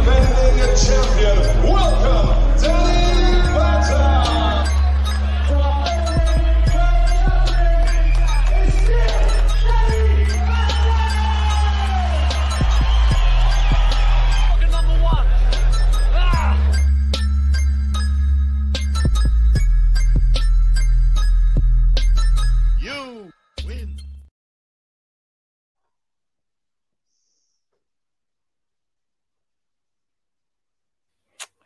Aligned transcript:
Defending 0.00 0.30
champion, 0.30 0.39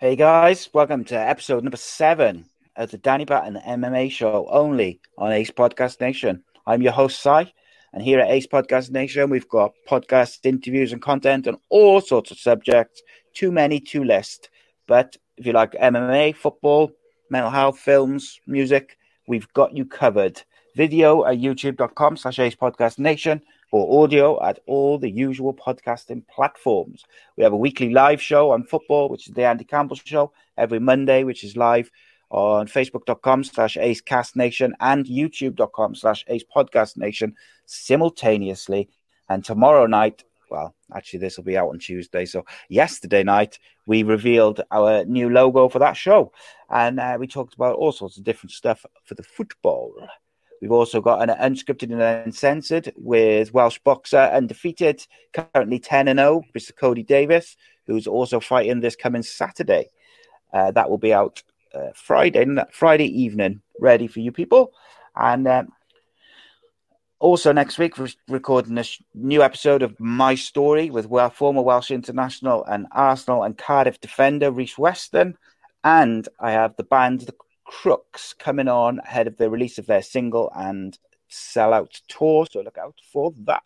Hey 0.04 0.16
guys, 0.16 0.68
welcome 0.74 1.02
to 1.04 1.18
episode 1.18 1.64
number 1.64 1.78
seven 1.78 2.44
of 2.76 2.90
the 2.90 2.98
Danny 2.98 3.24
Batten 3.24 3.58
MMA 3.66 4.10
show 4.10 4.46
only 4.50 5.00
on 5.16 5.32
Ace 5.32 5.50
Podcast 5.50 5.98
Nation. 5.98 6.44
I'm 6.66 6.82
your 6.82 6.92
host, 6.92 7.22
Si, 7.22 7.54
and 7.94 8.02
here 8.02 8.20
at 8.20 8.30
Ace 8.30 8.46
Podcast 8.46 8.90
Nation, 8.90 9.30
we've 9.30 9.48
got 9.48 9.72
podcast 9.88 10.40
interviews 10.44 10.92
and 10.92 11.00
content 11.00 11.48
on 11.48 11.56
all 11.70 12.02
sorts 12.02 12.30
of 12.30 12.38
subjects. 12.38 13.00
Too 13.32 13.50
many 13.50 13.80
to 13.80 14.04
list. 14.04 14.50
But 14.86 15.16
if 15.38 15.46
you 15.46 15.54
like 15.54 15.72
MMA, 15.72 16.36
football, 16.36 16.92
mental 17.30 17.50
health, 17.50 17.78
films, 17.78 18.38
music, 18.46 18.98
we've 19.26 19.50
got 19.54 19.74
you 19.74 19.86
covered. 19.86 20.42
Video 20.76 21.24
at 21.24 21.38
youtube.com 21.38 22.18
slash 22.18 22.40
Ace 22.40 22.56
Podcast 22.56 22.98
Nation 22.98 23.40
or 23.74 24.04
audio 24.04 24.40
at 24.40 24.60
all 24.66 24.98
the 24.98 25.10
usual 25.10 25.52
podcasting 25.52 26.24
platforms. 26.28 27.04
We 27.36 27.42
have 27.42 27.52
a 27.52 27.56
weekly 27.56 27.90
live 27.90 28.22
show 28.22 28.52
on 28.52 28.62
football, 28.62 29.08
which 29.08 29.26
is 29.26 29.34
the 29.34 29.42
Andy 29.44 29.64
Campbell 29.64 29.96
show, 29.96 30.32
every 30.56 30.78
Monday, 30.78 31.24
which 31.24 31.42
is 31.42 31.56
live 31.56 31.90
on 32.30 32.68
facebook.com 32.68 33.42
slash 33.42 33.76
acecastnation 33.76 34.74
and 34.78 35.06
youtube.com 35.06 35.96
slash 35.96 36.24
acepodcastnation 36.26 37.32
simultaneously. 37.66 38.88
And 39.28 39.44
tomorrow 39.44 39.86
night, 39.86 40.22
well, 40.52 40.72
actually, 40.94 41.18
this 41.18 41.36
will 41.36 41.44
be 41.44 41.58
out 41.58 41.70
on 41.70 41.80
Tuesday. 41.80 42.26
So, 42.26 42.44
yesterday 42.68 43.24
night, 43.24 43.58
we 43.88 44.04
revealed 44.04 44.60
our 44.70 45.04
new 45.04 45.30
logo 45.30 45.68
for 45.68 45.80
that 45.80 45.96
show. 45.96 46.30
And 46.70 47.00
uh, 47.00 47.16
we 47.18 47.26
talked 47.26 47.54
about 47.54 47.74
all 47.74 47.90
sorts 47.90 48.18
of 48.18 48.22
different 48.22 48.52
stuff 48.52 48.86
for 49.04 49.16
the 49.16 49.24
football. 49.24 49.92
We've 50.60 50.72
also 50.72 51.00
got 51.00 51.28
an 51.28 51.36
unscripted 51.36 51.92
and 51.92 52.00
uncensored 52.00 52.92
with 52.96 53.52
Welsh 53.52 53.78
boxer 53.80 54.18
undefeated, 54.18 55.06
currently 55.32 55.78
10 55.78 56.08
and 56.08 56.18
0, 56.18 56.42
Mr. 56.56 56.72
Kody 56.72 57.06
Davies, 57.06 57.56
who's 57.86 58.06
also 58.06 58.40
fighting 58.40 58.80
this 58.80 58.96
coming 58.96 59.22
Saturday. 59.22 59.90
Uh, 60.52 60.70
that 60.70 60.88
will 60.88 60.98
be 60.98 61.12
out 61.12 61.42
uh, 61.74 61.90
Friday, 61.94 62.46
Friday 62.72 63.06
evening, 63.06 63.60
ready 63.80 64.06
for 64.06 64.20
you 64.20 64.32
people. 64.32 64.72
And 65.16 65.46
um, 65.48 65.68
also 67.18 67.52
next 67.52 67.78
week, 67.78 67.98
we're 67.98 68.08
recording 68.28 68.78
a 68.78 68.84
sh- 68.84 69.02
new 69.14 69.42
episode 69.42 69.82
of 69.82 69.98
My 69.98 70.34
Story 70.34 70.90
with 70.90 71.06
well, 71.06 71.30
former 71.30 71.62
Welsh 71.62 71.90
international 71.90 72.64
and 72.64 72.86
Arsenal 72.92 73.42
and 73.42 73.58
Cardiff 73.58 74.00
defender 74.00 74.50
Rhys 74.50 74.78
Weston. 74.78 75.36
And 75.82 76.28
I 76.40 76.52
have 76.52 76.76
the 76.76 76.84
band 76.84 77.22
The 77.22 77.34
Crooks 77.82 78.34
coming 78.38 78.68
on 78.68 79.00
ahead 79.00 79.26
of 79.26 79.36
the 79.36 79.50
release 79.50 79.78
of 79.78 79.86
their 79.86 80.02
single 80.02 80.50
and 80.54 80.98
sellout 81.30 82.00
tour. 82.08 82.46
So 82.50 82.60
look 82.60 82.78
out 82.78 82.96
for 83.12 83.32
that. 83.46 83.62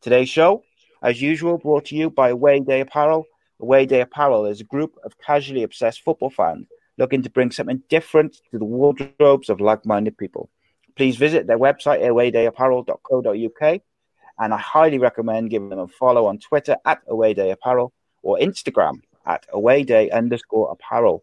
Today's 0.00 0.28
show, 0.28 0.64
as 1.02 1.20
usual, 1.20 1.58
brought 1.58 1.86
to 1.86 1.96
you 1.96 2.10
by 2.10 2.30
Away 2.30 2.60
Day 2.60 2.80
Apparel. 2.80 3.26
Away 3.60 3.86
Day 3.86 4.00
Apparel 4.00 4.46
is 4.46 4.60
a 4.60 4.64
group 4.64 4.96
of 5.04 5.18
casually 5.18 5.62
obsessed 5.62 6.02
football 6.02 6.30
fans 6.30 6.66
looking 6.98 7.22
to 7.22 7.30
bring 7.30 7.50
something 7.50 7.82
different 7.88 8.40
to 8.50 8.58
the 8.58 8.64
wardrobes 8.64 9.50
of 9.50 9.60
like 9.60 9.84
minded 9.84 10.16
people. 10.16 10.48
Please 10.96 11.16
visit 11.16 11.46
their 11.46 11.58
website, 11.58 12.00
awaydayapparel.co.uk, 12.00 13.80
and 14.38 14.54
I 14.54 14.58
highly 14.58 14.98
recommend 14.98 15.50
giving 15.50 15.68
them 15.68 15.78
a 15.78 15.88
follow 15.88 16.26
on 16.26 16.38
Twitter 16.38 16.76
at 16.84 17.02
Away 17.06 17.34
Day 17.34 17.50
Apparel 17.50 17.92
or 18.22 18.38
Instagram 18.38 19.02
at 19.26 19.46
Awayday 19.52 20.10
underscore 20.10 20.70
apparel. 20.70 21.22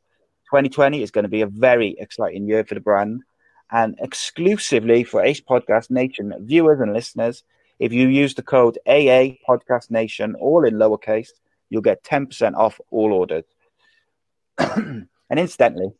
2020 0.54 1.02
is 1.02 1.10
going 1.10 1.24
to 1.24 1.30
be 1.30 1.42
a 1.42 1.48
very 1.48 1.96
exciting 1.98 2.48
year 2.48 2.64
for 2.64 2.76
the 2.76 2.80
brand. 2.80 3.24
And 3.72 3.98
exclusively 4.00 5.04
for 5.04 5.24
Ace 5.24 5.42
Podcast 5.42 5.90
Nation 5.90 6.32
viewers 6.42 6.80
and 6.80 6.94
listeners, 6.94 7.44
if 7.80 7.92
you 7.92 8.08
use 8.08 8.36
the 8.36 8.44
code 8.44 8.78
AA 8.86 9.34
Podcast 9.50 9.90
Nation, 9.90 10.36
all 10.36 10.64
in 10.64 10.76
lowercase, 10.76 11.30
you'll 11.72 11.82
get 11.82 12.04
10% 12.04 12.54
off 12.54 12.80
all 12.92 13.14
orders. 13.14 13.46
and 14.60 15.08
incidentally, 15.32 15.92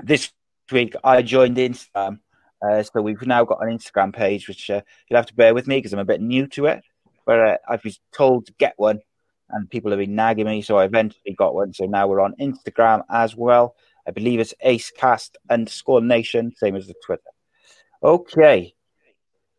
this 0.00 0.30
week 0.70 0.94
I 1.02 1.22
joined 1.22 1.56
Instagram. 1.56 2.20
Uh, 2.64 2.84
so 2.84 3.02
we've 3.02 3.26
now 3.26 3.44
got 3.44 3.66
an 3.66 3.76
Instagram 3.76 4.14
page, 4.14 4.46
which 4.46 4.70
uh, 4.70 4.82
you'll 5.10 5.18
have 5.18 5.26
to 5.26 5.34
bear 5.34 5.54
with 5.54 5.66
me 5.66 5.78
because 5.78 5.92
I'm 5.92 5.98
a 5.98 6.04
bit 6.04 6.20
new 6.20 6.46
to 6.46 6.66
it. 6.66 6.84
But 7.26 7.40
uh, 7.40 7.56
I've 7.68 7.82
been 7.82 7.94
told 8.12 8.46
to 8.46 8.52
get 8.58 8.74
one, 8.76 9.00
and 9.52 9.70
people 9.70 9.90
have 9.90 10.00
been 10.00 10.14
nagging 10.14 10.46
me, 10.46 10.62
so 10.62 10.78
I 10.78 10.84
eventually 10.84 11.34
got 11.36 11.54
one. 11.54 11.72
So 11.72 11.84
now 11.84 12.08
we're 12.08 12.20
on 12.20 12.34
Instagram 12.40 13.02
as 13.10 13.36
well. 13.36 13.76
I 14.06 14.10
believe 14.10 14.40
it's 14.40 14.54
AceCast 14.64 15.30
underscore 15.48 16.00
Nation, 16.00 16.52
same 16.56 16.74
as 16.74 16.86
the 16.86 16.94
Twitter. 17.04 17.22
Okay, 18.02 18.74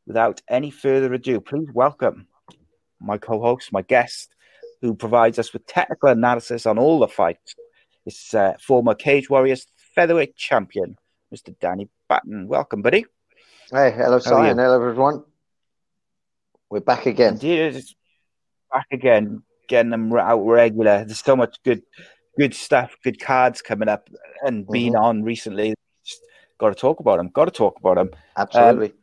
without 0.06 0.42
any 0.50 0.70
further 0.70 1.14
ado, 1.14 1.40
please 1.40 1.70
welcome 1.74 2.28
my 3.00 3.18
co-host, 3.18 3.72
my 3.72 3.82
guest, 3.82 4.36
who 4.82 4.96
provides 4.96 5.40
us 5.40 5.54
with 5.54 5.66
technical 5.66 6.10
analysis 6.10 6.66
on 6.66 6.78
all 6.78 7.00
the 7.00 7.08
fights. 7.08 7.56
It's 8.06 8.34
uh, 8.34 8.54
former 8.60 8.96
Cage 8.96 9.30
Warriors 9.30 9.66
featherweight 9.96 10.36
champion, 10.36 10.98
Mr. 11.34 11.58
Danny 11.60 11.90
Batten. 12.10 12.48
Welcome, 12.48 12.82
buddy. 12.82 13.06
Hey, 13.72 13.92
hello? 13.92 14.20
Simon. 14.20 14.58
Hello, 14.58 14.76
everyone. 14.76 15.24
We're 16.70 16.82
back 16.82 17.06
again. 17.06 17.34
Indeed, 17.34 17.82
back 18.72 18.88
again, 18.92 19.44
getting 19.74 19.92
them 19.92 20.14
out 20.14 20.44
regular. 20.46 21.04
There's 21.04 21.24
so 21.24 21.36
much 21.36 21.58
good, 21.64 21.82
good 22.38 22.54
stuff, 22.54 22.96
good 23.04 23.20
cards 23.20 23.62
coming 23.62 23.90
up, 23.90 24.10
and 24.46 24.68
being 24.68 24.94
Mm-hmm. 24.94 25.04
on 25.04 25.24
recently. 25.24 25.74
Just 26.06 26.22
got 26.60 26.70
to 26.70 26.76
talk 26.76 27.00
about 27.00 27.18
them. 27.18 27.30
Got 27.30 27.46
to 27.46 27.52
talk 27.52 27.80
about 27.80 27.96
them. 27.96 28.10
Absolutely. 28.38 28.94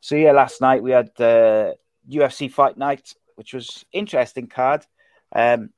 So 0.00 0.14
yeah, 0.16 0.32
last 0.32 0.60
night 0.60 0.82
we 0.82 0.92
had 0.92 1.10
the 1.16 1.74
UFC 2.08 2.50
Fight 2.50 2.76
Night, 2.78 3.12
which 3.34 3.52
was 3.54 3.84
interesting 3.92 4.46
card. 4.46 4.86
Um, 5.34 5.70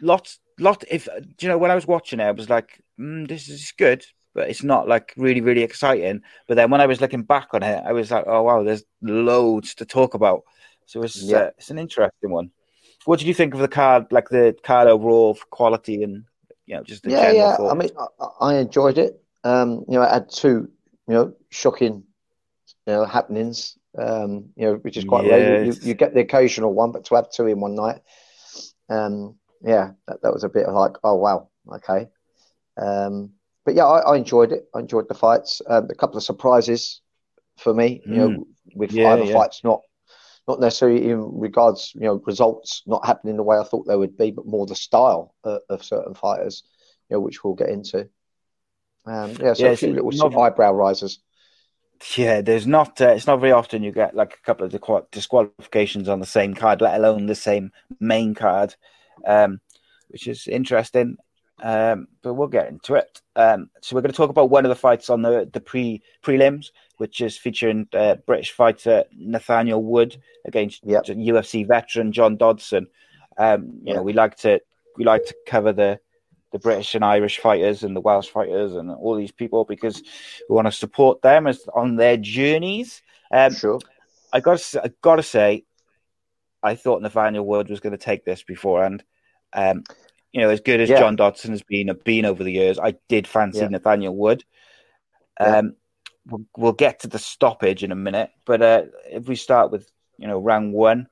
lots, 0.00 0.38
lot. 0.60 0.84
If 0.90 1.08
you 1.40 1.48
know 1.48 1.58
when 1.58 1.70
I 1.70 1.74
was 1.74 1.86
watching 1.86 2.20
it, 2.20 2.24
I 2.24 2.32
was 2.32 2.50
like, 2.50 2.80
mm, 3.00 3.26
"This 3.26 3.48
is 3.48 3.72
good," 3.78 4.04
but 4.34 4.48
it's 4.50 4.62
not 4.62 4.86
like 4.88 5.14
really, 5.16 5.40
really 5.40 5.62
exciting. 5.62 6.20
But 6.46 6.56
then 6.56 6.70
when 6.70 6.80
I 6.82 6.86
was 6.86 7.00
looking 7.00 7.22
back 7.22 7.48
on 7.54 7.62
it, 7.62 7.82
I 7.86 7.92
was 7.92 8.10
like, 8.10 8.24
"Oh 8.26 8.42
wow, 8.42 8.62
there's 8.62 8.84
loads 9.02 9.74
to 9.76 9.86
talk 9.86 10.14
about." 10.14 10.42
So 10.86 11.02
it's 11.02 11.22
Yeah. 11.22 11.38
uh, 11.38 11.50
it's 11.58 11.70
an 11.70 11.78
interesting 11.78 12.30
one. 12.30 12.50
What 13.04 13.18
did 13.18 13.28
you 13.28 13.34
think 13.34 13.54
of 13.54 13.60
the 13.60 13.68
card? 13.68 14.06
Like 14.10 14.28
the 14.28 14.56
card 14.62 14.88
overall 14.88 15.36
quality 15.50 16.02
and 16.02 16.24
you 16.66 16.76
know 16.76 16.82
just 16.82 17.02
the 17.02 17.10
yeah, 17.10 17.32
yeah. 17.32 17.56
thought? 17.56 17.72
I 17.72 17.74
mean, 17.74 17.90
I, 17.98 18.26
I 18.40 18.54
enjoyed 18.56 18.98
it. 18.98 19.20
Um, 19.44 19.84
you 19.88 19.94
know, 19.94 20.02
I 20.02 20.12
had 20.14 20.28
two, 20.30 20.68
you 21.06 21.14
know, 21.14 21.34
shocking, 21.50 22.02
you 22.86 22.92
know, 22.92 23.04
happenings. 23.04 23.78
Um, 23.98 24.50
you 24.56 24.66
know, 24.66 24.74
which 24.74 24.96
is 24.98 25.04
quite 25.04 25.24
rare. 25.24 25.64
You, 25.64 25.74
you 25.82 25.94
get 25.94 26.12
the 26.12 26.20
occasional 26.20 26.74
one, 26.74 26.92
but 26.92 27.04
to 27.06 27.14
have 27.14 27.30
two 27.30 27.46
in 27.46 27.60
one 27.60 27.74
night, 27.74 28.00
um, 28.90 29.36
yeah, 29.62 29.92
that, 30.06 30.20
that 30.22 30.32
was 30.34 30.44
a 30.44 30.50
bit 30.50 30.66
of 30.66 30.74
like, 30.74 30.92
oh 31.02 31.14
wow, 31.14 31.48
okay. 31.72 32.08
Um, 32.76 33.30
but 33.64 33.74
yeah, 33.74 33.86
I, 33.86 34.12
I 34.12 34.16
enjoyed 34.16 34.52
it. 34.52 34.68
I 34.74 34.80
enjoyed 34.80 35.08
the 35.08 35.14
fights. 35.14 35.62
Um, 35.66 35.88
a 35.90 35.94
couple 35.94 36.18
of 36.18 36.24
surprises 36.24 37.00
for 37.56 37.72
me, 37.72 38.02
you 38.04 38.16
know, 38.16 38.28
Mm. 38.28 38.44
with 38.74 38.92
Yeah, 38.92 39.14
either 39.14 39.24
yeah. 39.24 39.32
fights 39.32 39.64
not 39.64 39.80
not 40.48 40.60
necessarily 40.60 41.08
in 41.10 41.38
regards, 41.40 41.92
you 41.94 42.02
know, 42.02 42.22
results 42.26 42.82
not 42.86 43.04
happening 43.04 43.36
the 43.36 43.42
way 43.42 43.58
I 43.58 43.64
thought 43.64 43.86
they 43.86 43.96
would 43.96 44.16
be, 44.16 44.30
but 44.30 44.46
more 44.46 44.66
the 44.66 44.76
style 44.76 45.34
of, 45.44 45.60
of 45.68 45.84
certain 45.84 46.14
fighters, 46.14 46.62
you 47.08 47.16
know, 47.16 47.20
which 47.20 47.42
we'll 47.42 47.54
get 47.54 47.70
into. 47.70 48.08
Um, 49.06 49.32
yeah, 49.40 49.54
so 49.54 49.64
Yeah, 49.66 49.70
a 49.70 49.76
few 49.76 49.92
little 49.92 50.30
not- 50.30 50.36
eyebrow 50.40 50.72
risers. 50.72 51.20
Yeah, 52.14 52.42
there's 52.42 52.66
not. 52.66 53.00
Uh, 53.00 53.08
it's 53.08 53.26
not 53.26 53.40
very 53.40 53.52
often 53.52 53.82
you 53.82 53.90
get 53.90 54.14
like 54.14 54.34
a 54.34 54.44
couple 54.44 54.66
of 54.66 54.70
disqual- 54.72 55.08
disqualifications 55.12 56.10
on 56.10 56.20
the 56.20 56.26
same 56.26 56.52
card, 56.52 56.82
let 56.82 56.94
alone 56.94 57.24
the 57.24 57.34
same 57.34 57.72
main 58.00 58.34
card, 58.34 58.74
um, 59.26 59.60
which 60.08 60.26
is 60.28 60.46
interesting. 60.46 61.16
Um, 61.62 62.08
but 62.22 62.34
we'll 62.34 62.48
get 62.48 62.68
into 62.68 62.96
it. 62.96 63.22
Um, 63.34 63.70
so 63.80 63.96
we're 63.96 64.02
going 64.02 64.12
to 64.12 64.16
talk 64.16 64.28
about 64.28 64.50
one 64.50 64.66
of 64.66 64.68
the 64.68 64.74
fights 64.76 65.08
on 65.08 65.22
the 65.22 65.48
the 65.50 65.60
pre 65.60 66.02
prelims, 66.22 66.66
which 66.98 67.20
is 67.20 67.36
featuring 67.36 67.88
uh, 67.92 68.16
British 68.26 68.52
fighter 68.52 69.04
Nathaniel 69.16 69.82
Wood 69.82 70.16
against 70.44 70.84
Yep. 70.84 71.04
UFC 71.04 71.66
veteran 71.66 72.12
John 72.12 72.36
Dodson. 72.36 72.86
Um, 73.38 73.80
you 73.82 73.94
know, 73.94 74.02
we 74.02 74.12
like 74.12 74.36
to 74.38 74.60
we 74.96 75.04
like 75.04 75.24
to 75.26 75.34
cover 75.46 75.72
the 75.72 76.00
the 76.52 76.58
British 76.58 76.94
and 76.94 77.04
Irish 77.04 77.38
fighters 77.38 77.82
and 77.82 77.94
the 77.94 78.00
Welsh 78.00 78.28
fighters 78.28 78.74
and 78.74 78.90
all 78.90 79.14
these 79.16 79.32
people 79.32 79.64
because 79.64 80.02
we 80.48 80.54
want 80.54 80.66
to 80.66 80.72
support 80.72 81.20
them 81.20 81.46
as 81.46 81.66
on 81.74 81.96
their 81.96 82.16
journeys. 82.16 83.02
Um, 83.30 83.52
sure. 83.52 83.78
I 84.32 84.40
got 84.40 84.62
I 84.82 84.90
got 85.02 85.16
to 85.16 85.22
say, 85.22 85.64
I 86.62 86.74
thought 86.76 87.02
Nathaniel 87.02 87.44
Wood 87.44 87.68
was 87.68 87.80
going 87.80 87.92
to 87.92 87.98
take 87.98 88.24
this 88.24 88.42
beforehand. 88.42 89.04
Um, 89.52 89.84
you 90.32 90.40
know, 90.40 90.50
as 90.50 90.60
good 90.60 90.80
as 90.80 90.88
Yeah. 90.88 91.00
John 91.00 91.16
Dodson 91.16 91.50
has 91.50 91.62
been 91.62 91.90
been 92.04 92.24
over 92.24 92.42
the 92.44 92.52
years, 92.52 92.78
I 92.78 92.94
did 93.08 93.26
fancy 93.26 93.60
Yeah. 93.60 93.68
Nathaniel 93.68 94.14
Wood. 94.16 94.44
Um, 95.38 95.76
we'll, 96.28 96.44
we'll 96.56 96.72
get 96.72 97.00
to 97.00 97.08
the 97.08 97.18
stoppage 97.18 97.84
in 97.84 97.92
a 97.92 97.96
minute, 97.96 98.30
but 98.44 98.62
uh, 98.62 98.82
if 99.10 99.28
we 99.28 99.36
start 99.36 99.70
with 99.70 99.90
you 100.18 100.26
know 100.26 100.38
round 100.38 100.72
one, 100.72 101.08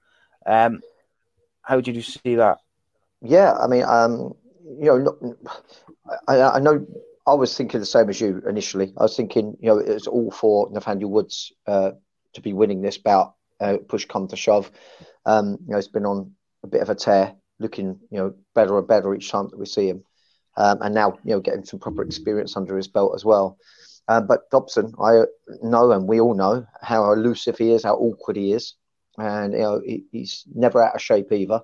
um, 0.46 0.80
how 1.62 1.80
did 1.80 1.96
you 1.96 2.02
see 2.02 2.36
that? 2.36 2.58
Yeah, 3.22 3.54
I 3.54 3.66
mean, 3.66 3.84
um, 3.84 4.34
you 4.78 4.86
know, 4.86 5.36
I, 6.28 6.40
I 6.40 6.58
know 6.58 6.86
I 7.26 7.34
was 7.34 7.56
thinking 7.56 7.80
the 7.80 7.86
same 7.86 8.10
as 8.10 8.20
you 8.20 8.42
initially. 8.46 8.92
I 8.98 9.04
was 9.04 9.16
thinking, 9.16 9.56
you 9.60 9.68
know, 9.68 9.78
it's 9.78 10.06
all 10.06 10.30
for 10.30 10.68
Nathaniel 10.70 11.10
Woods 11.10 11.52
uh, 11.66 11.92
to 12.34 12.40
be 12.40 12.52
winning 12.52 12.82
this 12.82 12.98
bout, 12.98 13.34
uh, 13.60 13.78
push 13.88 14.04
come 14.04 14.28
to 14.28 14.36
shove. 14.36 14.70
Um, 15.24 15.58
you 15.64 15.70
know, 15.70 15.76
he's 15.76 15.88
been 15.88 16.04
on 16.04 16.32
a 16.62 16.66
bit 16.66 16.82
of 16.82 16.90
a 16.90 16.94
tear, 16.94 17.34
looking, 17.58 17.98
you 18.10 18.18
know, 18.18 18.34
better 18.54 18.76
and 18.78 18.86
better 18.86 19.14
each 19.14 19.30
time 19.30 19.48
that 19.48 19.58
we 19.58 19.66
see 19.66 19.88
him. 19.88 20.04
Um, 20.56 20.82
and 20.82 20.94
now, 20.94 21.18
you 21.24 21.32
know, 21.32 21.40
getting 21.40 21.64
some 21.64 21.80
proper 21.80 22.02
experience 22.02 22.56
under 22.56 22.76
his 22.76 22.88
belt 22.88 23.12
as 23.14 23.24
well. 23.24 23.58
Um, 24.08 24.26
but 24.26 24.50
Dobson, 24.50 24.92
I 25.00 25.22
know, 25.62 25.92
and 25.92 26.06
we 26.06 26.20
all 26.20 26.34
know 26.34 26.66
how 26.82 27.10
elusive 27.12 27.56
he 27.58 27.72
is, 27.72 27.84
how 27.84 27.94
awkward 27.94 28.36
he 28.36 28.52
is, 28.52 28.74
and 29.16 29.52
you 29.52 29.60
know 29.60 29.80
he, 29.84 30.04
he's 30.12 30.44
never 30.54 30.82
out 30.82 30.94
of 30.94 31.00
shape 31.02 31.32
either. 31.32 31.62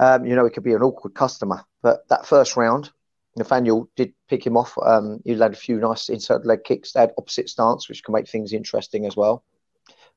Um, 0.00 0.24
you 0.26 0.34
know, 0.36 0.44
he 0.44 0.50
could 0.50 0.64
be 0.64 0.74
an 0.74 0.82
awkward 0.82 1.14
customer. 1.14 1.64
But 1.82 2.08
that 2.08 2.26
first 2.26 2.56
round, 2.56 2.90
Nathaniel 3.36 3.88
did 3.96 4.14
pick 4.28 4.46
him 4.46 4.56
off. 4.56 4.76
Um, 4.84 5.20
he 5.24 5.32
had 5.32 5.52
a 5.52 5.56
few 5.56 5.78
nice 5.78 6.08
inside 6.08 6.44
leg 6.44 6.64
kicks. 6.64 6.92
They 6.92 7.00
had 7.00 7.14
opposite 7.18 7.48
stance, 7.48 7.88
which 7.88 8.04
can 8.04 8.14
make 8.14 8.28
things 8.28 8.52
interesting 8.52 9.06
as 9.06 9.16
well. 9.16 9.44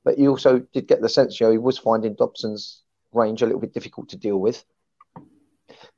But 0.04 0.18
you 0.18 0.30
also 0.30 0.60
did 0.74 0.88
get 0.88 1.02
the 1.02 1.10
sense, 1.10 1.40
you 1.40 1.46
know, 1.46 1.52
he 1.52 1.58
was 1.60 1.78
finding 1.78 2.16
Dobson's 2.16 2.82
range 3.14 3.42
a 3.42 3.46
little 3.46 3.62
bit 3.62 3.74
difficult 3.74 4.10
to 4.10 4.18
deal 4.18 4.38
with. 4.38 4.64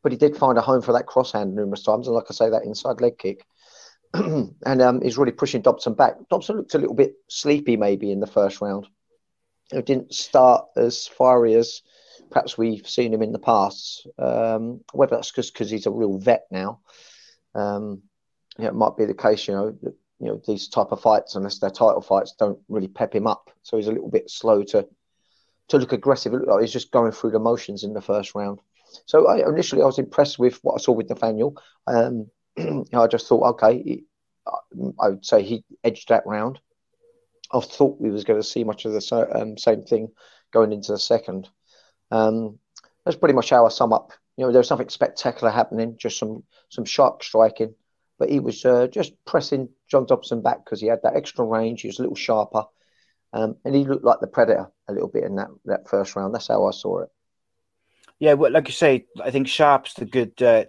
But 0.01 0.11
he 0.11 0.17
did 0.17 0.35
find 0.35 0.57
a 0.57 0.61
home 0.61 0.81
for 0.81 0.91
that 0.93 1.05
crosshand 1.05 1.53
numerous 1.53 1.83
times. 1.83 2.07
And 2.07 2.15
like 2.15 2.25
I 2.29 2.33
say, 2.33 2.49
that 2.49 2.65
inside 2.65 2.99
leg 2.99 3.17
kick. 3.17 3.45
and 4.65 4.81
um, 4.81 5.01
he's 5.01 5.17
really 5.17 5.31
pushing 5.31 5.61
Dobson 5.61 5.93
back. 5.93 6.15
Dobson 6.29 6.57
looked 6.57 6.75
a 6.75 6.77
little 6.77 6.95
bit 6.95 7.15
sleepy 7.29 7.77
maybe 7.77 8.11
in 8.11 8.19
the 8.19 8.27
first 8.27 8.61
round. 8.61 8.87
It 9.71 9.85
didn't 9.85 10.13
start 10.13 10.65
as 10.75 11.07
fiery 11.07 11.55
as 11.55 11.81
perhaps 12.29 12.57
we've 12.57 12.87
seen 12.87 13.13
him 13.13 13.23
in 13.23 13.31
the 13.31 13.39
past. 13.39 14.07
Um, 14.19 14.81
whether 14.93 15.15
that's 15.15 15.31
just 15.31 15.53
because 15.53 15.69
he's 15.69 15.87
a 15.87 15.91
real 15.91 16.19
vet 16.19 16.43
now, 16.51 16.81
um, 17.55 18.03
yeah, 18.59 18.67
it 18.67 18.75
might 18.75 18.97
be 18.97 19.05
the 19.05 19.15
case. 19.15 19.47
You 19.47 19.55
know, 19.55 19.71
that, 19.81 19.95
you 20.19 20.27
know 20.27 20.41
these 20.47 20.67
type 20.67 20.91
of 20.91 21.01
fights, 21.01 21.35
unless 21.35 21.57
they're 21.57 21.71
title 21.71 22.01
fights, 22.01 22.35
don't 22.37 22.59
really 22.69 22.87
pep 22.87 23.15
him 23.15 23.25
up. 23.25 23.49
So 23.63 23.77
he's 23.77 23.87
a 23.87 23.91
little 23.91 24.11
bit 24.11 24.29
slow 24.29 24.63
to 24.63 24.87
to 25.69 25.77
look 25.77 25.91
aggressive. 25.91 26.33
It 26.33 26.37
looked 26.37 26.49
like 26.49 26.61
he's 26.61 26.73
just 26.73 26.91
going 26.91 27.13
through 27.13 27.31
the 27.31 27.39
motions 27.39 27.83
in 27.83 27.93
the 27.93 28.01
first 28.01 28.35
round. 28.35 28.59
So 29.05 29.27
I, 29.27 29.47
initially, 29.47 29.81
I 29.81 29.85
was 29.85 29.97
impressed 29.97 30.37
with 30.37 30.59
what 30.61 30.75
I 30.75 30.77
saw 30.77 30.91
with 30.91 31.09
Nathaniel. 31.09 31.57
Um, 31.87 32.29
I 32.93 33.07
just 33.07 33.27
thought, 33.27 33.55
okay, 33.55 34.03
I 34.99 35.09
would 35.09 35.25
say 35.25 35.41
he 35.43 35.63
edged 35.83 36.09
that 36.09 36.25
round. 36.25 36.59
I 37.51 37.59
thought 37.59 38.01
we 38.01 38.09
was 38.09 38.23
going 38.23 38.41
to 38.41 38.47
see 38.47 38.63
much 38.63 38.85
of 38.85 38.93
the 38.93 39.29
um, 39.35 39.57
same 39.57 39.83
thing 39.83 40.09
going 40.51 40.73
into 40.73 40.91
the 40.91 40.99
second. 40.99 41.49
Um, 42.11 42.59
that's 43.05 43.17
pretty 43.17 43.35
much 43.35 43.49
how 43.49 43.65
I 43.65 43.69
sum 43.69 43.93
up. 43.93 44.11
You 44.37 44.45
know, 44.45 44.51
there 44.51 44.59
was 44.59 44.69
nothing 44.69 44.89
spectacular 44.89 45.51
happening, 45.51 45.97
just 45.97 46.17
some 46.17 46.43
some 46.69 46.85
sharp 46.85 47.23
striking. 47.23 47.75
But 48.17 48.29
he 48.29 48.39
was 48.39 48.63
uh, 48.65 48.87
just 48.87 49.13
pressing 49.25 49.69
John 49.87 50.05
Dobson 50.05 50.41
back 50.41 50.63
because 50.63 50.79
he 50.79 50.87
had 50.87 51.01
that 51.03 51.15
extra 51.15 51.45
range. 51.45 51.81
He 51.81 51.87
was 51.87 51.99
a 51.99 52.03
little 52.03 52.15
sharper, 52.15 52.63
um, 53.33 53.57
and 53.65 53.75
he 53.75 53.83
looked 53.83 54.05
like 54.05 54.19
the 54.19 54.27
predator 54.27 54.71
a 54.87 54.93
little 54.93 55.09
bit 55.09 55.23
in 55.23 55.35
that 55.35 55.49
that 55.65 55.89
first 55.89 56.15
round. 56.15 56.33
That's 56.33 56.47
how 56.47 56.65
I 56.65 56.71
saw 56.71 57.01
it. 57.01 57.09
Yeah, 58.19 58.33
well, 58.33 58.51
like 58.51 58.67
you 58.67 58.73
say, 58.73 59.05
I 59.23 59.31
think 59.31 59.47
sharp's 59.47 59.95
the 59.95 60.05
good 60.05 60.41
uh, 60.41 60.65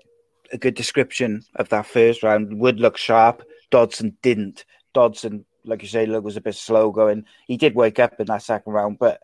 a 0.54 0.58
good 0.58 0.74
description 0.74 1.42
of 1.56 1.68
that 1.68 1.84
first 1.84 2.22
round. 2.22 2.58
Wood 2.58 2.80
looked 2.80 3.00
sharp. 3.00 3.42
Dodson 3.70 4.16
didn't. 4.22 4.64
Dodson, 4.94 5.44
like 5.64 5.82
you 5.82 5.88
say, 5.88 6.06
look 6.06 6.24
was 6.24 6.36
a 6.36 6.40
bit 6.40 6.54
slow 6.54 6.90
going. 6.92 7.24
He 7.48 7.56
did 7.56 7.74
wake 7.74 7.98
up 7.98 8.18
in 8.20 8.26
that 8.28 8.42
second 8.42 8.72
round, 8.72 8.98
but 8.98 9.20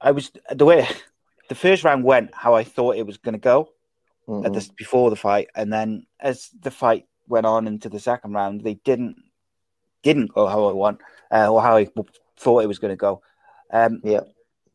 I 0.00 0.10
was 0.12 0.30
the 0.54 0.66
way 0.66 0.86
the 1.48 1.54
first 1.54 1.82
round 1.84 2.04
went 2.04 2.30
how 2.34 2.54
I 2.54 2.64
thought 2.64 2.96
it 2.96 3.06
was 3.06 3.16
going 3.16 3.32
to 3.32 3.38
go 3.38 3.70
Mhm. 4.28 4.44
at 4.44 4.52
this 4.52 4.68
before 4.68 5.08
the 5.08 5.16
fight, 5.16 5.48
and 5.54 5.72
then 5.72 6.06
as 6.20 6.50
the 6.60 6.70
fight 6.70 7.06
went 7.28 7.46
on 7.46 7.66
into 7.66 7.88
the 7.88 8.00
second 8.00 8.32
round, 8.32 8.60
they 8.62 8.74
didn't 8.74 9.16
didn't 10.02 10.32
go 10.34 10.46
how 10.46 10.66
I 10.68 10.72
want 10.72 11.00
uh, 11.32 11.50
or 11.50 11.62
how 11.62 11.76
I 11.76 11.88
thought 12.36 12.62
it 12.62 12.68
was 12.68 12.78
going 12.78 12.92
to 12.92 12.96
go. 12.96 13.22
Um, 13.72 14.00
Yeah. 14.04 14.20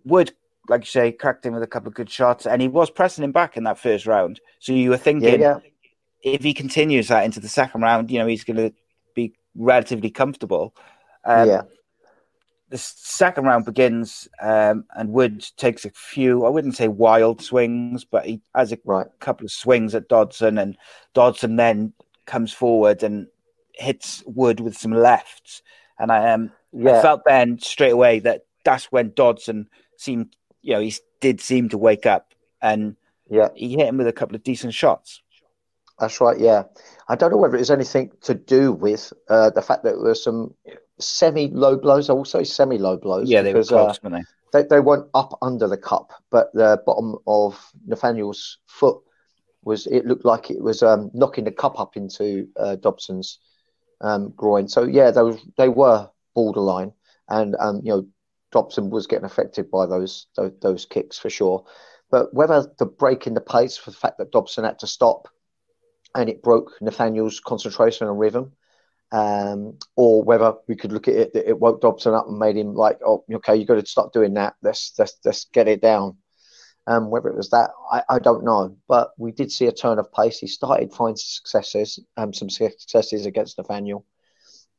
Wood, 0.03 0.33
like 0.69 0.81
you 0.81 0.87
say, 0.87 1.11
cracked 1.11 1.45
him 1.45 1.53
with 1.53 1.63
a 1.63 1.67
couple 1.67 1.89
of 1.89 1.95
good 1.95 2.09
shots, 2.09 2.45
and 2.45 2.61
he 2.61 2.67
was 2.67 2.89
pressing 2.89 3.23
him 3.23 3.31
back 3.31 3.57
in 3.57 3.63
that 3.65 3.79
first 3.79 4.05
round. 4.05 4.39
So 4.59 4.73
you 4.73 4.89
were 4.89 4.97
Yeah, 5.17 5.35
thinking, 5.35 5.39
yeah, 5.39 5.59
if 6.23 6.43
he 6.43 6.53
continues 6.53 7.09
that 7.09 7.25
into 7.25 7.39
the 7.39 7.49
second 7.49 7.81
round, 7.81 8.11
you 8.11 8.19
know, 8.19 8.27
he's 8.27 8.43
going 8.43 8.57
to 8.57 8.73
be 9.15 9.33
relatively 9.55 10.11
comfortable. 10.11 10.75
Um, 11.25 11.49
yeah, 11.49 11.63
the 12.69 12.77
second 12.77 13.45
round 13.45 13.65
begins, 13.65 14.29
um, 14.41 14.85
and 14.95 15.09
Wood 15.11 15.45
takes 15.57 15.83
a 15.83 15.89
few, 15.89 16.45
I 16.45 16.49
wouldn't 16.49 16.77
say 16.77 16.87
wild 16.87 17.41
swings, 17.41 18.05
but 18.05 18.25
he 18.25 18.41
has 18.55 18.71
a 18.71 18.79
right. 18.85 19.07
couple 19.19 19.45
of 19.45 19.51
swings 19.51 19.93
at 19.93 20.07
Dodson, 20.07 20.57
and 20.57 20.77
Dodson 21.13 21.57
then 21.57 21.93
comes 22.25 22.53
forward 22.53 23.03
and 23.03 23.27
hits 23.73 24.23
Wood 24.25 24.61
with 24.61 24.77
some 24.77 24.93
lefts. 24.93 25.61
And 25.99 26.11
I 26.11 26.31
um, 26.31 26.51
Yeah, 26.73 26.91
I 26.91 27.01
felt 27.01 27.23
then 27.25 27.59
straight 27.59 27.91
away 27.91 28.19
that 28.19 28.45
that's 28.63 28.85
when 28.91 29.11
Dodson 29.15 29.67
seemed, 29.97 30.35
you 30.61 30.73
know, 30.73 30.79
he 30.79 30.93
did 31.19 31.41
seem 31.41 31.69
to 31.69 31.77
wake 31.77 32.05
up, 32.05 32.33
and 32.61 32.95
yeah. 33.29 33.49
he 33.55 33.71
hit 33.71 33.87
him 33.87 33.97
with 33.97 34.07
a 34.07 34.13
couple 34.13 34.35
of 34.35 34.43
decent 34.43 34.73
shots. 34.73 35.21
That's 35.99 36.19
right. 36.19 36.39
Yeah, 36.39 36.63
I 37.07 37.15
don't 37.15 37.31
know 37.31 37.37
whether 37.37 37.57
it's 37.57 37.69
anything 37.69 38.11
to 38.21 38.33
do 38.33 38.71
with 38.71 39.13
uh, 39.29 39.51
the 39.51 39.61
fact 39.61 39.83
that 39.83 39.91
there 39.91 40.03
were 40.03 40.15
some 40.15 40.53
semi-low 40.99 41.77
blows. 41.77 42.09
I 42.09 42.13
will 42.13 42.25
say 42.25 42.43
semi-low 42.43 42.97
blows. 42.97 43.29
Yeah, 43.29 43.41
they 43.41 43.53
were 43.53 43.59
because, 43.61 43.71
uh, 43.71 44.09
weren't 44.09 44.25
they, 44.51 44.63
they 44.63 44.79
weren't 44.79 45.07
up 45.13 45.37
under 45.41 45.67
the 45.67 45.77
cup, 45.77 46.11
but 46.29 46.51
the 46.53 46.81
bottom 46.85 47.17
of 47.27 47.71
Nathaniel's 47.85 48.57
foot 48.65 48.97
was. 49.63 49.87
It 49.87 50.05
looked 50.05 50.25
like 50.25 50.49
it 50.49 50.61
was 50.61 50.83
um, 50.83 51.11
knocking 51.13 51.43
the 51.43 51.51
cup 51.51 51.79
up 51.79 51.95
into 51.95 52.47
uh, 52.57 52.75
Dobson's 52.75 53.39
um, 54.01 54.33
groin. 54.35 54.67
So 54.67 54.83
yeah, 54.83 55.11
those 55.11 55.39
they 55.57 55.69
were 55.69 56.09
borderline, 56.33 56.93
and 57.29 57.55
um, 57.59 57.81
you 57.83 57.91
know 57.91 58.07
Dobson 58.51 58.89
was 58.89 59.07
getting 59.07 59.25
affected 59.25 59.71
by 59.71 59.85
those 59.85 60.27
those, 60.35 60.51
those 60.61 60.85
kicks 60.85 61.17
for 61.17 61.29
sure. 61.29 61.65
But 62.09 62.33
whether 62.33 62.67
the 62.77 62.85
break 62.85 63.25
in 63.25 63.33
the 63.33 63.41
pace 63.41 63.77
for 63.77 63.91
the 63.91 63.97
fact 63.97 64.17
that 64.17 64.31
Dobson 64.31 64.65
had 64.65 64.79
to 64.79 64.87
stop 64.87 65.29
and 66.13 66.29
it 66.29 66.43
broke 66.43 66.73
Nathaniel's 66.81 67.39
concentration 67.39 68.07
and 68.07 68.19
rhythm, 68.19 68.51
um, 69.13 69.77
or 69.95 70.23
whether 70.23 70.53
we 70.67 70.75
could 70.75 70.91
look 70.91 71.07
at 71.07 71.15
it 71.15 71.33
that 71.33 71.49
it 71.49 71.59
woke 71.59 71.81
Dobson 71.81 72.13
up 72.13 72.27
and 72.27 72.37
made 72.37 72.57
him 72.57 72.73
like, 72.73 72.99
oh, 73.05 73.23
okay, 73.31 73.55
you've 73.55 73.67
got 73.67 73.75
to 73.75 73.85
stop 73.85 74.13
doing 74.13 74.33
that. 74.35 74.55
Let's 74.61 74.93
let's 74.97 75.17
let's 75.25 75.45
get 75.45 75.67
it 75.67 75.81
down. 75.81 76.17
Um, 76.87 77.11
whether 77.11 77.29
it 77.29 77.37
was 77.37 77.51
that, 77.51 77.69
I, 77.91 78.03
I 78.09 78.19
don't 78.19 78.43
know. 78.43 78.75
But 78.87 79.11
we 79.17 79.31
did 79.31 79.51
see 79.51 79.67
a 79.67 79.71
turn 79.71 79.99
of 79.99 80.11
pace. 80.11 80.39
He 80.39 80.47
started 80.47 80.91
finding 80.93 81.17
successes, 81.17 81.99
um, 82.17 82.33
some 82.33 82.49
successes 82.49 83.25
against 83.25 83.57
Nathaniel, 83.57 84.05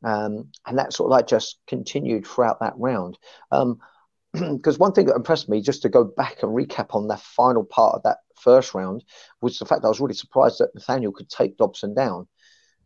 um, 0.02 0.48
and 0.66 0.78
that 0.78 0.92
sort 0.92 1.08
of 1.08 1.12
like 1.12 1.26
just 1.26 1.58
continued 1.66 2.26
throughout 2.26 2.60
that 2.60 2.74
round. 2.76 3.18
Um, 3.50 3.78
because 4.32 4.78
one 4.78 4.92
thing 4.92 5.06
that 5.06 5.16
impressed 5.16 5.48
me, 5.48 5.60
just 5.60 5.82
to 5.82 5.88
go 5.88 6.04
back 6.04 6.42
and 6.42 6.52
recap 6.52 6.94
on 6.94 7.06
the 7.06 7.16
final 7.16 7.64
part 7.64 7.94
of 7.94 8.02
that 8.04 8.18
first 8.40 8.74
round, 8.74 9.04
was 9.40 9.58
the 9.58 9.66
fact 9.66 9.82
that 9.82 9.88
I 9.88 9.90
was 9.90 10.00
really 10.00 10.14
surprised 10.14 10.58
that 10.58 10.74
Nathaniel 10.74 11.12
could 11.12 11.28
take 11.28 11.58
Dobson 11.58 11.94
down. 11.94 12.26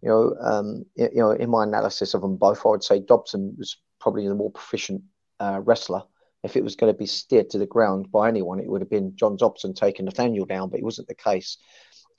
You 0.02 0.08
know, 0.08 0.36
um, 0.40 0.84
you 0.96 1.10
know, 1.14 1.30
in 1.30 1.50
my 1.50 1.64
analysis 1.64 2.14
of 2.14 2.20
them 2.20 2.36
both, 2.36 2.64
I 2.64 2.70
would 2.70 2.84
say 2.84 3.00
Dobson 3.00 3.54
was 3.58 3.76
probably 4.00 4.26
the 4.28 4.34
more 4.34 4.50
proficient 4.50 5.02
uh, 5.40 5.60
wrestler. 5.64 6.02
If 6.42 6.56
it 6.56 6.64
was 6.64 6.76
going 6.76 6.92
to 6.92 6.98
be 6.98 7.06
steered 7.06 7.50
to 7.50 7.58
the 7.58 7.66
ground 7.66 8.12
by 8.12 8.28
anyone, 8.28 8.60
it 8.60 8.68
would 8.68 8.82
have 8.82 8.90
been 8.90 9.16
John 9.16 9.36
Dobson 9.36 9.74
taking 9.74 10.04
Nathaniel 10.04 10.44
down, 10.44 10.68
but 10.68 10.78
it 10.78 10.84
wasn't 10.84 11.08
the 11.08 11.14
case. 11.14 11.58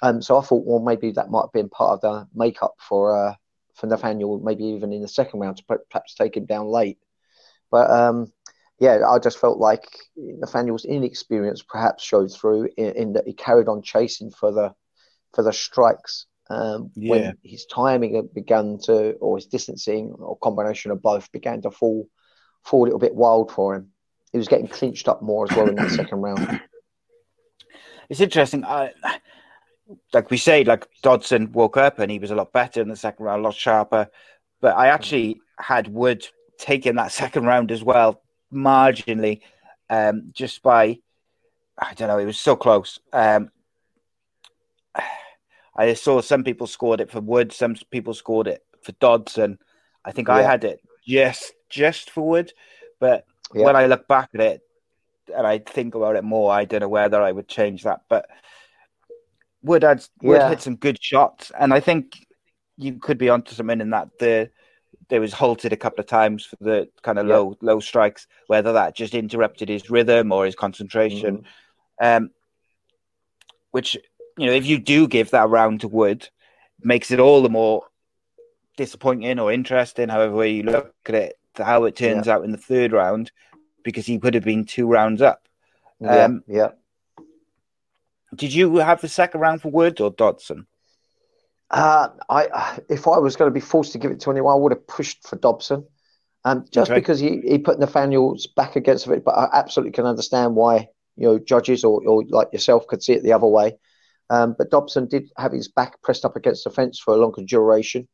Um, 0.01 0.21
so 0.21 0.37
I 0.37 0.41
thought, 0.41 0.65
well, 0.65 0.79
maybe 0.79 1.11
that 1.11 1.29
might 1.29 1.43
have 1.43 1.53
been 1.53 1.69
part 1.69 1.93
of 1.93 2.01
the 2.01 2.27
makeup 2.35 2.75
for 2.79 3.29
uh, 3.29 3.35
for 3.77 3.87
Nathaniel, 3.87 4.39
maybe 4.39 4.65
even 4.65 4.91
in 4.91 5.01
the 5.01 5.07
second 5.07 5.39
round 5.39 5.57
to 5.57 5.63
perhaps 5.89 6.15
take 6.15 6.35
him 6.35 6.45
down 6.45 6.67
late. 6.67 6.97
But 7.71 7.89
um, 7.89 8.33
yeah, 8.79 8.99
I 9.07 9.19
just 9.19 9.39
felt 9.39 9.57
like 9.57 9.87
Nathaniel's 10.15 10.85
inexperience 10.85 11.61
perhaps 11.61 12.03
showed 12.03 12.31
through 12.31 12.69
in, 12.77 12.91
in 12.95 13.13
that 13.13 13.27
he 13.27 13.33
carried 13.33 13.67
on 13.67 13.81
chasing 13.81 14.31
for 14.31 14.51
the 14.51 14.73
for 15.33 15.43
the 15.43 15.53
strikes 15.53 16.25
um, 16.49 16.91
Yeah. 16.95 17.09
when 17.09 17.37
his 17.43 17.65
timing 17.65 18.15
had 18.15 18.33
begun 18.33 18.79
to, 18.83 19.13
or 19.13 19.37
his 19.37 19.47
distancing, 19.47 20.13
or 20.17 20.37
combination 20.37 20.91
of 20.91 21.01
both, 21.01 21.31
began 21.31 21.61
to 21.61 21.71
fall 21.71 22.07
fall 22.63 22.83
a 22.83 22.85
little 22.85 22.99
bit 22.99 23.15
wild 23.15 23.51
for 23.51 23.75
him. 23.75 23.91
He 24.31 24.37
was 24.37 24.47
getting 24.47 24.67
clinched 24.67 25.07
up 25.07 25.21
more 25.21 25.45
as 25.49 25.55
well 25.55 25.69
in 25.69 25.75
that 25.75 25.91
second 25.91 26.21
round. 26.21 26.61
It's 28.09 28.21
interesting. 28.21 28.63
I, 28.63 28.93
like 30.13 30.29
we 30.29 30.37
say, 30.37 30.63
like 30.63 30.87
Dodson 31.01 31.51
woke 31.51 31.77
up 31.77 31.99
and 31.99 32.11
he 32.11 32.19
was 32.19 32.31
a 32.31 32.35
lot 32.35 32.51
better 32.51 32.81
in 32.81 32.89
the 32.89 32.95
second 32.95 33.25
round, 33.25 33.41
a 33.41 33.43
lot 33.43 33.55
sharper. 33.55 34.09
But 34.61 34.75
I 34.75 34.87
actually 34.87 35.39
had 35.59 35.87
Wood 35.87 36.27
taking 36.57 36.95
that 36.95 37.11
second 37.23 37.45
round 37.45 37.71
as 37.71 37.83
well, 37.83 38.21
marginally, 38.53 39.41
um, 39.89 40.29
just 40.33 40.61
by 40.61 40.99
I 41.79 41.93
don't 41.93 42.07
know. 42.07 42.17
It 42.17 42.25
was 42.25 42.39
so 42.39 42.55
close. 42.55 42.99
Um, 43.13 43.49
I 45.75 45.93
saw 45.93 46.21
some 46.21 46.43
people 46.43 46.65
scored 46.65 47.01
it 47.01 47.11
for 47.11 47.21
Wood, 47.21 47.53
some 47.53 47.75
people 47.91 48.13
scored 48.15 48.47
it 48.47 48.63
for 48.81 48.93
Dodson. 48.93 49.59
I 50.03 50.11
think 50.11 50.27
I 50.29 50.41
had 50.41 50.63
it 50.63 50.81
just 51.05 51.53
just 51.69 52.09
for 52.09 52.27
Wood, 52.27 52.53
but 52.99 53.25
Yeah. 53.53 53.65
when 53.65 53.75
I 53.75 53.85
look 53.85 54.07
back 54.07 54.29
at 54.33 54.41
it 54.41 54.61
and 55.35 55.45
I 55.45 55.59
think 55.59 55.93
about 55.95 56.15
it 56.15 56.23
more, 56.23 56.51
I 56.51 56.65
don't 56.65 56.79
know 56.79 56.89
whether 56.89 57.21
I 57.21 57.31
would 57.31 57.47
change 57.47 57.83
that. 57.83 58.01
But 58.09 58.27
Wood 59.63 59.83
had 59.83 60.05
Wood 60.21 60.37
Yeah. 60.41 60.49
hit 60.49 60.61
some 60.61 60.75
good 60.75 61.01
shots, 61.01 61.51
and 61.59 61.73
I 61.73 61.79
think 61.79 62.25
you 62.77 62.99
could 62.99 63.17
be 63.17 63.29
onto 63.29 63.53
something 63.55 63.81
in 63.81 63.89
that 63.91 64.09
the 64.19 64.49
there 65.09 65.21
was 65.21 65.31
halted 65.33 65.71
a 65.71 65.77
couple 65.77 66.01
of 66.01 66.05
times 66.05 66.45
for 66.45 66.57
the 66.59 66.89
kind 67.01 67.17
of 67.17 67.27
Yeah. 67.27 67.37
low 67.37 67.57
low 67.61 67.79
strikes, 67.79 68.27
whether 68.47 68.73
that 68.73 68.95
just 68.95 69.13
interrupted 69.13 69.69
his 69.69 69.89
rhythm 69.89 70.31
or 70.31 70.45
his 70.45 70.55
concentration. 70.55 71.37
Mm-hmm. 71.37 72.05
Um, 72.05 72.31
which 73.71 73.97
you 74.37 74.45
know, 74.45 74.51
if 74.51 74.65
you 74.67 74.77
do 74.77 75.07
give 75.07 75.31
that 75.31 75.49
round 75.49 75.81
to 75.81 75.87
Wood, 75.87 76.29
makes 76.83 77.09
it 77.09 77.19
all 77.19 77.41
the 77.41 77.49
more 77.49 77.83
disappointing 78.75 79.39
or 79.39 79.51
interesting, 79.51 80.09
however 80.09 80.35
way 80.35 80.51
you 80.51 80.63
look 80.63 80.93
at 81.07 81.15
it, 81.15 81.39
how 81.57 81.85
it 81.85 81.95
turns 81.95 82.27
out 82.27 82.43
in 82.43 82.51
the 82.51 82.57
third 82.57 82.91
round, 82.91 83.31
because 83.83 84.05
he 84.05 84.19
could 84.19 84.35
have 84.35 84.43
been 84.43 84.63
two 84.65 84.87
rounds 84.87 85.23
up. 85.23 85.47
Yeah, 85.99 86.25
Um, 86.25 86.43
yeah. 86.47 86.71
Did 88.35 88.53
you 88.53 88.75
have 88.77 89.01
the 89.01 89.07
second 89.09 89.41
round 89.41 89.61
for 89.61 89.69
Wood 89.69 89.99
or 90.01 90.11
Dodson? 90.11 90.67
Uh, 91.69 92.09
I 92.29 92.79
if 92.89 93.07
I 93.07 93.17
was 93.19 93.35
going 93.35 93.49
to 93.49 93.53
be 93.53 93.59
forced 93.59 93.91
to 93.91 93.97
give 93.97 94.11
it 94.11 94.21
to 94.21 94.31
anyone, 94.31 94.53
I 94.53 94.57
would 94.57 94.71
have 94.71 94.87
pushed 94.87 95.27
for 95.27 95.35
Dobson, 95.35 95.85
um, 96.45 96.65
just 96.71 96.91
Okay. 96.91 96.95
because 96.95 97.19
he, 97.19 97.41
he 97.41 97.57
put 97.57 97.79
Nathaniel's 97.79 98.47
back 98.47 98.75
against 98.77 99.07
it. 99.07 99.25
But 99.25 99.31
I 99.31 99.49
absolutely 99.53 99.91
can 99.91 100.05
understand 100.05 100.55
why 100.55 100.87
you 101.17 101.27
know 101.27 101.39
judges 101.39 101.83
or, 101.83 102.01
or 102.07 102.23
like 102.29 102.53
yourself 102.53 102.87
could 102.87 103.03
see 103.03 103.13
it 103.13 103.23
the 103.23 103.33
other 103.33 103.47
way. 103.47 103.77
Um, 104.29 104.55
but 104.57 104.71
Dobson 104.71 105.07
did 105.07 105.29
have 105.37 105.51
his 105.51 105.67
back 105.67 106.01
pressed 106.01 106.23
up 106.25 106.35
against 106.37 106.63
the 106.63 106.69
fence 106.69 106.99
for 106.99 107.13
a 107.13 107.17
longer 107.17 107.43
duration, 107.43 108.07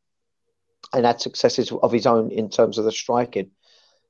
and 0.92 1.06
had 1.06 1.20
successes 1.20 1.70
of 1.70 1.92
his 1.92 2.06
own 2.06 2.30
in 2.32 2.50
terms 2.50 2.78
of 2.78 2.84
the 2.84 2.92
striking. 2.92 3.50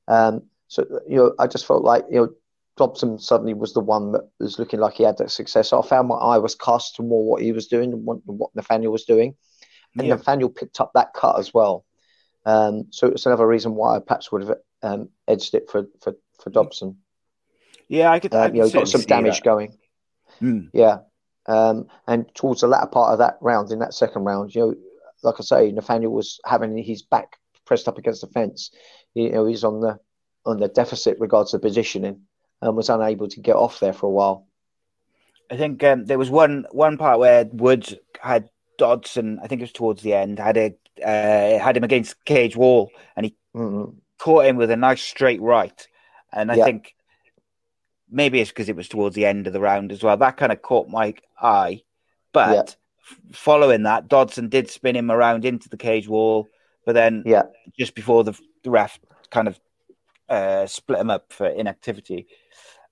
Um, 0.08 0.44
so 0.68 0.86
you 1.06 1.16
know, 1.16 1.34
I 1.38 1.48
just 1.48 1.66
felt 1.66 1.84
like 1.84 2.04
you 2.10 2.16
know 2.16 2.28
Dobson 2.76 3.18
suddenly 3.18 3.54
was 3.54 3.72
the 3.72 3.80
one 3.80 4.12
that 4.12 4.28
was 4.40 4.58
looking 4.58 4.80
like 4.80 4.94
he 4.94 5.04
had 5.04 5.18
that 5.18 5.30
success. 5.30 5.72
I 5.72 5.80
found 5.82 6.08
my 6.08 6.16
eye 6.16 6.38
was 6.38 6.54
cast 6.54 6.96
to 6.96 7.02
more 7.02 7.24
what 7.24 7.42
he 7.42 7.52
was 7.52 7.68
doing 7.68 7.90
than 7.90 8.04
what, 8.04 8.18
what 8.24 8.54
Nathaniel 8.54 8.90
was 8.92 9.04
doing. 9.04 9.36
And 9.96 10.06
Yeah. 10.08 10.14
Nathaniel 10.16 10.48
picked 10.50 10.80
up 10.80 10.90
that 10.94 11.14
cut 11.14 11.38
as 11.38 11.54
well. 11.54 11.84
Um, 12.44 12.86
so 12.90 13.06
it's 13.06 13.26
another 13.26 13.46
reason 13.46 13.74
why 13.74 13.96
I 13.96 14.00
perhaps 14.00 14.32
would 14.32 14.42
have 14.42 14.58
um, 14.82 15.08
edged 15.28 15.54
it 15.54 15.70
for, 15.70 15.86
for, 16.02 16.14
for 16.42 16.50
Dobson. 16.50 16.98
Yeah, 17.88 18.10
I 18.10 18.18
could. 18.18 18.34
I 18.34 18.46
Um, 18.46 18.46
could 18.50 18.56
you 18.56 18.62
know, 18.64 18.70
got 18.70 18.88
some 18.88 19.02
damage 19.02 19.36
that. 19.36 19.44
going. 19.44 19.78
Hmm. 20.40 20.60
Yeah. 20.72 20.98
Um, 21.46 21.86
and 22.08 22.26
towards 22.34 22.62
the 22.62 22.66
latter 22.66 22.86
part 22.88 23.12
of 23.12 23.18
that 23.18 23.38
round, 23.40 23.70
in 23.70 23.78
that 23.80 23.94
second 23.94 24.24
round, 24.24 24.54
you 24.54 24.60
know, 24.60 24.74
like 25.22 25.36
I 25.38 25.42
say, 25.42 25.70
Nathaniel 25.72 26.12
was 26.12 26.40
having 26.44 26.76
his 26.76 27.02
back 27.02 27.36
pressed 27.66 27.86
up 27.88 27.98
against 27.98 28.20
the 28.22 28.26
fence. 28.26 28.70
You 29.14 29.30
know, 29.30 29.46
he's 29.46 29.64
on 29.64 29.80
the 29.80 29.98
on 30.44 30.58
the 30.58 30.68
deficit 30.68 31.18
regards 31.20 31.52
to 31.52 31.58
positioning 31.58 32.22
and 32.64 32.76
was 32.76 32.88
unable 32.88 33.28
to 33.28 33.40
get 33.40 33.56
off 33.56 33.78
there 33.80 33.92
for 33.92 34.06
a 34.06 34.10
while. 34.10 34.46
I 35.50 35.56
think 35.56 35.84
um, 35.84 36.06
there 36.06 36.18
was 36.18 36.30
one 36.30 36.66
one 36.72 36.96
part 36.96 37.18
where 37.18 37.44
Woods 37.44 37.94
had 38.20 38.48
Dodson. 38.78 39.38
I 39.42 39.46
think 39.46 39.60
it 39.60 39.64
was 39.64 39.72
towards 39.72 40.02
the 40.02 40.14
end. 40.14 40.38
Had 40.38 40.56
a 40.56 40.74
uh, 41.04 41.62
had 41.62 41.76
him 41.76 41.84
against 41.84 42.24
cage 42.24 42.56
wall, 42.56 42.90
and 43.16 43.26
he 43.26 43.36
Mm, 43.54 43.94
caught 44.18 44.46
him 44.46 44.56
with 44.56 44.70
a 44.70 44.76
nice 44.76 45.02
straight 45.02 45.40
right. 45.40 45.86
And 46.32 46.50
I 46.50 46.56
Yeah. 46.56 46.64
think 46.64 46.94
maybe 48.10 48.40
it's 48.40 48.50
because 48.50 48.68
it 48.68 48.76
was 48.76 48.88
towards 48.88 49.14
the 49.14 49.26
end 49.26 49.46
of 49.46 49.52
the 49.52 49.60
round 49.60 49.92
as 49.92 50.02
well. 50.02 50.16
That 50.16 50.36
kind 50.36 50.50
of 50.50 50.62
caught 50.62 50.88
my 50.88 51.14
eye. 51.40 51.82
But 52.32 52.54
Yeah. 52.54 52.62
following 53.32 53.82
that, 53.84 54.08
Dodson 54.08 54.48
did 54.48 54.70
spin 54.70 54.96
him 54.96 55.10
around 55.10 55.44
into 55.44 55.68
the 55.68 55.76
cage 55.76 56.08
wall, 56.08 56.48
but 56.86 56.94
then 56.94 57.22
Yeah. 57.26 57.42
just 57.78 57.94
before 57.94 58.24
the, 58.24 58.36
the 58.62 58.70
ref 58.70 58.98
kind 59.30 59.46
of 59.46 59.60
uh, 60.28 60.66
split 60.66 61.00
him 61.00 61.10
up 61.10 61.32
for 61.32 61.46
inactivity. 61.46 62.26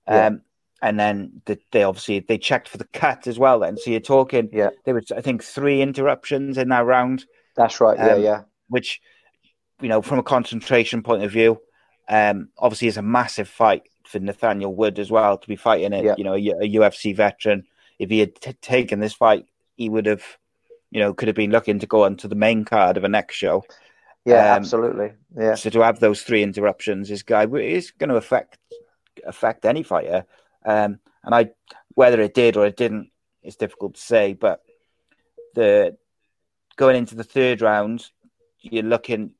Yeah. 0.07 0.27
Um, 0.27 0.41
and 0.81 0.99
then 0.99 1.41
the, 1.45 1.57
they 1.71 1.83
obviously 1.83 2.19
they 2.19 2.37
checked 2.37 2.67
for 2.67 2.77
the 2.77 2.87
cut 2.91 3.25
as 3.27 3.39
well. 3.39 3.59
Then, 3.59 3.77
so 3.77 3.89
you're 3.89 3.99
talking. 4.01 4.49
Yeah. 4.51 4.69
There 4.83 4.93
was 4.95 5.11
I 5.11 5.21
think 5.21 5.43
three 5.43 5.81
interruptions 5.81 6.57
in 6.57 6.69
that 6.69 6.85
round 6.85 7.25
That's 7.55 7.79
right. 7.79 7.97
Yeah, 7.97 8.13
Um, 8.15 8.21
yeah. 8.21 8.41
which 8.67 8.99
you 9.81 9.87
know 9.89 10.01
from 10.01 10.19
a 10.19 10.23
concentration 10.23 11.01
point 11.03 11.23
of 11.23 11.31
view 11.31 11.59
um 12.09 12.49
obviously 12.57 12.87
is 12.87 12.97
a 12.97 13.01
massive 13.01 13.47
fight 13.49 13.83
for 14.05 14.19
nathaniel 14.19 14.75
wood 14.75 14.99
as 14.99 15.09
well 15.09 15.37
to 15.37 15.47
be 15.47 15.55
fighting 15.55 15.93
it 15.93 16.03
Yeah. 16.05 16.15
you 16.17 16.23
know 16.23 16.35
a 16.35 16.75
ufc 16.75 17.15
veteran 17.15 17.63
if 17.97 18.09
he 18.09 18.19
had 18.19 18.35
t- 18.35 18.53
taken 18.61 18.99
this 18.99 19.13
fight 19.13 19.45
he 19.77 19.89
would 19.89 20.05
have 20.05 20.23
you 20.91 20.99
know 20.99 21.13
could 21.13 21.27
have 21.27 21.35
been 21.35 21.49
looking 21.51 21.79
to 21.79 21.87
go 21.87 22.03
onto 22.03 22.27
the 22.27 22.35
main 22.35 22.65
card 22.65 22.97
of 22.97 23.03
a 23.03 23.09
next 23.09 23.35
show 23.35 23.63
Yeah, 24.25 24.51
Um, 24.51 24.57
absolutely. 24.57 25.13
Yeah. 25.37 25.55
so 25.55 25.69
to 25.71 25.81
have 25.81 25.99
those 25.99 26.21
three 26.23 26.43
interruptions 26.43 27.09
is 27.09 27.23
guy 27.23 27.45
is 27.47 27.91
going 27.91 28.09
to 28.09 28.15
affect 28.17 28.57
affect 29.25 29.65
any 29.65 29.83
fighter 29.83 30.25
um 30.65 30.99
and 31.23 31.35
i 31.35 31.49
whether 31.95 32.21
it 32.21 32.33
did 32.33 32.57
or 32.57 32.65
it 32.65 32.77
didn't 32.77 33.09
it's 33.41 33.55
difficult 33.55 33.95
to 33.95 34.01
say 34.01 34.33
but 34.33 34.61
the 35.55 35.95
going 36.75 36.95
into 36.95 37.15
the 37.15 37.23
third 37.23 37.61
round 37.61 38.09
you're 38.61 38.83
looking 38.83 39.31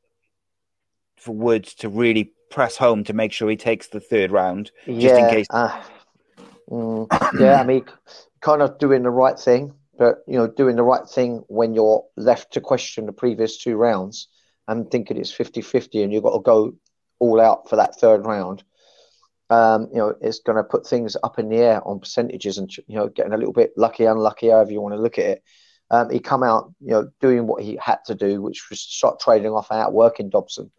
for 1.17 1.33
woods 1.33 1.73
to 1.73 1.89
really 1.89 2.33
press 2.49 2.77
home 2.77 3.03
to 3.03 3.13
make 3.13 3.31
sure 3.31 3.49
he 3.49 3.55
takes 3.55 3.87
the 3.87 3.99
third 3.99 4.31
round 4.31 4.71
just 4.85 5.01
yeah, 5.01 5.17
in 5.17 5.29
case 5.29 5.47
Uh, 5.49 5.81
mm, 6.69 7.39
yeah, 7.39 7.59
I 7.59 7.63
mean, 7.63 7.85
kind 8.41 8.61
of 8.61 8.77
doing 8.77 9.03
the 9.03 9.09
right 9.09 9.39
thing, 9.39 9.73
but 9.97 10.17
you 10.27 10.37
know, 10.37 10.47
doing 10.47 10.75
the 10.75 10.83
right 10.83 11.07
thing 11.07 11.43
when 11.47 11.73
you're 11.73 12.03
left 12.15 12.53
to 12.53 12.61
question 12.61 13.05
the 13.05 13.13
previous 13.13 13.57
two 13.57 13.75
rounds 13.75 14.27
and 14.67 14.89
thinking 14.91 15.17
it's 15.17 15.33
50-50 15.33 16.03
and 16.03 16.13
you've 16.13 16.23
got 16.23 16.33
to 16.33 16.41
go 16.41 16.73
all 17.19 17.41
out 17.41 17.69
for 17.69 17.75
that 17.77 17.95
third 17.95 18.25
round. 18.25 18.63
Um, 19.49 19.89
you 19.91 19.97
know, 19.97 20.15
it's 20.21 20.39
going 20.39 20.57
to 20.57 20.63
put 20.63 20.87
things 20.87 21.15
up 21.23 21.37
in 21.37 21.49
the 21.49 21.57
air 21.57 21.87
on 21.87 21.99
percentages 21.99 22.57
and 22.57 22.75
you 22.75 22.95
know, 22.95 23.09
getting 23.09 23.33
a 23.33 23.37
little 23.37 23.53
bit 23.53 23.73
lucky, 23.77 24.05
unlucky, 24.05 24.49
however 24.49 24.71
you 24.71 24.81
want 24.81 24.95
to 24.95 25.01
look 25.01 25.19
at 25.19 25.25
it. 25.25 25.43
Um, 25.91 26.09
he 26.09 26.19
come 26.19 26.43
out, 26.43 26.73
you 26.79 26.91
know, 26.91 27.09
doing 27.19 27.45
what 27.45 27.61
he 27.61 27.77
had 27.79 27.99
to 28.07 28.15
do, 28.15 28.41
which 28.41 28.69
was 28.69 28.79
start 28.79 29.19
trading 29.19 29.51
off 29.51 29.69
and 29.69 29.79
outworking 29.79 30.29
Dobson. 30.29 30.71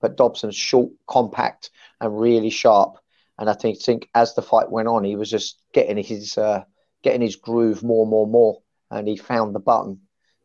But 0.00 0.16
Dobson's 0.16 0.56
short, 0.56 0.90
compact, 1.06 1.70
and 2.00 2.20
really 2.20 2.50
sharp. 2.50 2.96
And 3.38 3.48
I 3.48 3.54
think 3.54 3.80
think 3.80 4.08
as 4.14 4.34
the 4.34 4.42
fight 4.42 4.70
went 4.70 4.88
on, 4.88 5.04
he 5.04 5.16
was 5.16 5.30
just 5.30 5.58
getting 5.72 6.02
his 6.02 6.36
uh, 6.36 6.64
getting 7.02 7.22
his 7.22 7.36
groove 7.36 7.82
more, 7.82 8.06
more, 8.06 8.26
more, 8.26 8.60
and 8.90 9.08
he 9.08 9.16
found 9.16 9.54
the 9.54 9.60
button 9.60 10.00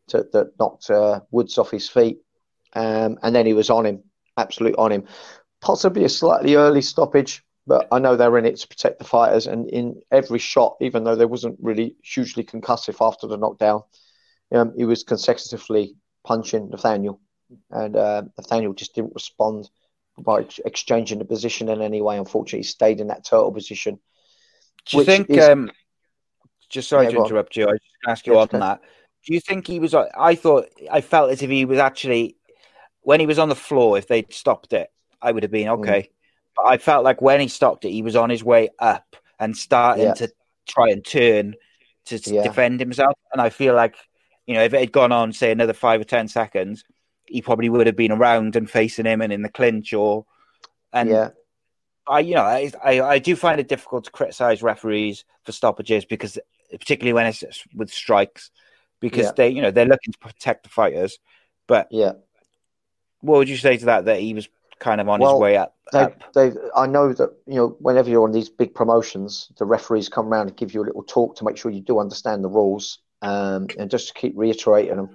to, 0.08 0.26
that 0.32 0.58
knocked 0.60 0.90
uh, 0.90 1.20
Woods 1.32 1.58
off 1.58 1.72
his 1.72 1.90
feet, 1.90 2.20
um, 2.74 3.18
and 3.22 3.36
then 3.36 3.46
he 3.46 3.54
was 3.54 3.70
on 3.70 3.86
him, 3.86 4.04
absolutely 4.38 4.78
on 4.78 4.92
him. 4.92 5.04
Possibly 5.62 6.06
a 6.06 6.10
slightly 6.10 6.56
early 6.56 6.82
stoppage, 6.82 7.44
but 7.68 7.88
I 7.92 8.00
know 8.00 8.16
they're 8.16 8.38
in 8.38 8.46
it 8.46 8.58
to 8.58 8.68
protect 8.68 9.00
the 9.00 9.06
fighters. 9.06 9.48
And 9.48 9.70
in 9.70 10.02
every 10.12 10.40
shot, 10.40 10.78
even 10.82 11.04
though 11.04 11.16
there 11.16 11.28
wasn't 11.28 11.58
really 11.60 11.96
hugely 12.04 12.44
concussive 12.44 12.98
after 13.06 13.28
the 13.28 13.38
knockdown, 13.38 13.82
um, 14.52 14.74
he 14.78 14.86
was 14.86 15.04
consecutively 15.04 15.96
punching 16.24 16.70
Nathaniel, 16.70 17.20
and 17.72 17.96
uh, 17.96 18.24
Nathaniel 18.38 18.74
just 18.74 18.96
didn't 18.96 19.14
respond 19.16 19.70
by 20.18 20.46
exchanging 20.66 21.20
the 21.20 21.26
position 21.26 21.70
in 21.70 21.82
any 21.82 22.02
way. 22.02 22.18
Unfortunately, 22.18 22.60
he 22.60 22.64
stayed 22.64 23.00
in 23.02 23.08
that 23.08 23.26
turtle 23.26 23.52
position. 23.52 24.00
Do 24.86 24.98
you 24.98 25.04
think? 25.04 25.30
is- 25.30 25.48
Um, 25.48 25.72
just 26.70 26.90
sorry 26.90 27.06
Yeah, 27.06 27.10
to 27.10 27.16
go 27.16 27.22
on. 27.22 27.28
interrupt 27.28 27.56
you. 27.56 27.68
I 27.68 27.74
just 27.74 27.84
ask 28.08 28.28
you 28.28 28.38
on 28.38 28.44
okay. 28.44 28.60
that. 28.60 28.82
Do 29.26 29.34
you 29.34 29.40
think 29.40 29.68
he 29.68 29.80
was? 29.80 29.94
I 29.94 30.36
thought 30.36 30.68
I 30.92 31.02
felt 31.02 31.32
as 31.32 31.42
if 31.42 31.50
he 31.50 31.66
was 31.66 31.80
actually 31.80 32.38
when 33.02 33.20
he 33.20 33.26
was 33.26 33.40
on 33.40 33.50
the 33.50 33.56
floor. 33.56 33.98
If 33.98 34.08
they'd 34.08 34.32
stopped 34.34 34.74
it, 34.74 34.92
I 35.22 35.32
would 35.32 35.44
have 35.44 35.52
been 35.52 35.68
Mm. 35.68 35.72
But 36.56 36.68
I 36.68 36.78
felt 36.78 37.04
like 37.04 37.22
when 37.22 37.40
he 37.40 37.48
stopped 37.48 37.86
it, 37.86 37.92
he 37.92 38.02
was 38.02 38.16
on 38.16 38.30
his 38.30 38.44
way 38.44 38.70
up 38.80 39.16
and 39.40 39.56
starting 39.56 40.06
Yeah. 40.06 40.14
to 40.16 40.32
try 40.68 40.90
and 40.90 41.04
turn 41.06 41.56
to 42.06 42.18
Yeah. 42.18 42.44
defend 42.44 42.80
himself. 42.80 43.18
And 43.34 43.42
I 43.42 43.50
feel 43.50 43.74
like 43.76 43.96
you 44.48 44.54
know 44.54 44.64
if 44.64 44.74
it 44.74 44.80
had 44.80 44.92
gone 44.92 45.12
on, 45.12 45.34
say 45.34 45.52
another 45.52 45.74
five 45.74 46.00
or 46.02 46.06
ten 46.06 46.28
seconds, 46.28 46.84
he 47.26 47.42
probably 47.42 47.70
would 47.70 47.88
have 47.88 47.96
been 47.96 48.12
around 48.12 48.56
and 48.56 48.70
facing 48.70 49.06
him 49.06 49.22
and 49.22 49.34
in 49.34 49.42
the 49.42 49.50
clinch 49.50 49.94
or. 49.94 50.26
And 50.94 51.10
yeah, 51.10 51.30
I, 52.08 52.20
you 52.22 52.36
know, 52.36 52.44
I, 52.44 52.72
I, 52.84 53.02
I 53.02 53.20
do 53.20 53.36
find 53.36 53.60
it 53.60 53.68
difficult 53.68 54.06
to 54.06 54.12
criticize 54.12 54.64
referees 54.64 55.26
for 55.44 55.52
stoppages 55.52 56.06
because, 56.06 56.38
particularly 56.72 57.12
when 57.14 57.26
it's 57.26 57.44
with 57.76 57.92
strikes, 57.92 58.52
because 59.02 59.26
Yeah. 59.26 59.32
they, 59.36 59.50
you 59.50 59.62
know, 59.62 59.72
they're 59.72 59.86
looking 59.86 60.14
to 60.14 60.20
protect 60.20 60.64
the 60.64 60.70
fighters. 60.70 61.20
But 61.68 61.88
yeah. 61.92 62.14
what 63.20 63.40
would 63.40 63.50
you 63.50 63.58
say 63.58 63.76
to 63.76 63.86
that? 63.86 64.06
That 64.06 64.20
he 64.20 64.34
was 64.34 64.48
kind 64.80 65.02
of 65.02 65.10
on 65.10 65.20
Well, 65.20 65.34
his 65.34 65.42
way 65.42 65.58
up. 65.58 65.76
They, 65.92 66.08
they, 66.34 66.52
I 66.76 66.88
know 66.88 67.14
that 67.14 67.30
you 67.46 67.56
know 67.56 67.76
whenever 67.80 68.10
you're 68.10 68.24
on 68.24 68.32
these 68.32 68.50
big 68.50 68.74
promotions, 68.74 69.52
the 69.58 69.66
referees 69.66 70.10
come 70.10 70.28
around 70.28 70.48
and 70.48 70.58
give 70.58 70.74
you 70.74 70.82
a 70.82 70.86
little 70.86 71.04
talk 71.04 71.36
to 71.38 71.46
make 71.46 71.58
sure 71.58 71.72
you 71.72 71.82
do 71.82 72.00
understand 72.00 72.44
the 72.44 72.50
rules, 72.50 73.00
um, 73.22 73.68
and 73.78 73.90
just 73.90 74.08
to 74.08 74.14
keep 74.14 74.34
reiterating 74.36 74.96
them. 74.98 75.10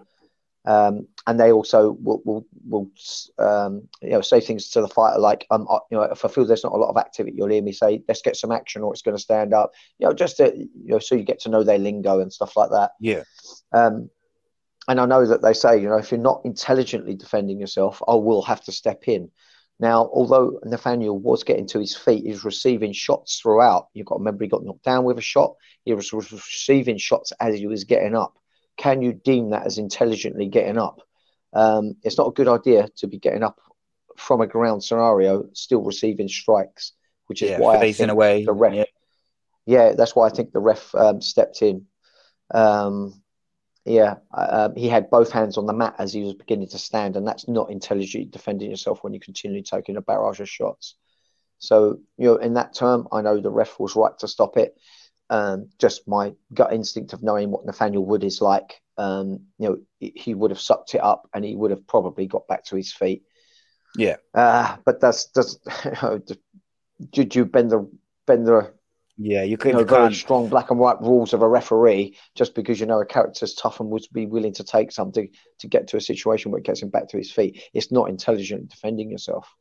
Um, 0.66 1.08
and 1.26 1.40
they 1.40 1.52
also 1.52 1.92
will, 1.92 2.20
will, 2.24 2.46
will 2.68 2.90
um, 3.38 3.88
you 4.02 4.10
know, 4.10 4.20
say 4.20 4.40
things 4.40 4.68
to 4.70 4.82
the 4.82 4.88
fighter 4.88 5.18
like, 5.18 5.46
um, 5.50 5.66
I- 5.70 5.78
you 5.90 5.96
know, 5.96 6.02
if 6.02 6.22
I 6.22 6.28
feel 6.28 6.44
there's 6.44 6.64
not 6.64 6.74
a 6.74 6.76
lot 6.76 6.90
of 6.90 6.98
activity, 6.98 7.36
you'll 7.36 7.48
hear 7.48 7.62
me 7.62 7.72
say, 7.72 8.02
let's 8.06 8.20
get 8.20 8.36
some 8.36 8.52
action, 8.52 8.82
or 8.82 8.92
it's 8.92 9.00
going 9.02 9.16
to 9.16 9.22
stand 9.22 9.54
up. 9.54 9.72
You 9.98 10.06
know, 10.06 10.12
just 10.12 10.36
to, 10.36 10.54
you 10.54 10.68
know, 10.84 10.98
so 10.98 11.14
you 11.14 11.24
get 11.24 11.40
to 11.40 11.48
know 11.48 11.64
their 11.64 11.78
lingo 11.78 12.20
and 12.20 12.32
stuff 12.32 12.56
like 12.56 12.70
that. 12.70 12.90
Yeah. 13.00 13.22
Um, 13.72 14.10
and 14.86 15.00
I 15.00 15.06
know 15.06 15.24
that 15.26 15.40
they 15.40 15.54
say, 15.54 15.80
you 15.80 15.88
know, 15.88 15.96
if 15.96 16.10
you're 16.10 16.20
not 16.20 16.42
intelligently 16.44 17.14
defending 17.14 17.58
yourself, 17.58 18.02
I 18.06 18.14
will 18.14 18.42
have 18.42 18.62
to 18.64 18.72
step 18.72 19.08
in. 19.08 19.30
Now, 19.80 20.10
although 20.12 20.60
Nathaniel 20.64 21.18
was 21.18 21.42
getting 21.42 21.66
to 21.68 21.80
his 21.80 21.96
feet, 21.96 22.24
he 22.24 22.30
was 22.30 22.44
receiving 22.44 22.92
shots 22.92 23.40
throughout. 23.40 23.88
You've 23.94 24.06
got 24.06 24.16
to 24.16 24.18
remember 24.20 24.44
he 24.44 24.50
got 24.50 24.62
knocked 24.62 24.84
down 24.84 25.04
with 25.04 25.16
a 25.18 25.22
shot. 25.22 25.54
He 25.84 25.94
was 25.94 26.12
receiving 26.12 26.98
shots 26.98 27.32
as 27.40 27.58
he 27.58 27.66
was 27.66 27.84
getting 27.84 28.14
up. 28.14 28.36
Can 28.76 29.00
you 29.00 29.14
deem 29.14 29.50
that 29.50 29.64
as 29.66 29.78
intelligently 29.78 30.46
getting 30.46 30.76
up? 30.78 31.00
Um, 31.54 31.94
it's 32.02 32.18
not 32.18 32.28
a 32.28 32.32
good 32.32 32.46
idea 32.48 32.88
to 32.98 33.06
be 33.06 33.18
getting 33.18 33.42
up 33.42 33.58
from 34.18 34.42
a 34.42 34.46
ground 34.46 34.84
scenario, 34.84 35.48
still 35.54 35.82
receiving 35.82 36.28
strikes, 36.28 36.92
which 37.26 37.42
is 37.42 37.50
Yeah, 37.50 37.58
why 37.58 37.78
I 37.78 37.92
think 37.92 38.10
away. 38.10 38.44
the 38.44 38.52
ref 38.52 38.74
Yeah. 38.74 38.84
yeah, 39.66 39.92
that's 39.94 40.14
why 40.14 40.26
I 40.26 40.30
think 40.30 40.52
the 40.52 40.60
ref 40.60 40.94
um, 40.94 41.22
stepped 41.22 41.62
in. 41.62 41.86
Um, 42.52 43.19
yeah, 43.90 44.16
um, 44.32 44.74
he 44.76 44.88
had 44.88 45.10
both 45.10 45.32
hands 45.32 45.58
on 45.58 45.66
the 45.66 45.72
mat 45.72 45.96
as 45.98 46.12
he 46.12 46.22
was 46.22 46.34
beginning 46.34 46.68
to 46.68 46.78
stand, 46.78 47.16
and 47.16 47.26
that's 47.26 47.48
not 47.48 47.70
intelligently 47.70 48.30
defending 48.30 48.70
yourself 48.70 49.02
when 49.02 49.12
you 49.12 49.20
continue 49.20 49.62
taking 49.62 49.96
a 49.96 50.00
barrage 50.00 50.40
of 50.40 50.48
shots. 50.48 50.94
So, 51.58 51.98
you 52.16 52.26
know, 52.26 52.36
in 52.36 52.54
that 52.54 52.74
term, 52.74 53.08
I 53.12 53.20
know 53.20 53.40
the 53.40 53.50
ref 53.50 53.78
was 53.80 53.96
right 53.96 54.16
to 54.20 54.28
stop 54.28 54.56
it. 54.56 54.76
Um, 55.28 55.68
just 55.78 56.08
my 56.08 56.34
gut 56.54 56.72
instinct 56.72 57.12
of 57.12 57.22
knowing 57.22 57.50
what 57.50 57.66
Nathaniel 57.66 58.04
Wood 58.04 58.24
is 58.24 58.40
like, 58.40 58.80
um, 58.96 59.40
you 59.58 59.68
know, 59.68 59.78
he- 59.98 60.34
would 60.34 60.50
have 60.50 60.60
sucked 60.60 60.94
it 60.94 61.02
up 61.02 61.28
and 61.34 61.44
he 61.44 61.54
would 61.54 61.70
have 61.70 61.86
probably 61.86 62.26
got 62.26 62.48
back 62.48 62.64
to 62.66 62.76
his 62.76 62.92
feet. 62.92 63.22
Yeah. 63.96 64.16
Uh, 64.34 64.76
but 64.84 65.00
that's 65.00 65.26
does 65.26 65.60
did 67.10 67.34
you 67.34 67.44
bend 67.44 67.70
the 67.70 67.90
bend 68.26 68.46
the 68.46 68.72
Yeah, 69.22 69.42
you 69.42 69.50
you 69.50 69.56
could 69.58 69.74
know, 69.74 69.84
very 69.84 70.14
strong 70.14 70.48
black 70.48 70.70
and 70.70 70.80
white 70.80 70.98
rules 71.02 71.34
of 71.34 71.42
a 71.42 71.48
referee 71.48 72.16
just 72.34 72.54
because 72.54 72.80
you 72.80 72.86
know 72.86 73.00
a 73.00 73.04
character's 73.04 73.52
tough 73.52 73.78
and 73.78 73.90
would 73.90 74.06
be 74.12 74.24
willing 74.24 74.54
to 74.54 74.64
take 74.64 74.90
something 74.90 75.28
to 75.58 75.68
get 75.68 75.88
to 75.88 75.98
a 75.98 76.00
situation 76.00 76.50
where 76.50 76.58
it 76.58 76.64
gets 76.64 76.80
him 76.80 76.88
back 76.88 77.08
to 77.08 77.18
his 77.18 77.30
feet. 77.30 77.62
It's 77.74 77.92
not 77.92 78.08
intelligent 78.08 78.70
defending 78.70 79.10
yourself. 79.10 79.54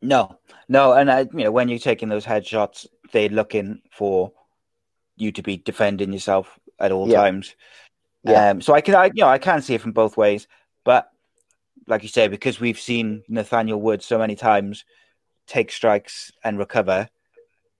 No, 0.00 0.38
no, 0.68 0.92
and 0.92 1.10
I, 1.10 1.20
you 1.22 1.44
know, 1.44 1.50
when 1.50 1.68
you're 1.68 1.80
taking 1.80 2.08
those 2.08 2.24
headshots, 2.24 2.86
they're 3.12 3.28
looking 3.28 3.82
for 3.90 4.32
you 5.16 5.32
to 5.32 5.42
be 5.42 5.56
defending 5.56 6.12
yourself 6.12 6.56
at 6.78 6.92
all 6.92 7.08
Yeah. 7.08 7.22
times. 7.22 7.56
Yeah. 8.22 8.50
Um, 8.50 8.60
so 8.60 8.72
I 8.72 8.82
can, 8.82 8.94
I, 8.94 9.06
you 9.06 9.24
know, 9.24 9.28
I 9.28 9.38
can 9.38 9.62
see 9.62 9.74
it 9.74 9.80
from 9.80 9.92
both 9.92 10.16
ways, 10.16 10.46
but 10.84 11.10
like 11.88 12.04
you 12.04 12.08
say, 12.08 12.28
because 12.28 12.60
we've 12.60 12.78
seen 12.78 13.24
Nathaniel 13.28 13.80
Wood 13.80 14.00
so 14.02 14.16
many 14.16 14.36
times 14.36 14.84
take 15.48 15.72
strikes 15.72 16.30
and 16.44 16.56
recover, 16.56 17.08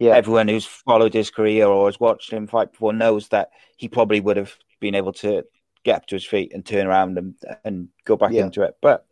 Yeah, 0.00 0.16
everyone 0.16 0.48
who's 0.48 0.64
followed 0.66 1.12
his 1.14 1.30
career 1.30 1.66
or 1.66 1.86
has 1.86 2.00
watched 2.00 2.32
him 2.32 2.46
fight 2.46 2.72
before 2.72 2.92
knows 2.92 3.28
that 3.28 3.50
he 3.76 3.86
probably 3.86 4.20
would 4.20 4.36
have 4.38 4.52
been 4.80 4.94
able 4.94 5.12
to 5.12 5.44
get 5.84 5.96
up 5.96 6.06
to 6.06 6.16
his 6.16 6.24
feet 6.26 6.52
and 6.54 6.64
turn 6.64 6.86
around 6.86 7.18
and 7.18 7.34
and 7.64 7.88
go 8.04 8.16
back 8.16 8.32
Yeah. 8.32 8.44
into 8.44 8.62
it. 8.62 8.76
But 8.80 9.06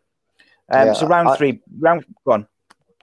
um, 0.73 0.89
Yeah, 0.89 0.93
so 0.95 1.07
round 1.07 1.29
I- 1.29 1.37
three, 1.37 1.61
round 1.79 2.05
gone, 2.27 2.47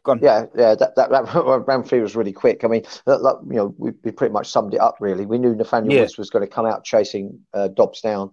gone. 0.03 0.19
yeah, 0.21 0.47
yeah. 0.55 0.73
That 0.75 0.95
that, 0.95 1.11
that 1.11 1.33
round 1.67 1.87
three 1.87 1.99
was 2.01 2.15
really 2.15 2.33
quick. 2.33 2.63
I 2.63 2.67
mean, 2.67 2.83
that, 3.05 3.19
that, 3.21 3.39
you 3.47 3.55
know, 3.55 3.75
we, 3.77 3.91
we 4.03 4.11
pretty 4.11 4.33
much 4.33 4.47
summed 4.49 4.73
it 4.73 4.79
up. 4.81 4.97
Really, 4.99 5.25
we 5.27 5.37
knew 5.37 5.55
Nathaniel 5.55 5.93
Yeah. 5.93 6.01
Woods 6.01 6.17
was 6.17 6.29
going 6.31 6.43
to 6.45 6.51
come 6.51 6.65
out 6.65 6.83
chasing 6.83 7.39
uh, 7.53 7.67
Dobbs 7.69 8.01
down. 8.01 8.31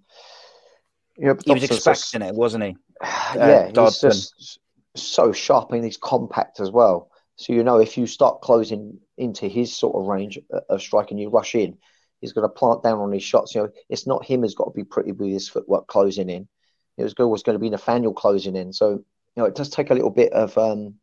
You 1.19 1.27
know, 1.27 1.37
he 1.45 1.53
was 1.53 1.65
expecting 1.65 2.23
it, 2.23 2.35
wasn't 2.35 2.65
he? 2.65 2.77
yeah, 3.37 3.65
he's 3.67 3.75
Dodson. 3.75 4.11
just 4.13 4.59
so 4.97 5.31
sharp 5.33 5.73
and 5.73 5.85
he's 5.85 5.99
compact 5.99 6.59
as 6.61 6.71
well. 6.71 7.11
So 7.37 7.53
you 7.55 7.65
know, 7.65 7.79
if 7.81 7.97
you 7.99 8.07
start 8.07 8.41
closing 8.43 8.99
into 9.19 9.47
his 9.47 9.75
sort 9.75 9.97
of 9.97 10.07
range 10.07 10.39
of 10.69 10.83
strike 10.83 11.11
and 11.11 11.21
you 11.21 11.29
rush 11.29 11.55
in, 11.55 11.79
he's 12.21 12.33
going 12.33 12.49
to 12.49 12.55
plant 12.55 12.83
down 12.83 12.99
on 12.99 13.13
his 13.13 13.23
shots. 13.23 13.55
You 13.55 13.63
know, 13.63 13.71
it's 13.89 14.07
not 14.07 14.25
him 14.25 14.41
who's 14.41 14.55
got 14.55 14.65
to 14.65 14.71
be 14.71 14.85
pretty 14.85 15.13
with 15.13 15.31
his 15.31 15.49
footwork 15.49 15.87
closing 15.87 16.31
in. 16.31 16.49
It 16.97 17.05
was 17.05 17.15
always 17.19 17.43
going 17.43 17.55
to 17.55 17.61
be 17.61 17.71
Nathaniel 17.71 18.13
closing 18.13 18.57
in. 18.57 18.73
So 18.73 19.05
you 19.37 19.43
know, 19.43 19.45
it 19.45 19.55
does 19.55 19.71
take 19.71 19.91
a 19.91 19.95
little 19.95 20.11
bit 20.11 20.33
of 20.33 20.57
um, 20.59 20.95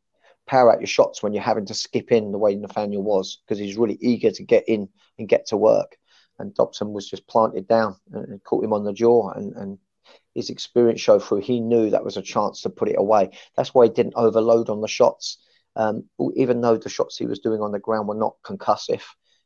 power 0.45 0.71
out 0.71 0.81
your 0.81 0.87
shots 0.87 1.21
when 1.21 1.33
you're 1.33 1.43
having 1.43 1.65
to 1.65 1.73
skip 1.73 2.11
in 2.11 2.31
the 2.31 2.37
way 2.37 2.55
Nathaniel 2.55 3.03
was 3.03 3.41
because 3.45 3.59
he's 3.59 3.77
really 3.77 3.97
eager 4.01 4.31
to 4.31 4.43
get 4.43 4.67
in 4.67 4.89
and 5.17 5.29
get 5.29 5.47
to 5.47 5.57
work. 5.57 5.97
And 6.37 6.53
Dobson 6.53 6.93
was 6.93 7.09
just 7.09 7.27
planted 7.27 7.67
down 7.67 7.97
and, 8.11 8.41
caught 8.43 8.63
him 8.63 8.73
on 8.73 8.83
the 8.83 8.93
jaw 8.93 9.31
and, 9.31 9.53
and 9.55 9.77
his 10.33 10.49
experience 10.49 11.01
showed 11.01 11.23
through. 11.23 11.41
He 11.41 11.59
knew 11.59 11.89
that 11.89 12.05
was 12.05 12.17
a 12.17 12.21
chance 12.21 12.61
to 12.61 12.69
put 12.69 12.89
it 12.89 12.97
away. 12.97 13.31
That's 13.55 13.73
why 13.73 13.85
he 13.85 13.91
didn't 13.91 14.13
overload 14.15 14.69
on 14.69 14.81
the 14.81 14.87
shots. 14.87 15.39
Um, 15.79 16.03
even 16.35 16.59
though 16.59 16.75
the 16.75 16.89
shots 16.89 17.17
he 17.17 17.25
was 17.25 17.39
doing 17.39 17.61
on 17.61 17.71
the 17.71 17.79
ground 17.79 18.09
were 18.09 18.15
not 18.15 18.35
concussive, 18.43 19.01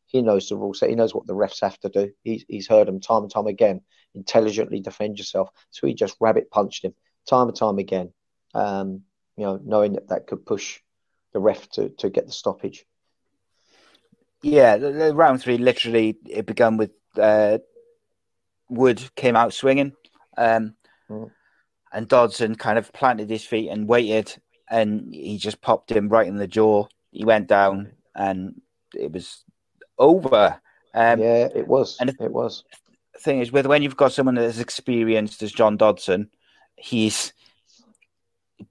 he 0.07 0.23
knows 0.23 0.49
the 0.49 0.57
rules. 0.57 0.79
He 0.79 0.95
knows 0.95 1.13
what 1.13 1.27
the 1.27 1.35
refs 1.35 1.61
have 1.61 1.79
to 1.81 1.89
do. 1.89 2.11
He's, 2.23 2.43
he's 2.47 2.67
heard 2.67 2.87
them 2.87 2.99
time 2.99 3.21
and 3.21 3.31
time 3.31 3.45
again. 3.45 3.81
Intelligently 4.15 4.79
defend 4.79 5.19
yourself. 5.19 5.49
So 5.69 5.85
he 5.85 5.93
just 5.93 6.17
rabbit 6.19 6.49
punched 6.49 6.83
him 6.85 6.95
time 7.29 7.49
and 7.49 7.55
time 7.55 7.77
again. 7.77 8.11
Um, 8.55 9.01
you 9.37 9.45
know, 9.45 9.59
knowing 9.63 9.93
that 9.93 10.09
that 10.09 10.25
could 10.25 10.43
push 10.43 10.79
the 11.33 11.39
ref 11.39 11.69
to, 11.71 11.89
to 11.99 12.09
get 12.09 12.25
the 12.25 12.31
stoppage. 12.31 12.85
Yeah, 14.41 14.77
the, 14.77 14.91
the 14.91 15.15
round 15.15 15.41
three 15.41 15.57
literally 15.57 16.17
it 16.27 16.45
began 16.47 16.77
with 16.77 16.91
uh, 17.17 17.59
Wood 18.69 19.03
came 19.15 19.35
out 19.35 19.53
swinging, 19.53 19.93
um, 20.37 20.75
Mm. 21.09 21.31
and 21.91 22.07
Dodson 22.07 22.55
kind 22.55 22.77
of 22.77 22.93
planted 22.93 23.29
his 23.29 23.45
feet 23.45 23.69
and 23.69 23.87
waited, 23.87 24.35
and 24.69 25.13
he 25.13 25.37
just 25.37 25.61
popped 25.61 25.91
him 25.91 26.09
right 26.09 26.27
in 26.27 26.37
the 26.37 26.47
jaw. 26.47 26.85
He 27.11 27.25
went 27.25 27.47
down, 27.47 27.91
and 28.15 28.61
it 28.95 29.11
was 29.11 29.43
over. 29.97 30.59
Um, 30.93 31.19
yeah, 31.19 31.47
it 31.55 31.67
was. 31.67 31.97
and 31.99 32.09
it 32.09 32.31
was. 32.31 32.63
Thing 33.19 33.39
is, 33.39 33.51
with 33.51 33.67
when 33.67 33.83
you've 33.83 33.97
got 33.97 34.11
someone 34.13 34.37
as 34.37 34.59
experienced 34.59 35.43
as 35.43 35.51
John 35.51 35.77
Dodson, 35.77 36.29
he's 36.75 37.33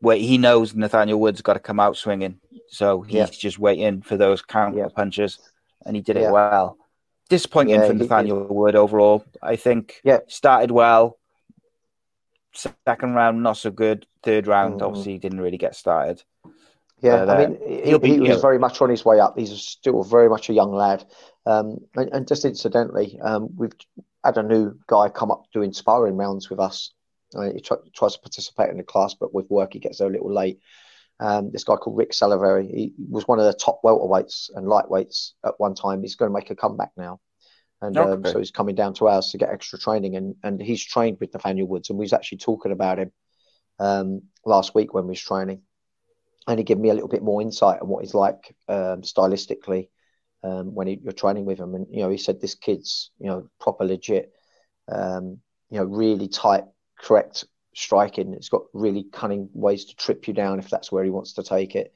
where 0.00 0.16
he 0.16 0.38
knows 0.38 0.74
Nathaniel 0.74 1.20
Wood's 1.20 1.42
got 1.42 1.55
to 1.55 1.61
come 1.61 1.78
out 1.81 1.96
swinging, 1.96 2.40
so 2.68 3.02
he's 3.02 3.14
Yeah. 3.16 3.26
just 3.26 3.59
waiting 3.59 4.02
for 4.02 4.16
those 4.16 4.42
counter 4.42 4.78
Yeah. 4.78 4.88
punches, 4.94 5.38
and 5.87 5.94
he 5.94 6.02
did 6.02 6.16
Yeah. 6.16 6.28
it 6.28 6.33
well. 6.33 6.78
Disappointing 7.28 7.81
for. 7.83 7.92
Nathaniel 7.94 8.46
Wood 8.48 8.74
overall. 8.74 9.24
I 9.42 9.57
think 9.57 10.00
Yeah. 10.05 10.18
started 10.28 10.70
well. 10.70 11.18
Second 12.54 13.14
round 13.14 13.42
not 13.42 13.56
so 13.56 13.70
good. 13.70 14.06
Third 14.22 14.46
round 14.46 14.80
Mhm. 14.80 14.86
obviously 14.86 15.18
didn't 15.18 15.40
really 15.40 15.58
get 15.58 15.74
started. 15.74 16.22
Yeah, 17.00 17.24
But, 17.24 17.28
I 17.30 17.44
uh, 17.44 17.48
mean, 17.48 17.84
he, 17.84 17.98
be- 17.98 18.08
he 18.12 18.20
was 18.20 18.40
very 18.40 18.58
much 18.58 18.80
on 18.80 18.88
his 18.88 19.04
way 19.04 19.18
up. 19.18 19.36
He's 19.36 19.50
still 19.60 20.04
very 20.04 20.28
much 20.28 20.48
a 20.50 20.52
young 20.52 20.72
lad. 20.72 21.04
Um, 21.46 21.78
and, 21.96 22.12
and 22.12 22.28
just 22.28 22.44
incidentally, 22.44 23.18
um, 23.20 23.48
we've 23.56 23.72
had 24.22 24.38
a 24.38 24.42
new 24.42 24.78
guy 24.86 25.08
come 25.08 25.32
up 25.32 25.46
doing 25.52 25.72
sparring 25.72 26.16
rounds 26.16 26.48
with 26.48 26.60
us. 26.60 26.92
Uh, 27.34 27.50
he 27.54 27.60
try, 27.60 27.78
tries 27.92 28.14
to 28.14 28.20
participate 28.20 28.70
in 28.70 28.76
the 28.76 28.84
class, 28.84 29.14
but 29.14 29.34
with 29.34 29.50
work, 29.50 29.72
he 29.72 29.80
gets 29.80 29.98
there 29.98 30.06
a 30.06 30.12
little 30.12 30.32
late. 30.32 30.60
Um, 31.18 31.50
this 31.50 31.64
guy 31.64 31.76
called 31.76 31.96
Rick 31.96 32.12
Salaveri, 32.12 32.70
he 32.70 32.92
was 33.10 33.26
one 33.26 33.38
of 33.38 33.46
the 33.46 33.52
top 33.52 33.80
welterweights 33.82 34.50
and 34.54 34.66
lightweights 34.66 35.32
at 35.44 35.58
one 35.58 35.74
time. 35.74 36.02
He's 36.02 36.16
going 36.16 36.30
to 36.30 36.34
make 36.34 36.50
a 36.50 36.56
comeback 36.56 36.92
now. 36.96 37.20
And 37.82 37.96
um, 37.98 38.24
so 38.24 38.38
he's 38.38 38.50
coming 38.52 38.74
down 38.76 38.94
to 38.94 39.08
ours 39.08 39.30
to 39.30 39.38
get 39.38 39.50
extra 39.50 39.78
training. 39.78 40.16
And, 40.16 40.36
and 40.42 40.62
he's 40.62 40.82
trained 40.82 41.18
with 41.20 41.34
Nathaniel 41.34 41.66
Woods. 41.66 41.90
And 41.90 41.98
we 41.98 42.04
was 42.04 42.12
actually 42.12 42.38
talking 42.38 42.72
about 42.72 42.98
him 42.98 43.12
um, 43.78 44.22
last 44.46 44.74
week 44.74 44.94
when 44.94 45.04
we 45.04 45.10
was 45.10 45.20
training. 45.20 45.62
and 46.46 46.58
he 46.58 46.64
gave 46.64 46.78
me 46.78 46.90
a 46.90 46.94
little 46.94 47.08
bit 47.08 47.22
more 47.22 47.42
insight 47.42 47.80
on 47.80 47.88
what 47.88 48.04
he's 48.04 48.14
like 48.14 48.54
um, 48.68 49.02
stylistically 49.02 49.88
um, 50.42 50.74
when 50.74 50.86
he, 50.86 51.00
you're 51.02 51.12
training 51.12 51.44
with 51.44 51.58
him. 51.58 51.74
And 51.74 51.86
you 51.90 52.02
know, 52.02 52.10
he 52.10 52.18
said 52.18 52.40
this 52.40 52.54
kid's 52.54 53.10
you 53.18 53.26
know 53.26 53.48
proper 53.60 53.84
legit, 53.84 54.32
um, 54.90 55.38
you 55.70 55.78
know, 55.78 55.84
really 55.84 56.28
tight, 56.28 56.64
correct 56.98 57.44
striking. 57.74 58.34
It's 58.34 58.48
got 58.48 58.62
really 58.72 59.04
cunning 59.12 59.48
ways 59.52 59.86
to 59.86 59.96
trip 59.96 60.26
you 60.28 60.34
down 60.34 60.58
if 60.58 60.68
that's 60.68 60.90
where 60.90 61.04
he 61.04 61.10
wants 61.10 61.34
to 61.34 61.42
take 61.42 61.74
it. 61.76 61.94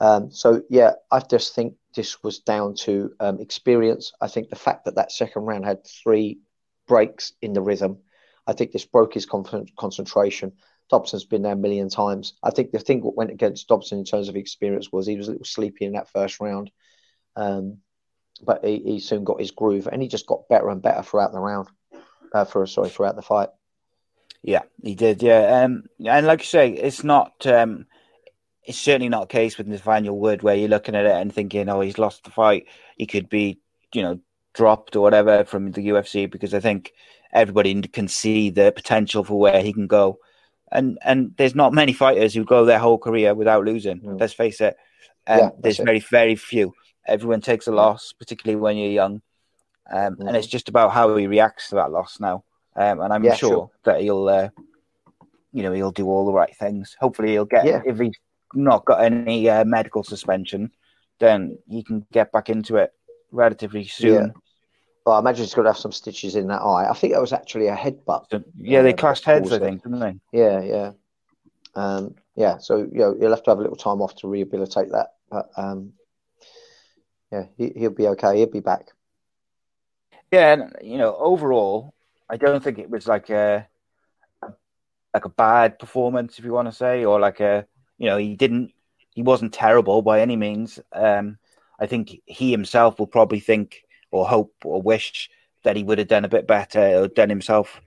Um, 0.00 0.30
so 0.30 0.62
yeah, 0.68 0.92
I 1.10 1.20
just 1.20 1.54
think 1.54 1.74
this 1.94 2.22
was 2.22 2.40
down 2.40 2.74
to 2.74 3.12
um, 3.20 3.40
experience. 3.40 4.12
I 4.20 4.28
think 4.28 4.50
the 4.50 4.56
fact 4.56 4.84
that 4.84 4.96
that 4.96 5.12
second 5.12 5.42
round 5.42 5.64
had 5.64 5.86
three 5.86 6.40
breaks 6.86 7.32
in 7.40 7.52
the 7.52 7.62
rhythm, 7.62 7.98
I 8.46 8.52
think 8.52 8.72
this 8.72 8.84
broke 8.84 9.14
his 9.14 9.26
con- 9.26 9.66
concentration. 9.78 10.52
Dobson's 10.90 11.24
been 11.24 11.42
there 11.42 11.52
a 11.52 11.56
million 11.56 11.88
times. 11.88 12.34
I 12.42 12.50
think 12.50 12.70
the 12.70 12.78
thing 12.78 13.00
that 13.00 13.16
went 13.16 13.30
against 13.30 13.68
Dobson 13.68 13.98
in 13.98 14.04
terms 14.04 14.28
of 14.28 14.36
experience 14.36 14.92
was 14.92 15.06
he 15.06 15.16
was 15.16 15.28
a 15.28 15.32
little 15.32 15.46
sleepy 15.46 15.86
in 15.86 15.92
that 15.92 16.10
first 16.10 16.40
round, 16.40 16.70
um, 17.36 17.78
but 18.42 18.64
he, 18.64 18.80
he, 18.80 19.00
soon 19.00 19.24
got 19.24 19.40
his 19.40 19.50
groove 19.50 19.88
and 19.90 20.02
he 20.02 20.08
just 20.08 20.26
got 20.26 20.48
better 20.48 20.68
and 20.68 20.82
better 20.82 21.02
throughout 21.02 21.32
the 21.32 21.40
round. 21.40 21.68
Uh, 22.34 22.44
for 22.44 22.66
sorry, 22.66 22.90
throughout 22.90 23.14
the 23.14 23.22
fight. 23.22 23.48
Yeah, 24.42 24.62
he 24.82 24.94
did. 24.94 25.22
Yeah, 25.22 25.62
um, 25.62 25.84
and 26.04 26.26
like 26.26 26.40
you 26.40 26.46
say, 26.46 26.70
it's 26.72 27.04
not. 27.04 27.46
Um, 27.46 27.86
it's 28.64 28.78
certainly 28.78 29.08
not 29.08 29.24
a 29.24 29.26
case 29.26 29.58
with 29.58 29.66
Nathaniel 29.66 30.18
Wood 30.18 30.42
where 30.42 30.54
you're 30.54 30.68
looking 30.68 30.94
at 30.94 31.04
it 31.04 31.12
and 31.12 31.32
thinking, 31.32 31.68
"Oh, 31.68 31.80
he's 31.80 31.98
lost 31.98 32.24
the 32.24 32.30
fight. 32.30 32.66
He 32.96 33.06
could 33.06 33.28
be, 33.28 33.58
you 33.92 34.02
know, 34.02 34.20
dropped 34.54 34.96
or 34.96 35.00
whatever 35.00 35.44
from 35.44 35.72
the 35.72 35.88
UFC." 35.88 36.30
Because 36.30 36.54
I 36.54 36.60
think 36.60 36.92
everybody 37.32 37.80
can 37.82 38.08
see 38.08 38.50
the 38.50 38.72
potential 38.74 39.24
for 39.24 39.38
where 39.38 39.62
he 39.62 39.72
can 39.72 39.86
go, 39.86 40.18
and 40.72 40.98
and 41.02 41.34
there's 41.36 41.54
not 41.54 41.74
many 41.74 41.92
fighters 41.92 42.34
who 42.34 42.44
go 42.44 42.64
their 42.64 42.78
whole 42.78 42.98
career 42.98 43.34
without 43.34 43.64
losing. 43.64 44.00
Mm. 44.00 44.20
Let's 44.20 44.32
face 44.32 44.60
it. 44.60 44.76
Um, 45.26 45.38
yeah, 45.38 45.50
there's 45.58 45.78
very 45.78 46.00
very 46.00 46.36
few. 46.36 46.74
Everyone 47.06 47.42
takes 47.42 47.66
a 47.66 47.72
loss, 47.72 48.12
particularly 48.12 48.60
when 48.60 48.78
you're 48.78 48.90
young, 48.90 49.20
um, 49.90 50.16
mm. 50.16 50.26
and 50.26 50.36
it's 50.36 50.46
just 50.46 50.70
about 50.70 50.92
how 50.92 51.14
he 51.16 51.26
reacts 51.26 51.68
to 51.68 51.74
that 51.76 51.92
loss 51.92 52.18
now. 52.18 52.44
Um, 52.76 53.00
and 53.00 53.12
I'm 53.12 53.22
yeah, 53.22 53.34
sure, 53.34 53.50
sure, 53.50 53.70
that 53.84 54.00
he'll, 54.00 54.26
uh, 54.26 54.48
you 55.52 55.62
know, 55.62 55.72
he'll 55.72 55.92
do 55.92 56.06
all 56.06 56.26
the 56.26 56.32
right 56.32 56.54
things. 56.56 56.96
Hopefully, 56.98 57.32
he'll 57.32 57.44
get 57.44 57.66
yeah. 57.66 57.82
if 57.84 57.98
he's 57.98 58.18
not 58.54 58.84
got 58.84 59.02
any 59.02 59.48
uh, 59.48 59.64
medical 59.64 60.02
suspension, 60.02 60.70
then 61.18 61.58
he 61.68 61.82
can 61.82 62.06
get 62.12 62.32
back 62.32 62.48
into 62.48 62.76
it 62.76 62.92
relatively 63.30 63.86
soon. 63.86 64.12
Yeah. 64.12 64.26
Well, 65.04 65.16
I 65.16 65.18
imagine 65.18 65.44
he's 65.44 65.54
going 65.54 65.66
to 65.66 65.72
have 65.72 65.78
some 65.78 65.92
stitches 65.92 66.34
in 66.34 66.48
that 66.48 66.62
eye. 66.62 66.88
I 66.88 66.94
think 66.94 67.12
that 67.12 67.20
was 67.20 67.32
actually 67.32 67.68
a 67.68 67.76
headbutt. 67.76 68.24
So, 68.30 68.42
yeah, 68.58 68.82
they 68.82 68.94
uh, 68.94 68.96
clashed 68.96 69.24
heads, 69.24 69.52
I 69.52 69.58
think, 69.58 69.82
didn't 69.82 70.00
they? 70.00 70.16
Yeah, 70.32 70.62
yeah, 70.62 70.92
um, 71.74 72.14
yeah. 72.36 72.56
So 72.58 72.78
you 72.78 72.98
know, 72.98 73.14
he'll 73.18 73.30
have 73.30 73.42
to 73.42 73.50
have 73.50 73.58
a 73.58 73.62
little 73.62 73.76
time 73.76 74.00
off 74.00 74.14
to 74.16 74.28
rehabilitate 74.28 74.92
that. 74.92 75.08
But 75.30 75.50
um, 75.56 75.92
yeah, 77.30 77.44
he, 77.58 77.72
he'll 77.76 77.90
be 77.90 78.08
okay. 78.08 78.38
He'll 78.38 78.46
be 78.46 78.60
back. 78.60 78.86
Yeah, 80.32 80.54
and 80.54 80.76
you 80.82 80.96
know, 80.96 81.14
overall, 81.16 81.92
I 82.30 82.38
don't 82.38 82.64
think 82.64 82.78
it 82.78 82.88
was 82.88 83.06
like 83.06 83.28
a 83.28 83.68
like 85.12 85.26
a 85.26 85.28
bad 85.28 85.78
performance, 85.78 86.38
if 86.38 86.44
you 86.44 86.52
want 86.52 86.68
to 86.68 86.72
say, 86.72 87.04
or 87.04 87.20
like 87.20 87.40
a 87.40 87.66
you 87.98 88.06
know 88.06 88.16
he 88.16 88.36
didn't 88.36 88.72
he 89.14 89.22
wasn't 89.22 89.52
terrible 89.52 90.02
by 90.02 90.20
any 90.20 90.36
means. 90.36 90.80
Um, 90.92 91.38
I 91.78 91.86
think 91.86 92.20
he 92.26 92.50
himself 92.50 92.98
will 92.98 93.06
probably 93.06 93.40
think 93.40 93.84
or 94.10 94.26
hope 94.26 94.54
or 94.64 94.82
wish 94.82 95.30
that 95.62 95.76
he 95.76 95.82
would 95.82 95.98
have 95.98 96.08
done 96.08 96.24
a 96.24 96.28
bit 96.28 96.46
better 96.46 96.80
or 96.80 97.08
done 97.08 97.30
himself 97.30 97.80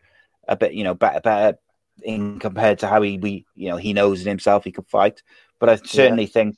a 0.47 0.55
bit 0.55 0.73
you 0.73 0.83
know 0.83 0.93
better 0.93 1.19
better 1.19 1.57
in 2.03 2.39
compared 2.39 2.79
to 2.79 2.87
how 2.87 3.01
he 3.01 3.17
we 3.17 3.45
you 3.55 3.69
know 3.69 3.77
he 3.77 3.93
knows 3.93 4.21
in 4.21 4.27
himself 4.27 4.63
he 4.63 4.71
could 4.71 4.87
fight. 4.87 5.21
But 5.59 5.69
I 5.69 5.75
certainly 5.77 6.23
yeah. 6.23 6.29
think 6.29 6.57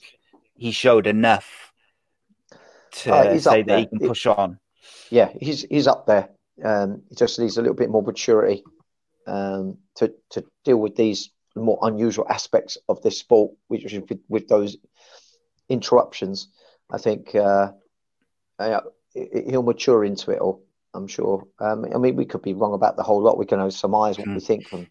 he 0.55 0.71
showed 0.71 1.07
enough 1.07 1.71
to 2.91 3.13
uh, 3.13 3.39
say 3.39 3.63
that 3.63 3.79
he 3.79 3.85
can 3.85 3.99
push 3.99 4.25
on. 4.25 4.59
Yeah, 5.09 5.29
he's 5.39 5.62
he's 5.63 5.88
up 5.88 6.05
there. 6.05 6.29
Um, 6.63 7.03
he 7.09 7.15
just 7.15 7.39
needs 7.39 7.57
a 7.57 7.62
little 7.62 7.75
bit 7.75 7.89
more 7.89 8.03
maturity 8.03 8.63
um, 9.25 9.77
to 9.95 10.13
to 10.31 10.43
deal 10.65 10.77
with 10.77 10.95
these 10.95 11.29
more 11.62 11.80
unusual 11.82 12.26
aspects 12.30 12.78
of 12.88 13.02
this 13.02 13.19
sport, 13.19 13.52
which 13.67 13.86
is 13.86 14.02
with, 14.10 14.19
with 14.28 14.48
those 14.48 14.78
interruptions. 15.69 16.50
I 16.91 16.98
think 16.98 17.36
uh, 17.36 17.72
uh, 18.58 18.82
he'll 19.13 19.63
mature 19.63 20.04
into 20.04 20.32
it 20.32 20.39
all. 20.39 20.63
I'm 20.93 21.08
sure. 21.08 21.48
Um, 21.60 21.86
I 21.93 21.98
mean, 21.98 22.15
we 22.15 22.26
could 22.26 22.41
be 22.41 22.54
wrong 22.54 22.74
about 22.74 22.98
the 22.98 23.04
whole 23.04 23.22
lot. 23.22 23.38
We 23.38 23.45
can 23.45 23.60
only 23.60 23.72
surmise 23.72 24.17
what 24.17 24.28
mm. 24.28 24.36
we 24.36 24.39
think, 24.39 24.72
and 24.74 24.88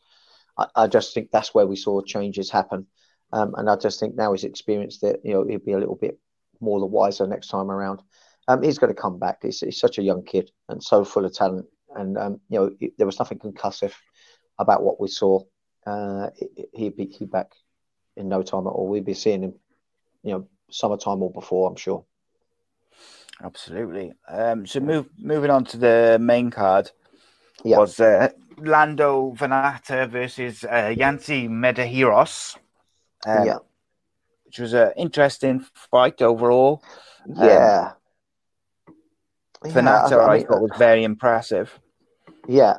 I, 0.57 0.67
I, 0.77 0.87
just 0.87 1.13
think 1.13 1.31
that's 1.31 1.55
where 1.55 1.67
we 1.67 1.75
saw 1.75 2.01
changes 2.03 2.51
happen. 2.51 2.87
Um, 3.33 3.55
and 3.57 3.69
I 3.69 3.77
just 3.77 3.99
think 3.99 4.15
now 4.15 4.33
he's 4.33 4.45
experienced 4.45 5.03
it. 5.03 5.21
You 5.25 5.35
know, 5.35 5.45
he'll 5.45 5.59
be 5.59 5.73
a 5.73 5.79
little 5.79 5.97
bit 5.97 6.19
more 6.61 6.79
the 6.81 6.87
wiser 6.87 7.27
next 7.27 7.49
time 7.49 7.71
around. 7.71 8.01
Um, 8.47 8.63
he's 8.63 8.79
going 8.79 8.95
to 8.95 9.01
come 9.01 9.19
back. 9.19 9.39
He's, 9.43 9.61
he's, 9.61 9.79
such 9.79 9.99
a 9.99 10.03
young 10.03 10.25
kid 10.25 10.51
and 10.69 10.83
so 10.83 11.05
full 11.05 11.25
of 11.25 11.35
talent. 11.35 11.67
And 11.95 12.17
um, 12.17 12.41
you 12.49 12.59
know, 12.59 12.89
there 12.97 13.07
was 13.07 13.19
nothing 13.19 13.39
concussive 13.39 13.93
about 14.59 14.83
what 14.83 15.01
we 15.01 15.09
saw. 15.09 15.41
Uh, 15.89 16.31
he'd 16.75 16.97
be 16.97 17.07
he 17.07 17.25
back 17.25 17.53
in 18.17 18.29
no 18.29 18.43
time 18.43 18.67
at 18.67 18.71
all. 18.71 18.89
We'd 18.89 19.05
be 19.05 19.15
seeing 19.15 19.43
him, 19.43 19.55
you 20.23 20.33
know, 20.33 20.49
summertime 20.71 21.23
or 21.23 21.31
before. 21.31 21.69
I'm 21.69 21.77
sure. 21.77 22.05
Absolutely. 23.43 24.13
Um, 24.29 24.67
so 24.67 24.81
move 24.81 25.09
moving 25.19 25.51
on 25.51 25.65
to 25.67 25.77
the 25.77 26.19
main 26.21 26.51
card 26.51 26.91
yeah. 27.65 27.79
was 27.79 28.01
uh, 28.01 28.29
Lando 28.59 29.33
Vannata 29.37 30.09
versus 30.11 30.65
uh, 30.65 30.93
Yancy 30.97 31.49
Medeiros. 31.49 32.57
Um, 33.27 33.47
yeah. 33.47 33.59
Which 34.45 34.59
was 34.59 34.75
an 34.75 34.93
interesting 34.97 35.65
fight 35.91 36.21
overall. 36.21 36.83
Yeah. 37.35 37.93
Um, 39.63 39.73
Vannata, 39.73 40.11
yeah, 40.11 40.19
I, 40.19 40.37
mean, 40.37 40.45
I 40.45 40.47
thought 40.47 40.63
was 40.63 40.79
very 40.79 41.05
impressive. 41.05 41.79
Yeah, 42.47 42.79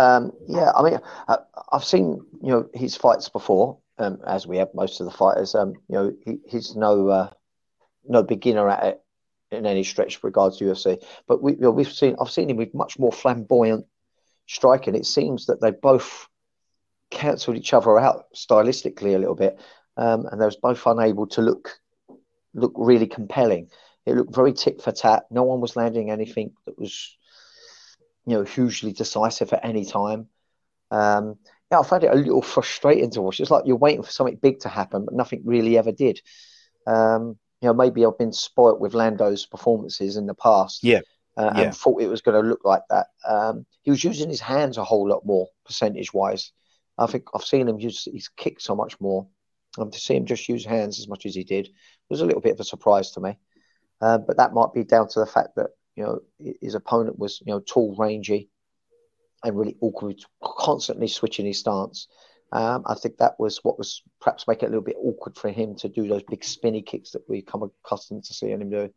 um, 0.00 0.32
yeah. 0.48 0.72
I 0.74 0.82
mean, 0.82 1.00
I, 1.28 1.38
have 1.72 1.84
seen 1.84 2.20
you 2.42 2.50
know 2.50 2.68
his 2.74 2.96
fights 2.96 3.28
before, 3.28 3.78
um, 3.98 4.18
as 4.26 4.46
we 4.46 4.56
have 4.56 4.68
most 4.74 5.00
of 5.00 5.06
the 5.06 5.12
fighters. 5.12 5.54
Um, 5.54 5.74
you 5.88 5.96
know, 5.96 6.12
he, 6.24 6.38
he's 6.48 6.74
no 6.74 7.08
uh, 7.08 7.30
no 8.08 8.22
beginner 8.22 8.68
at 8.68 8.84
it 8.84 9.02
in 9.50 9.66
any 9.66 9.84
stretch 9.84 10.22
regards 10.22 10.58
to 10.58 10.64
UFC. 10.64 11.02
But 11.26 11.42
we, 11.42 11.52
you 11.52 11.60
know, 11.60 11.70
we've 11.70 11.92
seen 11.92 12.16
I've 12.20 12.30
seen 12.30 12.48
him 12.48 12.56
with 12.56 12.74
much 12.74 12.98
more 12.98 13.12
flamboyant 13.12 13.86
striking. 14.46 14.94
It 14.94 15.06
seems 15.06 15.46
that 15.46 15.60
they 15.60 15.70
both 15.70 16.28
cancelled 17.10 17.56
each 17.56 17.74
other 17.74 17.98
out 17.98 18.26
stylistically 18.34 19.14
a 19.14 19.18
little 19.18 19.34
bit, 19.34 19.60
um, 19.96 20.26
and 20.26 20.40
they 20.40 20.46
was 20.46 20.56
both 20.56 20.86
unable 20.86 21.26
to 21.28 21.42
look 21.42 21.78
look 22.54 22.72
really 22.76 23.06
compelling. 23.06 23.68
It 24.06 24.14
looked 24.14 24.34
very 24.34 24.52
tit 24.52 24.80
for 24.80 24.92
tat. 24.92 25.24
No 25.30 25.42
one 25.42 25.60
was 25.60 25.76
landing 25.76 26.10
anything 26.10 26.52
that 26.66 26.78
was, 26.78 27.16
you 28.26 28.36
know, 28.36 28.44
hugely 28.44 28.92
decisive 28.92 29.52
at 29.52 29.64
any 29.64 29.84
time. 29.84 30.28
Um, 30.90 31.36
yeah, 31.70 31.80
I 31.80 31.82
found 31.84 32.04
it 32.04 32.12
a 32.12 32.16
little 32.16 32.42
frustrating 32.42 33.10
to 33.12 33.22
watch. 33.22 33.40
It's 33.40 33.50
like 33.50 33.64
you're 33.66 33.76
waiting 33.76 34.02
for 34.02 34.10
something 34.10 34.36
big 34.36 34.60
to 34.60 34.68
happen, 34.68 35.04
but 35.04 35.14
nothing 35.14 35.42
really 35.44 35.78
ever 35.78 35.92
did. 35.92 36.20
Um, 36.86 37.38
you 37.60 37.68
know, 37.68 37.74
maybe 37.74 38.04
I've 38.04 38.18
been 38.18 38.32
spoilt 38.32 38.80
with 38.80 38.94
Lando's 38.94 39.46
performances 39.46 40.16
in 40.16 40.26
the 40.26 40.34
past. 40.34 40.82
Yeah. 40.82 41.00
Uh, 41.36 41.52
yeah. 41.54 41.62
and 41.62 41.76
thought 41.76 42.02
it 42.02 42.08
was 42.08 42.22
going 42.22 42.42
to 42.42 42.48
look 42.48 42.64
like 42.64 42.82
that. 42.90 43.06
Um, 43.26 43.64
he 43.82 43.90
was 43.90 44.02
using 44.02 44.28
his 44.28 44.40
hands 44.40 44.76
a 44.76 44.84
whole 44.84 45.08
lot 45.08 45.24
more 45.24 45.46
percentage 45.64 46.12
wise. 46.12 46.52
I 46.98 47.06
think 47.06 47.24
I've 47.34 47.44
seen 47.44 47.68
him 47.68 47.78
use 47.78 48.08
his 48.12 48.28
kick 48.28 48.60
so 48.60 48.74
much 48.74 49.00
more. 49.00 49.26
Um, 49.78 49.90
to 49.90 49.98
see 49.98 50.16
him 50.16 50.26
just 50.26 50.48
use 50.48 50.64
hands 50.64 50.98
as 50.98 51.06
much 51.06 51.24
as 51.26 51.34
he 51.34 51.44
did 51.44 51.70
was 52.10 52.20
a 52.20 52.26
little 52.26 52.40
bit 52.40 52.54
of 52.54 52.60
a 52.60 52.64
surprise 52.64 53.12
to 53.12 53.20
me. 53.20 53.38
Uh, 54.00 54.18
but 54.18 54.36
that 54.38 54.52
might 54.52 54.74
be 54.74 54.82
down 54.82 55.06
to 55.08 55.20
the 55.20 55.26
fact 55.26 55.50
that 55.56 55.68
you 56.00 56.06
know 56.06 56.54
his 56.62 56.74
opponent 56.74 57.18
was 57.18 57.42
you 57.44 57.52
know 57.52 57.60
tall, 57.60 57.94
rangy, 57.98 58.48
and 59.44 59.58
really 59.58 59.76
awkward, 59.80 60.16
constantly 60.42 61.08
switching 61.08 61.46
his 61.46 61.58
stance. 61.58 62.08
Um, 62.52 62.84
I 62.86 62.94
think 62.94 63.18
that 63.18 63.38
was 63.38 63.60
what 63.62 63.78
was 63.78 64.02
perhaps 64.20 64.48
making 64.48 64.64
it 64.64 64.68
a 64.68 64.70
little 64.70 64.84
bit 64.84 64.96
awkward 64.98 65.36
for 65.36 65.50
him 65.50 65.76
to 65.76 65.88
do 65.88 66.08
those 66.08 66.22
big 66.22 66.42
spinny 66.42 66.82
kicks 66.82 67.10
that 67.10 67.28
we 67.28 67.42
come 67.42 67.62
accustomed 67.62 68.24
to 68.24 68.34
seeing 68.34 68.60
him 68.60 68.70
do. 68.70 68.90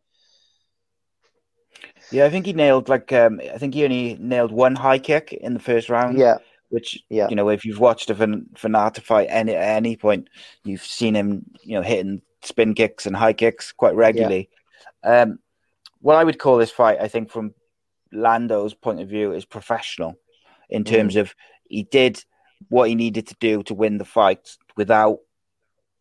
Yeah, 2.10 2.24
I 2.24 2.30
think 2.30 2.46
he 2.46 2.54
nailed 2.54 2.88
like 2.88 3.12
um, 3.12 3.40
I 3.52 3.58
think 3.58 3.74
he 3.74 3.84
only 3.84 4.16
nailed 4.18 4.50
one 4.50 4.74
high 4.74 4.98
kick 4.98 5.32
in 5.34 5.52
the 5.52 5.60
first 5.60 5.90
round. 5.90 6.18
Yeah, 6.18 6.38
which 6.70 7.04
yeah. 7.10 7.28
you 7.28 7.36
know 7.36 7.50
if 7.50 7.66
you've 7.66 7.80
watched 7.80 8.08
a 8.08 8.14
Vannata 8.14 9.02
fight 9.02 9.28
any 9.28 9.54
at 9.54 9.76
any 9.76 9.96
point, 9.96 10.30
you've 10.64 10.84
seen 10.84 11.14
him 11.14 11.44
you 11.62 11.74
know 11.74 11.82
hitting 11.82 12.22
spin 12.42 12.74
kicks 12.74 13.04
and 13.04 13.14
high 13.14 13.34
kicks 13.34 13.72
quite 13.72 13.94
regularly. 13.94 14.48
Um, 15.04 15.38
what 16.04 16.16
I 16.16 16.24
would 16.24 16.38
call 16.38 16.58
this 16.58 16.70
fight, 16.70 16.98
I 17.00 17.08
think, 17.08 17.30
from 17.30 17.54
Lando's 18.12 18.74
point 18.74 19.00
of 19.00 19.08
view, 19.08 19.32
is 19.32 19.46
professional 19.46 20.18
in 20.68 20.84
terms 20.84 21.14
mm. 21.14 21.20
of 21.20 21.34
he 21.66 21.84
did 21.84 22.22
what 22.68 22.90
he 22.90 22.94
needed 22.94 23.26
to 23.28 23.36
do 23.40 23.62
to 23.62 23.72
win 23.72 23.96
the 23.96 24.04
fight 24.04 24.58
without 24.76 25.20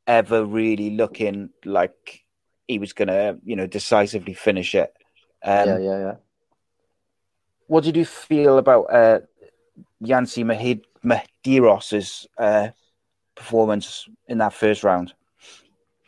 ever 0.05 0.43
really 0.43 0.89
looking 0.97 1.51
like 1.63 2.25
he 2.67 2.79
was 2.79 2.91
going 2.91 3.07
to, 3.07 3.37
you 3.45 3.55
know, 3.55 3.65
decisively 3.65 4.33
finish 4.33 4.75
it. 4.75 4.93
Um, 5.41 5.69
yeah, 5.69 5.77
yeah, 5.77 5.99
yeah. 5.99 6.15
What 7.67 7.85
did 7.85 7.95
you 7.95 8.03
feel 8.03 8.57
about 8.57 8.83
uh, 8.93 9.19
Yancy 10.01 10.43
Mahid- 10.43 10.83
Medeiros' 11.01 12.27
uh, 12.37 12.71
performance 13.35 14.05
in 14.27 14.39
that 14.39 14.51
first 14.51 14.83
round? 14.83 15.13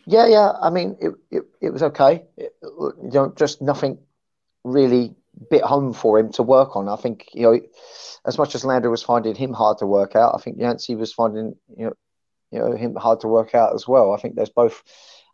Yeah, 0.05 0.27
yeah. 0.27 0.51
I 0.61 0.69
mean, 0.69 0.97
it 0.99 1.13
it, 1.31 1.43
it 1.61 1.69
was 1.71 1.83
okay. 1.83 2.23
It, 2.37 2.55
you 2.61 3.09
know, 3.13 3.33
just 3.35 3.61
nothing 3.61 3.97
really 4.63 5.15
bit 5.49 5.63
home 5.63 5.93
for 5.93 6.17
him 6.19 6.31
to 6.33 6.43
work 6.43 6.75
on. 6.75 6.87
I 6.87 6.95
think 6.95 7.27
you 7.33 7.43
know, 7.43 7.59
as 8.25 8.37
much 8.37 8.55
as 8.55 8.63
Lander 8.63 8.89
was 8.89 9.03
finding 9.03 9.35
him 9.35 9.53
hard 9.53 9.79
to 9.79 9.85
work 9.87 10.15
out, 10.15 10.35
I 10.35 10.39
think 10.39 10.57
Yancy 10.59 10.95
was 10.95 11.13
finding 11.13 11.55
you 11.77 11.85
know, 11.85 11.93
you 12.51 12.59
know 12.59 12.75
him 12.75 12.95
hard 12.95 13.21
to 13.21 13.27
work 13.27 13.55
out 13.55 13.73
as 13.73 13.87
well. 13.87 14.13
I 14.13 14.17
think 14.17 14.35
there's 14.35 14.49
both 14.49 14.83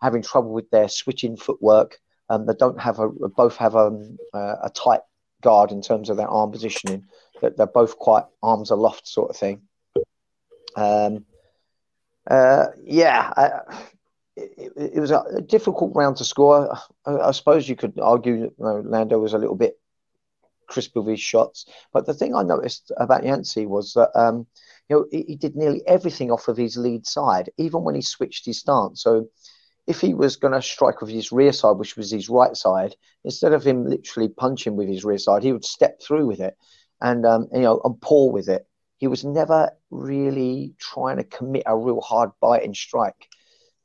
having 0.02 0.22
trouble 0.22 0.52
with 0.52 0.70
their 0.72 0.90
switching 0.90 1.38
footwork. 1.38 2.00
Um, 2.30 2.46
they 2.46 2.54
don't 2.58 2.80
have 2.80 3.00
a 3.00 3.10
both 3.10 3.58
have 3.58 3.76
a, 3.76 3.90
a 4.34 4.72
tight 4.74 5.02
guard 5.42 5.72
in 5.72 5.82
terms 5.82 6.10
of 6.10 6.18
their 6.18 6.30
arm 6.30 6.52
positioning. 6.52 7.06
That 7.42 7.58
they're 7.58 7.68
both 7.68 7.98
quite 7.98 8.26
arms 8.42 8.70
aloft 8.72 9.08
sort 9.08 9.32
of 9.32 9.36
thing. 9.36 9.64
Um, 10.76 11.26
uh, 12.30 12.68
yeah, 12.84 13.34
I, 13.36 13.84
it, 14.58 14.94
it, 14.96 15.00
was 15.00 15.12
a 15.12 15.42
difficult 15.42 15.92
round 15.96 16.18
to 16.18 16.24
score. 16.24 16.76
I, 17.06 17.18
I 17.18 17.32
suppose 17.32 17.68
you 17.68 17.76
could 17.76 18.00
argue 18.00 18.42
that 18.42 18.52
you 18.58 18.66
know, 18.66 18.84
Lando 18.86 19.20
was 19.20 19.34
a 19.34 19.38
little 19.38 19.56
bit 19.56 19.80
crisp 20.68 20.96
with 20.96 21.08
his 21.08 21.20
shots, 21.20 21.66
but 21.92 22.06
the 22.06 22.14
thing 22.14 22.34
I 22.34 22.44
noticed 22.44 22.92
about 22.98 23.26
Yancy 23.26 23.66
was 23.66 23.94
that 23.94 24.10
um, 24.16 24.48
you 24.90 24.96
know 24.96 25.06
he, 25.12 25.24
he, 25.28 25.36
did 25.36 25.56
nearly 25.56 25.82
everything 25.86 26.32
off 26.32 26.48
of 26.48 26.58
his 26.58 26.78
lead 26.78 27.06
side, 27.06 27.50
even 27.58 27.84
when 27.84 27.96
he 27.96 28.02
switched 28.02 28.46
his 28.46 28.60
stance. 28.60 29.04
So 29.04 29.28
if 29.88 30.00
he 30.00 30.14
was 30.14 30.36
going 30.36 30.54
to 30.54 30.62
strike 30.62 31.02
with 31.02 31.10
his 31.10 31.32
rear 31.32 31.52
side, 31.52 31.78
which 31.78 31.98
was 31.98 32.12
his 32.12 32.30
right 32.30 32.56
side, 32.56 32.96
instead 33.24 33.54
of 33.54 33.66
him 33.66 33.86
literally 33.86 34.30
punching 34.30 34.76
with 34.76 34.88
his 34.88 35.04
rear 35.04 35.18
side, 35.18 35.44
he 35.44 35.52
would 35.52 35.66
step 35.66 36.02
through 36.02 36.28
with 36.28 36.40
it 36.40 36.56
and 37.02 37.26
um, 37.26 37.48
you 37.54 37.62
know 37.62 37.82
and 37.84 38.00
pull 38.02 38.32
with 38.32 38.48
it. 38.48 38.66
He 38.98 39.08
was 39.08 39.26
never 39.26 39.72
really 39.90 40.76
trying 40.80 41.18
to 41.18 41.24
commit 41.24 41.64
a 41.66 41.76
real 41.76 42.02
hard 42.02 42.32
biting 42.40 42.76
strike. 42.76 43.28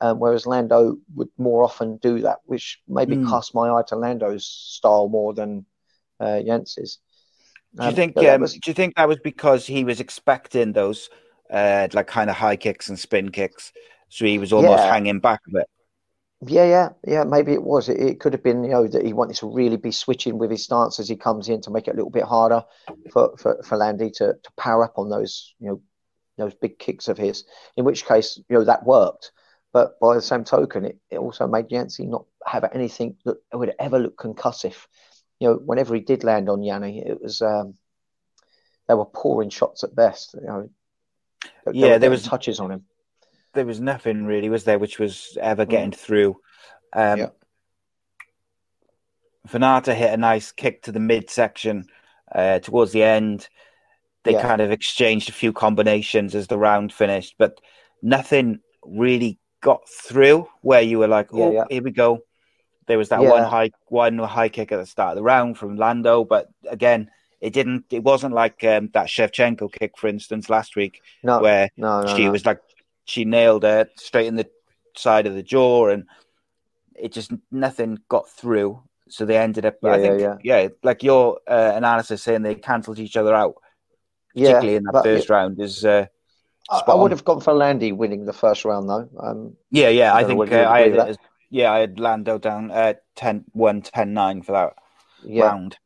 Um, 0.01 0.19
whereas 0.21 0.47
Lando 0.47 0.99
would 1.15 1.29
more 1.39 1.65
often 1.65 1.97
do 1.97 2.21
that, 2.21 2.39
which 2.45 2.81
maybe 2.87 3.17
mm. 3.17 3.29
cast 3.29 3.55
my 3.55 3.71
eye 3.71 3.83
to 3.89 3.97
Lando's 3.97 4.47
style 4.47 5.09
more 5.09 5.33
than 5.33 5.65
uh, 6.21 6.41
Yancy's. 6.45 6.99
Um, 7.79 7.87
do 7.87 7.91
you 7.91 7.97
think? 7.97 8.17
Um, 8.19 8.41
was... 8.43 8.53
Do 8.53 8.71
you 8.71 8.75
think 8.75 8.97
that 8.97 9.09
was 9.09 9.19
because 9.25 9.67
he 9.67 9.85
was 9.85 10.01
expecting 10.01 10.73
those 10.73 11.09
uh, 11.51 11.89
like 11.93 12.07
kind 12.07 12.29
of 12.29 12.37
high 12.37 12.57
kicks 12.57 12.89
and 12.89 12.99
spin 12.99 13.31
kicks, 13.31 13.73
so 14.09 14.27
he 14.27 14.39
was 14.39 14.53
almost 14.53 14.83
yeah. 14.83 14.93
hanging 14.93 15.21
back 15.21 15.41
a 15.49 15.53
bit? 15.53 15.67
Yeah, 16.47 16.65
yeah, 16.65 16.89
yeah. 17.07 17.25
Maybe 17.25 17.53
it 17.53 17.63
was. 17.63 17.89
It, 17.89 17.99
it, 17.99 18.21
could 18.21 18.35
have 18.35 18.43
been, 18.43 18.63
you 18.65 18.71
know, 18.71 18.87
that 18.87 19.07
he 19.07 19.15
wanted 19.15 19.37
to 19.37 19.51
really 19.51 19.79
be 19.79 19.91
switching 19.91 20.37
with 20.37 20.51
his 20.51 20.65
stance 20.65 21.01
as 21.01 21.09
he 21.09 21.17
comes 21.17 21.49
in 21.49 21.63
to 21.63 21.71
make 21.71 21.89
it 21.89 21.93
a 21.93 21.97
little 21.97 22.11
bit 22.11 22.25
harder 22.25 22.63
for 23.11 23.35
for, 23.39 23.63
for 23.63 23.79
Landy 23.79 24.11
to, 24.11 24.35
to 24.35 24.51
power 24.59 24.85
up 24.85 24.99
on 24.99 25.09
those, 25.09 25.55
you 25.59 25.69
know, 25.69 25.81
those 26.37 26.55
big 26.55 26.79
kicks 26.79 27.09
of 27.09 27.17
his. 27.17 27.45
In 27.79 27.87
which 27.87 28.05
case, 28.05 28.39
you 28.49 28.59
know, 28.59 28.65
that 28.65 28.85
worked. 28.85 29.33
But 29.77 30.01
by 30.01 30.15
the 30.15 30.23
same 30.23 30.45
token, 30.45 30.87
it, 30.87 30.99
it 31.11 31.19
also 31.19 31.47
made 31.47 31.67
Yancy 31.69 32.07
not 32.07 32.25
have 32.47 32.65
anything 32.73 33.17
that 33.27 33.37
would 33.53 33.75
ever 33.79 33.99
look 33.99 34.17
concussive. 34.17 34.87
You 35.39 35.49
know, 35.49 35.55
whenever 35.57 35.95
he 35.95 36.01
did 36.01 36.25
land 36.25 36.49
on 36.49 36.63
Yanni, 36.63 37.03
it 37.05 37.21
was 37.21 37.43
um, 37.43 37.75
they 38.89 38.95
were 38.95 39.05
pouring 39.05 39.51
shots 39.51 39.85
at 39.85 39.95
best. 39.95 40.35
You 40.35 40.47
know, 40.47 40.71
yeah, 41.73 41.99
there 41.99 42.09
was 42.09 42.23
touches 42.23 42.59
on 42.61 42.71
him 42.71 42.85
there 43.57 43.67
was 43.67 43.81
nothing 43.81 44.27
really, 44.27 44.49
was 44.49 44.63
there, 44.63 44.79
which 44.79 45.01
was 45.01 45.37
ever 45.41 45.67
mm. 45.67 45.71
getting 45.71 45.91
mm. 45.91 45.97
through. 45.97 46.37
Um, 46.93 47.19
yeah. 47.19 47.29
Vannata 49.49 49.95
hit 49.95 50.13
a 50.13 50.17
nice 50.17 50.53
kick 50.53 50.83
to 50.83 50.93
the 50.93 51.01
midsection 51.01 51.87
uh, 52.33 52.61
towards 52.61 52.93
the 52.93 53.03
end. 53.03 53.49
They 54.23 54.33
yeah. 54.33 54.43
kind 54.43 54.61
of 54.61 54.71
exchanged 54.71 55.29
a 55.29 55.33
few 55.33 55.53
combinations 55.53 56.35
as 56.35 56.47
the 56.47 56.59
round 56.59 56.93
finished, 56.93 57.35
but 57.39 57.61
nothing 58.03 58.61
really 58.85 59.39
got 59.67 59.89
through 59.89 60.49
where 60.63 60.81
you 60.81 61.01
were 61.01 61.09
like, 61.09 61.35
"Oh, 61.35 61.53
yeah, 61.53 61.65
here 61.69 61.83
we 61.83 61.91
go." 61.91 62.21
There 62.87 62.99
was 62.99 63.09
that 63.09 63.21
one 63.21 63.43
high 63.43 63.73
one 63.89 64.17
high 64.19 64.49
kick 64.49 64.71
at 64.71 64.79
the 64.79 64.87
start 64.87 65.11
of 65.11 65.17
the 65.17 65.25
round 65.25 65.59
from 65.59 65.77
Lando, 65.77 66.25
but 66.25 66.49
again, 66.71 67.11
it 67.41 67.53
didn't. 67.53 67.87
It 67.91 68.05
wasn't 68.05 68.33
like 68.33 68.63
um, 68.63 68.91
that 68.95 69.09
Shevchenko 69.09 69.73
kick, 69.73 69.99
for 69.99 70.07
instance, 70.07 70.49
last 70.49 70.77
week, 70.77 71.03
no, 71.25 71.41
where 71.41 71.69
no, 71.77 72.03
no, 72.03 72.15
she 72.15 72.29
was 72.29 72.47
like 72.47 72.61
she 73.07 73.25
nailed 73.25 73.65
it 73.65 73.91
straight 73.97 74.29
in 74.29 74.37
the 74.37 74.49
side 74.97 75.27
of 75.27 75.35
the 75.35 75.43
jaw, 75.43 75.89
and 75.89 76.05
it 76.95 77.13
just 77.13 77.33
nothing 77.51 77.99
got 78.09 78.31
through. 78.31 78.81
So 79.09 79.25
they 79.25 79.37
ended 79.37 79.67
up, 79.67 79.77
yeah, 79.83 79.93
I 79.93 80.01
think, 80.01 80.21
yeah, 80.21 80.37
yeah. 80.45 80.63
yeah 80.63 80.69
like 80.85 81.03
your 81.03 81.41
uh, 81.49 81.73
analysis 81.75 82.23
saying 82.23 82.43
they 82.43 82.55
cancelled 82.55 83.01
each 83.01 83.17
other 83.17 83.35
out, 83.35 83.57
particularly 84.33 84.73
yeah, 84.73 84.79
in 84.79 84.85
that 84.85 85.03
first 85.03 85.29
round, 85.29 85.61
is. 85.61 85.85
Uh, 85.85 86.07
I, 86.69 86.83
I 86.89 86.95
would 86.95 87.13
have 87.13 87.25
gone 87.25 87.41
for 87.41 87.53
Landy 87.53 87.93
winning 87.93 88.25
the 88.25 88.33
first 88.33 88.65
round, 88.65 88.89
though. 88.89 89.09
Um, 89.19 89.57
yeah, 89.71 89.89
yeah, 89.89 90.13
I, 90.13 90.21
I 90.21 90.25
think 90.25 90.53
uh, 90.53 90.69
I 90.69 90.89
had, 90.89 91.19
yeah, 91.51 91.73
I 91.73 91.79
had 91.79 92.01
Lando 92.01 92.39
down 92.39 92.71
uh, 92.71 92.95
10 93.15 93.45
1 93.53 93.83
10 93.83 94.13
9 94.13 94.43
for 94.43 94.53
that 94.53 94.75
yeah. 95.25 95.45
round. 95.45 95.79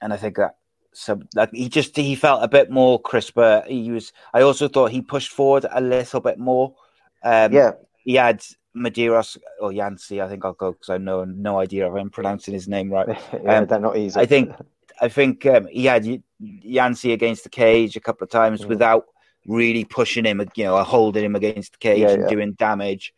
And 0.00 0.12
I 0.12 0.16
think 0.16 0.36
that 0.36 0.56
so 0.92 1.20
like 1.34 1.52
he 1.52 1.68
just 1.68 1.94
he 1.94 2.14
felt 2.14 2.42
a 2.42 2.48
bit 2.48 2.70
more 2.70 3.00
crisper. 3.00 3.62
He 3.66 3.90
was. 3.90 4.12
I 4.32 4.40
also 4.40 4.66
thought 4.66 4.90
he 4.90 5.02
pushed 5.02 5.30
forward 5.30 5.66
a 5.70 5.80
little 5.80 6.20
bit 6.20 6.38
more. 6.38 6.74
Um, 7.22 7.52
yeah, 7.52 7.72
he 7.98 8.14
had 8.14 8.42
Medeiros 8.74 9.36
or 9.60 9.72
Yancy. 9.72 10.22
I 10.22 10.28
think 10.28 10.44
I'll 10.44 10.54
go 10.54 10.72
because 10.72 10.88
I 10.88 10.96
know 10.96 11.24
no 11.24 11.58
idea 11.58 11.86
if 11.86 11.94
I'm 11.94 12.08
pronouncing 12.08 12.54
his 12.54 12.66
name 12.66 12.90
right. 12.90 13.08
yeah, 13.44 13.58
um, 13.58 13.66
they're 13.66 13.78
not 13.78 13.98
easy. 13.98 14.18
I 14.18 14.24
think 14.24 14.54
I 15.00 15.08
think 15.08 15.44
um, 15.44 15.66
he 15.66 15.84
had 15.84 16.22
Yancy 16.40 17.12
against 17.12 17.44
the 17.44 17.50
cage 17.50 17.96
a 17.96 18.00
couple 18.00 18.24
of 18.24 18.30
times 18.30 18.62
mm. 18.62 18.68
without 18.68 19.06
really 19.46 19.84
pushing 19.84 20.24
him, 20.24 20.44
you 20.54 20.64
know, 20.64 20.82
holding 20.82 21.24
him 21.24 21.36
against 21.36 21.72
the 21.72 21.78
cage 21.78 22.00
yeah, 22.00 22.10
and 22.10 22.22
yeah. 22.22 22.28
doing 22.28 22.52
damage. 22.52 23.14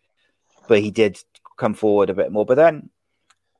But 0.68 0.80
he 0.80 0.90
did 0.90 1.18
come 1.56 1.74
forward 1.74 2.10
a 2.10 2.14
bit 2.14 2.30
more. 2.30 2.44
But 2.44 2.56
then 2.56 2.90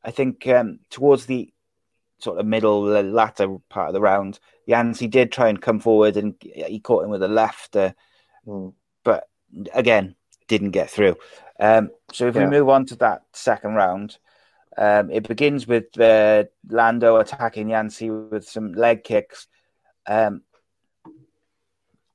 I 0.05 0.11
think 0.11 0.47
um, 0.47 0.81
towards 0.91 1.27
the 1.27 1.53
sort 2.19 2.39
of 2.39 2.47
middle, 2.47 2.85
the 2.85 3.03
latter 3.03 3.59
part 3.69 3.89
of 3.89 3.95
the 3.95 4.01
round, 4.01 4.39
Yancy 4.67 5.07
did 5.07 5.33
try 5.33 5.49
and 5.49 5.61
come 5.61 5.81
forward 5.81 6.17
and 6.17 6.35
he 6.41 6.81
caught 6.81 7.05
him 7.05 7.11
with 7.11 7.23
a 7.23 7.29
left, 7.29 7.77
uh, 7.77 7.93
mm. 8.47 8.73
but 9.05 9.29
again, 9.73 10.15
didn't 10.47 10.71
get 10.71 10.91
through. 10.91 11.17
Um, 11.61 11.91
so 12.13 12.27
if 12.27 12.35
yeah. 12.35 12.45
we 12.45 12.51
move 12.51 12.69
on 12.69 12.87
to 12.87 12.97
that 12.97 13.23
second 13.33 13.75
round, 13.75 14.19
um, 14.77 15.11
it 15.11 15.27
begins 15.27 15.67
with 15.67 15.99
uh, 15.99 16.45
Lando 16.69 17.17
attacking 17.17 17.71
Yancy 17.71 18.11
with 18.11 18.49
some 18.49 18.73
leg 18.73 19.05
kicks. 19.05 19.47
Um, 20.07 20.43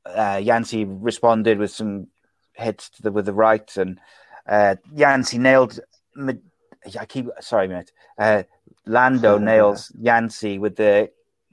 uh, 0.05 0.39
Yancy 0.41 0.85
responded 0.85 1.57
with 1.57 1.71
some 1.71 2.07
hits 2.53 2.89
the, 3.01 3.11
with 3.11 3.25
the 3.25 3.33
right, 3.33 3.75
and 3.77 3.99
uh, 4.47 4.75
Yancy 4.93 5.37
nailed. 5.37 5.79
I 6.17 7.05
keep 7.05 7.27
sorry, 7.39 7.67
mate. 7.67 7.91
Uh, 8.17 8.43
Lando 8.85 9.37
nails 9.37 9.91
Yancy 9.99 10.59
with 10.59 10.75
the 10.75 11.09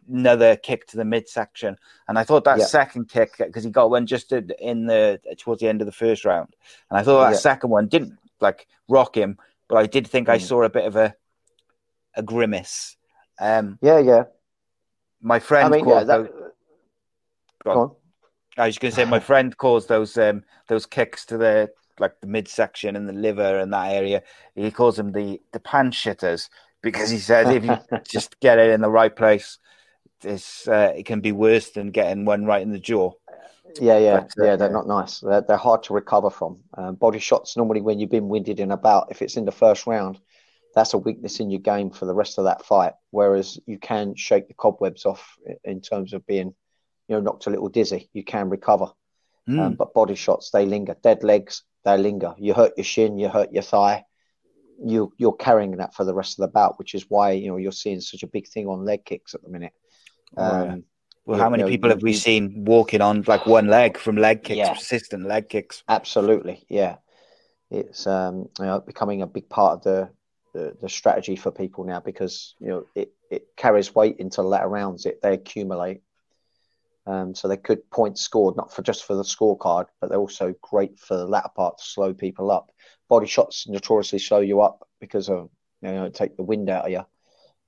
another 0.08 0.56
kick 0.56 0.86
to 0.88 0.96
the 0.96 1.04
midsection, 1.04 1.76
and 2.08 2.18
I 2.18 2.24
thought 2.24 2.44
that 2.44 2.58
yeah. 2.58 2.64
second 2.64 3.08
kick 3.08 3.34
because 3.38 3.64
he 3.64 3.70
got 3.70 3.90
one 3.90 4.06
just 4.06 4.32
in 4.32 4.86
the 4.86 5.20
towards 5.38 5.60
the 5.60 5.68
end 5.68 5.80
of 5.80 5.86
the 5.86 5.92
first 5.92 6.24
round, 6.24 6.54
and 6.90 6.98
I 6.98 7.02
thought 7.02 7.24
that 7.24 7.32
yeah. 7.32 7.38
second 7.38 7.70
one 7.70 7.86
didn't 7.86 8.18
like 8.40 8.66
rock 8.88 9.16
him, 9.16 9.38
but 9.68 9.76
I 9.76 9.86
did 9.86 10.06
think 10.06 10.28
mm. 10.28 10.32
I 10.32 10.38
saw 10.38 10.62
a 10.62 10.70
bit 10.70 10.84
of 10.84 10.96
a 10.96 11.14
a 12.14 12.22
grimace. 12.22 12.96
Um, 13.38 13.78
yeah, 13.80 13.98
yeah. 13.98 14.24
My 15.22 15.38
friend, 15.38 15.72
I 15.72 15.76
mean, 15.76 15.88
yeah, 15.88 16.04
that... 16.04 16.30
Go 17.64 17.70
on. 17.70 17.74
Go 17.74 17.80
on. 17.80 17.90
I 18.60 18.66
was 18.66 18.78
going 18.78 18.90
to 18.90 18.96
say 18.96 19.04
my 19.04 19.20
friend 19.20 19.56
calls 19.56 19.86
those 19.86 20.16
um, 20.18 20.42
those 20.68 20.86
kicks 20.86 21.24
to 21.26 21.38
the 21.38 21.70
like 21.98 22.20
the 22.20 22.26
midsection 22.26 22.96
and 22.96 23.08
the 23.08 23.12
liver 23.12 23.58
and 23.58 23.72
that 23.72 23.92
area. 23.92 24.22
He 24.54 24.70
calls 24.70 24.96
them 24.96 25.12
the 25.12 25.40
the 25.52 25.60
pan 25.60 25.90
shitters 25.90 26.48
because 26.82 27.10
he 27.10 27.18
said 27.18 27.54
if 27.54 27.64
you 27.64 27.76
just 28.08 28.38
get 28.40 28.58
it 28.58 28.70
in 28.70 28.80
the 28.80 28.90
right 28.90 29.14
place, 29.14 29.58
this 30.20 30.68
uh, 30.68 30.92
it 30.96 31.06
can 31.06 31.20
be 31.20 31.32
worse 31.32 31.70
than 31.70 31.90
getting 31.90 32.24
one 32.24 32.44
right 32.44 32.62
in 32.62 32.72
the 32.72 32.78
jaw. 32.78 33.12
Yeah, 33.80 33.98
yeah, 33.98 34.20
but, 34.20 34.32
uh, 34.40 34.44
yeah. 34.46 34.56
They're 34.56 34.70
not 34.70 34.88
nice. 34.88 35.20
They're, 35.20 35.42
they're 35.42 35.56
hard 35.56 35.84
to 35.84 35.94
recover 35.94 36.30
from. 36.30 36.58
Um, 36.76 36.96
body 36.96 37.18
shots 37.18 37.56
normally 37.56 37.80
when 37.80 37.98
you've 37.98 38.10
been 38.10 38.28
winded 38.28 38.60
in 38.60 38.72
about 38.72 39.08
if 39.10 39.22
it's 39.22 39.36
in 39.36 39.44
the 39.44 39.52
first 39.52 39.86
round, 39.86 40.18
that's 40.74 40.94
a 40.94 40.98
weakness 40.98 41.40
in 41.40 41.50
your 41.50 41.60
game 41.60 41.90
for 41.90 42.06
the 42.06 42.14
rest 42.14 42.38
of 42.38 42.44
that 42.44 42.64
fight. 42.64 42.94
Whereas 43.10 43.58
you 43.66 43.78
can 43.78 44.14
shake 44.14 44.48
the 44.48 44.54
cobwebs 44.54 45.04
off 45.04 45.36
in 45.64 45.80
terms 45.80 46.12
of 46.12 46.26
being, 46.26 46.54
you 47.10 47.16
know, 47.16 47.20
knocked 47.20 47.46
a 47.46 47.50
little 47.50 47.68
dizzy. 47.68 48.08
You 48.14 48.24
can 48.24 48.48
recover. 48.48 48.86
Mm. 49.48 49.60
Um, 49.60 49.74
but 49.74 49.92
body 49.92 50.14
shots, 50.14 50.50
they 50.50 50.64
linger. 50.64 50.96
Dead 51.02 51.22
legs, 51.22 51.64
they 51.84 51.98
linger. 51.98 52.34
You 52.38 52.54
hurt 52.54 52.72
your 52.78 52.84
shin, 52.84 53.18
you 53.18 53.28
hurt 53.28 53.52
your 53.52 53.62
thigh 53.62 54.04
you 54.82 55.12
you're 55.18 55.34
carrying 55.34 55.76
that 55.76 55.94
for 55.94 56.04
the 56.04 56.14
rest 56.14 56.38
of 56.38 56.42
the 56.42 56.52
bout, 56.52 56.78
which 56.78 56.94
is 56.94 57.06
why 57.08 57.32
you 57.32 57.48
know 57.48 57.56
you're 57.56 57.72
seeing 57.72 58.00
such 58.00 58.22
a 58.22 58.26
big 58.26 58.48
thing 58.48 58.66
on 58.66 58.84
leg 58.84 59.04
kicks 59.04 59.34
at 59.34 59.42
the 59.42 59.48
minute. 59.48 59.72
Um, 60.36 60.84
well, 61.26 61.38
how 61.38 61.50
many 61.50 61.62
know, 61.62 61.68
people 61.68 61.90
have 61.90 62.02
we 62.02 62.14
seen 62.14 62.64
walking 62.64 63.00
on 63.00 63.22
like 63.26 63.46
one 63.46 63.68
leg 63.68 63.98
from 63.98 64.16
leg 64.16 64.42
kicks, 64.42 64.56
yeah. 64.56 64.72
persistent 64.72 65.26
leg 65.26 65.48
kicks? 65.48 65.82
Absolutely, 65.88 66.64
yeah. 66.68 66.96
It's 67.70 68.06
um, 68.06 68.48
you 68.58 68.64
know, 68.64 68.80
becoming 68.80 69.22
a 69.22 69.26
big 69.26 69.48
part 69.48 69.74
of 69.74 69.82
the, 69.82 70.10
the, 70.54 70.76
the 70.80 70.88
strategy 70.88 71.36
for 71.36 71.52
people 71.52 71.84
now 71.84 72.00
because 72.00 72.54
you 72.58 72.68
know 72.68 72.84
it, 72.94 73.12
it 73.30 73.48
carries 73.56 73.94
weight 73.94 74.16
into 74.18 74.42
latter 74.42 74.68
rounds. 74.68 75.06
It 75.06 75.20
they 75.22 75.34
accumulate, 75.34 76.02
um, 77.10 77.34
so 77.34 77.48
they 77.48 77.56
could 77.56 77.88
points 77.90 78.22
scored 78.22 78.56
not 78.56 78.72
for 78.72 78.82
just 78.82 79.04
for 79.04 79.14
the 79.14 79.22
scorecard, 79.22 79.86
but 80.00 80.08
they're 80.08 80.18
also 80.18 80.54
great 80.62 80.98
for 80.98 81.16
the 81.16 81.26
latter 81.26 81.50
part 81.54 81.78
to 81.78 81.84
slow 81.84 82.14
people 82.14 82.50
up 82.50 82.70
body 83.10 83.26
shots 83.26 83.68
notoriously 83.68 84.20
slow 84.20 84.38
you 84.38 84.62
up 84.62 84.88
because 85.00 85.28
of 85.28 85.50
you 85.82 85.90
know 85.90 86.08
take 86.08 86.36
the 86.36 86.42
wind 86.42 86.70
out 86.70 86.86
of 86.86 86.92
you, 86.92 87.04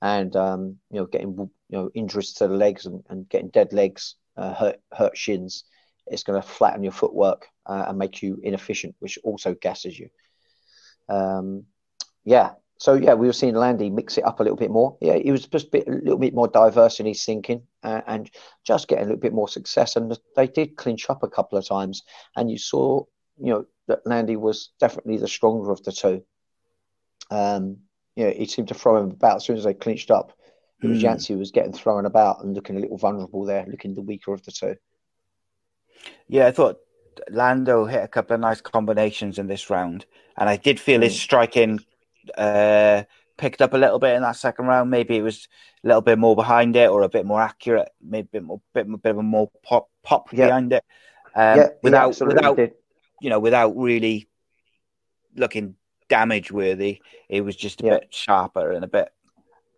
and 0.01 0.35
um, 0.35 0.77
you 0.89 0.99
know 0.99 1.05
getting 1.05 1.35
you 1.37 1.49
know 1.69 1.91
injuries 1.93 2.33
to 2.33 2.47
the 2.47 2.55
legs 2.55 2.87
and, 2.87 3.03
and 3.09 3.29
getting 3.29 3.49
dead 3.49 3.73
legs, 3.73 4.15
uh, 4.37 4.53
hurt 4.55 4.77
hurt 4.91 5.15
shins. 5.15 5.65
It's 6.07 6.23
going 6.23 6.41
to 6.41 6.47
flatten 6.47 6.83
your 6.83 6.91
footwork 6.91 7.47
uh, 7.65 7.85
and 7.87 7.97
make 7.97 8.21
you 8.21 8.39
inefficient, 8.41 8.95
which 8.99 9.19
also 9.23 9.53
gasses 9.53 9.97
you. 9.97 10.09
Um, 11.07 11.65
yeah, 12.25 12.51
so 12.83 12.95
yeah, 12.95 13.13
we 13.13 13.27
were 13.27 13.33
seeing 13.33 13.55
Lando 13.55 13.89
mix 13.89 14.17
it 14.17 14.25
up 14.25 14.41
a 14.41 14.43
little 14.43 14.57
bit 14.57 14.69
more. 14.69 14.97
Yeah, 14.99 15.15
he 15.15 15.31
was 15.31 15.47
just 15.47 15.67
a, 15.67 15.69
bit, 15.69 15.87
a 15.87 15.91
little 15.91 16.17
bit 16.17 16.33
more 16.33 16.49
diverse 16.49 16.99
in 16.99 17.05
his 17.05 17.23
thinking 17.23 17.61
uh, 17.81 18.01
and 18.05 18.29
just 18.65 18.89
getting 18.89 19.05
a 19.05 19.07
little 19.07 19.21
bit 19.21 19.31
more 19.31 19.47
success. 19.47 19.95
And 19.95 20.19
they 20.35 20.47
did 20.47 20.75
clinch 20.75 21.09
up 21.09 21.23
a 21.23 21.29
couple 21.29 21.57
of 21.57 21.65
times, 21.65 22.03
and 22.35 22.51
you 22.51 22.57
saw, 22.57 23.05
you 23.39 23.53
know, 23.53 23.65
that 23.87 24.05
Lando 24.05 24.37
was 24.37 24.71
definitely 24.81 25.15
the 25.15 25.29
stronger 25.29 25.71
of 25.71 25.81
the 25.85 25.93
two. 25.93 26.25
Um, 27.31 27.77
you 28.17 28.25
know, 28.25 28.31
he 28.31 28.47
seemed 28.47 28.67
to 28.67 28.73
throw 28.73 28.97
him 28.97 29.11
about 29.11 29.37
as 29.37 29.45
soon 29.45 29.55
as 29.55 29.63
they 29.63 29.73
clinched 29.73 30.11
up. 30.11 30.33
It 30.81 30.87
was 30.87 31.01
mm. 31.01 31.39
was 31.39 31.51
getting 31.51 31.71
thrown 31.71 32.05
about 32.05 32.43
and 32.43 32.53
looking 32.53 32.75
a 32.75 32.81
little 32.81 32.97
vulnerable 32.97 33.45
there, 33.45 33.65
looking 33.65 33.95
the 33.95 34.01
weaker 34.01 34.33
of 34.33 34.43
the 34.43 34.51
two. 34.51 34.75
Yeah, 36.27 36.47
I 36.47 36.51
thought 36.51 36.79
Lando 37.29 37.85
hit 37.85 38.03
a 38.03 38.09
couple 38.09 38.33
of 38.33 38.41
nice 38.41 38.59
combinations 38.59 39.39
in 39.39 39.47
this 39.47 39.69
round, 39.69 40.05
and 40.35 40.49
I 40.49 40.57
did 40.57 40.81
feel 40.81 40.99
mm. 40.99 41.03
his 41.03 41.17
striking 41.17 41.79
uh, 42.37 43.03
picked 43.37 43.61
up 43.61 43.73
a 43.73 43.77
little 43.77 43.99
bit 43.99 44.15
in 44.15 44.21
that 44.21 44.35
second 44.35 44.65
round. 44.65 44.89
Maybe 44.89 45.17
it 45.17 45.21
was 45.21 45.47
a 45.83 45.87
little 45.87 46.01
bit 46.01 46.19
more 46.19 46.35
behind 46.35 46.75
it, 46.75 46.89
or 46.89 47.03
a 47.03 47.09
bit 47.09 47.25
more 47.25 47.41
accurate, 47.41 47.89
maybe 48.01 48.27
a 48.27 48.31
bit 48.33 48.43
more, 48.43 48.61
bit, 48.73 48.87
bit 49.01 49.11
of 49.11 49.17
a 49.17 49.23
more 49.23 49.49
pop 49.63 49.89
pop 50.03 50.29
yeah. 50.31 50.47
behind 50.47 50.73
it. 50.73 50.83
Um, 51.35 51.57
yeah, 51.57 51.67
without 51.81 52.19
without 52.19 52.57
did. 52.57 52.73
you 53.21 53.29
know, 53.29 53.39
without 53.39 53.75
really 53.75 54.27
looking 55.35 55.75
damage 56.09 56.51
worthy, 56.51 57.01
it 57.29 57.41
was 57.41 57.55
just 57.55 57.81
a 57.81 57.85
yeah. 57.85 57.99
bit 57.99 58.13
sharper 58.13 58.71
and 58.71 58.83
a 58.83 58.87
bit. 58.87 59.09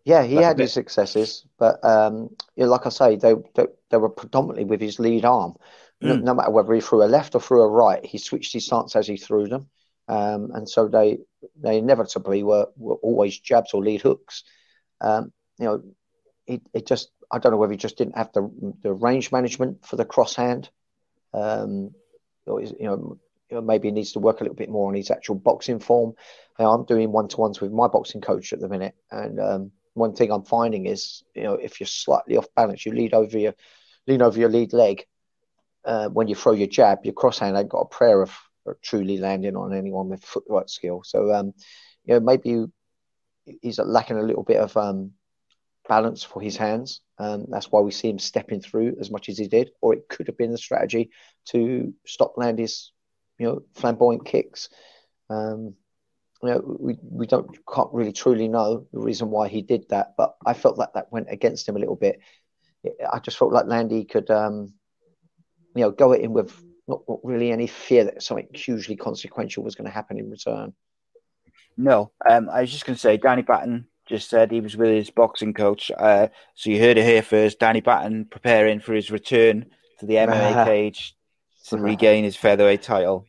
Yeah, 0.04 0.24
he 0.24 0.36
like 0.36 0.46
had 0.46 0.60
his 0.60 0.74
successes, 0.74 1.46
but 1.58 1.84
um, 1.84 2.30
yeah, 2.56 2.68
like 2.68 2.86
I 2.86 2.90
say, 2.90 3.16
they, 3.16 3.34
they, 3.56 3.66
they 3.90 3.98
were 3.98 4.10
predominantly 4.10 4.66
with 4.66 4.80
his 4.80 5.00
lead 5.00 5.26
arm. 5.26 5.56
Mm. 6.04 6.08
No, 6.08 6.16
no, 6.18 6.34
matter 6.36 6.52
whether 6.52 6.74
he 6.74 6.82
threw 6.82 7.04
a 7.04 7.06
left 7.06 7.34
or 7.34 7.42
threw 7.42 7.64
a 7.64 7.68
right, 7.68 8.06
he 8.06 8.20
switched 8.20 8.54
his 8.54 8.68
stance 8.68 8.96
as 8.96 9.08
he 9.08 9.18
threw 9.18 9.48
them, 9.48 9.68
um, 10.08 10.52
and 10.54 10.70
so 10.70 10.88
they 10.88 11.20
they 11.60 11.78
inevitably 11.78 12.44
were, 12.44 12.68
were 12.78 12.96
always 12.96 13.40
jabs 13.40 13.74
or 13.74 13.84
lead 13.84 14.02
hooks. 14.02 14.44
Um, 15.02 15.32
you 15.60 15.66
know, 15.66 15.84
it, 16.48 16.62
it 16.74 16.86
just 16.86 17.10
I 17.32 17.40
don't 17.40 17.52
know 17.52 17.58
whether 17.58 17.74
he 17.74 17.78
just 17.78 17.98
didn't 17.98 18.18
have 18.18 18.32
the 18.34 18.50
the 18.82 18.94
range 18.94 19.32
management 19.32 19.86
for 19.86 19.96
the 19.96 20.06
cross 20.06 20.36
hand. 20.36 20.70
Um, 21.34 21.92
or 22.46 22.62
you 22.62 23.18
know, 23.52 23.62
maybe 23.62 23.88
he 23.88 23.92
needs 23.92 24.12
to 24.14 24.20
work 24.20 24.40
a 24.40 24.44
little 24.44 24.56
bit 24.56 24.70
more 24.70 24.88
on 24.88 24.96
his 24.96 25.12
actual 25.12 25.36
boxing 25.36 25.80
form. 25.80 26.14
You 26.60 26.66
know, 26.66 26.72
I'm 26.72 26.86
doing 26.86 27.12
one 27.12 27.28
to 27.30 27.38
ones 27.38 27.60
with 27.60 27.72
my 27.72 27.88
boxing 27.88 28.22
coach 28.22 28.54
at 28.54 28.60
the 28.60 28.70
minute, 28.70 28.96
and 29.12 29.40
um, 29.40 29.72
one 29.94 30.14
thing 30.14 30.32
I'm 30.32 30.44
finding 30.44 30.86
is, 30.86 31.24
you 31.34 31.44
know, 31.44 31.54
if 31.54 31.80
you're 31.80 31.88
slightly 31.88 32.38
off 32.38 32.48
balance, 32.56 32.86
you 32.86 32.94
lead 32.94 33.14
over 33.14 33.38
your 33.38 33.56
lean 34.08 34.22
over 34.22 34.40
your 34.40 34.50
lead 34.50 34.74
leg. 34.74 35.06
Uh, 35.84 36.10
when 36.10 36.28
you 36.28 36.36
throw 36.36 36.54
your 36.54 36.68
jab, 36.68 37.00
your 37.04 37.14
cross 37.14 37.40
hand 37.40 37.56
ain't 37.56 37.70
got 37.70 37.82
a 37.82 37.86
prayer 37.86 38.22
of 38.22 38.36
truly 38.82 39.18
landing 39.18 39.56
on 39.56 39.74
anyone 39.74 40.10
with 40.10 40.24
footwork 40.24 40.70
skill. 40.70 41.04
So, 41.04 41.34
um, 41.34 41.54
you 42.04 42.14
know, 42.14 42.20
maybe 42.20 42.66
he's 43.62 43.80
lacking 43.80 44.18
a 44.18 44.24
little 44.24 44.44
bit 44.44 44.58
of 44.58 44.76
um, 44.78 45.12
balance 45.88 46.24
for 46.24 46.42
his 46.42 46.58
hands. 46.58 47.02
Um, 47.18 47.46
that's 47.50 47.72
why 47.72 47.82
we 47.82 47.92
see 47.92 48.10
him 48.10 48.20
stepping 48.20 48.62
through 48.62 48.98
as 49.00 49.12
much 49.12 49.30
as 49.30 49.38
he 49.38 49.48
did. 49.48 49.72
Or 49.82 49.94
it 49.94 50.10
could 50.10 50.28
have 50.28 50.38
been 50.38 50.52
the 50.52 50.58
strategy 50.58 51.12
to 51.46 51.94
stop 52.06 52.34
Lando's, 52.38 52.92
you 53.38 53.48
know, 53.48 53.62
flamboyant 53.76 54.26
kicks. 54.26 54.70
Um, 55.30 55.76
you 56.44 56.50
know, 56.50 56.78
we, 56.80 56.98
we 57.02 57.28
don't 57.28 57.48
can't 57.68 57.94
really 57.94 58.12
truly 58.12 58.48
know 58.48 58.86
the 58.92 59.00
reason 59.00 59.30
why 59.30 59.48
he 59.48 59.62
did 59.62 59.90
that, 59.90 60.14
but 60.18 60.36
I 60.46 60.54
felt 60.54 60.78
that 60.78 60.94
that 60.94 61.12
went 61.12 61.28
against 61.30 61.68
him 61.68 61.76
a 61.76 61.80
little 61.80 61.96
bit. 61.96 62.20
I 63.12 63.20
just 63.20 63.38
felt 63.38 63.52
like 63.52 63.66
Landy 63.66 64.06
could, 64.06 64.30
um, 64.30 64.74
you 65.76 65.82
know, 65.82 65.92
go 65.92 66.14
at 66.14 66.22
him 66.22 66.34
with 66.34 66.54
not, 66.88 67.02
not 67.08 67.20
really 67.24 67.52
any 67.52 67.68
fear 67.68 68.04
that 68.06 68.22
something 68.22 68.48
hugely 68.54 68.96
consequential 68.96 69.64
was 69.64 69.76
going 69.76 69.86
to 69.86 69.94
happen 69.94 70.20
in 70.20 70.30
return. 70.30 70.74
No, 71.78 72.12
um, 72.30 72.50
I 72.50 72.62
was 72.62 72.72
just 72.72 72.86
going 72.86 72.96
to 72.96 73.00
say, 73.00 73.18
Danny 73.18 73.42
Batten 73.42 73.88
just 74.06 74.30
said 74.30 74.52
he 74.52 74.62
was 74.62 74.78
with 74.78 74.90
his 74.90 75.10
boxing 75.10 75.54
coach. 75.54 75.92
Uh, 75.98 76.28
so 76.54 76.70
you 76.70 76.80
heard 76.80 76.98
it 76.98 77.06
here 77.06 77.24
first. 77.24 77.60
Danny 77.60 77.82
Batten 77.82 78.26
preparing 78.26 78.80
for 78.80 78.94
his 78.94 79.12
return 79.12 79.66
to 80.00 80.06
the 80.06 80.16
MMA 80.16 80.66
cage 80.66 81.16
to 81.68 81.78
regain 81.78 82.24
his 82.24 82.36
featherweight 82.36 82.84
title. 82.84 83.26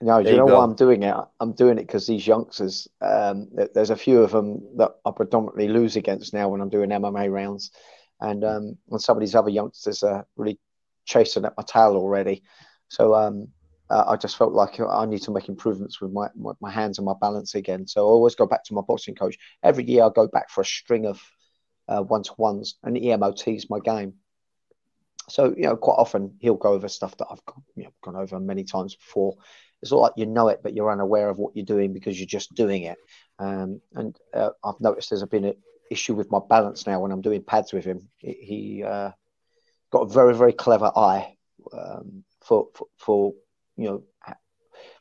No, 0.00 0.18
you 0.18 0.36
know 0.36 0.46
why 0.46 0.62
I'm 0.62 0.76
doing 0.76 1.02
it? 1.02 1.14
I'm 1.40 1.52
doing 1.52 1.76
it 1.76 1.86
because 1.86 2.06
these 2.06 2.26
youngsters, 2.26 2.86
um, 3.00 3.48
there's 3.74 3.90
a 3.90 3.96
few 3.96 4.22
of 4.22 4.30
them 4.30 4.62
that 4.76 4.92
I 5.04 5.10
predominantly 5.10 5.68
lose 5.68 5.96
against 5.96 6.32
now 6.32 6.48
when 6.48 6.60
I'm 6.60 6.68
doing 6.68 6.90
MMA 6.90 7.30
rounds. 7.30 7.72
And 8.20 8.44
um, 8.44 8.78
when 8.86 9.00
some 9.00 9.16
of 9.16 9.20
these 9.20 9.34
other 9.34 9.50
youngsters 9.50 10.02
are 10.02 10.24
really 10.36 10.58
chasing 11.04 11.44
at 11.44 11.56
my 11.56 11.64
tail 11.64 11.96
already. 11.96 12.42
So 12.88 13.14
um, 13.14 13.48
uh, 13.90 14.04
I 14.08 14.16
just 14.16 14.36
felt 14.36 14.52
like 14.52 14.80
I 14.80 15.06
need 15.06 15.22
to 15.22 15.30
make 15.30 15.48
improvements 15.48 16.00
with 16.00 16.12
my, 16.12 16.28
my, 16.34 16.52
my 16.60 16.70
hands 16.70 16.98
and 16.98 17.04
my 17.04 17.14
balance 17.20 17.54
again. 17.54 17.86
So 17.86 18.02
I 18.02 18.10
always 18.10 18.34
go 18.34 18.46
back 18.46 18.64
to 18.64 18.74
my 18.74 18.82
boxing 18.86 19.14
coach. 19.14 19.38
Every 19.62 19.84
year 19.84 20.04
I 20.04 20.10
go 20.14 20.26
back 20.26 20.50
for 20.50 20.62
a 20.62 20.64
string 20.64 21.06
of 21.06 21.22
one 21.86 22.22
to 22.22 22.32
ones, 22.36 22.74
and 22.82 22.96
EMOT 22.96 23.56
is 23.56 23.70
my 23.70 23.80
game. 23.80 24.14
So 25.28 25.54
you 25.56 25.64
know, 25.64 25.76
quite 25.76 25.94
often 25.94 26.36
he'll 26.40 26.56
go 26.56 26.72
over 26.72 26.88
stuff 26.88 27.16
that 27.18 27.26
I've 27.30 27.44
gone, 27.44 27.62
you 27.76 27.84
know, 27.84 27.90
gone 28.02 28.16
over 28.16 28.40
many 28.40 28.64
times 28.64 28.96
before. 28.96 29.36
It's 29.82 29.92
all 29.92 30.02
like 30.02 30.14
you 30.16 30.26
know 30.26 30.48
it, 30.48 30.60
but 30.62 30.74
you're 30.74 30.90
unaware 30.90 31.28
of 31.28 31.38
what 31.38 31.54
you're 31.54 31.64
doing 31.64 31.92
because 31.92 32.18
you're 32.18 32.26
just 32.26 32.54
doing 32.54 32.82
it. 32.82 32.98
Um, 33.38 33.80
and 33.94 34.18
uh, 34.34 34.50
I've 34.64 34.80
noticed 34.80 35.10
there's 35.10 35.24
been 35.24 35.44
an 35.44 35.54
issue 35.90 36.14
with 36.14 36.30
my 36.30 36.40
balance 36.48 36.86
now 36.86 37.00
when 37.00 37.12
I'm 37.12 37.20
doing 37.20 37.42
pads 37.42 37.72
with 37.72 37.84
him. 37.84 38.08
He 38.18 38.82
uh, 38.84 39.10
got 39.90 40.00
a 40.00 40.12
very 40.12 40.34
very 40.34 40.52
clever 40.52 40.90
eye. 40.96 41.36
Um, 41.72 42.24
for, 42.48 42.68
for, 42.74 42.86
for 42.96 43.34
you 43.76 43.84
know 43.84 44.02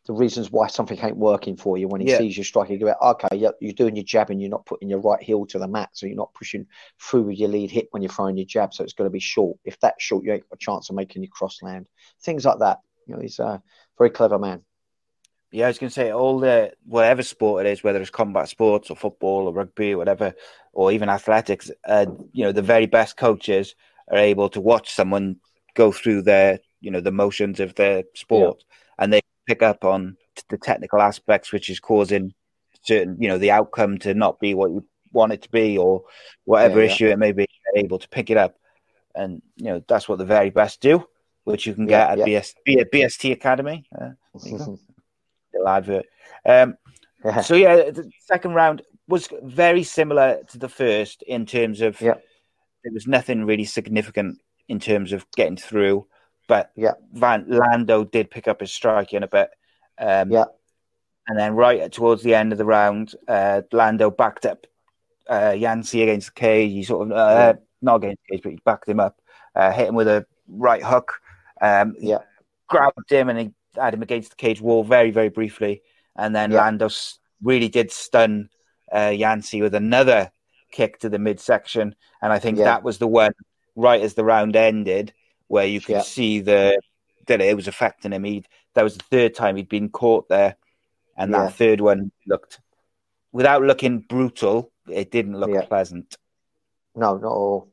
the 0.05 0.13
reasons 0.13 0.51
why 0.51 0.67
something 0.67 0.97
ain't 1.03 1.17
working 1.17 1.57
for 1.57 1.77
you 1.77 1.87
when 1.87 2.01
he 2.01 2.09
yeah. 2.09 2.17
sees 2.17 2.37
you 2.37 2.43
striking. 2.43 2.79
You 2.79 2.87
go, 2.87 2.95
okay, 3.01 3.35
you're, 3.35 3.53
you're 3.59 3.73
doing 3.73 3.95
your 3.95 4.05
jab 4.05 4.29
and 4.29 4.41
you're 4.41 4.49
not 4.49 4.65
putting 4.65 4.89
your 4.89 4.99
right 4.99 5.21
heel 5.21 5.45
to 5.47 5.59
the 5.59 5.67
mat, 5.67 5.89
so 5.93 6.07
you're 6.07 6.15
not 6.15 6.33
pushing 6.33 6.65
through 7.01 7.23
with 7.23 7.37
your 7.37 7.49
lead 7.49 7.69
hip 7.69 7.87
when 7.91 8.01
you're 8.01 8.11
throwing 8.11 8.37
your 8.37 8.45
jab, 8.45 8.73
so 8.73 8.83
it's 8.83 8.93
going 8.93 9.09
to 9.09 9.13
be 9.13 9.19
short. 9.19 9.57
If 9.65 9.79
that's 9.79 10.01
short, 10.01 10.23
you 10.23 10.31
ain't 10.33 10.49
got 10.49 10.55
a 10.55 10.57
chance 10.57 10.89
of 10.89 10.95
making 10.95 11.23
your 11.23 11.29
cross 11.29 11.61
land. 11.61 11.87
Things 12.21 12.45
like 12.45 12.59
that. 12.59 12.79
You 13.05 13.15
know, 13.15 13.21
he's 13.21 13.39
a 13.39 13.61
very 13.97 14.09
clever 14.09 14.39
man. 14.39 14.63
Yeah, 15.51 15.65
I 15.65 15.69
was 15.69 15.77
going 15.77 15.89
to 15.89 15.93
say 15.93 16.11
all 16.11 16.39
the 16.39 16.73
whatever 16.85 17.23
sport 17.23 17.65
it 17.65 17.69
is, 17.69 17.83
whether 17.83 18.01
it's 18.01 18.09
combat 18.09 18.49
sports 18.49 18.89
or 18.89 18.97
football 18.97 19.47
or 19.47 19.53
rugby 19.53 19.93
or 19.93 19.97
whatever, 19.97 20.33
or 20.73 20.91
even 20.91 21.09
athletics. 21.09 21.71
Uh, 21.85 22.07
you 22.33 22.43
know, 22.43 22.51
the 22.51 22.61
very 22.61 22.85
best 22.85 23.15
coaches 23.15 23.75
are 24.09 24.17
able 24.17 24.49
to 24.49 24.61
watch 24.61 24.93
someone 24.93 25.37
go 25.73 25.91
through 25.91 26.23
their 26.23 26.59
you 26.81 26.91
know 26.91 27.01
the 27.01 27.11
motions 27.11 27.59
of 27.59 27.75
the 27.75 28.05
sport, 28.13 28.63
yeah. 28.67 29.03
and 29.03 29.13
they 29.13 29.21
pick 29.47 29.63
up 29.63 29.83
on 29.85 30.17
the 30.49 30.57
technical 30.57 31.01
aspects, 31.01 31.51
which 31.51 31.69
is 31.69 31.79
causing 31.79 32.33
certain 32.81 33.17
you 33.19 33.27
know 33.27 33.37
the 33.37 33.51
outcome 33.51 33.97
to 33.99 34.13
not 34.13 34.39
be 34.39 34.53
what 34.53 34.71
you 34.71 34.85
want 35.11 35.33
it 35.33 35.41
to 35.43 35.49
be, 35.49 35.77
or 35.77 36.03
whatever 36.45 36.83
yeah, 36.83 36.91
issue 36.91 37.07
it 37.07 37.19
may 37.19 37.31
be. 37.31 37.45
Able 37.75 37.99
to 37.99 38.09
pick 38.09 38.29
it 38.29 38.37
up, 38.37 38.55
and 39.13 39.41
you 39.55 39.65
know 39.65 39.83
that's 39.87 40.09
what 40.09 40.17
the 40.17 40.25
very 40.25 40.49
best 40.49 40.81
do, 40.81 41.05
which 41.43 41.67
you 41.67 41.73
can 41.73 41.85
get 41.85 42.17
at 42.17 42.25
BS, 42.25 42.53
BST 42.67 43.31
Academy. 43.33 43.87
Uh, 43.93 44.11
little 45.53 45.67
advert. 45.67 46.05
Um, 46.45 46.77
so 47.43 47.55
yeah, 47.55 47.89
the 47.91 48.09
second 48.25 48.53
round 48.53 48.81
was 49.07 49.29
very 49.43 49.83
similar 49.83 50.43
to 50.49 50.57
the 50.57 50.69
first 50.69 51.21
in 51.23 51.45
terms 51.45 51.81
of 51.81 51.99
yeah. 52.01 52.15
there 52.83 52.93
was 52.93 53.07
nothing 53.07 53.45
really 53.45 53.65
significant 53.65 54.39
in 54.67 54.79
terms 54.79 55.13
of 55.13 55.25
getting 55.35 55.57
through. 55.57 56.07
But 56.47 56.71
yeah, 56.75 56.93
Vannata 57.13 58.09
did 58.09 58.31
pick 58.31 58.47
up 58.47 58.61
his 58.61 58.71
striking 58.71 59.23
a 59.23 59.27
bit. 59.27 59.49
Um, 59.99 60.31
yeah. 60.31 60.45
And 61.27 61.37
then 61.37 61.55
right 61.55 61.91
towards 61.91 62.23
the 62.23 62.35
end 62.35 62.53
of 62.53 62.57
the 62.57 62.65
round, 62.65 63.13
uh, 63.27 63.61
Lando 63.73 64.09
backed 64.09 64.45
up 64.45 64.65
uh, 65.29 65.53
Yancy 65.57 66.01
against 66.01 66.27
the 66.27 66.39
cage. 66.39 66.71
He 66.71 66.83
sort 66.83 67.07
of, 67.07 67.11
uh, 67.11 67.15
yeah. 67.15 67.53
not 67.81 67.95
against 67.97 68.21
the 68.23 68.35
cage, 68.35 68.43
but 68.43 68.51
he 68.53 68.59
backed 68.63 68.87
him 68.87 69.01
up, 69.01 69.19
uh, 69.53 69.71
hit 69.71 69.89
him 69.89 69.95
with 69.95 70.07
a 70.07 70.25
right 70.47 70.83
hook. 70.83 71.19
Um, 71.61 71.95
yeah. 71.99 72.19
Grabbed 72.69 73.11
him 73.11 73.29
and 73.29 73.39
he 73.39 73.51
had 73.75 73.93
him 73.93 74.01
against 74.01 74.29
the 74.29 74.35
cage 74.37 74.61
wall 74.61 74.85
very, 74.85 75.11
very 75.11 75.29
briefly. 75.29 75.81
And 76.15 76.33
then 76.33 76.51
yeah. 76.51 76.59
Lando 76.59 76.89
really 77.41 77.67
did 77.67 77.91
stun 77.91 78.49
uh, 78.93 79.13
Yancy 79.13 79.61
with 79.61 79.75
another 79.75 80.31
kick 80.71 80.99
to 80.99 81.09
the 81.09 81.19
midsection. 81.19 81.93
And 82.21 82.31
I 82.31 82.39
think 82.39 82.57
yeah. 82.57 82.65
that 82.65 82.83
was 82.83 82.99
the 82.99 83.07
one 83.07 83.33
right 83.75 84.01
as 84.01 84.13
the 84.13 84.23
round 84.23 84.55
ended 84.55 85.13
where 85.47 85.65
you 85.65 85.79
could 85.81 85.97
yeah. 85.97 86.01
see 86.01 86.39
the 86.39 86.79
that 87.27 87.41
it 87.41 87.55
was 87.55 87.67
affecting 87.67 88.11
him. 88.11 88.23
He 88.23 88.43
that 88.73 88.83
was 88.83 88.97
the 88.97 89.03
third 89.03 89.35
time 89.35 89.55
he'd 89.55 89.69
been 89.69 89.89
caught 89.89 90.29
there, 90.29 90.55
and 91.17 91.33
that 91.33 91.53
third 91.53 91.81
one 91.81 92.11
looked 92.25 92.59
without 93.31 93.61
looking 93.61 93.99
brutal. 93.99 94.71
It 94.87 95.11
didn't 95.11 95.39
look 95.39 95.51
yeah. 95.51 95.65
pleasant. 95.65 96.17
No, 96.95 97.17
not 97.17 97.27
all. 97.27 97.69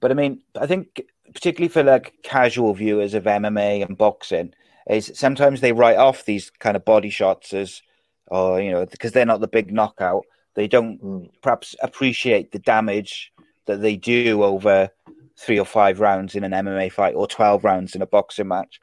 But 0.00 0.10
I 0.10 0.14
mean, 0.14 0.42
I 0.58 0.66
think 0.66 1.02
particularly 1.32 1.68
for 1.68 1.82
like 1.82 2.14
casual 2.22 2.74
viewers 2.74 3.14
of 3.14 3.24
MMA 3.24 3.84
and 3.84 3.96
boxing, 3.96 4.54
is 4.88 5.10
sometimes 5.14 5.60
they 5.60 5.72
write 5.72 5.96
off 5.96 6.24
these 6.24 6.50
kind 6.50 6.76
of 6.76 6.84
body 6.84 7.10
shots 7.10 7.52
as, 7.52 7.82
or 8.26 8.60
you 8.60 8.70
know, 8.70 8.86
because 8.86 9.12
they're 9.12 9.26
not 9.26 9.40
the 9.40 9.48
big 9.48 9.72
knockout. 9.72 10.24
They 10.54 10.66
don't 10.68 11.02
Mm. 11.02 11.30
perhaps 11.42 11.76
appreciate 11.82 12.52
the 12.52 12.58
damage 12.58 13.32
that 13.66 13.80
they 13.80 13.96
do 13.96 14.42
over 14.42 14.90
three 15.38 15.58
or 15.58 15.64
five 15.64 16.00
rounds 16.00 16.34
in 16.34 16.44
an 16.44 16.52
MMA 16.54 16.90
fight 16.90 17.14
or 17.14 17.26
twelve 17.26 17.64
rounds 17.64 17.94
in 17.94 18.02
a 18.02 18.06
boxing 18.06 18.48
match. 18.48 18.80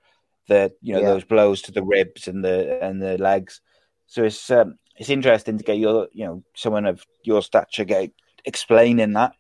The 0.48 0.74
you 0.82 0.94
know 0.94 1.02
Yeah. 1.02 1.14
those 1.14 1.24
blows 1.24 1.62
to 1.64 1.72
the 1.72 1.84
ribs 1.84 2.28
and 2.28 2.44
the 2.44 2.82
and 2.84 3.02
the 3.02 3.18
legs. 3.18 3.62
So 4.08 4.24
it's 4.24 4.50
um, 4.52 4.76
it's 4.98 5.10
interesting 5.10 5.58
to 5.58 5.64
get 5.64 5.78
your 5.78 6.08
you 6.14 6.26
know 6.26 6.44
someone 6.56 6.86
of 6.86 7.06
your 7.24 7.42
stature 7.42 7.86
get 7.86 8.12
explaining 8.46 9.14
that. 9.14 9.34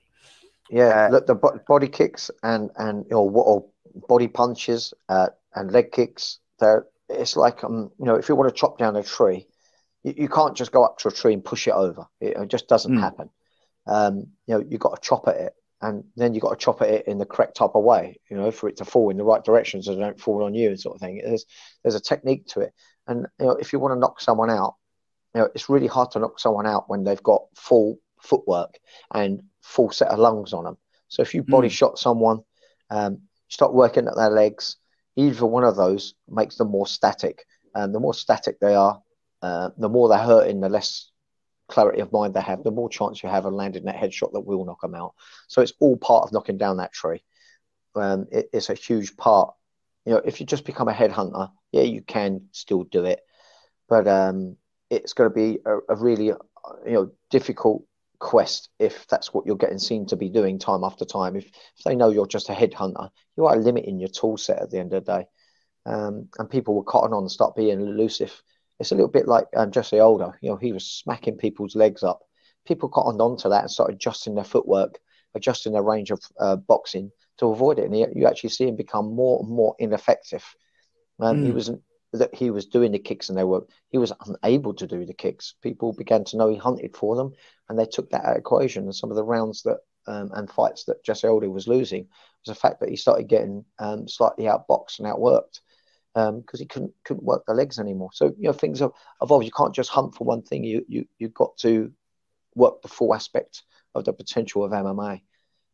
Yeah, 0.70 0.96
Uh, 0.96 1.12
look, 1.12 1.28
the 1.28 1.36
bo- 1.36 1.60
body 1.68 1.88
kicks 1.88 2.32
and 2.44 2.72
and 2.78 3.06
or, 3.14 3.30
or 3.32 3.66
body 4.08 4.28
punches 4.28 4.94
uh, 5.10 5.28
and 5.54 5.72
leg 5.72 5.92
kicks. 5.92 6.40
They're 6.60 6.88
it's 7.10 7.36
like 7.38 7.64
um 7.64 7.92
you 8.00 8.06
know 8.06 8.16
if 8.16 8.30
you 8.30 8.36
want 8.36 8.50
to 8.54 8.60
chop 8.60 8.78
down 8.80 8.96
a 8.96 9.04
tree, 9.04 9.48
you, 10.04 10.14
you 10.18 10.30
can't 10.30 10.58
just 10.58 10.72
go 10.72 10.84
up 10.84 10.98
to 11.00 11.10
a 11.10 11.12
tree 11.12 11.34
and 11.34 11.46
push 11.46 11.68
it 11.68 11.74
over. 11.74 12.08
It, 12.20 12.38
it 12.38 12.48
just 12.50 12.68
doesn't 12.68 12.94
Mm. 12.94 13.00
happen. 13.00 13.30
Um, 13.88 14.28
you 14.48 14.56
know 14.56 14.66
you 14.68 14.78
got 14.80 14.96
to 14.96 15.08
chop 15.08 15.28
at 15.28 15.38
it, 15.38 15.54
and 15.86 16.04
then 16.16 16.34
you've 16.34 16.42
got 16.42 16.50
to 16.50 16.64
chop 16.66 16.82
at 16.82 16.90
it 16.90 17.08
in 17.08 17.18
the 17.18 17.26
correct 17.26 17.56
type 17.56 17.76
of 17.76 17.84
way. 17.84 18.20
You 18.30 18.38
know 18.38 18.52
for 18.52 18.68
it 18.70 18.78
to 18.78 18.86
fall 18.86 19.10
in 19.10 19.18
the 19.18 19.24
right 19.24 19.44
direction 19.44 19.82
so 19.82 19.94
they 19.94 20.02
don't 20.02 20.20
fall 20.20 20.44
on 20.44 20.54
you 20.54 20.70
and 20.70 20.80
sort 20.80 20.96
of 20.96 21.02
thing. 21.02 21.22
There's 21.24 21.46
there's 21.84 21.96
a 21.96 22.02
technique 22.02 22.48
to 22.48 22.62
it, 22.62 22.74
and 23.08 23.28
you 23.40 23.46
know 23.46 23.52
if 23.54 23.72
you 23.72 23.80
want 23.80 23.94
to 23.94 24.00
knock 24.00 24.20
someone 24.22 24.50
out, 24.50 24.76
you 25.34 25.42
know 25.42 25.50
it's 25.54 25.70
really 25.70 25.88
hard 25.88 26.12
to 26.12 26.20
knock 26.20 26.40
someone 26.40 26.68
out 26.68 26.90
when 26.90 27.04
they've 27.04 27.24
got 27.24 27.44
full 27.56 28.00
footwork 28.22 28.74
and 29.14 29.44
full 29.62 29.92
set 29.92 30.10
of 30.10 30.20
lungs 30.20 30.54
on 30.54 30.64
them. 30.64 30.78
So 31.08 31.22
if 31.22 31.34
you 31.36 31.44
body 31.44 31.68
Mm. 31.68 31.72
shot 31.72 32.00
someone, 32.00 32.40
um, 32.90 33.22
start 33.48 33.74
working 33.74 34.08
at 34.08 34.16
their 34.16 34.32
legs. 34.32 34.78
Either 35.16 35.46
one 35.46 35.64
of 35.64 35.76
those 35.76 36.16
makes 36.28 36.58
them 36.58 36.70
more 36.70 36.88
static, 36.88 37.46
and 37.74 37.94
the 37.94 38.00
more 38.00 38.14
static 38.14 38.60
they 38.60 38.76
are, 38.76 39.02
uh, 39.42 39.70
the 39.78 39.90
more 39.90 40.10
they're 40.10 40.18
hurting, 40.18 40.60
the 40.60 40.70
less 40.70 41.12
clarity 41.68 42.02
of 42.02 42.12
mind 42.12 42.34
they 42.34 42.42
have, 42.42 42.64
the 42.64 42.72
more 42.72 42.90
chance 42.90 43.24
you 43.24 43.30
have 43.30 43.46
of 43.46 43.54
landing 43.54 43.86
that 43.86 43.96
headshot 43.96 44.34
that 44.34 44.42
will 44.42 44.66
knock 44.66 44.82
them 44.82 44.96
out. 44.96 45.14
So 45.48 45.62
it's 45.62 45.74
all 45.80 45.98
part 45.98 46.24
of 46.24 46.34
knocking 46.34 46.58
down 46.58 46.78
that 46.78 46.94
tree. 46.94 47.24
Um, 47.96 48.28
it, 48.32 48.50
it's 48.54 48.70
a 48.70 48.76
huge 48.76 49.16
part. 49.18 49.54
You 50.06 50.14
know, 50.14 50.22
if 50.24 50.40
you 50.40 50.46
just 50.46 50.66
become 50.66 50.88
a 50.88 50.94
headhunter, 50.94 51.52
yeah, 51.72 51.84
you 51.84 52.02
can 52.02 52.48
still 52.52 52.84
do 52.84 53.06
it, 53.06 53.22
but 53.90 54.08
um, 54.08 54.58
it's 54.90 55.14
going 55.14 55.30
to 55.30 55.34
be 55.34 55.60
a, 55.66 55.78
a 55.90 55.96
really, 55.96 56.32
uh, 56.32 56.38
you 56.86 56.94
know, 56.94 57.12
difficult 57.32 57.84
quest 58.20 58.70
if 58.80 59.08
that's 59.08 59.34
what 59.34 59.46
you're 59.46 59.56
getting 59.56 59.80
seen 59.80 60.06
to 60.08 60.16
be 60.16 60.30
doing 60.30 60.60
time 60.60 60.84
after 60.84 61.06
time. 61.06 61.36
If, 61.36 61.46
if 61.46 61.84
they 61.84 61.96
know 61.96 62.10
you're 62.10 62.28
just 62.28 62.50
a 62.50 62.54
headhunter, 62.54 63.10
you 63.36 63.46
are 63.46 63.58
limiting 63.58 64.00
your 64.00 64.10
tool 64.10 64.38
set 64.38 64.62
at 64.62 64.70
the 64.70 64.80
end 64.80 64.94
of 64.94 65.06
the 65.06 65.20
day. 65.20 65.26
Um, 65.86 66.30
and 66.40 66.50
people 66.50 66.76
will 66.76 66.84
cotton 66.84 67.14
on 67.14 67.24
and 67.24 67.32
start 67.32 67.56
being 67.56 67.80
elusive. 67.80 68.42
It's 68.80 68.92
a 68.92 68.96
little 68.96 69.10
bit 69.10 69.28
like 69.28 69.48
um, 69.56 69.72
Jose 69.74 69.98
Aldo. 69.98 70.34
You 70.42 70.52
know, 70.52 70.58
he 70.58 70.74
was 70.74 70.86
smacking 70.86 71.38
people's 71.38 71.76
legs 71.76 72.04
up. 72.04 72.22
People 72.68 72.90
cottoned 72.90 73.22
on 73.22 73.38
to 73.38 73.50
that 73.50 73.62
and 73.62 73.72
started 73.72 73.96
adjusting 73.96 74.36
their 74.36 74.44
footwork, 74.44 75.00
adjusting 75.36 75.74
their 75.74 75.84
range 75.84 76.12
of 76.12 76.22
uh, 76.40 76.56
boxing 76.56 77.12
to 77.38 77.48
avoid 77.48 77.80
it. 77.80 77.86
And 77.86 77.98
you, 77.98 78.08
you 78.16 78.28
actually 78.28 78.50
see 78.50 78.68
him 78.68 78.76
become 78.76 79.14
more 79.16 79.40
and 79.42 79.50
more 79.50 79.76
ineffective. 79.80 80.44
Um, 81.20 81.42
He 81.42 81.52
Mm. 81.52 81.56
was 81.56 81.72
that 82.14 82.34
he 82.34 82.50
was 82.50 82.66
doing 82.68 82.92
the 82.94 83.00
kicks 83.00 83.28
and 83.30 83.38
they 83.38 83.44
were 83.44 83.66
he 83.90 83.98
was 83.98 84.14
unable 84.26 84.74
to 84.76 84.88
do 84.88 85.06
the 85.06 85.14
kicks. 85.14 85.56
People 85.62 85.92
began 85.94 86.24
to 86.26 86.38
know 86.38 86.50
he 86.50 86.56
hunted 86.58 86.96
for 86.96 87.16
them, 87.16 87.34
and 87.70 87.78
they 87.78 87.86
took 87.86 88.10
that 88.12 88.38
equation. 88.38 88.86
And 88.86 88.96
some 88.96 89.12
of 89.12 89.18
the 89.18 89.24
rounds 89.24 89.64
that 89.64 89.80
um, 90.08 90.32
and 90.34 90.50
fights 90.50 90.86
that 90.86 90.98
Jose 91.06 91.28
Aldo 91.28 91.50
was 91.50 91.68
losing 91.68 92.04
was 92.46 92.56
the 92.56 92.62
fact 92.62 92.80
that 92.80 92.90
he 92.90 92.96
started 92.96 93.28
getting 93.28 93.66
um, 93.80 94.08
slightly 94.08 94.46
outboxed 94.46 95.00
and 95.00 95.08
outworked 95.08 95.60
because 96.16 96.60
he 96.60 96.66
couldn't 96.66 96.94
couldn't 97.04 97.24
work 97.24 97.44
the 97.46 97.54
legs 97.54 97.78
anymore. 97.78 98.10
So 98.14 98.34
you 98.38 98.48
know 98.48 98.54
things 98.54 98.80
have 98.80 98.92
evolved. 99.22 99.46
You 99.46 99.52
can't 99.52 99.76
just 99.76 99.90
hunt 99.90 100.16
for 100.16 100.24
one 100.24 100.42
thing. 100.42 100.64
You 100.64 100.86
you 100.88 101.06
you've 101.20 101.34
got 101.34 101.58
to 101.58 101.92
work 102.56 102.82
the 102.82 102.88
full 102.88 103.14
aspect 103.14 103.64
of 103.94 104.06
the 104.06 104.14
potential 104.14 104.64
of 104.64 104.72
MMA. 104.72 105.22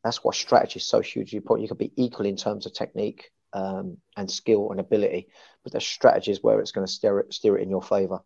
That's 0.04 0.24
why 0.24 0.32
strategy 0.34 0.80
is 0.80 0.88
so 0.88 1.00
huge. 1.00 1.32
You 1.32 1.42
probably 1.42 1.64
you 1.64 1.68
could 1.68 1.78
be 1.78 1.94
equal 1.96 2.26
in 2.26 2.36
terms 2.36 2.66
of 2.66 2.74
technique 2.74 3.32
um, 3.54 3.98
and 4.18 4.30
skill 4.30 4.72
and 4.72 4.80
ability, 4.80 5.28
but 5.64 5.74
the 5.74 5.82
strategy 5.82 6.32
is 6.32 6.42
where 6.42 6.60
it's 6.60 6.72
going 6.72 6.88
to 6.88 6.92
steer 6.92 7.20
it 7.20 7.34
steer 7.34 7.58
it 7.58 7.62
in 7.62 7.70
your 7.70 7.84
favor. 7.84 8.20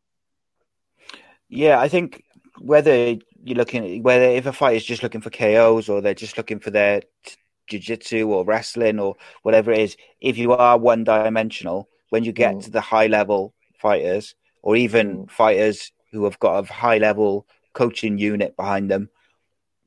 Yeah, 1.50 1.80
I 1.80 1.90
think 1.90 2.24
whether 2.60 3.18
you're 3.44 3.58
looking 3.58 4.04
whether 4.04 4.24
if 4.24 4.46
a 4.46 4.54
fighter 4.54 4.78
is 4.78 4.86
just 4.86 5.04
looking 5.04 5.22
for 5.22 5.30
KOs 5.30 5.90
or 5.90 6.00
they're 6.00 6.14
just 6.14 6.38
looking 6.38 6.60
for 6.60 6.72
their 6.72 7.02
t- 7.24 7.36
jiu-jitsu 7.68 8.28
or 8.30 8.46
wrestling 8.46 9.00
or 9.00 9.18
whatever 9.42 9.72
it 9.72 9.80
is, 9.80 9.98
if 10.22 10.38
you 10.38 10.54
are 10.54 10.78
one 10.78 11.04
dimensional, 11.04 11.90
when 12.16 12.24
you 12.24 12.32
get 12.32 12.56
Mm. 12.56 12.64
to 12.64 12.72
the 12.72 12.80
high 12.80 13.08
level 13.08 13.54
fighters 13.78 14.36
or 14.62 14.78
even 14.78 15.06
Mm. 15.18 15.30
fighters 15.30 15.92
who 16.14 16.24
have 16.24 16.40
got 16.40 16.54
a 16.64 16.74
high 16.74 16.98
level 16.98 17.46
coaching 17.74 18.18
unit 18.18 18.56
behind 18.56 18.90
them, 18.90 19.10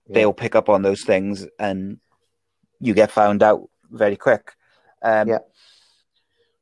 Yeah. 0.06 0.14
they'll 0.14 0.34
pick 0.44 0.54
up 0.54 0.68
on 0.68 0.82
those 0.82 1.04
things 1.04 1.46
and 1.58 2.00
you 2.80 2.92
get 2.92 3.10
found 3.10 3.42
out 3.42 3.70
very 3.90 4.16
quick. 4.16 4.44
Um, 5.00 5.28
Yeah. 5.28 5.38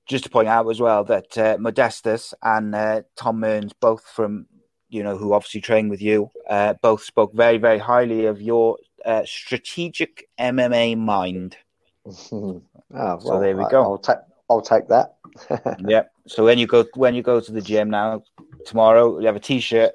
Just 0.06 0.22
to 0.22 0.30
point 0.30 0.46
out 0.46 0.70
as 0.70 0.80
well 0.80 1.02
that 1.02 1.36
uh, 1.36 1.56
Modestas 1.56 2.32
and 2.40 2.72
uh, 2.72 3.02
Tom 3.16 3.40
Mearns, 3.40 3.72
both 3.72 4.04
from 4.16 4.46
you 4.88 5.02
know 5.02 5.16
who 5.18 5.32
obviously 5.32 5.60
train 5.60 5.88
with 5.88 6.00
you, 6.00 6.30
uh, 6.48 6.74
both 6.74 7.02
spoke 7.02 7.32
very 7.34 7.58
very 7.58 7.78
highly 7.78 8.26
of 8.26 8.40
your 8.40 8.78
uh, 9.04 9.24
strategic 9.24 10.28
MMA 10.38 10.96
mind. 10.96 11.56
oh, 12.06 12.62
well, 12.90 13.20
So 13.20 13.40
there 13.40 13.56
we 13.56 13.64
go. 13.64 13.82
I'll 13.82 13.98
take 13.98 14.18
I'll 14.48 14.62
take 14.62 14.88
that. 14.88 15.16
yeah. 15.86 16.04
So 16.26 16.44
when 16.44 16.58
you 16.58 16.66
go 16.66 16.84
when 16.94 17.14
you 17.14 17.22
go 17.22 17.40
to 17.40 17.52
the 17.52 17.60
gym 17.60 17.90
now 17.90 18.22
tomorrow, 18.64 19.18
you 19.18 19.26
have 19.26 19.36
a 19.36 19.40
T-shirt 19.40 19.94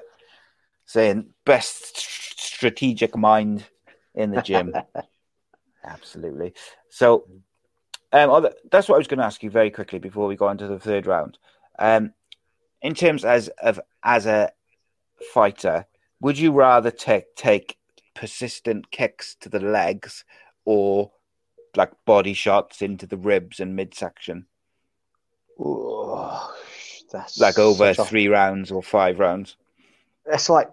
saying 0.85 1.27
"Best 1.45 1.97
Strategic 1.97 3.15
Mind 3.15 3.65
in 4.13 4.31
the 4.31 4.41
Gym." 4.41 4.73
Absolutely. 5.83 6.53
So, 6.89 7.25
um, 8.11 8.47
that's 8.71 8.87
what 8.87 8.95
I 8.95 8.97
was 8.99 9.07
going 9.07 9.19
to 9.19 9.25
ask 9.25 9.41
you 9.41 9.49
very 9.49 9.71
quickly 9.71 9.99
before 9.99 10.27
we 10.27 10.35
go 10.35 10.47
on 10.47 10.57
to 10.59 10.67
the 10.67 10.79
third 10.79 11.07
round. 11.07 11.37
Um, 11.79 12.13
in 12.81 12.93
terms 12.93 13.25
as 13.25 13.47
of 13.61 13.79
as 14.03 14.25
a 14.25 14.51
fighter, 15.33 15.85
would 16.19 16.37
you 16.37 16.51
rather 16.51 16.91
take 16.91 17.35
take 17.35 17.77
persistent 18.13 18.91
kicks 18.91 19.35
to 19.41 19.49
the 19.49 19.59
legs 19.59 20.25
or 20.65 21.11
like 21.75 21.91
body 22.05 22.33
shots 22.33 22.81
into 22.81 23.07
the 23.07 23.17
ribs 23.17 23.59
and 23.59 23.75
midsection, 23.75 24.45
Ooh, 25.59 26.29
that's 27.11 27.39
like 27.39 27.59
over 27.59 27.93
three 27.93 28.27
rounds 28.27 28.71
or 28.71 28.81
five 28.81 29.19
rounds? 29.19 29.55
It's 30.25 30.49
like 30.49 30.69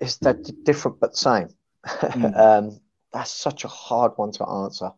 it's 0.00 0.16
they're 0.16 0.38
different 0.64 1.00
but 1.00 1.16
same. 1.16 1.48
Mm. 1.86 2.38
um, 2.38 2.80
that's 3.12 3.30
such 3.30 3.64
a 3.64 3.68
hard 3.68 4.12
one 4.16 4.32
to 4.32 4.48
answer. 4.48 4.90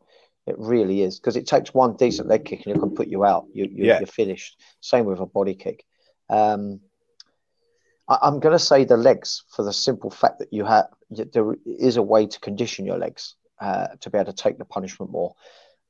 It 0.47 0.57
really 0.59 1.03
is 1.03 1.19
because 1.19 1.37
it 1.37 1.47
takes 1.47 1.73
one 1.73 1.97
decent 1.97 2.29
leg 2.29 2.45
kick 2.45 2.67
and 2.67 2.77
it 2.77 2.79
can 2.79 2.95
put 2.95 3.09
you 3.09 3.25
out. 3.25 3.47
You, 3.53 3.65
you, 3.65 3.87
Yeah. 3.87 3.99
You're 4.01 4.07
finished. 4.07 4.61
Same 4.81 5.07
with 5.07 5.21
a 5.21 5.27
body 5.27 5.55
kick. 5.55 5.85
Um, 6.29 6.81
I, 8.09 8.19
I'm 8.23 8.41
going 8.41 8.53
to 8.53 8.59
say 8.59 8.85
the 8.85 8.97
legs 8.97 9.45
for 9.55 9.65
the 9.65 9.73
simple 9.73 10.11
fact 10.11 10.39
that 10.41 10.53
you 10.53 10.65
have 10.65 10.87
there 11.11 11.55
is 11.65 11.97
a 11.97 12.03
way 12.03 12.27
to 12.27 12.41
condition 12.41 12.85
your 12.85 12.99
legs 12.99 13.37
uh, 13.61 13.89
to 14.01 14.11
be 14.11 14.19
able 14.19 14.33
to 14.33 14.43
take 14.43 14.59
the 14.59 14.65
punishment 14.65 15.11
more. 15.11 15.35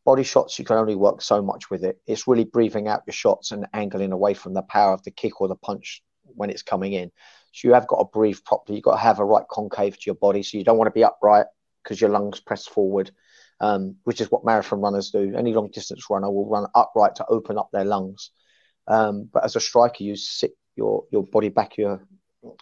Body 0.04 0.22
shots, 0.22 0.58
you 0.58 0.64
can 0.64 0.76
only 0.76 0.96
work 0.96 1.22
so 1.22 1.40
much 1.40 1.70
with 1.70 1.82
it. 1.82 1.98
It's 2.06 2.28
really 2.28 2.44
breathing 2.44 2.88
out 2.88 3.02
your 3.06 3.14
shots 3.14 3.52
and 3.52 3.66
angling 3.72 4.12
away 4.12 4.34
from 4.34 4.52
the 4.52 4.62
power 4.62 4.92
of 4.92 5.02
the 5.02 5.10
kick 5.10 5.40
or 5.40 5.48
the 5.48 5.56
punch 5.56 6.02
when 6.24 6.50
it's 6.50 6.62
coming 6.62 6.92
in. 6.92 7.10
So 7.52 7.68
you 7.68 7.74
have 7.74 7.86
got 7.86 7.98
to 7.98 8.04
breathe 8.04 8.38
properly. 8.44 8.76
You've 8.76 8.84
got 8.84 8.96
to 8.96 9.00
have 9.00 9.18
a 9.18 9.24
right 9.24 9.46
concave 9.50 9.94
to 9.94 10.02
your 10.06 10.16
body. 10.16 10.42
So 10.42 10.58
you 10.58 10.64
don't 10.64 10.76
want 10.76 10.88
to 10.88 10.98
be 10.98 11.04
upright 11.04 11.46
because 11.82 12.00
your 12.00 12.10
lungs 12.10 12.40
press 12.40 12.66
forward, 12.66 13.10
um, 13.60 13.96
which 14.04 14.20
is 14.20 14.30
what 14.30 14.44
marathon 14.44 14.80
runners 14.80 15.10
do. 15.10 15.34
Any 15.36 15.54
long 15.54 15.70
distance 15.70 16.04
runner 16.10 16.30
will 16.30 16.48
run 16.48 16.66
upright 16.74 17.14
to 17.16 17.26
open 17.26 17.56
up 17.56 17.70
their 17.72 17.84
lungs. 17.84 18.30
Um, 18.86 19.28
but 19.32 19.44
as 19.44 19.56
a 19.56 19.60
striker, 19.60 20.02
you 20.02 20.16
sit 20.16 20.52
your 20.76 21.04
your 21.10 21.24
body 21.24 21.48
back. 21.48 21.78
Your 21.78 22.02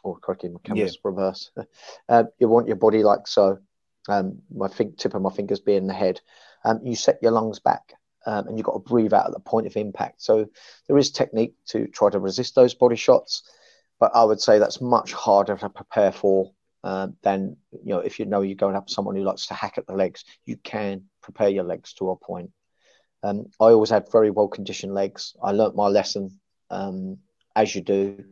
oh, 0.05 0.19
correctly, 0.23 0.51
my 0.51 0.61
camera's 0.65 0.99
reverse. 1.03 1.51
uh, 2.09 2.25
you 2.39 2.49
want 2.49 2.69
your 2.69 2.77
body 2.77 3.03
like 3.03 3.27
so. 3.27 3.59
Um, 4.09 4.43
my 4.55 4.69
fin- 4.69 4.97
tip 4.97 5.15
of 5.15 5.23
my 5.23 5.31
fingers 5.31 5.61
being 5.61 5.87
the 5.87 5.95
head. 5.95 6.21
Um, 6.65 6.81
you 6.85 6.97
set 6.97 7.19
your 7.23 7.33
lungs 7.33 7.59
back, 7.61 7.95
um, 8.27 8.49
and 8.49 8.59
you've 8.59 8.67
got 8.67 8.73
to 8.73 8.79
breathe 8.79 9.13
out 9.13 9.27
at 9.27 9.33
the 9.33 9.41
point 9.41 9.67
of 9.67 9.77
impact. 9.77 10.23
So 10.23 10.49
there 10.87 10.99
is 10.99 11.11
technique 11.11 11.55
to 11.69 11.87
try 11.89 12.11
to 12.11 12.19
resist 12.19 12.55
those 12.55 12.75
body 12.75 12.97
shots, 12.97 13.43
but 14.01 14.13
I 14.15 14.25
would 14.25 14.41
say 14.41 14.59
that's 14.59 14.81
much 14.81 15.13
harder 15.13 15.57
to 15.57 15.69
prepare 15.69 16.13
for 16.13 16.53
um, 16.85 17.17
than 17.23 17.57
you 17.71 17.95
know 17.95 18.01
if 18.01 18.19
you 18.19 18.27
know 18.27 18.43
you're 18.43 18.57
going 18.57 18.77
up 18.77 18.91
someone 18.91 19.15
who 19.15 19.23
likes 19.23 19.47
to 19.47 19.55
hack 19.55 19.79
at 19.79 19.87
the 19.87 19.95
legs. 19.95 20.25
You 20.45 20.57
can 20.57 21.05
prepare 21.21 21.49
your 21.49 21.65
legs 21.65 21.93
to 21.95 22.11
a 22.11 22.17
point. 22.17 22.51
Um, 23.23 23.47
I 23.61 23.67
always 23.67 23.91
had 23.91 24.11
very 24.11 24.31
well 24.31 24.49
conditioned 24.49 24.95
legs. 24.95 25.37
I 25.43 25.53
learnt 25.53 25.77
my 25.77 25.87
lesson 25.87 26.41
um, 26.71 27.19
as 27.55 27.75
you 27.75 27.83
do 27.83 28.25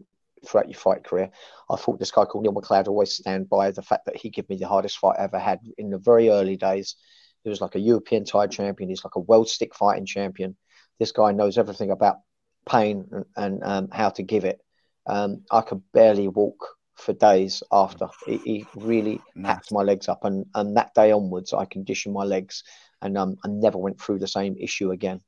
throughout 0.47 0.69
your 0.69 0.79
fight 0.79 1.05
career. 1.05 1.31
I 1.71 1.77
thought 1.77 1.99
this 1.99 2.11
guy 2.11 2.25
called 2.25 2.45
Neil 2.45 2.55
McLeod 2.55 2.89
always 2.89 3.13
stand 3.13 3.49
by 3.49 3.71
the 3.71 3.83
fact 3.83 4.07
that 4.07 4.17
he 4.17 4.31
gave 4.31 4.49
me 4.49 4.57
the 4.57 4.69
hardest 4.69 4.99
fight 4.99 5.17
I 5.19 5.25
ever 5.25 5.39
had 5.39 5.61
in 5.79 5.91
the 5.91 5.99
very 5.99 6.31
early 6.31 6.57
days. 6.57 6.97
He 7.45 7.51
was 7.51 7.61
like 7.61 7.75
a 7.75 7.81
European 7.81 8.25
tide 8.25 8.51
champion. 8.51 8.91
He's 8.91 9.05
like 9.05 9.17
a 9.17 9.21
world 9.21 9.49
stick 9.49 9.75
fighting 9.75 10.07
champion. 10.07 10.57
This 10.99 11.13
guy 11.13 11.33
knows 11.33 11.59
everything 11.59 11.91
about 11.91 12.17
pain 12.69 13.07
and, 13.11 13.25
and 13.37 13.65
um, 13.65 13.89
how 13.91 14.11
to 14.11 14.23
give 14.23 14.45
it. 14.45 14.61
Um, 15.07 15.45
I 15.51 15.63
could 15.63 15.83
barely 15.93 16.29
walk 16.29 16.77
for 16.97 17.13
days 17.15 17.63
after. 17.73 18.09
He, 18.27 18.37
he 18.39 18.67
really 18.77 19.21
hacked 19.43 19.73
my 19.73 19.83
legs 19.83 20.09
up, 20.09 20.25
and, 20.25 20.47
and 20.55 20.77
that 20.77 20.95
day 20.95 21.11
onwards, 21.13 21.53
I 21.53 21.65
conditioned 21.65 22.15
my 22.15 22.25
legs, 22.25 22.63
and 23.01 23.17
um, 23.17 23.37
I 23.45 23.49
never 23.49 23.79
went 23.79 24.01
through 24.01 24.19
the 24.19 24.29
same 24.29 24.57
issue 24.59 24.91
again. 24.91 25.21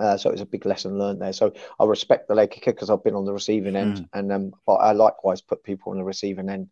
Uh, 0.00 0.16
so 0.16 0.28
it 0.28 0.32
was 0.32 0.40
a 0.40 0.46
big 0.46 0.64
lesson 0.64 0.98
learned 0.98 1.20
there. 1.20 1.32
So 1.32 1.52
I 1.80 1.84
respect 1.84 2.28
the 2.28 2.34
leg 2.34 2.50
kicker 2.50 2.72
because 2.72 2.88
I've 2.90 3.02
been 3.02 3.16
on 3.16 3.24
the 3.24 3.32
receiving 3.32 3.74
end, 3.76 3.96
Mm. 3.96 4.08
and 4.12 4.32
um, 4.32 4.52
but 4.66 4.74
I 4.74 4.92
likewise 4.92 5.40
put 5.40 5.64
people 5.64 5.90
on 5.90 5.98
the 5.98 6.04
receiving 6.04 6.48
end 6.48 6.68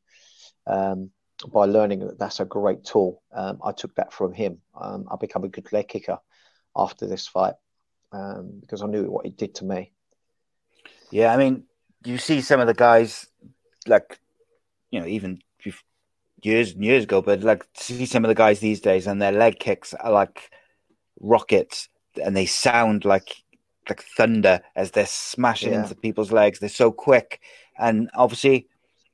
um, 0.66 1.10
by 1.52 1.64
learning 1.64 2.00
that 2.00 2.18
that's 2.18 2.40
a 2.40 2.44
great 2.44 2.84
tool. 2.84 3.22
Um, 3.32 3.60
I 3.64 3.72
took 3.72 3.94
that 3.96 4.12
from 4.12 4.32
him. 4.32 4.60
Um, 4.80 5.08
I 5.10 5.16
become 5.16 5.44
a 5.44 5.48
good 5.48 5.72
leg 5.72 5.88
kicker 5.88 6.18
after 6.76 7.06
this 7.06 7.26
fight 7.26 7.54
um, 8.12 8.58
because 8.60 8.82
I 8.82 8.86
knew 8.86 9.10
what 9.10 9.26
it 9.26 9.36
did 9.36 9.56
to 9.56 9.64
me. 9.64 9.92
Yeah, 11.10 11.32
I 11.32 11.36
mean, 11.36 11.64
you 12.04 12.18
see 12.18 12.40
some 12.40 12.60
of 12.60 12.66
the 12.66 12.74
guys, 12.74 13.26
like, 13.86 14.18
you 14.90 15.00
know, 15.00 15.06
even 15.06 15.40
years 16.42 16.72
and 16.72 16.84
years 16.84 17.04
ago, 17.04 17.22
but 17.22 17.42
like, 17.42 17.66
see 17.74 18.06
some 18.06 18.24
of 18.24 18.28
the 18.28 18.34
guys 18.34 18.60
these 18.60 18.80
days, 18.80 19.06
and 19.06 19.20
their 19.20 19.32
leg 19.32 19.58
kicks 19.58 19.94
are 19.94 20.12
like 20.12 20.50
rockets, 21.20 21.88
and 22.18 22.36
they 22.36 22.46
sound 22.46 23.04
like 23.04 23.34
like 23.88 24.02
thunder 24.02 24.60
as 24.74 24.90
they're 24.90 25.06
smashing 25.06 25.72
Yeah. 25.72 25.82
into 25.82 25.94
people's 25.94 26.32
legs. 26.32 26.58
They're 26.58 26.68
so 26.68 26.90
quick, 26.92 27.40
and 27.78 28.10
obviously, 28.14 28.68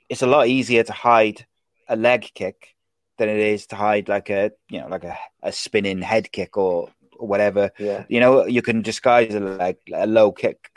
it's 0.09 0.23
a 0.23 0.27
lot 0.27 0.49
easier 0.49 0.83
to 0.85 0.93
hide 0.93 1.47
a 1.89 1.97
leg 1.97 2.31
kick 2.35 2.75
than 3.19 3.29
it 3.29 3.39
is 3.39 3.67
to 3.69 3.77
hide 3.77 4.09
like 4.09 4.31
a 4.31 4.53
you 4.71 4.81
know 4.81 4.89
like 4.89 5.05
a, 5.05 5.19
a 5.43 5.53
spinning 5.53 6.03
head 6.03 6.33
kick 6.33 6.57
or, 6.57 6.91
or 7.19 7.29
whatever. 7.29 7.71
Yeah, 7.79 8.05
You 8.09 8.21
know, 8.21 8.47
you 8.47 8.63
can 8.63 8.83
disguise 8.83 9.35
a 9.35 9.41
leg 9.41 9.77
a 9.95 10.07
low 10.07 10.33
kick 10.33 10.71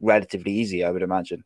relatively 0.00 0.52
easy, 0.52 0.84
I 0.84 0.90
would 0.90 1.02
imagine. 1.02 1.44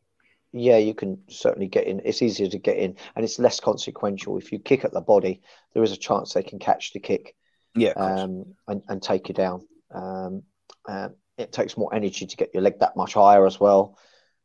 yeah, 0.53 0.77
you 0.77 0.93
can 0.93 1.21
certainly 1.29 1.67
get 1.67 1.87
in. 1.87 2.01
It's 2.05 2.21
easier 2.21 2.47
to 2.49 2.57
get 2.57 2.77
in, 2.77 2.95
and 3.15 3.23
it's 3.25 3.39
less 3.39 3.59
consequential. 3.59 4.37
If 4.37 4.51
you 4.51 4.59
kick 4.59 4.85
at 4.85 4.93
the 4.93 5.01
body, 5.01 5.41
there 5.73 5.83
is 5.83 5.91
a 5.91 5.97
chance 5.97 6.33
they 6.33 6.43
can 6.43 6.59
catch 6.59 6.93
the 6.93 6.99
kick. 6.99 7.35
Yeah, 7.75 7.93
um, 7.95 8.55
and, 8.67 8.81
and 8.87 9.01
take 9.01 9.27
you 9.29 9.35
down. 9.35 9.67
Um, 9.91 10.43
um, 10.87 11.15
it 11.37 11.51
takes 11.51 11.77
more 11.77 11.93
energy 11.93 12.25
to 12.25 12.37
get 12.37 12.53
your 12.53 12.63
leg 12.63 12.79
that 12.79 12.95
much 12.95 13.13
higher 13.13 13.45
as 13.45 13.59
well. 13.59 13.97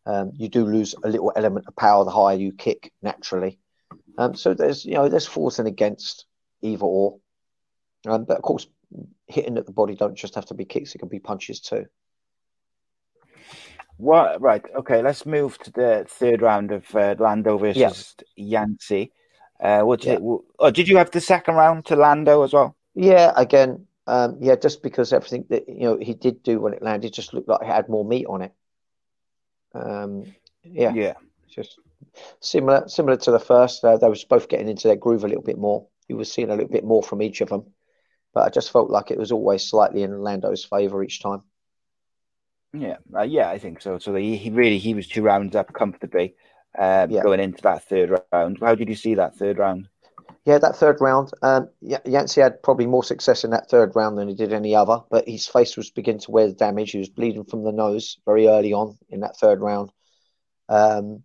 Um, 0.04 0.32
you 0.34 0.48
do 0.48 0.64
lose 0.66 0.94
a 1.02 1.08
little 1.08 1.32
element 1.36 1.66
of 1.68 1.76
power 1.76 2.04
the 2.04 2.10
higher 2.10 2.36
you 2.36 2.52
kick 2.52 2.92
naturally. 3.02 3.58
Um, 4.18 4.34
so 4.34 4.52
there's 4.54 4.84
you 4.84 4.94
know 4.94 5.08
there's 5.08 5.26
force 5.26 5.58
and 5.58 5.68
against 5.68 6.26
either 6.60 6.84
or. 6.84 7.18
Um, 8.06 8.24
but 8.24 8.36
of 8.36 8.42
course, 8.42 8.66
hitting 9.28 9.56
at 9.58 9.66
the 9.66 9.72
body 9.72 9.94
don't 9.94 10.16
just 10.16 10.34
have 10.34 10.46
to 10.46 10.54
be 10.54 10.64
kicks; 10.64 10.94
it 10.94 10.98
can 10.98 11.08
be 11.08 11.20
punches 11.20 11.60
too. 11.60 11.86
What? 13.96 14.40
Right. 14.40 14.64
Okay. 14.74 15.02
Let's 15.02 15.24
move 15.24 15.58
to 15.58 15.70
the 15.70 16.04
third 16.08 16.42
round 16.42 16.72
of 16.72 16.94
uh, 16.96 17.14
Lando 17.18 17.58
versus 17.58 18.16
Yancy. 18.36 19.12
Uh, 19.60 19.82
what 19.82 20.00
did 20.00 20.08
Yeah. 20.08 20.14
it, 20.14 20.40
oh, 20.58 20.70
did 20.72 20.88
you 20.88 20.96
have 20.96 21.12
the 21.12 21.20
second 21.20 21.54
round 21.54 21.86
to 21.86 21.94
Lando 21.96 22.42
as 22.42 22.52
well? 22.52 22.74
Yeah, 22.94 23.32
again, 23.36 23.86
um, 24.06 24.38
yeah, 24.40 24.56
just 24.56 24.82
because 24.82 25.12
everything 25.12 25.46
that 25.50 25.68
you 25.68 25.80
know 25.82 25.98
he 25.98 26.14
did 26.14 26.42
do 26.42 26.60
when 26.60 26.74
it 26.74 26.82
landed 26.82 27.12
just 27.12 27.32
looked 27.34 27.48
like 27.48 27.62
it 27.62 27.66
had 27.66 27.88
more 27.88 28.04
meat 28.04 28.26
on 28.26 28.42
it. 28.42 28.52
Um, 29.74 30.34
yeah, 30.62 30.92
Yeah. 30.94 31.14
just 31.48 31.78
similar 32.40 32.88
similar 32.88 33.16
to 33.18 33.30
the 33.30 33.40
first. 33.40 33.84
Uh, 33.84 33.96
they 33.98 34.08
was 34.08 34.24
both 34.24 34.48
getting 34.48 34.68
into 34.68 34.88
their 34.88 34.96
groove 34.96 35.24
a 35.24 35.28
little 35.28 35.42
bit 35.44 35.58
more. 35.58 35.86
You 36.08 36.16
were 36.16 36.24
seeing 36.24 36.50
a 36.50 36.54
little 36.54 36.70
bit 36.72 36.84
more 36.84 37.02
from 37.02 37.22
each 37.22 37.40
of 37.40 37.48
them, 37.50 37.72
but 38.34 38.46
I 38.46 38.50
just 38.50 38.72
felt 38.72 38.90
like 38.90 39.10
it 39.10 39.18
was 39.18 39.32
always 39.32 39.68
slightly 39.68 40.02
in 40.02 40.22
Lando's 40.22 40.64
favour 40.64 41.02
each 41.04 41.22
time. 41.22 41.42
Yeah. 42.72 42.96
Uh, 43.14 43.22
yeah, 43.22 43.48
I 43.50 43.58
think 43.58 43.80
so. 43.80 43.98
So 43.98 44.14
he, 44.14 44.36
he 44.36 44.50
really 44.50 44.78
he 44.78 44.94
was 44.94 45.06
two 45.08 45.22
rounds 45.22 45.54
up 45.56 45.72
comfortably 45.72 46.34
um, 46.78 47.10
Yeah. 47.10 47.22
going 47.22 47.40
into 47.40 47.62
that 47.62 47.84
third 47.84 48.22
round. 48.32 48.58
How 48.60 48.74
did 48.74 48.88
you 48.88 48.94
see 48.96 49.14
that 49.16 49.36
third 49.36 49.58
round? 49.58 49.88
Yeah, 50.44 50.58
that 50.58 50.74
third 50.74 51.00
round, 51.00 51.30
um, 51.42 51.68
Yancy 51.80 52.40
had 52.40 52.62
probably 52.64 52.86
more 52.86 53.04
success 53.04 53.44
in 53.44 53.50
that 53.50 53.70
third 53.70 53.94
round 53.94 54.18
than 54.18 54.26
he 54.26 54.34
did 54.34 54.52
any 54.52 54.74
other, 54.74 54.98
but 55.08 55.28
his 55.28 55.46
face 55.46 55.76
was 55.76 55.90
beginning 55.90 56.20
to 56.22 56.32
wear 56.32 56.48
the 56.48 56.52
damage. 56.52 56.90
He 56.90 56.98
was 56.98 57.08
bleeding 57.08 57.44
from 57.44 57.62
the 57.62 57.70
nose 57.70 58.18
very 58.24 58.48
early 58.48 58.72
on 58.72 58.98
in 59.08 59.20
that 59.20 59.36
third 59.36 59.60
round. 59.60 59.92
Um, 60.68 61.22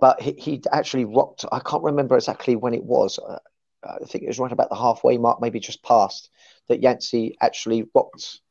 but 0.00 0.20
he, 0.20 0.32
he 0.38 0.62
actually 0.70 1.06
rocked, 1.06 1.44
I 1.50 1.58
can't 1.58 1.82
remember 1.82 2.14
exactly 2.14 2.54
when 2.54 2.72
it 2.72 2.84
was. 2.84 3.18
Uh, 3.18 3.38
I 3.82 4.04
think 4.06 4.22
it 4.22 4.28
was 4.28 4.38
right 4.38 4.52
about 4.52 4.68
the 4.68 4.76
halfway 4.76 5.18
mark, 5.18 5.40
maybe 5.40 5.58
just 5.58 5.82
past, 5.82 6.30
that 6.68 6.82
Yancy 6.82 7.36
actually 7.40 7.88
rocked 7.92 8.42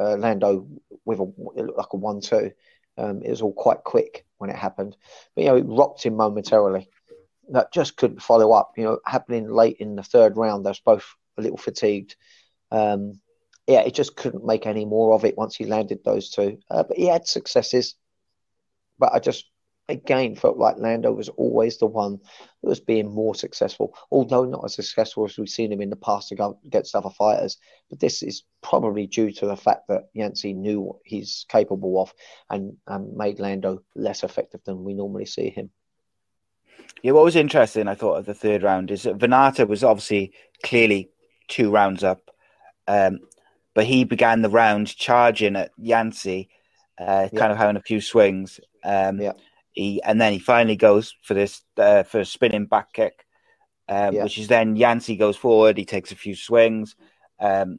uh, 0.00 0.16
Lando 0.16 0.66
with 1.04 1.20
a, 1.20 1.32
like 1.76 1.92
a 1.92 1.96
1 1.96 2.20
2. 2.20 2.50
Um, 2.98 3.22
it 3.22 3.30
was 3.30 3.42
all 3.42 3.52
quite 3.52 3.84
quick 3.84 4.26
when 4.38 4.50
it 4.50 4.56
happened. 4.56 4.96
But, 5.36 5.44
you 5.44 5.50
know, 5.50 5.56
it 5.56 5.66
rocked 5.66 6.02
him 6.02 6.16
momentarily 6.16 6.88
that 7.52 7.72
just 7.72 7.96
couldn't 7.96 8.22
follow 8.22 8.52
up. 8.52 8.72
You 8.76 8.84
know, 8.84 8.98
happening 9.06 9.50
late 9.50 9.76
in 9.78 9.96
the 9.96 10.02
third 10.02 10.36
round, 10.36 10.64
they 10.64 10.70
was 10.70 10.80
both 10.80 11.06
a 11.38 11.42
little 11.42 11.58
fatigued. 11.58 12.16
Um, 12.70 13.20
yeah, 13.66 13.80
it 13.80 13.94
just 13.94 14.16
couldn't 14.16 14.44
make 14.44 14.66
any 14.66 14.84
more 14.84 15.14
of 15.14 15.24
it 15.24 15.38
once 15.38 15.54
he 15.54 15.64
landed 15.64 16.00
those 16.04 16.30
two. 16.30 16.58
Uh, 16.70 16.82
but 16.82 16.96
he 16.96 17.06
had 17.06 17.26
successes. 17.26 17.94
But 18.98 19.12
I 19.14 19.18
just, 19.18 19.44
again, 19.88 20.34
felt 20.36 20.58
like 20.58 20.78
Lando 20.78 21.12
was 21.12 21.28
always 21.28 21.78
the 21.78 21.86
one 21.86 22.18
that 22.62 22.68
was 22.68 22.80
being 22.80 23.12
more 23.12 23.34
successful, 23.34 23.96
although 24.10 24.44
not 24.44 24.64
as 24.64 24.74
successful 24.74 25.24
as 25.24 25.38
we've 25.38 25.48
seen 25.48 25.72
him 25.72 25.80
in 25.80 25.90
the 25.90 25.96
past 25.96 26.32
against 26.32 26.94
other 26.94 27.10
fighters. 27.10 27.58
But 27.88 28.00
this 28.00 28.22
is 28.22 28.44
probably 28.62 29.06
due 29.06 29.32
to 29.32 29.46
the 29.46 29.56
fact 29.56 29.88
that 29.88 30.08
Yancy 30.12 30.52
knew 30.54 30.80
what 30.80 30.96
he's 31.04 31.46
capable 31.48 32.00
of 32.00 32.12
and, 32.50 32.76
and 32.86 33.16
made 33.16 33.40
Lando 33.40 33.82
less 33.94 34.24
effective 34.24 34.60
than 34.64 34.84
we 34.84 34.94
normally 34.94 35.26
see 35.26 35.50
him. 35.50 35.70
Yeah, 37.02 37.12
what 37.12 37.24
was 37.24 37.36
interesting, 37.36 37.88
I 37.88 37.94
thought, 37.94 38.18
of 38.18 38.26
the 38.26 38.34
third 38.34 38.62
round 38.62 38.90
is 38.90 39.02
that 39.02 39.18
Vannata 39.18 39.66
was 39.66 39.82
obviously 39.82 40.32
clearly 40.62 41.10
two 41.48 41.70
rounds 41.70 42.04
up, 42.04 42.30
um, 42.86 43.18
but 43.74 43.84
he 43.86 44.04
began 44.04 44.42
the 44.42 44.50
round 44.50 44.94
charging 44.94 45.56
at 45.56 45.70
Yancy, 45.78 46.48
uh, 47.00 47.28
Yeah. 47.32 47.38
kind 47.38 47.52
of 47.52 47.58
having 47.58 47.76
a 47.76 47.80
few 47.82 48.00
swings. 48.00 48.60
Um, 48.84 49.20
Yeah. 49.20 49.32
He 49.72 50.02
and 50.02 50.20
then 50.20 50.34
he 50.34 50.38
finally 50.38 50.76
goes 50.76 51.14
for 51.22 51.32
this 51.32 51.62
uh, 51.78 52.02
for 52.02 52.20
a 52.20 52.26
spinning 52.26 52.66
back 52.66 52.92
kick, 52.92 53.24
um, 53.88 54.14
Yeah. 54.14 54.24
which 54.24 54.36
is 54.38 54.46
then 54.48 54.76
Yancy 54.76 55.16
goes 55.16 55.36
forward. 55.36 55.78
He 55.78 55.86
takes 55.86 56.12
a 56.12 56.16
few 56.16 56.34
swings. 56.36 56.94
Um, 57.40 57.78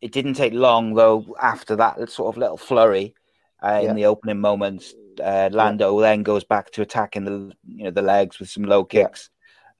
it 0.00 0.10
didn't 0.10 0.34
take 0.34 0.54
long 0.54 0.94
though 0.94 1.36
after 1.40 1.76
that 1.76 2.10
sort 2.10 2.34
of 2.34 2.38
little 2.38 2.56
flurry 2.56 3.14
uh, 3.62 3.80
Yeah. 3.82 3.90
in 3.90 3.96
the 3.96 4.06
opening 4.06 4.40
moments. 4.40 4.94
Uh, 5.20 5.48
Lando 5.52 6.00
then 6.00 6.22
goes 6.22 6.44
back 6.44 6.70
to 6.72 6.82
attacking 6.82 7.24
the 7.24 7.52
you 7.66 7.84
know 7.84 7.90
the 7.90 8.02
legs 8.02 8.38
with 8.38 8.50
some 8.50 8.64
low 8.64 8.86
Yeah. 8.90 9.04
kicks. 9.04 9.30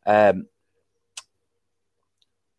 Um, 0.07 0.47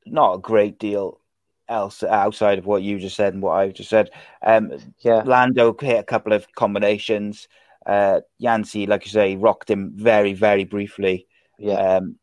not 0.05 0.35
a 0.35 0.39
great 0.39 0.79
deal 0.79 1.19
else 1.67 2.03
outside 2.03 2.59
of 2.59 2.65
what 2.65 2.83
you 2.83 2.99
just 2.99 3.15
said 3.15 3.33
and 3.33 3.41
what 3.41 3.53
I've 3.57 3.73
just 3.73 3.89
said. 3.89 4.11
Um, 4.41 4.71
Yeah. 4.99 5.23
Lando 5.25 5.75
hit 5.79 5.99
a 5.99 6.03
couple 6.03 6.33
of 6.33 6.45
combinations. 6.53 7.47
Uh, 7.85 8.21
Yancy, 8.37 8.85
like 8.85 9.05
you 9.05 9.11
say, 9.11 9.35
rocked 9.35 9.69
him 9.69 9.91
very, 9.95 10.33
very 10.33 10.63
briefly. 10.63 11.27
Yeah. 11.57 11.97
Um, 11.97 12.19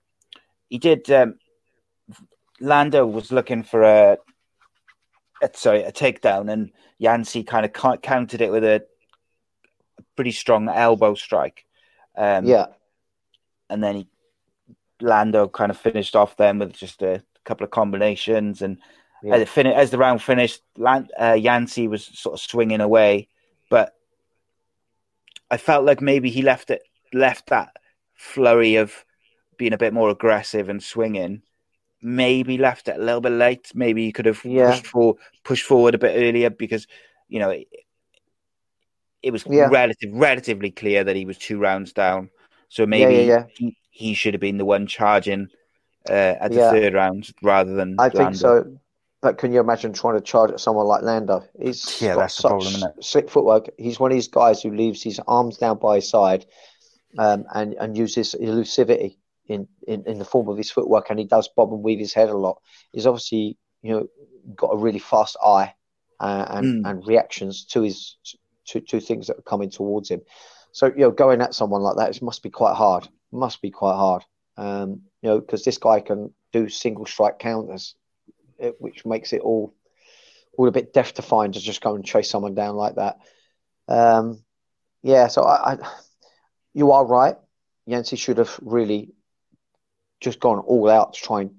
he 0.69 0.79
did. 0.79 1.11
Um, 1.11 1.39
Lando 2.61 3.07
was 3.07 3.33
looking 3.33 3.63
for 3.65 3.83
a, 3.83 4.19
a 5.43 5.51
sorry 5.55 5.83
a 5.83 5.93
takedown, 5.93 6.51
and 6.53 6.71
Yancy 6.99 7.43
kind 7.43 7.67
of 7.67 8.01
countered 8.03 8.41
it 8.41 8.53
with 8.53 8.65
a 8.65 8.85
pretty 10.17 10.33
strong 10.33 10.69
elbow 10.69 11.15
strike. 11.15 11.65
Um, 12.17 12.45
yeah. 12.45 12.67
and 13.71 13.83
then 13.83 13.97
he 13.97 14.07
Lando 15.01 15.49
kind 15.49 15.71
of 15.71 15.79
finished 15.79 16.15
off 16.15 16.37
then 16.37 16.59
with 16.59 16.75
just 16.75 17.01
a 17.03 17.23
couple 17.45 17.65
of 17.65 17.71
combinations, 17.71 18.61
and 18.63 18.79
Yeah. 19.23 19.37
as, 19.37 19.49
fin- 19.49 19.67
as 19.67 19.91
the 19.91 19.99
round 19.99 20.23
finished, 20.23 20.61
Lan- 20.77 21.09
uh, 21.21 21.33
Yancy 21.33 21.89
was 21.89 22.05
sort 22.05 22.35
of 22.35 22.41
swinging 22.41 22.81
away, 22.81 23.29
but 23.71 23.95
I 25.51 25.57
felt 25.57 25.85
like 25.85 26.01
maybe 26.01 26.31
he 26.31 26.43
left 26.43 26.71
it 26.71 26.83
left 27.13 27.49
that 27.49 27.77
flurry 28.15 28.77
of 28.77 29.05
being 29.59 29.73
a 29.73 29.79
bit 29.79 29.93
more 29.93 30.09
aggressive 30.11 30.69
and 30.69 30.83
swinging. 30.83 31.43
Maybe 32.01 32.59
left 32.59 32.89
it 32.89 32.97
a 32.97 33.03
little 33.03 33.21
bit 33.21 33.33
late. 33.33 33.71
Maybe 33.75 34.05
he 34.05 34.13
could 34.13 34.27
have 34.27 34.45
Yeah. 34.45 34.71
pushed 34.71 34.87
for 34.87 35.17
pushed 35.45 35.67
forward 35.67 35.95
a 35.95 35.99
bit 35.99 36.17
earlier 36.17 36.51
because 36.51 36.87
you 37.29 37.39
know 37.41 37.55
it, 39.23 39.29
it 39.29 39.33
was 39.33 39.47
Yeah. 39.49 39.71
relative 39.71 40.11
relatively 40.13 40.71
clear 40.71 41.05
that 41.05 41.17
he 41.17 41.25
was 41.25 41.39
two 41.39 41.59
rounds 41.59 41.93
down. 41.93 42.31
So 42.69 42.87
maybe 42.87 43.17
yeah, 43.17 43.21
yeah. 43.21 43.47
He, 43.47 43.77
he 43.91 44.15
should 44.15 44.35
have 44.35 44.41
been 44.41 44.59
the 44.59 44.65
one 44.65 44.87
charging 44.87 45.49
uh, 46.09 46.37
at 46.41 46.53
the 46.55 46.61
Yeah. 46.61 46.63
third 46.63 46.95
round 46.95 47.31
rather 47.43 47.75
than 47.75 47.99
I 47.99 48.09
think 48.09 48.35
so. 48.35 48.79
But 49.21 49.39
can 49.39 49.53
you 49.53 49.61
imagine 49.61 49.93
trying 49.93 50.17
to 50.17 50.21
charge 50.21 50.51
at 50.51 50.61
someone 50.61 50.87
like 50.87 51.03
Lando? 51.03 51.45
He's 51.61 51.95
Yeah, 52.01 52.17
got 52.17 52.17
that's 52.17 52.37
the 52.37 52.43
such 52.43 52.45
problem, 52.45 52.75
isn't 52.75 52.89
it? 52.91 52.95
slick 53.01 53.31
footwork. 53.31 53.69
He's 53.79 54.01
one 54.01 54.11
of 54.11 54.17
these 54.17 54.29
guys 54.29 54.61
who 54.63 54.75
leaves 54.75 55.03
his 55.03 55.21
arms 55.29 55.59
down 55.59 55.79
by 55.79 55.97
his 55.97 56.09
side 56.09 56.47
um, 57.19 57.45
and 57.55 57.75
and 57.75 57.97
uses 57.97 58.35
elusivity 58.41 59.19
in, 59.49 59.69
in, 59.89 60.05
in 60.07 60.19
the 60.19 60.25
form 60.25 60.49
of 60.49 60.59
his 60.59 60.71
footwork, 60.71 61.11
and 61.11 61.19
he 61.19 61.27
does 61.27 61.49
bob 61.57 61.73
and 61.73 61.83
weave 61.83 61.99
his 62.01 62.15
head 62.15 62.31
a 62.31 62.37
lot. 62.37 62.61
He's 62.93 63.07
obviously 63.07 63.59
you 63.83 63.93
know 63.93 64.07
got 64.57 64.75
a 64.75 64.79
really 64.79 64.99
fast 64.99 65.37
eye 65.45 65.75
uh, 66.21 66.47
and 66.51 66.67
Mm. 66.67 66.83
and 66.85 67.07
reactions 67.07 67.65
to 67.67 67.83
his 67.83 68.17
two 68.73 68.81
two 68.81 69.01
things 69.01 69.27
that 69.27 69.39
are 69.39 69.43
coming 69.43 69.71
towards 69.71 70.11
him. 70.11 70.21
So 70.73 70.87
you 70.87 71.03
know, 71.03 71.11
going 71.11 71.41
at 71.43 71.55
someone 71.55 71.83
like 71.83 71.97
that, 71.97 72.17
it 72.17 72.23
must 72.23 72.43
be 72.43 72.51
quite 72.51 72.75
hard. 72.75 73.09
Must 73.31 73.61
be 73.61 73.71
quite 73.71 73.97
hard. 73.97 74.25
Um, 74.57 75.03
you 75.23 75.31
know, 75.31 75.41
because 75.41 75.65
this 75.65 75.79
guy 75.79 76.01
can 76.01 76.33
do 76.53 76.69
single 76.69 77.07
strike 77.07 77.39
counters, 77.39 77.95
it, 78.59 78.77
which 78.79 79.05
makes 79.05 79.33
it 79.33 79.41
all 79.41 79.75
all 80.57 80.69
a 80.69 80.73
bit 80.73 80.93
death 80.93 81.15
defying 81.15 81.53
to 81.53 81.61
just 81.61 81.81
go 81.81 81.95
and 81.95 82.05
chase 82.05 82.29
someone 82.29 82.55
down 82.55 82.77
like 82.77 82.97
that. 82.97 83.19
Um, 83.89 84.43
yeah, 85.03 85.29
so 85.29 85.43
I, 85.43 85.73
I, 85.73 85.79
you 86.75 86.93
are 86.93 87.07
right. 87.07 87.37
Yancy 87.87 88.17
should 88.17 88.39
have 88.39 88.59
really 88.63 89.13
just 90.21 90.39
gone 90.39 90.59
all 90.59 90.89
out 90.89 91.15
to 91.15 91.21
try 91.21 91.41
and 91.41 91.51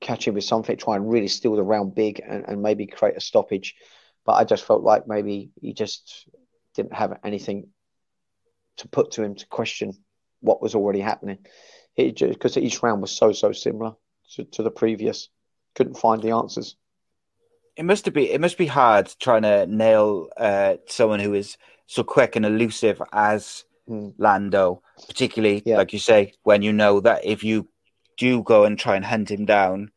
catch 0.00 0.26
him 0.26 0.34
with 0.34 0.44
something, 0.44 0.76
try 0.76 0.96
and 0.96 1.10
really 1.10 1.28
steal 1.28 1.56
the 1.56 1.62
round 1.62 1.94
big 1.94 2.20
and, 2.26 2.44
and 2.46 2.62
maybe 2.62 2.86
create 2.86 3.16
a 3.16 3.20
stoppage. 3.20 3.74
But 4.24 4.32
I 4.34 4.44
just 4.44 4.64
felt 4.64 4.82
like 4.82 5.06
maybe 5.06 5.50
he 5.60 5.72
just 5.72 6.28
didn't 6.74 6.94
have 6.94 7.18
anything 7.24 7.68
to 8.78 8.88
put 8.88 9.12
to 9.12 9.22
him 9.22 9.34
to 9.34 9.46
question 9.46 9.92
what 10.40 10.62
was 10.62 10.74
already 10.74 11.00
happening. 11.00 11.38
Because 11.96 12.56
each 12.56 12.82
round 12.82 13.02
was 13.02 13.12
so, 13.12 13.32
so 13.32 13.52
similar 13.52 13.92
to, 14.34 14.44
to 14.44 14.62
the 14.62 14.70
previous. 14.70 15.28
Couldn't 15.74 15.98
find 15.98 16.22
the 16.22 16.30
answers. 16.30 16.76
It 17.76 17.84
must 17.84 18.12
be 18.12 18.30
it 18.30 18.40
must 18.40 18.58
be 18.58 18.66
hard 18.66 19.10
trying 19.18 19.42
to 19.42 19.66
nail 19.66 20.28
uh, 20.36 20.76
someone 20.86 21.20
who 21.20 21.32
is 21.32 21.56
so 21.86 22.04
quick 22.04 22.36
and 22.36 22.44
elusive 22.44 23.00
as 23.12 23.64
Mm. 23.88 24.14
Lando, 24.18 24.82
particularly 25.08 25.62
Yeah. 25.66 25.78
like 25.78 25.92
you 25.92 25.98
say, 25.98 26.34
when 26.44 26.62
you 26.62 26.72
know 26.72 27.00
that 27.00 27.24
if 27.24 27.42
you 27.42 27.68
do 28.16 28.42
go 28.42 28.64
and 28.64 28.78
try 28.78 28.96
and 28.96 29.04
hunt 29.04 29.30
him 29.30 29.44
down 29.44 29.90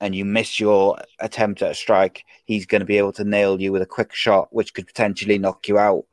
and 0.00 0.14
you 0.14 0.24
miss 0.24 0.58
your 0.58 0.98
attempt 1.18 1.62
at 1.62 1.72
a 1.72 1.74
strike, 1.74 2.24
he's 2.44 2.66
going 2.66 2.80
to 2.80 2.86
be 2.86 2.98
able 2.98 3.12
to 3.12 3.24
nail 3.24 3.60
you 3.60 3.72
with 3.72 3.82
a 3.82 3.86
quick 3.86 4.14
shot, 4.14 4.48
which 4.50 4.72
could 4.72 4.86
potentially 4.86 5.38
knock 5.38 5.68
you 5.68 5.78
out. 5.78 6.04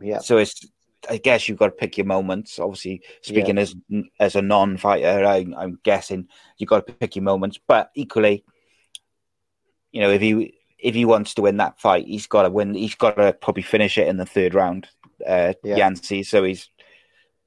Yeah. 0.00 0.18
So 0.18 0.38
it's, 0.38 0.66
I 1.08 1.18
guess 1.18 1.48
you've 1.48 1.58
got 1.58 1.66
to 1.66 1.72
pick 1.72 1.96
your 1.96 2.06
moments. 2.06 2.58
Obviously, 2.58 3.02
speaking 3.22 3.58
as 3.58 3.76
as 4.18 4.34
a 4.34 4.42
non-fighter, 4.42 5.24
I, 5.24 5.46
I'm 5.56 5.78
guessing 5.84 6.28
you've 6.58 6.68
got 6.68 6.86
to 6.86 6.92
pick 6.92 7.14
your 7.14 7.22
moments. 7.22 7.58
But 7.64 7.90
equally, 7.94 8.44
you 9.92 10.00
know, 10.00 10.10
if 10.10 10.20
he 10.20 10.54
if 10.78 10.94
he 10.94 11.04
wants 11.04 11.34
to 11.34 11.42
win 11.42 11.58
that 11.58 11.80
fight, 11.80 12.06
he's 12.06 12.26
got 12.26 12.42
to 12.42 12.50
win. 12.50 12.74
He's 12.74 12.96
got 12.96 13.16
to 13.16 13.32
probably 13.32 13.62
finish 13.62 13.98
it 13.98 14.08
in 14.08 14.16
the 14.16 14.26
third 14.26 14.54
round. 14.54 14.88
Uh, 15.26 15.54
Yeah. 15.62 15.76
Yancy, 15.76 16.24
so 16.24 16.42
he's 16.42 16.68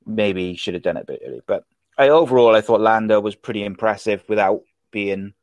maybe 0.05 0.51
he 0.51 0.55
should 0.55 0.73
have 0.73 0.83
done 0.83 0.97
it 0.97 1.03
a 1.03 1.05
bit 1.05 1.21
early. 1.25 1.41
But 1.45 1.65
I, 1.97 2.09
overall, 2.09 2.55
I 2.55 2.61
thought 2.61 2.81
Lando 2.81 3.19
was 3.19 3.35
pretty 3.35 3.63
impressive 3.63 4.23
without 4.29 4.61
being 4.91 5.33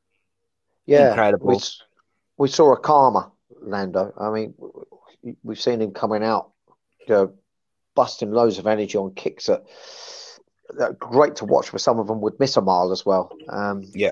Yeah, 0.86 1.10
Incredible. 1.10 1.48
We, 1.48 1.58
we 2.38 2.48
saw 2.48 2.72
a 2.72 2.78
calmer 2.78 3.30
Lando. 3.60 4.12
I 4.18 4.30
mean, 4.30 4.54
we've 5.42 5.60
seen 5.60 5.80
him 5.80 5.92
coming 5.92 6.22
out, 6.22 6.52
you 7.06 7.14
know, 7.14 7.34
busting 7.94 8.30
loads 8.30 8.58
of 8.58 8.66
energy 8.66 8.96
on 8.96 9.14
kicks 9.14 9.46
that, 9.46 9.64
that 10.78 10.98
great 10.98 11.36
to 11.36 11.44
watch. 11.44 11.72
But 11.72 11.80
some 11.80 11.98
of 11.98 12.06
them 12.06 12.20
would 12.20 12.38
miss 12.38 12.56
a 12.56 12.60
mile 12.60 12.92
as 12.92 13.04
well. 13.04 13.36
Um, 13.48 13.82
Yeah. 13.94 14.10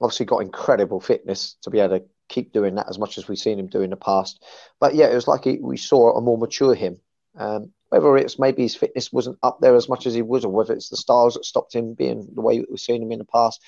obviously 0.00 0.26
got 0.26 0.42
incredible 0.42 1.00
fitness 1.00 1.56
to 1.62 1.70
be 1.70 1.80
able 1.80 1.98
to 1.98 2.04
keep 2.28 2.52
doing 2.52 2.76
that 2.76 2.88
as 2.88 2.98
much 2.98 3.18
as 3.18 3.28
we've 3.28 3.38
seen 3.38 3.58
him 3.58 3.66
do 3.66 3.82
in 3.82 3.90
the 3.90 3.96
past. 3.96 4.42
But 4.78 4.94
yeah, 4.94 5.06
it 5.06 5.14
was 5.14 5.28
like 5.28 5.44
he, 5.44 5.58
we 5.60 5.76
saw 5.76 6.16
a 6.16 6.20
more 6.20 6.38
mature 6.38 6.74
him. 6.74 6.98
Um, 7.36 7.72
whether 7.90 8.16
it's 8.16 8.38
maybe 8.38 8.62
his 8.62 8.76
fitness 8.76 9.12
wasn't 9.12 9.38
up 9.42 9.58
there 9.60 9.74
as 9.74 9.88
much 9.88 10.06
as 10.06 10.14
he 10.14 10.22
was, 10.22 10.44
or 10.44 10.52
whether 10.52 10.72
it's 10.72 10.88
the 10.88 10.96
styles 10.96 11.34
that 11.34 11.44
stopped 11.44 11.74
him 11.74 11.94
being 11.94 12.28
the 12.34 12.40
way 12.40 12.64
we've 12.68 12.78
seen 12.78 13.02
him 13.02 13.12
in 13.12 13.18
the 13.18 13.24
past. 13.24 13.60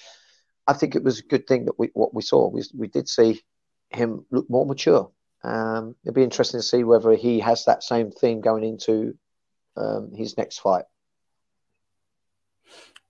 I 0.66 0.72
think 0.74 0.94
it 0.94 1.02
was 1.02 1.18
a 1.18 1.24
good 1.24 1.46
thing 1.46 1.64
that 1.66 1.78
we 1.78 1.90
what 1.94 2.14
we 2.14 2.22
saw. 2.22 2.48
We 2.48 2.62
we 2.74 2.88
did 2.88 3.08
see 3.08 3.42
him 3.90 4.24
look 4.30 4.48
more 4.48 4.66
mature. 4.66 5.10
Um, 5.44 5.96
it'd 6.04 6.14
be 6.14 6.22
interesting 6.22 6.60
to 6.60 6.66
see 6.66 6.84
whether 6.84 7.12
he 7.14 7.40
has 7.40 7.64
that 7.64 7.82
same 7.82 8.10
thing 8.12 8.40
going 8.40 8.64
into 8.64 9.14
um, 9.76 10.12
his 10.14 10.36
next 10.36 10.60
fight. 10.60 10.84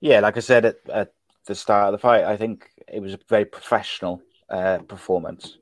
Yeah, 0.01 0.21
like 0.21 0.37
I 0.37 0.41
said 0.41 0.65
at, 0.65 0.77
at 0.93 1.13
the 1.47 1.55
start 1.55 1.89
of 1.89 1.93
the 1.93 1.99
fight, 1.99 2.25
I 2.25 2.37
think 2.37 2.71
it 2.89 3.01
was 3.01 3.15
a 3.15 3.19
very 3.29 3.45
professional 3.45 4.23
uh, 4.49 4.79
performance. 4.79 5.59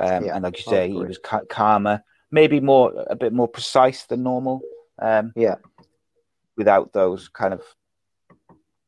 Um, 0.00 0.24
Yeah, 0.24 0.34
and 0.34 0.44
like 0.44 0.58
you 0.58 0.64
say, 0.64 0.88
he 0.88 0.96
was 0.96 1.18
ca- 1.18 1.44
calmer, 1.48 2.02
maybe 2.30 2.60
more 2.60 2.92
a 3.08 3.16
bit 3.16 3.32
more 3.32 3.48
precise 3.48 4.04
than 4.04 4.22
normal. 4.22 4.62
Um, 5.00 5.32
Yeah, 5.36 5.56
without 6.56 6.92
those 6.92 7.28
kind 7.28 7.52
of 7.52 7.62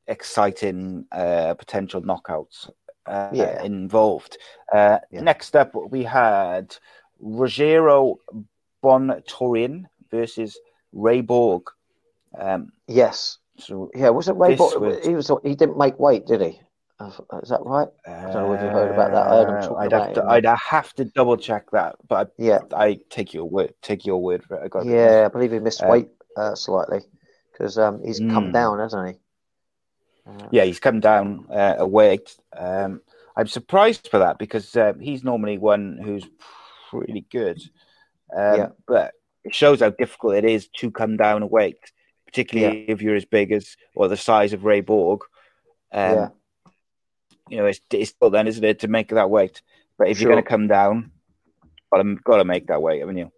exciting 0.08 1.04
uh, 1.12 1.54
potential 1.54 2.00
knockouts 2.02 2.70
uh, 3.06 3.30
Yeah. 3.32 3.62
involved. 3.62 4.38
Uh, 4.72 4.98
Yeah. 5.10 5.20
Next 5.22 5.54
up, 5.56 5.72
we 5.90 6.02
had 6.04 6.76
Rogerio 7.22 8.16
Bontorin 8.82 9.84
versus 10.10 10.58
Ray 10.92 11.20
Borg. 11.20 11.62
Um, 12.38 12.72
yes, 12.86 13.38
so 13.58 13.90
yeah. 13.94 14.10
Was 14.10 14.28
it 14.28 14.36
Ray? 14.36 14.50
This 14.50 14.58
Bo- 14.58 14.78
was- 14.78 15.06
He 15.06 15.14
was. 15.14 15.30
He 15.42 15.54
didn't 15.54 15.78
make 15.78 15.98
weight, 15.98 16.26
did 16.26 16.40
he? 16.40 16.60
Uh, 16.98 17.10
Is 17.42 17.50
that 17.50 17.60
right? 17.64 17.88
I 18.06 18.10
don't 18.32 18.32
know 18.32 18.52
if 18.54 18.62
you've 18.62 18.72
heard 18.72 18.90
about 18.92 19.10
that. 19.12 19.26
I 19.26 19.36
heard 19.36 19.48
him 19.50 19.60
talking 19.68 19.76
I'd 19.76 19.86
about 19.88 20.00
have 20.02 20.10
it 20.10 20.14
to, 20.14 20.20
in- 20.22 20.28
I'd 20.30 20.58
have 20.58 20.94
to 20.94 21.04
double 21.04 21.36
check 21.36 21.70
that, 21.72 21.96
but 22.08 22.32
Yeah, 22.38 22.60
I, 22.74 22.98
take 23.10 23.34
your 23.34 23.44
word. 23.44 23.74
Take 23.82 24.06
your 24.06 24.22
word 24.22 24.42
for 24.44 24.56
it. 24.56 24.62
I 24.64 24.68
got 24.68 24.86
yeah. 24.86 25.24
I 25.26 25.28
believe 25.28 25.52
he 25.52 25.58
missed 25.58 25.82
Uh, 25.82 25.88
weight 25.88 26.08
uh, 26.38 26.54
slightly 26.54 27.00
because 27.52 27.76
um, 27.76 28.02
he's 28.02 28.18
come 28.18 28.48
Mm. 28.48 28.52
down, 28.54 28.78
hasn't 28.78 29.08
he? 29.08 29.14
Yeah, 30.50 30.64
he's 30.64 30.80
come 30.80 31.00
down 31.00 31.46
uh, 31.50 31.76
a 31.78 31.86
weight. 31.86 32.36
Um, 32.56 33.00
I'm 33.36 33.46
surprised 33.46 34.08
for 34.10 34.18
that 34.18 34.38
because 34.38 34.74
uh, 34.76 34.94
he's 35.00 35.22
normally 35.22 35.58
one 35.58 35.98
who's 36.02 36.26
pretty 36.90 37.26
good. 37.30 37.60
Um, 38.36 38.56
Yeah. 38.56 38.68
But 38.86 39.12
it 39.44 39.54
shows 39.54 39.80
how 39.80 39.90
difficult 39.90 40.34
it 40.34 40.44
is 40.44 40.68
to 40.78 40.90
come 40.90 41.16
down 41.16 41.42
a 41.42 41.46
weight, 41.46 41.78
particularly 42.26 42.86
if 42.88 43.02
you're 43.02 43.14
as 43.14 43.24
big 43.24 43.52
as 43.52 43.76
or 43.94 44.08
the 44.08 44.16
size 44.16 44.52
of 44.52 44.64
Ray 44.64 44.80
Borg. 44.80 45.22
Um, 45.92 46.14
Yeah. 46.14 46.28
You 47.48 47.58
know, 47.58 47.66
it's, 47.66 47.80
it's 47.92 48.10
still 48.10 48.30
then, 48.30 48.48
isn't 48.48 48.64
it, 48.64 48.80
to 48.80 48.88
make 48.88 49.10
that 49.10 49.30
weight? 49.30 49.62
But 49.98 50.08
if 50.08 50.18
Sure. 50.18 50.24
you're 50.24 50.34
going 50.34 50.42
to 50.44 50.48
come 50.48 50.66
down, 50.66 51.12
got 51.92 52.02
to 52.02 52.16
got 52.24 52.38
to 52.38 52.44
make 52.44 52.66
that 52.66 52.82
weight, 52.82 53.00
haven't 53.00 53.18
you? 53.18 53.30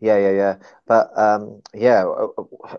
Yeah, 0.00 0.18
yeah, 0.18 0.32
yeah. 0.32 0.56
But 0.86 1.16
um, 1.16 1.62
yeah, 1.72 2.02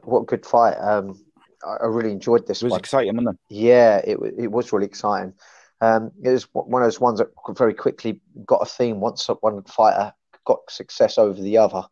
what 0.04 0.28
good 0.28 0.46
fight. 0.46 0.76
Um, 0.76 1.24
I, 1.66 1.86
really 1.86 2.12
enjoyed 2.12 2.46
this 2.48 2.62
It 2.62 2.66
was 2.66 2.72
one. 2.72 2.80
exciting, 2.80 3.16
wasn't 3.16 3.36
it? 3.50 3.56
Yeah, 3.56 3.98
it 3.98 4.18
it 4.38 4.52
was 4.52 4.72
really 4.74 4.86
exciting. 4.86 5.34
Um, 5.82 6.12
it 6.24 6.30
was 6.30 6.44
one 6.54 6.82
of 6.82 6.86
those 6.86 7.00
ones 7.02 7.20
that 7.20 7.28
very 7.58 7.74
quickly 7.74 8.22
got 8.46 8.62
a 8.62 8.66
theme. 8.66 9.00
Once 9.00 9.28
one 9.42 9.62
fighter 9.64 10.14
got 10.46 10.60
success 10.70 11.18
over 11.18 11.42
the 11.42 11.58
other, 11.58 11.84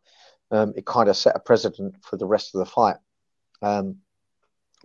um, 0.50 0.72
it 0.76 0.86
kind 0.86 1.08
of 1.08 1.16
set 1.16 1.36
a 1.36 1.40
precedent 1.40 1.94
for 2.02 2.16
the 2.16 2.26
rest 2.26 2.54
of 2.54 2.60
the 2.60 2.66
fight. 2.66 2.96
Um, 3.60 3.96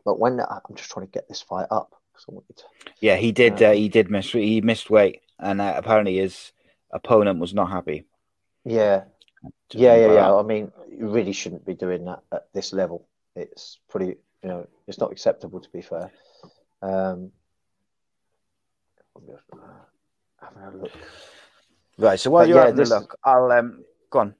but 0.05 0.19
when 0.19 0.39
I'm 0.39 0.75
just 0.75 0.89
trying 0.91 1.05
to 1.05 1.11
get 1.11 1.27
this 1.27 1.41
fight 1.41 1.67
up, 1.71 1.91
'cause 2.13 2.25
I 2.29 2.33
wanted 2.33 2.57
to- 2.57 2.91
Yeah, 2.99 3.15
he 3.15 3.31
did. 3.31 3.61
Uh, 3.61 3.67
Uh, 3.67 3.73
he 3.73 3.89
did 3.89 4.09
miss. 4.09 4.31
He 4.31 4.61
missed 4.61 4.89
weight, 4.89 5.21
and 5.39 5.61
uh, 5.61 5.73
apparently 5.77 6.17
his 6.17 6.51
opponent 6.91 7.39
was 7.39 7.53
not 7.53 7.69
happy. 7.69 8.05
yeah, 8.65 9.03
yeah, 9.71 9.95
yeah, 9.95 10.13
yeah. 10.13 10.33
I 10.35 10.43
mean, 10.43 10.71
you 10.89 11.07
really 11.09 11.31
shouldn't 11.33 11.65
be 11.65 11.75
doing 11.75 12.05
that 12.05 12.23
at 12.31 12.51
this 12.53 12.73
level. 12.73 13.07
It's 13.35 13.79
pretty, 13.89 14.17
you 14.43 14.49
know, 14.49 14.67
it's 14.88 14.99
not 14.99 15.11
acceptable 15.11 15.59
to 15.59 15.69
be 15.69 15.81
fair. 15.81 16.11
Um, 16.81 17.31
having 20.41 20.79
a 20.79 20.83
look. 20.83 20.91
Right. 21.97 22.19
So 22.19 22.29
while 22.29 22.43
But 22.43 22.49
you're 22.49 22.57
yeah, 22.57 22.65
having 22.65 22.75
this- 22.77 22.91
a 22.91 22.99
look, 22.99 23.17
I'll 23.23 23.51
um 23.51 23.83
go 24.09 24.19
on. 24.19 24.35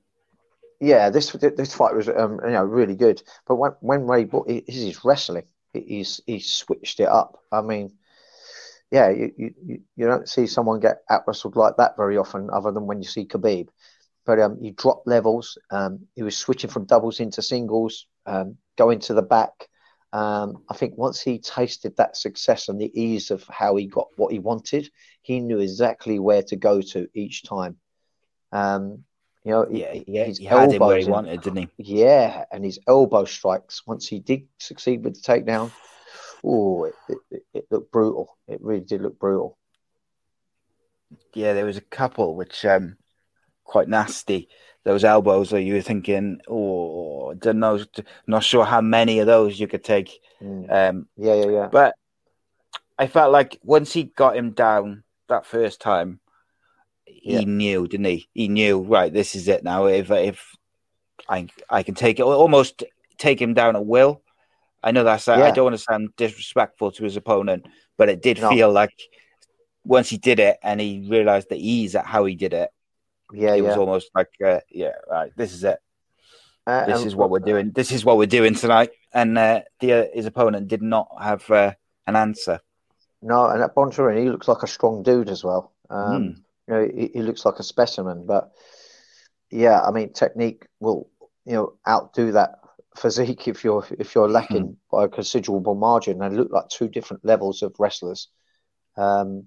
Yeah, 0.80 1.10
this 1.10 1.32
this 1.32 1.74
fight 1.74 1.96
was 1.96 2.08
um, 2.08 2.40
you 2.44 2.52
know 2.52 2.64
really 2.64 2.96
good. 2.96 3.22
But 3.48 3.56
when 3.56 3.72
when 3.80 4.06
Ray 4.06 4.26
bought 4.26 4.48
this 4.48 4.64
is 4.68 4.84
his 4.84 5.06
wrestling, 5.06 5.48
He- 5.74 5.82
he's 5.82 6.22
he 6.28 6.40
switched 6.40 7.00
it 7.00 7.08
up. 7.08 7.40
I 7.52 7.62
mean, 7.62 7.98
yeah, 8.92 9.10
you 9.10 9.32
you, 9.38 9.54
you- 9.66 9.82
you 9.96 10.06
don't 10.06 10.30
see 10.30 10.46
someone 10.46 10.80
get 10.80 11.02
out 11.10 11.24
wrestled 11.26 11.56
like 11.56 11.78
that 11.78 11.98
very 11.98 12.18
often, 12.18 12.50
other 12.52 12.72
than 12.72 12.86
when 12.86 13.02
you 13.02 13.08
see 13.08 13.26
Khabib. 13.26 13.70
But 14.26 14.40
um, 14.40 14.60
he 14.62 14.72
dropped 14.72 15.08
levels. 15.08 15.58
Um, 15.72 16.06
he 16.16 16.22
was 16.22 16.38
switching 16.38 16.70
from 16.70 16.86
doubles 16.86 17.20
into 17.22 17.42
singles, 17.42 18.06
um, 18.28 18.58
going 18.78 19.00
to 19.00 19.14
the 19.16 19.22
back. 19.24 19.68
Um, 20.14 20.64
I 20.70 20.74
think 20.74 20.98
once 20.98 21.22
he 21.22 21.38
tasted 21.40 21.96
that 21.98 22.16
success 22.16 22.70
and 22.70 22.80
the 22.80 22.92
ease 23.00 23.30
of 23.30 23.44
how 23.50 23.76
he 23.76 23.86
got 23.88 24.08
what 24.16 24.32
he 24.32 24.40
wanted, 24.40 24.90
he 25.22 25.40
knew 25.42 25.60
exactly 25.60 26.18
where 26.20 26.44
to 26.44 26.56
go 26.56 26.82
to 26.82 27.08
each 27.14 27.44
time. 27.44 27.78
Um, 28.52 29.04
you 29.44 29.52
know, 29.52 29.68
Yeah, 29.70 29.94
he, 29.94 30.06
yeah, 30.08 30.24
his 30.26 30.38
he 30.38 30.46
had 30.46 30.72
him 30.72 30.80
where 30.80 30.98
he 30.98 31.04
elbows 31.04 31.06
and- 31.06 31.12
wanted, 31.14 31.42
didn't 31.42 31.58
he? 31.58 31.70
yeah, 31.78 32.46
and 32.52 32.64
his 32.64 32.80
elbow 32.88 33.26
strikes, 33.26 33.86
once 33.86 34.08
he 34.08 34.20
did 34.20 34.48
succeed 34.60 35.04
with 35.04 35.16
the 35.16 35.22
takedown, 35.22 35.72
oh, 36.44 36.86
it, 36.86 36.96
it, 37.10 37.18
it, 37.32 37.44
it 37.54 37.68
looked 37.70 37.92
brutal. 37.92 38.38
It 38.48 38.62
really 38.62 38.82
did 38.82 39.02
look 39.02 39.20
brutal. 39.20 39.58
Yeah, 41.34 41.54
there 41.54 41.66
was 41.66 41.78
a 41.78 41.82
couple 41.82 42.36
which 42.36 42.66
um 42.66 42.98
quite 43.64 43.88
nasty. 43.90 44.50
Those 44.88 45.04
elbows 45.04 45.50
that 45.50 45.64
you 45.64 45.74
were 45.74 45.82
thinking, 45.82 46.40
oh, 46.48 47.34
don't 47.34 47.60
know, 47.60 47.78
not 48.26 48.42
sure 48.46 48.64
how 48.64 48.80
many 48.80 49.20
of 49.20 49.28
those 49.28 49.60
you 49.60 49.68
could 49.68 49.84
take. 49.84 50.22
Mm. 50.42 50.72
Um, 50.72 51.08
Yeah, 51.18 51.34
yeah, 51.34 51.48
yeah. 51.48 51.68
but 51.68 51.94
I 52.98 53.08
felt 53.08 53.34
like 53.34 53.60
once 53.64 53.92
he 53.92 54.04
got 54.04 54.38
him 54.38 54.52
down 54.52 55.04
that 55.28 55.46
first 55.46 55.82
time, 55.82 56.22
he 57.04 57.34
Yeah. 57.34 57.44
knew, 57.44 57.86
didn't 57.86 58.06
he? 58.06 58.30
He 58.34 58.48
knew, 58.48 58.80
right? 58.80 59.12
This 59.12 59.36
is 59.36 59.50
it 59.50 59.62
now. 59.62 59.88
If 59.88 60.10
if 60.10 60.56
I 61.28 61.50
I 61.70 61.84
can 61.84 61.94
take 61.94 62.22
it 62.22 62.24
almost 62.24 62.86
take 63.18 63.42
him 63.42 63.54
down 63.54 63.76
at 63.76 63.86
will. 63.86 64.22
I 64.82 64.92
know 64.92 65.04
that's 65.04 65.28
I 65.28 65.52
don't 65.52 65.66
want 65.66 65.76
to 65.76 65.84
sound 65.84 66.16
disrespectful 66.16 66.94
to 66.94 67.04
his 67.04 67.18
opponent, 67.18 67.68
but 67.98 68.08
it 68.08 68.22
did 68.22 68.40
No. 68.40 68.52
feel 68.52 68.72
like 68.72 68.96
once 69.84 70.08
he 70.08 70.18
did 70.18 70.40
it 70.40 70.60
and 70.64 70.80
he 70.80 71.06
realized 71.10 71.50
the 71.50 71.58
ease 71.58 71.94
at 71.94 72.06
how 72.06 72.24
he 72.24 72.36
did 72.36 72.54
it, 72.54 72.70
Yeah, 73.34 73.54
it 73.56 73.64
yeah. 73.64 73.70
was 73.70 73.78
almost 73.78 74.10
like 74.16 74.32
uh, 74.44 74.60
yeah, 74.70 74.94
right, 75.10 75.32
this 75.36 75.54
is 75.54 75.64
it. 75.64 75.80
Uh, 76.66 76.86
This 76.86 77.06
is 77.06 77.16
what 77.16 77.30
we're 77.30 77.40
doing. 77.40 77.72
This 77.72 77.92
is 77.92 78.04
what 78.04 78.18
we're 78.18 78.28
doing 78.28 78.54
tonight. 78.54 78.92
And 79.14 79.38
uh, 79.38 79.62
the 79.80 79.94
uh, 79.94 80.06
his 80.14 80.26
opponent 80.26 80.68
did 80.68 80.82
not 80.82 81.08
have 81.22 81.50
uh, 81.50 81.74
an 82.06 82.16
answer. 82.16 82.60
No, 83.22 83.48
and 83.48 83.64
at 83.64 83.74
Bontorin, 83.74 84.22
he 84.22 84.30
looks 84.30 84.48
like 84.48 84.64
a 84.64 84.68
strong 84.68 85.02
dude 85.04 85.30
as 85.30 85.44
well. 85.44 85.74
Um, 85.90 86.24
Mm. 86.24 86.36
You 86.68 86.74
know, 86.74 86.90
he, 86.94 87.12
he 87.14 87.22
looks 87.22 87.46
like 87.46 87.60
a 87.60 87.64
specimen. 87.64 88.26
But 88.26 88.52
yeah, 89.50 89.82
I 89.82 89.92
mean, 89.92 90.12
technique 90.12 90.68
will 90.82 91.10
you 91.46 91.54
know 91.54 91.74
outdo 91.88 92.34
that 92.34 92.60
physique 92.98 93.48
if 93.48 93.64
you're 93.64 93.86
if 93.98 94.14
you're 94.14 94.30
lacking 94.30 94.76
by 94.92 95.06
a 95.06 95.10
considerable 95.10 95.76
margin. 95.76 96.20
They 96.20 96.30
look 96.30 96.52
like 96.52 96.68
two 96.68 96.90
different 96.90 97.24
levels 97.24 97.62
of 97.62 97.76
wrestlers. 97.80 98.28
Um, 98.98 99.46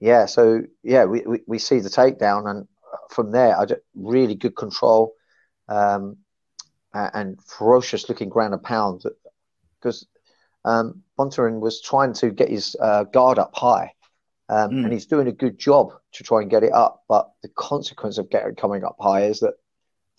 yeah, 0.00 0.26
so 0.26 0.62
yeah, 0.82 1.04
we, 1.04 1.20
we, 1.26 1.40
we 1.46 1.58
see 1.58 1.80
the 1.80 1.90
takedown, 1.90 2.48
and 2.50 2.66
from 3.10 3.30
there, 3.30 3.58
I 3.58 3.66
just, 3.66 3.80
really 3.94 4.34
good 4.34 4.56
control 4.56 5.14
um, 5.68 6.16
and 6.92 7.38
ferocious 7.44 8.08
looking 8.08 8.28
ground 8.28 8.54
and 8.54 8.62
pound 8.62 9.02
because 9.78 10.06
um, 10.64 11.02
Bontorin 11.18 11.60
was 11.60 11.80
trying 11.80 12.12
to 12.14 12.30
get 12.30 12.48
his 12.48 12.76
uh, 12.80 13.04
guard 13.04 13.38
up 13.38 13.52
high, 13.54 13.92
um, 14.48 14.70
Mm. 14.70 14.84
and 14.84 14.92
he's 14.92 15.06
doing 15.06 15.28
a 15.28 15.32
good 15.32 15.58
job 15.58 15.92
to 16.12 16.24
try 16.24 16.40
and 16.40 16.50
get 16.50 16.64
it 16.64 16.72
up. 16.72 17.04
But 17.08 17.30
the 17.42 17.48
consequence 17.50 18.18
of 18.18 18.30
getting 18.30 18.56
coming 18.56 18.84
up 18.84 18.96
high 18.98 19.24
is 19.26 19.40
that 19.40 19.54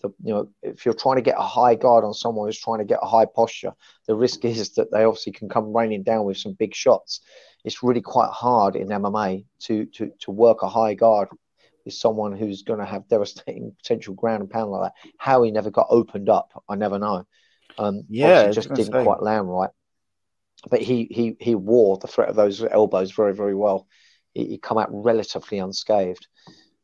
the, 0.02 0.08
you 0.22 0.34
know 0.34 0.48
if 0.62 0.84
you're 0.84 0.94
trying 0.94 1.16
to 1.16 1.22
get 1.22 1.36
a 1.38 1.42
high 1.42 1.74
guard 1.74 2.04
on 2.04 2.14
someone 2.14 2.48
who's 2.48 2.58
trying 2.58 2.78
to 2.80 2.84
get 2.84 2.98
a 3.02 3.06
high 3.06 3.26
posture, 3.26 3.72
the 4.06 4.14
risk 4.14 4.44
is 4.44 4.74
that 4.74 4.90
they 4.90 5.04
obviously 5.04 5.32
can 5.32 5.48
come 5.48 5.74
raining 5.74 6.02
down 6.02 6.24
with 6.24 6.36
some 6.36 6.52
big 6.52 6.74
shots. 6.74 7.20
It's 7.64 7.82
really 7.82 8.00
quite 8.00 8.30
hard 8.30 8.76
in 8.76 8.88
MMA 8.88 9.44
to 9.60 9.86
to 9.86 10.10
to 10.20 10.30
work 10.30 10.62
a 10.62 10.68
high 10.68 10.94
guard 10.94 11.28
with 11.84 11.94
someone 11.94 12.32
who's 12.32 12.62
going 12.62 12.78
to 12.78 12.84
have 12.84 13.08
devastating 13.08 13.74
potential 13.82 14.14
ground 14.14 14.42
and 14.42 14.50
pound 14.50 14.70
like 14.70 14.92
that. 14.92 15.10
How 15.18 15.42
he 15.42 15.50
never 15.50 15.70
got 15.70 15.86
opened 15.90 16.28
up, 16.28 16.50
I 16.68 16.74
never 16.76 16.98
know. 16.98 17.26
Um, 17.78 18.04
Yeah, 18.08 18.50
just 18.50 18.68
didn't 18.68 18.92
say. 18.92 19.04
quite 19.04 19.22
land 19.22 19.50
right. 19.50 19.70
But 20.70 20.80
he 20.80 21.08
he 21.10 21.36
he 21.40 21.54
wore 21.54 21.98
the 21.98 22.06
threat 22.06 22.28
of 22.28 22.36
those 22.36 22.62
elbows 22.62 23.10
very 23.12 23.34
very 23.34 23.54
well. 23.54 23.86
He, 24.32 24.46
he 24.46 24.58
come 24.58 24.78
out 24.78 24.88
relatively 24.92 25.58
unscathed. 25.58 26.26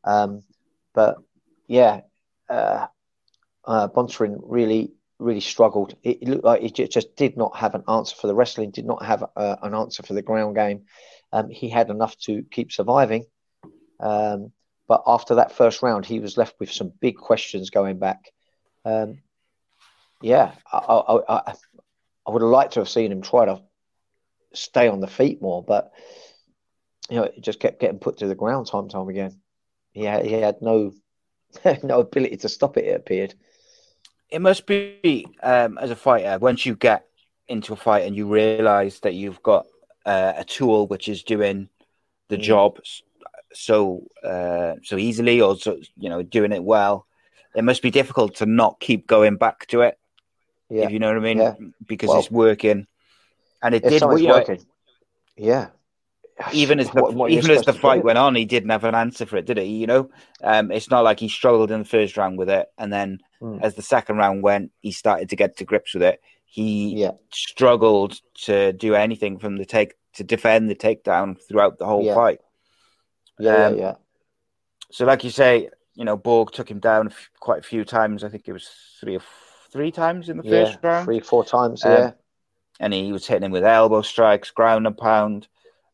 Um, 0.03 0.43
but 0.93 1.17
yeah, 1.67 2.01
uh, 2.49 2.87
uh, 3.69 3.87
Bontorin 3.87 4.39
really 4.41 4.91
really 5.19 5.41
struggled. 5.41 5.95
It, 6.01 6.21
it 6.21 6.27
looked 6.27 6.45
like 6.45 6.61
he 6.61 6.71
just 6.71 7.15
did 7.15 7.37
not 7.37 7.55
have 7.57 7.75
an 7.75 7.83
answer 7.89 8.15
for 8.15 8.27
the 8.27 8.33
wrestling. 8.33 8.71
Did 8.71 8.85
not 8.85 9.05
have 9.05 9.23
uh, 9.35 9.57
an 9.61 9.75
answer 9.75 10.01
for 10.01 10.13
the 10.13 10.21
ground 10.21 10.55
game. 10.55 10.85
Um, 11.31 11.49
he 11.49 11.69
had 11.69 11.89
enough 11.89 12.17
to 12.19 12.43
keep 12.49 12.71
surviving. 12.71 13.25
Um, 13.99 14.51
but 14.87 15.03
after 15.05 15.35
that 15.35 15.51
first 15.51 15.83
round, 15.83 16.05
he 16.05 16.19
was 16.19 16.37
left 16.37 16.55
with 16.59 16.71
some 16.71 16.93
big 17.01 17.17
questions 17.17 17.69
going 17.69 17.99
back. 17.99 18.31
Um, 18.85 19.19
yeah, 20.21 20.53
I, 20.71 20.77
I, 20.77 21.35
I, 21.35 21.53
I 22.25 22.31
would 22.31 22.41
have 22.41 22.49
liked 22.49 22.73
to 22.73 22.79
have 22.79 22.89
seen 22.89 23.11
him 23.11 23.21
try 23.21 23.45
to 23.45 23.61
stay 24.53 24.87
on 24.87 25.01
the 25.01 25.07
feet 25.07 25.41
more, 25.41 25.61
but 25.61 25.91
you 27.09 27.17
know, 27.17 27.23
it 27.23 27.41
just 27.41 27.59
kept 27.59 27.81
getting 27.81 27.99
put 27.99 28.17
to 28.17 28.27
the 28.27 28.35
ground 28.35 28.67
time 28.67 28.83
and 28.83 28.91
time 28.91 29.09
again. 29.09 29.39
He 29.91 30.05
had, 30.05 30.25
he 30.25 30.33
had 30.33 30.61
no 30.61 30.93
no 31.83 31.99
ability 31.99 32.37
to 32.37 32.49
stop 32.49 32.77
it. 32.77 32.85
It 32.85 32.95
appeared. 32.95 33.35
It 34.31 34.41
must 34.41 34.65
be 34.65 35.25
um, 35.41 35.77
as 35.79 35.91
a 35.91 35.95
fighter 35.95 36.37
once 36.39 36.65
you 36.65 36.75
get 36.75 37.05
into 37.47 37.73
a 37.73 37.75
fight 37.75 38.05
and 38.05 38.15
you 38.15 38.27
realize 38.27 38.99
that 38.99 39.15
you've 39.15 39.41
got 39.41 39.65
uh, 40.05 40.33
a 40.37 40.43
tool 40.43 40.87
which 40.87 41.07
is 41.09 41.23
doing 41.23 41.69
the 42.29 42.37
Mm. 42.37 42.41
job 42.41 42.79
so 43.51 44.03
uh, 44.23 44.75
so 44.83 44.97
easily 44.97 45.41
or 45.41 45.57
so 45.57 45.79
you 45.97 46.09
know 46.09 46.21
doing 46.21 46.51
it 46.51 46.63
well. 46.63 47.07
It 47.55 47.63
must 47.63 47.81
be 47.81 47.89
difficult 47.89 48.35
to 48.35 48.45
not 48.45 48.79
keep 48.79 49.07
going 49.07 49.37
back 49.37 49.65
to 49.67 49.81
it. 49.81 49.97
Yeah, 50.69 50.83
If 50.85 50.91
you 50.91 50.99
know 50.99 51.07
what 51.07 51.17
I 51.17 51.21
mean, 51.21 51.39
Yeah. 51.39 51.55
because 51.87 52.09
Well, 52.09 52.19
it's 52.19 52.29
working, 52.29 52.85
and 53.63 53.73
it 53.73 53.81
did. 53.81 53.99
something's 53.99 54.21
You 54.21 54.27
know, 54.27 54.33
working, 54.35 54.63
yeah. 55.35 55.69
even 56.53 56.79
as 56.79 56.89
the 56.91 57.01
What- 57.01 57.15
what 57.15 57.31
even 57.31 57.49
as 57.49 57.65
the 57.65 57.73
fight 57.73 58.03
went 58.03 58.19
on, 58.19 58.35
he 58.35 58.45
didn't 58.45 58.69
have 58.69 58.83
an 58.83 58.93
answer 58.93 59.25
for 59.25 59.37
it, 59.37 59.45
did 59.47 59.57
he? 59.57 59.63
You 59.65 59.87
know, 59.87 60.09
um, 60.43 60.71
it's 60.71 60.91
not 60.91 61.03
like 61.03 61.19
he 61.19 61.27
struggled 61.27 61.71
in 61.71 61.79
the 61.79 61.85
first 61.85 62.15
round 62.17 62.37
with 62.37 62.51
it, 62.51 62.67
and 62.77 62.93
then 62.93 63.19
Mm. 63.41 63.61
as 63.61 63.75
the 63.75 63.81
second 63.81 64.17
round 64.17 64.43
went, 64.43 64.71
he 64.81 64.91
started 64.91 65.29
to 65.29 65.35
get 65.35 65.57
to 65.57 65.63
grips 65.63 65.93
with 65.93 66.03
it. 66.03 66.21
He 66.45 66.95
Yeah. 66.95 67.11
struggled 67.31 68.19
to 68.45 68.73
do 68.73 68.95
anything 68.95 69.39
from 69.39 69.57
the 69.57 69.65
take 69.65 69.93
to 70.13 70.23
defend 70.23 70.69
the 70.69 70.75
takedown 70.75 71.41
throughout 71.47 71.77
the 71.77 71.85
whole 71.85 72.03
Yeah. 72.03 72.15
fight. 72.15 72.41
Yeah, 73.39 73.67
Um, 73.67 73.77
yeah. 73.77 73.95
So, 74.91 75.05
like 75.05 75.23
you 75.23 75.29
say, 75.29 75.69
you 75.93 76.03
know, 76.03 76.17
Borg 76.17 76.51
took 76.51 76.69
him 76.69 76.79
down 76.79 77.07
f- 77.07 77.29
quite 77.39 77.59
a 77.59 77.63
few 77.63 77.85
times. 77.85 78.23
I 78.23 78.29
think 78.29 78.47
it 78.47 78.53
was 78.53 78.69
three 78.99 79.15
or 79.15 79.19
f- 79.19 79.67
three 79.71 79.91
times 79.91 80.29
in 80.29 80.37
the 80.37 80.43
Yeah, 80.43 80.65
first 80.65 80.79
round. 80.83 81.05
three, 81.05 81.19
four 81.19 81.45
times. 81.45 81.85
Um, 81.85 81.91
yeah, 81.91 82.11
and 82.79 82.93
he 82.93 83.11
was 83.11 83.27
hitting 83.27 83.43
him 83.43 83.51
with 83.51 83.63
elbow 83.63 84.01
strikes, 84.01 84.51
ground 84.51 84.87
and 84.87 84.97
pound. 84.97 85.47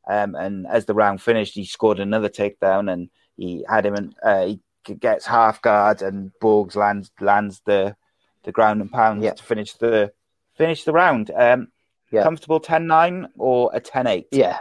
Um, 0.08 0.36
and 0.36 0.66
as 0.68 0.86
the 0.86 0.94
round 0.94 1.22
finished, 1.22 1.56
he 1.56 1.66
scored 1.66 2.00
another 2.00 2.30
takedown, 2.30 2.92
and 2.92 3.10
he 3.36 3.66
had 3.68 3.86
him. 3.86 3.96
In, 3.96 4.14
uh, 4.24 4.46
he 4.46 4.60
gets 4.94 5.26
half 5.26 5.62
guard, 5.62 6.02
and 6.02 6.32
Borgs 6.42 6.76
lands 6.76 7.12
lands 7.20 7.62
the 7.66 7.96
the 8.44 8.52
ground 8.52 8.82
and 8.82 8.92
pound 8.92 9.24
Yeah. 9.24 9.34
to 9.34 9.44
finish 9.44 9.74
the 9.74 10.12
finish 10.56 10.84
the 10.84 10.94
round. 10.94 11.32
Um, 11.36 11.70
Yeah. 12.12 12.22
comfortable 12.24 12.60
10-9 12.60 13.28
or 13.38 13.72
a 13.74 13.82
10-8? 13.82 14.28
yeah. 14.32 14.60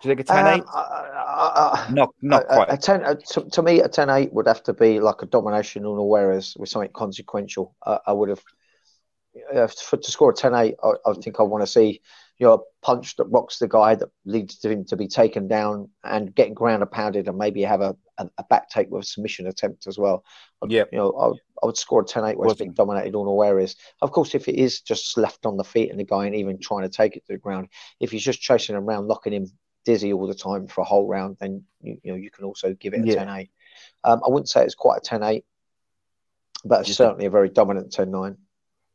Do 0.00 0.08
you 0.08 0.14
think 0.14 0.28
a 0.28 0.32
10-8? 0.32 0.60
Um, 0.60 0.64
I- 0.74 0.80
I- 0.80 1.86
I- 1.86 1.90
not 1.92 2.14
quite. 2.20 2.68
A, 2.68 2.72
a 2.74 2.76
ten, 2.76 3.02
a, 3.04 3.14
to, 3.16 3.48
to 3.50 3.62
me, 3.62 3.80
a 3.80 3.88
10 3.88 4.10
8 4.10 4.32
would 4.32 4.46
have 4.46 4.62
to 4.64 4.72
be 4.72 5.00
like 5.00 5.22
a 5.22 5.26
domination 5.26 5.84
unawares 5.86 6.56
with 6.58 6.68
something 6.68 6.90
consequential. 6.92 7.74
I, 7.84 7.98
I 8.08 8.12
would 8.12 8.28
have, 8.28 8.42
uh, 9.54 9.66
for, 9.68 9.96
to 9.96 10.10
score 10.10 10.30
a 10.30 10.34
10 10.34 10.54
8, 10.54 10.74
I, 10.82 10.90
I 11.06 11.12
think 11.14 11.40
I 11.40 11.44
want 11.44 11.62
to 11.62 11.66
see 11.66 12.00
you 12.38 12.46
know, 12.46 12.54
a 12.54 12.58
punch 12.86 13.16
that 13.16 13.24
rocks 13.24 13.58
the 13.58 13.66
guy 13.66 13.94
that 13.96 14.08
leads 14.24 14.58
to 14.58 14.70
him 14.70 14.84
to 14.84 14.96
be 14.96 15.08
taken 15.08 15.48
down 15.48 15.88
and 16.04 16.32
getting 16.34 16.54
ground 16.54 16.82
and 16.82 16.90
pounded 16.92 17.26
and 17.26 17.36
maybe 17.38 17.62
have 17.62 17.80
a, 17.80 17.96
a, 18.18 18.28
a 18.38 18.44
back 18.44 18.68
take 18.68 18.90
with 18.90 19.04
a 19.04 19.06
submission 19.06 19.46
attempt 19.46 19.86
as 19.86 19.98
well. 19.98 20.24
Yeah. 20.66 20.84
You 20.92 20.98
know, 20.98 21.12
I, 21.12 21.26
I 21.62 21.66
would 21.66 21.76
score 21.76 22.02
a 22.02 22.04
10 22.04 22.24
8 22.24 22.38
where 22.38 22.48
it's 22.48 22.58
being 22.58 22.72
dominated 22.72 23.14
unawares. 23.14 23.76
Of 24.02 24.12
course, 24.12 24.34
if 24.34 24.48
it 24.48 24.56
is 24.56 24.80
just 24.80 25.16
left 25.16 25.46
on 25.46 25.56
the 25.56 25.64
feet 25.64 25.90
and 25.90 25.98
the 25.98 26.04
guy 26.04 26.26
ain't 26.26 26.34
even 26.34 26.58
trying 26.58 26.82
to 26.82 26.88
take 26.88 27.16
it 27.16 27.24
to 27.26 27.32
the 27.32 27.38
ground, 27.38 27.68
if 28.00 28.10
he's 28.10 28.22
just 28.22 28.40
chasing 28.40 28.76
around, 28.76 29.06
locking 29.08 29.32
him 29.32 29.46
dizzy 29.84 30.12
all 30.12 30.26
the 30.26 30.34
time 30.34 30.66
for 30.66 30.80
a 30.82 30.84
whole 30.84 31.06
round, 31.06 31.36
then 31.40 31.64
you, 31.80 31.98
you 32.02 32.12
know 32.12 32.18
you 32.18 32.30
can 32.30 32.44
also 32.44 32.74
give 32.74 32.94
it 32.94 33.02
a 33.02 33.06
Yeah. 33.06 33.24
10 33.24 33.28
8. 33.28 33.50
Um, 34.04 34.20
I 34.26 34.28
wouldn't 34.28 34.48
say 34.48 34.64
it's 34.64 34.74
quite 34.74 34.98
a 34.98 35.00
10 35.00 35.22
8, 35.22 35.44
but 36.64 36.80
it's 36.80 36.96
certainly 36.96 37.26
a 37.26 37.30
very 37.30 37.48
dominant 37.48 37.92
10 37.92 38.10
9. 38.10 38.36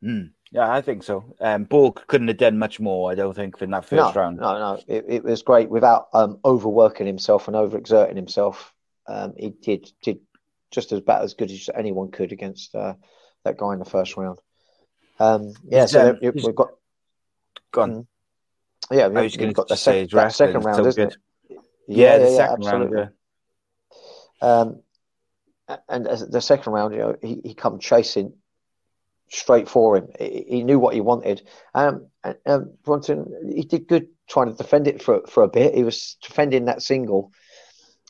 Mm. 0.03 0.31
Yeah, 0.51 0.71
I 0.71 0.81
think 0.81 1.01
so. 1.01 1.33
Um, 1.39 1.63
Borg 1.63 2.05
couldn't 2.05 2.27
have 2.27 2.37
done 2.37 2.59
much 2.59 2.79
more, 2.79 3.11
I 3.11 3.15
don't 3.15 3.33
think, 3.35 3.59
in 3.61 3.71
that 3.71 3.91
No, 3.91 4.03
first 4.03 4.15
round. 4.15 4.37
no, 4.37 4.59
no. 4.59 4.81
It, 4.87 5.05
it 5.07 5.23
was 5.23 5.41
great 5.41 5.67
without 5.67 6.09
um, 6.13 6.39
overworking 6.45 7.07
himself 7.07 7.47
and 7.47 7.57
overexerting 7.57 8.15
himself. 8.15 8.71
Um, 9.07 9.33
he 9.37 9.49
did 9.49 9.91
did 10.01 10.19
just 10.71 10.91
as 10.91 10.99
about 10.99 11.23
as 11.23 11.33
good 11.33 11.51
as 11.51 11.69
anyone 11.75 12.11
could 12.11 12.31
against 12.31 12.73
uh, 12.75 12.93
that 13.43 13.57
guy 13.57 13.73
in 13.73 13.79
the 13.79 13.85
first 13.85 14.17
round. 14.17 14.39
Um, 15.19 15.53
yeah, 15.67 15.85
so 15.85 16.09
um, 16.11 16.17
there- 16.21 16.31
we've 16.31 16.55
got 16.55 16.69
Go 17.71 17.81
on. 17.81 17.91
Mm. 17.91 18.07
yeah, 18.91 19.07
we've, 19.07 19.35
we've 19.37 19.53
got 19.53 19.67
the 19.67 19.75
sec- 19.75 20.09
that 20.11 20.33
second 20.33 20.63
round, 20.63 20.85
isn't 20.85 21.09
good. 21.09 21.17
it? 21.49 21.57
Yeah, 21.87 22.17
the 22.19 22.29
yeah, 22.29 22.37
second 22.37 22.63
absolutely. 22.65 22.97
round. 22.97 23.11
Um, 24.41 24.81
and 25.89 26.07
as 26.07 26.27
the 26.27 26.41
second 26.41 26.73
round, 26.73 26.93
you 26.93 26.99
know, 26.99 27.15
he, 27.21 27.41
he 27.43 27.53
come 27.53 27.79
chasing 27.79 28.33
straight 29.29 29.67
for 29.69 29.97
him. 29.97 30.07
He, 30.19 30.45
he 30.47 30.63
knew 30.63 30.77
what 30.79 30.93
he 30.93 31.01
wanted. 31.01 31.41
Um, 31.73 32.07
and 32.23 32.35
um, 32.45 32.73
Bronson, 32.83 33.51
he 33.55 33.63
did 33.63 33.87
good 33.87 34.07
trying 34.29 34.51
to 34.51 34.55
defend 34.55 34.87
it 34.87 35.01
for 35.01 35.21
for 35.27 35.43
a 35.43 35.47
bit. 35.47 35.73
He 35.73 35.83
was 35.83 36.17
defending 36.21 36.65
that 36.65 36.81
single, 36.81 37.31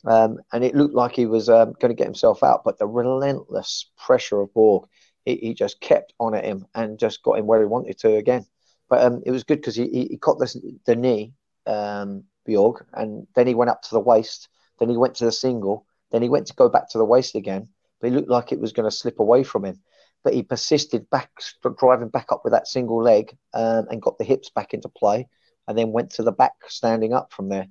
um, 0.05 0.39
and 0.51 0.63
it 0.63 0.75
looked 0.75 0.95
like 0.95 1.13
he 1.13 1.25
was 1.25 1.49
um, 1.49 1.73
going 1.79 1.89
to 1.89 1.95
get 1.95 2.07
himself 2.07 2.43
out. 2.43 2.63
But 2.63 2.77
the 2.77 2.87
relentless 2.87 3.89
pressure 3.97 4.41
of 4.41 4.53
Borg, 4.53 4.87
he, 5.25 5.35
he 5.37 5.53
just 5.53 5.79
kept 5.79 6.13
on 6.19 6.35
at 6.35 6.43
him 6.43 6.65
and 6.75 6.99
just 6.99 7.23
got 7.23 7.37
him 7.37 7.47
where 7.47 7.61
he 7.61 7.65
wanted 7.65 7.97
to 7.99 8.15
again. 8.15 8.45
But 8.89 9.03
um, 9.03 9.23
it 9.25 9.31
was 9.31 9.43
good 9.43 9.59
because 9.59 9.75
he, 9.75 9.87
he, 9.87 10.05
he 10.11 10.17
caught 10.17 10.39
this, 10.39 10.57
the 10.85 10.95
knee, 10.95 11.33
um, 11.65 12.25
Borg, 12.45 12.85
and 12.93 13.27
then 13.35 13.47
he 13.47 13.55
went 13.55 13.69
up 13.69 13.81
to 13.83 13.91
the 13.91 13.99
waist. 13.99 14.49
Then 14.79 14.89
he 14.89 14.97
went 14.97 15.15
to 15.15 15.25
the 15.25 15.31
single. 15.31 15.85
Then 16.11 16.21
he 16.21 16.29
went 16.29 16.47
to 16.47 16.55
go 16.55 16.67
back 16.67 16.89
to 16.89 16.97
the 16.97 17.05
waist 17.05 17.35
again. 17.35 17.69
But 18.01 18.07
it 18.07 18.13
looked 18.13 18.29
like 18.29 18.51
it 18.51 18.59
was 18.59 18.73
going 18.73 18.89
to 18.89 18.95
slip 18.95 19.19
away 19.19 19.43
from 19.43 19.63
him. 19.63 19.79
But 20.23 20.33
he 20.33 20.43
persisted 20.43 21.09
back, 21.09 21.29
driving 21.77 22.09
back 22.09 22.31
up 22.31 22.41
with 22.43 22.51
that 22.51 22.67
single 22.67 23.01
leg 23.01 23.35
um, 23.53 23.87
and 23.89 24.01
got 24.01 24.17
the 24.17 24.23
hips 24.25 24.49
back 24.49 24.73
into 24.73 24.89
play. 24.89 25.27
And 25.67 25.77
then 25.77 25.93
went 25.93 26.11
to 26.11 26.23
the 26.23 26.31
back, 26.33 26.53
standing 26.67 27.13
up 27.13 27.31
from 27.31 27.47
there. 27.47 27.67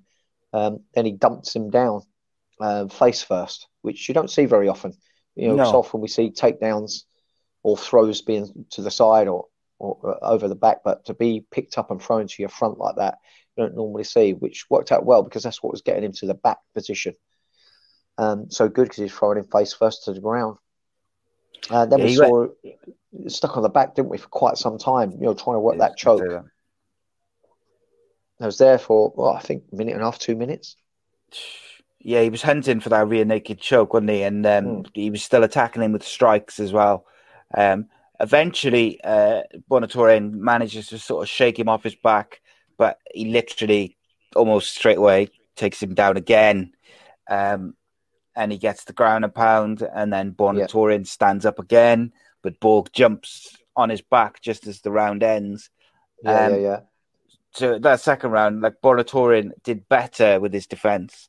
Um, 0.55 0.81
then 0.95 1.05
he 1.05 1.13
dumps 1.13 1.55
him 1.55 1.69
down 1.71 2.03
um, 2.61 2.89
face 2.89 3.23
first, 3.23 3.67
which 3.83 4.09
you 4.09 4.15
don't 4.15 4.31
see 4.31 4.45
very 4.45 4.69
often. 4.69 4.93
You 5.35 5.49
know, 5.49 5.57
No. 5.57 5.65
so 5.65 5.79
often 5.79 6.01
we 6.01 6.09
see 6.09 6.31
takedowns 6.31 7.05
or 7.63 7.77
throws 7.77 8.23
being 8.23 8.67
to 8.71 8.83
the 8.83 8.91
side 8.91 9.29
or, 9.29 9.47
or 9.79 10.17
uh, 10.23 10.27
over 10.27 10.49
the 10.49 10.55
back, 10.55 10.79
but 10.85 11.05
to 11.07 11.15
be 11.15 11.45
picked 11.51 11.79
up 11.79 11.91
and 11.91 12.03
thrown 12.03 12.27
to 12.27 12.43
your 12.43 12.49
front 12.49 12.79
like 12.79 12.97
that, 12.97 13.19
you 13.57 13.65
don't 13.65 13.77
normally 13.77 14.05
see, 14.05 14.33
which 14.33 14.67
worked 14.71 14.93
out 14.93 15.05
well 15.07 15.23
because 15.23 15.43
that's 15.43 15.63
what 15.63 15.73
was 15.73 15.83
getting 15.83 16.05
him 16.05 16.13
to 16.13 16.27
the 16.27 16.35
back 16.35 16.59
position. 16.75 17.15
Um, 18.19 18.51
so 18.51 18.69
good 18.69 18.85
because 18.85 18.99
he's 18.99 19.13
throwing 19.13 19.39
him 19.39 19.47
face 19.51 19.73
first 19.73 20.05
to 20.05 20.13
the 20.13 20.21
ground. 20.21 20.59
Uh, 21.71 21.87
then 21.87 22.01
Yeah, 22.01 22.05
we 22.05 22.15
saw 22.17 22.47
stuck 23.29 23.57
on 23.57 23.63
the 23.63 23.69
back, 23.69 23.95
didn't 23.95 24.11
we, 24.11 24.19
for 24.19 24.29
quite 24.29 24.59
some 24.59 24.79
time? 24.79 25.13
You 25.13 25.27
know, 25.27 25.35
trying 25.35 25.57
to 25.57 25.61
work 25.61 25.79
that 25.79 25.97
choke. 25.97 26.23
I 28.41 28.47
was 28.47 28.59
there 28.59 28.79
for 28.79 29.13
well, 29.17 29.31
I 29.31 29.41
think 29.41 29.65
a 29.73 29.77
minute 29.77 29.93
and 29.93 30.03
a 30.03 30.05
half, 30.05 30.19
two 30.19 30.35
minutes. 30.35 30.77
Yeah, 32.05 32.23
he 32.23 32.31
was 32.31 32.43
hunting 32.43 32.81
for 32.81 32.89
that 32.89 33.07
rear 33.09 33.25
naked 33.25 33.59
choke, 33.61 33.95
wasn't 33.95 34.11
he? 34.11 34.23
And 34.23 34.45
um, 34.47 34.65
Hmm. 34.65 34.83
he 34.95 35.11
was 35.11 35.23
still 35.23 35.45
attacking 35.45 35.83
him 35.83 35.93
with 35.93 36.03
strikes 36.05 36.59
as 36.59 36.73
well. 36.73 37.07
Um, 37.57 37.89
eventually, 38.21 39.01
uh, 39.05 39.43
Bonatorin 39.71 40.33
manages 40.33 40.89
to 40.89 40.99
sort 40.99 41.23
of 41.23 41.29
shake 41.29 41.59
him 41.59 41.69
off 41.69 41.85
his 41.85 41.95
back, 41.95 42.41
but 42.79 42.99
he 43.15 43.27
literally 43.27 43.97
almost 44.35 44.75
straight 44.75 44.99
away 44.99 45.29
takes 45.57 45.83
him 45.83 45.95
down 45.95 46.17
again. 46.17 46.73
Um, 47.29 47.75
and 48.35 48.51
he 48.51 48.59
gets 48.59 48.85
the 48.85 48.93
ground 48.95 49.25
and 49.25 49.35
pound, 49.35 49.83
and 49.83 50.13
then 50.13 50.33
Bonatorin 50.33 51.07
stands 51.07 51.45
up 51.47 51.59
again, 51.59 52.13
but 52.43 52.59
Borg 52.61 52.89
jumps 52.93 53.57
on 53.77 53.91
his 53.91 54.01
back 54.01 54.41
just 54.41 54.67
as 54.67 54.81
the 54.81 54.91
round 54.91 55.23
ends. 55.23 55.71
Yeah, 56.23 56.49
Um, 56.49 56.53
yeah, 56.53 56.57
yeah. 56.59 56.81
so 57.53 57.79
that 57.79 58.01
second 58.01 58.31
round, 58.31 58.63
like 58.63 58.81
Bonatorin 58.83 59.53
did 59.63 59.89
better 59.89 60.41
with 60.41 60.53
his 60.53 60.67
defense, 60.67 61.29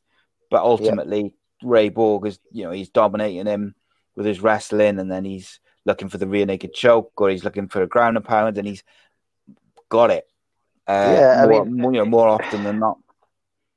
but 0.54 0.62
ultimately 0.62 1.34
Ray 1.64 1.88
Borg 1.88 2.26
is, 2.28 2.38
you 2.52 2.62
know, 2.62 2.70
he's 2.70 2.88
dominating 2.90 3.44
him 3.46 3.74
with 4.14 4.24
his 4.24 4.40
wrestling, 4.40 5.00
and 5.00 5.10
then 5.10 5.24
he's 5.24 5.58
looking 5.84 6.08
for 6.08 6.18
the 6.18 6.28
rear 6.28 6.46
naked 6.46 6.72
choke, 6.72 7.10
or 7.16 7.28
he's 7.28 7.42
looking 7.42 7.66
for 7.66 7.82
a 7.82 7.88
ground 7.88 8.16
and 8.16 8.24
pound, 8.24 8.56
and 8.56 8.68
he's 8.68 8.84
got 9.88 10.12
it. 10.12 10.28
Uh, 10.86 11.16
Yeah, 11.18 11.42
I 11.42 11.46
more, 11.48 11.64
mean- 11.64 11.76
more, 11.76 11.92
you 11.92 11.98
know, 11.98 12.04
more 12.04 12.28
often 12.28 12.62
than 12.62 12.78
not. 12.78 12.98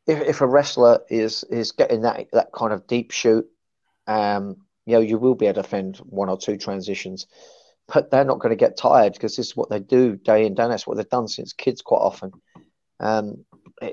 if 0.06 0.22
if 0.22 0.42
a 0.42 0.48
wrestler 0.48 1.00
is 1.10 1.44
is 1.46 1.72
getting 1.72 2.02
that 2.02 2.28
that 2.34 2.52
kind 2.52 2.72
of 2.74 2.86
deep 2.86 3.10
shoot, 3.10 3.48
um, 4.06 4.58
you 4.86 4.94
know, 4.94 5.02
you 5.02 5.18
will 5.18 5.34
be 5.34 5.48
able 5.48 5.56
to 5.56 5.62
defend 5.64 5.98
one 5.98 6.30
or 6.30 6.38
two 6.38 6.58
transitions, 6.58 7.26
but 7.92 8.12
they're 8.12 8.24
not 8.24 8.40
going 8.40 8.52
to 8.56 8.66
get 8.66 8.78
tired 8.78 9.14
because 9.14 9.36
this 9.36 9.48
is 9.48 9.58
what 9.58 9.72
they 9.72 9.80
do 9.80 10.16
day 10.16 10.46
in 10.46 10.54
day. 10.54 10.62
out. 10.64 10.70
That's 10.70 10.86
what 10.86 10.98
they've 10.98 11.10
done 11.10 11.28
since 11.28 11.54
kids 11.54 11.82
quite 11.82 12.06
often. 12.06 12.32
Um, 13.00 13.46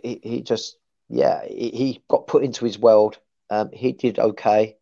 he, 0.03 0.21
he 0.23 0.43
just 0.43 0.77
yeah, 1.09 1.45
he, 1.47 1.71
he 1.71 2.03
got 2.09 2.27
put 2.27 2.45
into 2.45 2.65
his 2.65 2.79
world. 2.79 3.19
Um, 3.51 3.71
he 3.73 3.93
did 3.93 4.19
okay, 4.19 4.77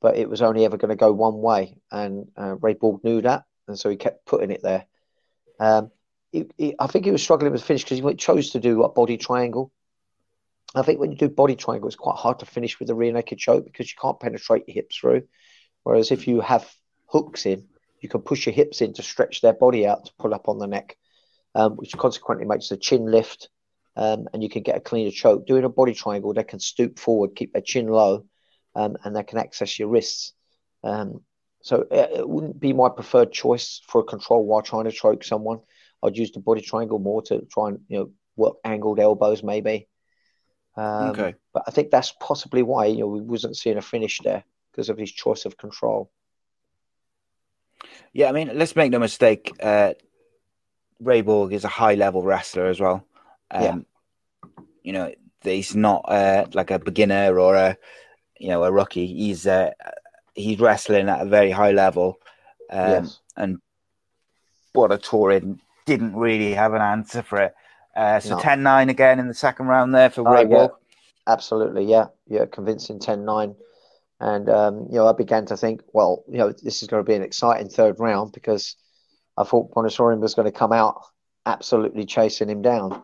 but 0.00 0.16
it 0.16 0.28
was 0.28 0.42
only 0.42 0.64
ever 0.64 0.76
going 0.76 0.90
to 0.90 0.96
go 0.96 1.12
one 1.12 1.40
way, 1.40 1.76
and 1.90 2.28
uh, 2.36 2.56
Ray 2.56 2.74
Borg 2.74 3.04
knew 3.04 3.22
that, 3.22 3.44
and 3.68 3.78
so 3.78 3.88
he 3.88 3.96
kept 3.96 4.26
putting 4.26 4.50
it 4.50 4.62
there. 4.62 4.86
Um, 5.58 5.90
he, 6.32 6.46
he, 6.56 6.74
I 6.78 6.86
think 6.86 7.04
he 7.04 7.10
was 7.10 7.22
struggling 7.22 7.52
with 7.52 7.62
finish 7.62 7.84
because 7.84 7.98
he 7.98 8.14
chose 8.14 8.50
to 8.50 8.60
do 8.60 8.82
a 8.82 8.88
body 8.88 9.16
triangle. 9.16 9.72
I 10.74 10.82
think 10.82 11.00
when 11.00 11.10
you 11.10 11.18
do 11.18 11.28
body 11.28 11.56
triangle, 11.56 11.88
it's 11.88 11.96
quite 11.96 12.16
hard 12.16 12.38
to 12.40 12.46
finish 12.46 12.78
with 12.78 12.90
a 12.90 12.94
rear 12.94 13.12
naked 13.12 13.38
choke 13.38 13.64
because 13.64 13.90
you 13.90 13.96
can't 14.00 14.20
penetrate 14.20 14.68
your 14.68 14.74
hips 14.74 14.96
through. 14.96 15.22
Whereas 15.82 16.12
if 16.12 16.28
you 16.28 16.40
have 16.40 16.70
hooks 17.06 17.46
in, 17.46 17.66
you 18.00 18.08
can 18.08 18.20
push 18.20 18.46
your 18.46 18.54
hips 18.54 18.80
in 18.80 18.92
to 18.94 19.02
stretch 19.02 19.40
their 19.40 19.52
body 19.52 19.86
out 19.86 20.06
to 20.06 20.12
pull 20.18 20.32
up 20.32 20.48
on 20.48 20.58
the 20.58 20.66
neck, 20.66 20.96
um, 21.54 21.72
which 21.76 21.96
consequently 21.96 22.46
makes 22.46 22.68
the 22.68 22.76
chin 22.76 23.10
lift, 23.10 23.48
um, 24.00 24.28
and 24.32 24.42
you 24.42 24.48
can 24.48 24.62
get 24.62 24.78
a 24.78 24.80
cleaner 24.80 25.10
choke. 25.10 25.46
Doing 25.46 25.64
a 25.64 25.68
body 25.68 25.92
triangle, 25.92 26.32
they 26.32 26.42
can 26.42 26.58
stoop 26.58 26.98
forward, 26.98 27.36
keep 27.36 27.52
their 27.52 27.60
chin 27.60 27.86
low, 27.86 28.24
um, 28.74 28.96
and 29.04 29.14
they 29.14 29.22
can 29.22 29.38
access 29.38 29.78
your 29.78 29.88
wrists. 29.88 30.32
Um, 30.82 31.20
so 31.62 31.86
it, 31.90 32.10
it 32.20 32.28
wouldn't 32.28 32.58
be 32.58 32.72
my 32.72 32.88
preferred 32.88 33.30
choice 33.30 33.82
for 33.86 34.00
a 34.00 34.04
control 34.04 34.46
while 34.46 34.62
trying 34.62 34.84
to 34.84 34.90
choke 34.90 35.22
someone. 35.22 35.60
I'd 36.02 36.16
use 36.16 36.32
the 36.32 36.40
body 36.40 36.62
triangle 36.62 36.98
more 36.98 37.20
to 37.24 37.44
try 37.52 37.68
and 37.68 37.80
you 37.88 37.98
know 37.98 38.10
work 38.36 38.56
angled 38.64 38.98
elbows 38.98 39.42
maybe. 39.42 39.86
Um, 40.78 41.10
Okay. 41.10 41.34
But 41.52 41.64
I 41.66 41.70
think 41.70 41.90
that's 41.90 42.14
possibly 42.18 42.62
why 42.62 42.86
you 42.86 43.00
know 43.00 43.08
we 43.08 43.20
wasn't 43.20 43.58
seeing 43.58 43.76
a 43.76 43.82
finish 43.82 44.18
there 44.24 44.44
because 44.72 44.88
of 44.88 44.96
his 44.96 45.12
choice 45.12 45.44
of 45.44 45.58
control. 45.58 46.10
Yeah, 48.14 48.30
I 48.30 48.32
mean, 48.32 48.50
let's 48.54 48.74
make 48.76 48.90
no 48.90 48.98
mistake. 48.98 49.52
Uh, 49.60 49.92
Ray 51.00 51.20
Borg 51.20 51.52
is 51.52 51.64
a 51.64 51.68
high 51.68 51.94
level 51.94 52.22
wrestler 52.22 52.66
as 52.66 52.80
well. 52.80 53.04
Um, 53.50 53.62
Yeah. 53.62 53.76
You 54.82 54.92
know, 54.92 55.14
he's 55.42 55.74
not 55.74 56.04
uh, 56.08 56.46
like 56.54 56.70
a 56.70 56.78
beginner 56.78 57.38
or 57.38 57.54
a 57.54 57.76
you 58.38 58.48
know 58.48 58.64
a 58.64 58.72
rookie. 58.72 59.06
He's 59.06 59.46
uh, 59.46 59.70
he's 60.34 60.58
wrestling 60.60 61.08
at 61.08 61.22
a 61.22 61.26
very 61.26 61.50
high 61.50 61.72
level. 61.72 62.18
Um, 62.70 62.90
Yes. 62.90 63.20
And 63.36 63.58
Bonatorin 64.74 65.58
didn't 65.86 66.14
really 66.14 66.54
have 66.54 66.74
an 66.74 66.82
answer 66.82 67.22
for 67.22 67.40
it. 67.40 67.54
Uh, 67.96 68.20
so 68.20 68.36
No. 68.36 68.42
10-9 68.42 68.88
again 68.88 69.18
in 69.18 69.28
the 69.28 69.34
second 69.34 69.66
round 69.66 69.94
there 69.94 70.10
for 70.10 70.26
Oh, 70.26 70.32
Ray 70.32 70.48
yeah. 70.48 70.68
Absolutely, 71.26 71.84
yeah, 71.84 72.06
yeah, 72.26 72.46
convincing 72.46 72.98
10-9. 72.98 73.54
And 74.20 74.48
um, 74.48 74.86
you 74.90 74.96
know, 74.96 75.08
I 75.08 75.12
began 75.12 75.46
to 75.46 75.56
think, 75.56 75.82
well, 75.92 76.24
you 76.28 76.38
know, 76.38 76.52
this 76.52 76.82
is 76.82 76.88
going 76.88 77.02
to 77.02 77.08
be 77.08 77.14
an 77.14 77.22
exciting 77.22 77.68
third 77.68 77.98
round 77.98 78.32
because 78.32 78.76
I 79.36 79.44
thought 79.44 79.72
Bonasorin 79.72 80.20
was 80.20 80.34
going 80.34 80.50
to 80.50 80.58
come 80.58 80.72
out 80.72 81.02
absolutely 81.46 82.04
chasing 82.04 82.50
him 82.50 82.62
down. 82.62 83.02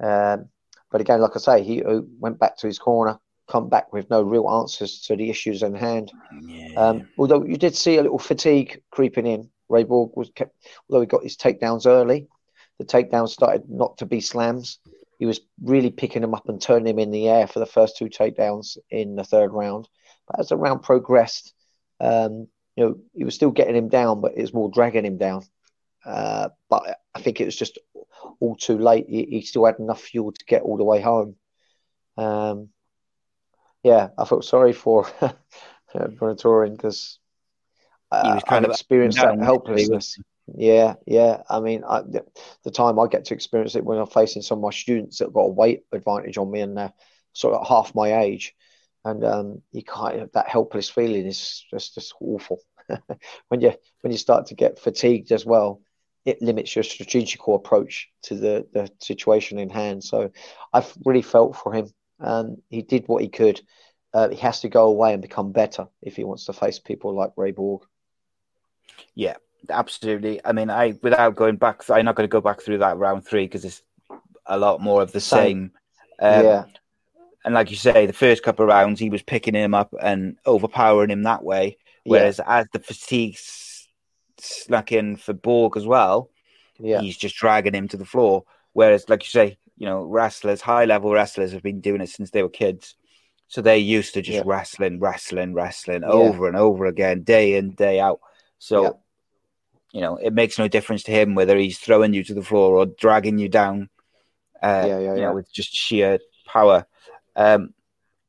Um, 0.00 0.48
but 0.90 1.00
again, 1.00 1.20
like 1.20 1.36
I 1.36 1.38
say, 1.38 1.62
he 1.62 1.82
uh, 1.82 2.00
went 2.18 2.38
back 2.38 2.56
to 2.58 2.66
his 2.66 2.78
corner, 2.78 3.18
come 3.48 3.68
back 3.68 3.92
with 3.92 4.08
no 4.10 4.22
real 4.22 4.48
answers 4.48 5.00
to 5.02 5.16
the 5.16 5.30
issues 5.30 5.62
in 5.62 5.74
hand. 5.74 6.12
Yeah. 6.42 6.74
Um, 6.76 7.08
although 7.18 7.44
you 7.44 7.56
did 7.56 7.74
see 7.74 7.96
a 7.96 8.02
little 8.02 8.18
fatigue 8.18 8.82
creeping 8.90 9.26
in. 9.26 9.50
Ray 9.70 9.84
Borg 9.84 10.12
was 10.14 10.30
kept, 10.34 10.56
although 10.88 11.02
he 11.02 11.06
got 11.06 11.22
his 11.22 11.36
takedowns 11.36 11.86
early, 11.86 12.26
the 12.78 12.86
takedowns 12.86 13.30
started 13.30 13.68
not 13.68 13.98
to 13.98 14.06
be 14.06 14.20
slams. 14.20 14.78
He 15.18 15.26
was 15.26 15.40
really 15.62 15.90
picking 15.90 16.22
them 16.22 16.34
up 16.34 16.48
and 16.48 16.60
turning 16.60 16.86
him 16.86 16.98
in 16.98 17.10
the 17.10 17.28
air 17.28 17.46
for 17.46 17.58
the 17.58 17.66
first 17.66 17.96
two 17.96 18.06
takedowns 18.06 18.78
in 18.90 19.16
the 19.16 19.24
third 19.24 19.52
round. 19.52 19.88
But 20.26 20.40
as 20.40 20.48
the 20.48 20.56
round 20.56 20.82
progressed, 20.82 21.52
um, 22.00 22.48
you 22.76 22.84
know, 22.84 22.98
he 23.14 23.24
was 23.24 23.34
still 23.34 23.50
getting 23.50 23.76
him 23.76 23.88
down, 23.88 24.20
but 24.20 24.32
it 24.36 24.40
was 24.40 24.54
more 24.54 24.70
dragging 24.70 25.04
him 25.04 25.18
down. 25.18 25.44
Uh, 26.08 26.48
but 26.70 27.00
I 27.14 27.20
think 27.20 27.40
it 27.40 27.44
was 27.44 27.56
just 27.56 27.78
all 28.40 28.56
too 28.56 28.78
late. 28.78 29.06
He, 29.08 29.24
he 29.24 29.40
still 29.42 29.66
had 29.66 29.78
enough 29.78 30.00
fuel 30.00 30.32
to 30.32 30.44
get 30.46 30.62
all 30.62 30.78
the 30.78 30.84
way 30.84 31.02
home. 31.02 31.36
Um, 32.16 32.70
yeah, 33.82 34.08
I 34.16 34.24
felt 34.24 34.44
sorry 34.44 34.72
for 34.72 35.04
Bonatorin 35.94 36.72
because 36.72 37.18
He 38.10 38.16
uh, 38.16 38.34
was 38.34 38.44
kind 38.44 38.64
I've 38.64 38.70
of 38.70 38.74
experienced 38.74 39.18
that 39.18 39.38
helplessness. 39.38 40.18
Yeah, 40.56 40.94
yeah. 41.06 41.42
I 41.50 41.60
mean, 41.60 41.84
I, 41.86 42.00
the, 42.00 42.24
the 42.64 42.70
time 42.70 42.98
I 42.98 43.06
get 43.06 43.26
to 43.26 43.34
experience 43.34 43.76
it 43.76 43.84
when 43.84 43.98
I'm 43.98 44.06
facing 44.06 44.40
some 44.40 44.58
of 44.58 44.62
my 44.62 44.70
students 44.70 45.18
that 45.18 45.32
got 45.34 45.42
a 45.42 45.50
weight 45.50 45.82
advantage 45.92 46.38
on 46.38 46.50
me 46.50 46.62
and 46.62 46.74
they're 46.74 46.92
sort 47.34 47.54
of 47.54 47.68
half 47.68 47.94
my 47.94 48.20
age, 48.20 48.54
and 49.04 49.22
um, 49.24 49.62
you 49.72 49.82
kind 49.82 50.22
of 50.22 50.32
that 50.32 50.48
helpless 50.48 50.88
feeling 50.88 51.26
is 51.26 51.66
just 51.70 51.94
just 51.94 52.14
awful. 52.18 52.60
when 53.48 53.60
you 53.60 53.74
when 54.00 54.10
you 54.10 54.16
start 54.16 54.46
to 54.46 54.54
get 54.54 54.78
fatigued 54.78 55.32
as 55.32 55.44
well, 55.44 55.82
it 56.28 56.42
limits 56.42 56.76
your 56.76 56.82
strategical 56.82 57.54
approach 57.54 58.10
to 58.22 58.34
the 58.34 58.66
the 58.74 58.90
situation 59.00 59.58
in 59.58 59.70
hand. 59.70 60.04
So 60.04 60.30
I've 60.74 60.92
really 61.06 61.22
felt 61.22 61.56
for 61.56 61.72
him. 61.72 61.86
Um, 62.20 62.56
he 62.68 62.82
did 62.82 63.04
what 63.06 63.22
he 63.22 63.28
could. 63.28 63.60
Uh, 64.12 64.28
he 64.28 64.36
has 64.36 64.60
to 64.60 64.68
go 64.68 64.86
away 64.86 65.12
and 65.12 65.22
become 65.22 65.52
better 65.52 65.86
if 66.02 66.16
he 66.16 66.24
wants 66.24 66.44
to 66.46 66.52
face 66.52 66.78
people 66.78 67.14
like 67.14 67.32
Ray 67.36 67.52
Borg. 67.52 67.82
Yeah, 69.14 69.36
absolutely. 69.70 70.40
I 70.44 70.52
mean, 70.52 70.70
I 70.70 70.98
without 71.02 71.34
going 71.36 71.56
back, 71.56 71.88
I'm 71.88 72.04
not 72.04 72.14
going 72.16 72.28
to 72.28 72.32
go 72.32 72.40
back 72.40 72.60
through 72.60 72.78
that 72.78 72.98
round 72.98 73.26
three 73.26 73.44
because 73.44 73.64
it's 73.64 73.82
a 74.46 74.58
lot 74.58 74.80
more 74.80 75.02
of 75.02 75.12
the 75.12 75.20
Same. 75.20 75.72
same. 76.20 76.34
Um, 76.34 76.44
yeah, 76.44 76.64
And 77.44 77.54
like 77.54 77.70
you 77.70 77.76
say, 77.76 78.06
the 78.06 78.12
first 78.12 78.42
couple 78.42 78.64
of 78.64 78.68
rounds, 78.68 79.00
he 79.00 79.10
was 79.10 79.22
picking 79.22 79.54
him 79.54 79.74
up 79.74 79.94
and 80.00 80.36
overpowering 80.44 81.10
him 81.10 81.22
that 81.22 81.42
way. 81.42 81.78
Whereas 82.04 82.40
as 82.40 82.66
the 82.72 82.80
fatigue 82.80 83.36
snuck 84.40 84.92
in 84.92 85.16
for 85.16 85.32
Borg 85.32 85.76
as 85.76 85.86
well, 85.86 86.30
yeah, 86.78 87.00
he's 87.00 87.16
just 87.16 87.36
dragging 87.36 87.74
him 87.74 87.88
to 87.88 87.96
the 87.96 88.04
floor. 88.04 88.44
Whereas, 88.72 89.08
like 89.08 89.22
you 89.24 89.28
say, 89.30 89.58
you 89.76 89.86
know, 89.86 90.02
wrestlers, 90.02 90.60
high 90.60 90.84
level 90.84 91.12
wrestlers 91.12 91.52
have 91.52 91.62
been 91.62 91.80
doing 91.80 92.00
it 92.00 92.08
since 92.08 92.30
they 92.30 92.42
were 92.42 92.48
kids. 92.48 92.94
So 93.48 93.62
they're 93.62 93.76
used 93.76 94.14
to 94.14 94.22
just 94.22 94.38
Yeah. 94.38 94.42
wrestling, 94.44 95.00
wrestling, 95.00 95.54
wrestling 95.54 96.02
Yeah. 96.02 96.10
over 96.10 96.48
and 96.48 96.56
over 96.56 96.86
again, 96.86 97.22
day 97.22 97.56
in, 97.56 97.70
day 97.70 97.98
out. 97.98 98.20
So, 98.58 98.82
Yeah. 98.82 98.92
you 99.92 100.00
know, 100.00 100.16
it 100.16 100.32
makes 100.32 100.58
no 100.58 100.68
difference 100.68 101.02
to 101.04 101.12
him 101.12 101.34
whether 101.34 101.56
he's 101.56 101.78
throwing 101.78 102.12
you 102.12 102.22
to 102.24 102.34
the 102.34 102.42
floor 102.42 102.76
or 102.76 102.86
dragging 102.86 103.38
you 103.38 103.48
down, 103.48 103.88
uh, 104.62 104.84
Yeah, 104.86 104.98
yeah, 104.98 105.14
you 105.14 105.20
yeah. 105.20 105.28
know, 105.28 105.34
with 105.34 105.50
just 105.52 105.74
sheer 105.74 106.18
power. 106.46 106.86
Um, 107.36 107.72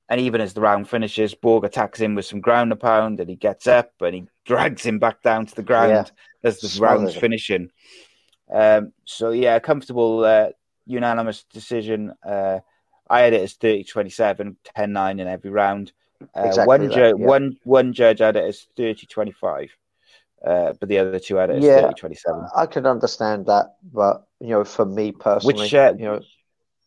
and 0.10 0.20
even 0.20 0.42
as 0.42 0.54
the 0.54 0.62
round 0.62 0.90
finishes, 0.90 1.36
Borg 1.36 1.64
attacks 1.64 2.00
him 2.00 2.16
with 2.16 2.26
some 2.26 2.42
ground 2.42 2.72
and 2.72 2.82
pound, 2.82 3.20
and 3.20 3.30
he 3.30 3.36
gets 3.36 3.68
up 3.68 3.92
and 4.02 4.16
he 4.16 4.28
drags 4.46 4.84
him 4.86 5.00
back 5.00 5.22
down 5.22 5.46
to 5.46 5.56
the 5.56 5.64
ground 5.64 5.92
Yeah. 5.92 6.04
as 6.50 6.60
the 6.60 6.68
Smothers 6.68 7.00
round's 7.02 7.16
finishing. 7.16 7.70
Um, 8.52 8.94
so 9.06 9.30
yeah, 9.32 9.56
a 9.56 9.60
comfortable 9.60 10.24
uh, 10.26 10.50
unanimous 10.86 11.44
decision. 11.54 12.14
Uh, 12.26 12.60
I 13.10 13.22
had 13.22 13.34
it 13.34 13.42
as 13.42 13.54
30-27, 13.56 14.56
10-9 14.78 15.12
in 15.20 15.28
every 15.28 15.50
round. 15.52 15.92
Uh, 16.36 16.42
Exactly 16.46 16.68
one, 16.68 16.88
that, 16.88 16.94
ju- 16.94 17.00
yeah. 17.20 17.26
one, 17.26 17.58
one 17.64 17.94
judge 17.94 18.20
had 18.20 18.36
it 18.36 18.44
as 18.44 18.68
30-25. 18.78 19.70
uh, 20.46 20.74
but 20.80 20.90
the 20.90 20.98
other 20.98 21.20
two 21.20 21.36
had 21.36 21.50
it 21.50 21.58
as 21.58 21.64
Yeah. 21.64 21.82
30 21.82 21.94
27. 21.96 22.46
I 22.56 22.66
can 22.66 22.86
understand 22.86 23.46
that, 23.48 23.76
but 23.94 24.26
you 24.40 24.50
know, 24.50 24.64
for 24.64 24.86
me 24.86 25.12
personally, 25.12 25.62
Which, 25.64 25.74
uh, 25.74 25.94
you 25.98 26.06
know, 26.06 26.20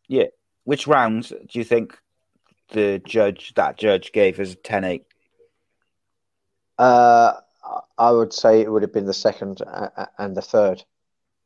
yeah, 0.09 0.27
Which 0.65 0.87
rounds 0.87 1.29
do 1.31 1.59
you 1.59 1.65
think 1.65 1.97
the 2.73 3.01
judge, 3.05 3.55
that 3.55 3.77
judge, 3.79 4.13
gave 4.13 4.41
as 4.41 4.57
10 4.65 4.85
8? 4.85 5.05
uh, 6.79 7.35
I 7.97 8.11
would 8.11 8.33
say 8.33 8.61
it 8.61 8.71
would 8.71 8.83
have 8.83 8.93
been 8.93 9.07
the 9.07 9.15
second 9.15 9.61
a- 9.61 9.93
a- 10.03 10.09
and 10.19 10.37
the 10.37 10.43
third. 10.43 10.83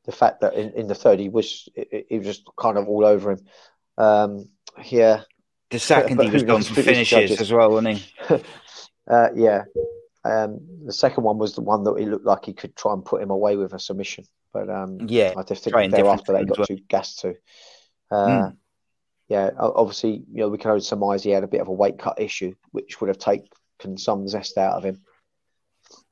The 0.04 0.12
fact 0.12 0.40
that 0.40 0.54
in, 0.54 0.72
in 0.72 0.86
the 0.86 0.94
third 0.94 1.18
he 1.18 1.28
was 1.28 1.68
he 2.08 2.18
was 2.18 2.26
just 2.26 2.48
kind 2.58 2.78
of 2.78 2.88
all 2.88 3.04
over 3.04 3.32
him. 3.32 3.40
Um, 3.98 4.48
yeah, 4.84 5.22
The 5.70 5.78
second 5.78 6.16
But 6.16 6.26
he 6.26 6.32
was 6.38 6.42
going 6.44 6.62
for 6.62 6.74
finishes 6.82 7.08
judges? 7.08 7.40
as 7.40 7.52
well, 7.52 7.70
wasn't 7.72 7.98
he? 7.98 8.04
uh, 9.10 9.28
yeah. 9.34 9.64
Um, 10.24 10.60
the 10.84 10.92
second 10.92 11.24
one 11.24 11.38
was 11.38 11.54
the 11.54 11.60
one 11.60 11.84
that 11.84 11.98
he 11.98 12.06
looked 12.06 12.24
like 12.24 12.44
he 12.44 12.52
could 12.52 12.74
try 12.76 12.92
and 12.92 13.04
put 13.04 13.22
him 13.22 13.30
away 13.30 13.56
with 13.56 13.72
a 13.74 13.78
submission, 13.78 14.24
but 14.52 14.68
um, 14.70 15.06
Yeah, 15.08 15.34
I 15.36 15.42
just 15.42 15.64
think 15.64 15.92
thereafter 15.92 16.32
they 16.32 16.44
got 16.44 16.66
too 16.66 16.78
gassed 16.88 17.20
to. 17.20 17.34
Uh, 18.10 18.26
Mm. 18.26 18.56
Yeah, 19.28 19.50
obviously, 19.58 20.22
you 20.32 20.40
know, 20.40 20.48
we 20.48 20.58
can 20.58 20.70
only 20.70 20.82
surmise 20.82 21.24
he 21.24 21.30
had 21.30 21.42
a 21.42 21.48
bit 21.48 21.60
of 21.60 21.68
a 21.68 21.72
weight 21.72 21.98
cut 21.98 22.20
issue, 22.20 22.54
which 22.70 23.00
would 23.00 23.08
have 23.08 23.18
taken 23.18 23.96
some 23.96 24.28
zest 24.28 24.56
out 24.56 24.74
of 24.74 24.84
him. 24.84 25.00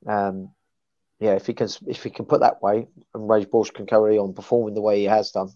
Um, 0.05 0.49
yeah, 1.19 1.33
if 1.35 1.47
he 1.47 1.53
can, 1.53 1.69
if 1.87 2.03
he 2.03 2.09
can 2.09 2.25
put 2.25 2.41
that 2.41 2.61
way, 2.61 2.87
and 3.13 3.29
Rage 3.29 3.49
Bush 3.49 3.71
can 3.71 3.85
carry 3.85 4.17
on 4.17 4.33
performing 4.33 4.73
the 4.73 4.81
way 4.81 4.99
he 4.99 5.05
has 5.05 5.31
done, 5.31 5.49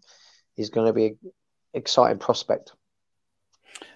he's 0.55 0.69
going 0.69 0.87
to 0.87 0.93
be 0.93 1.05
an 1.07 1.17
exciting 1.73 2.19
prospect. 2.19 2.71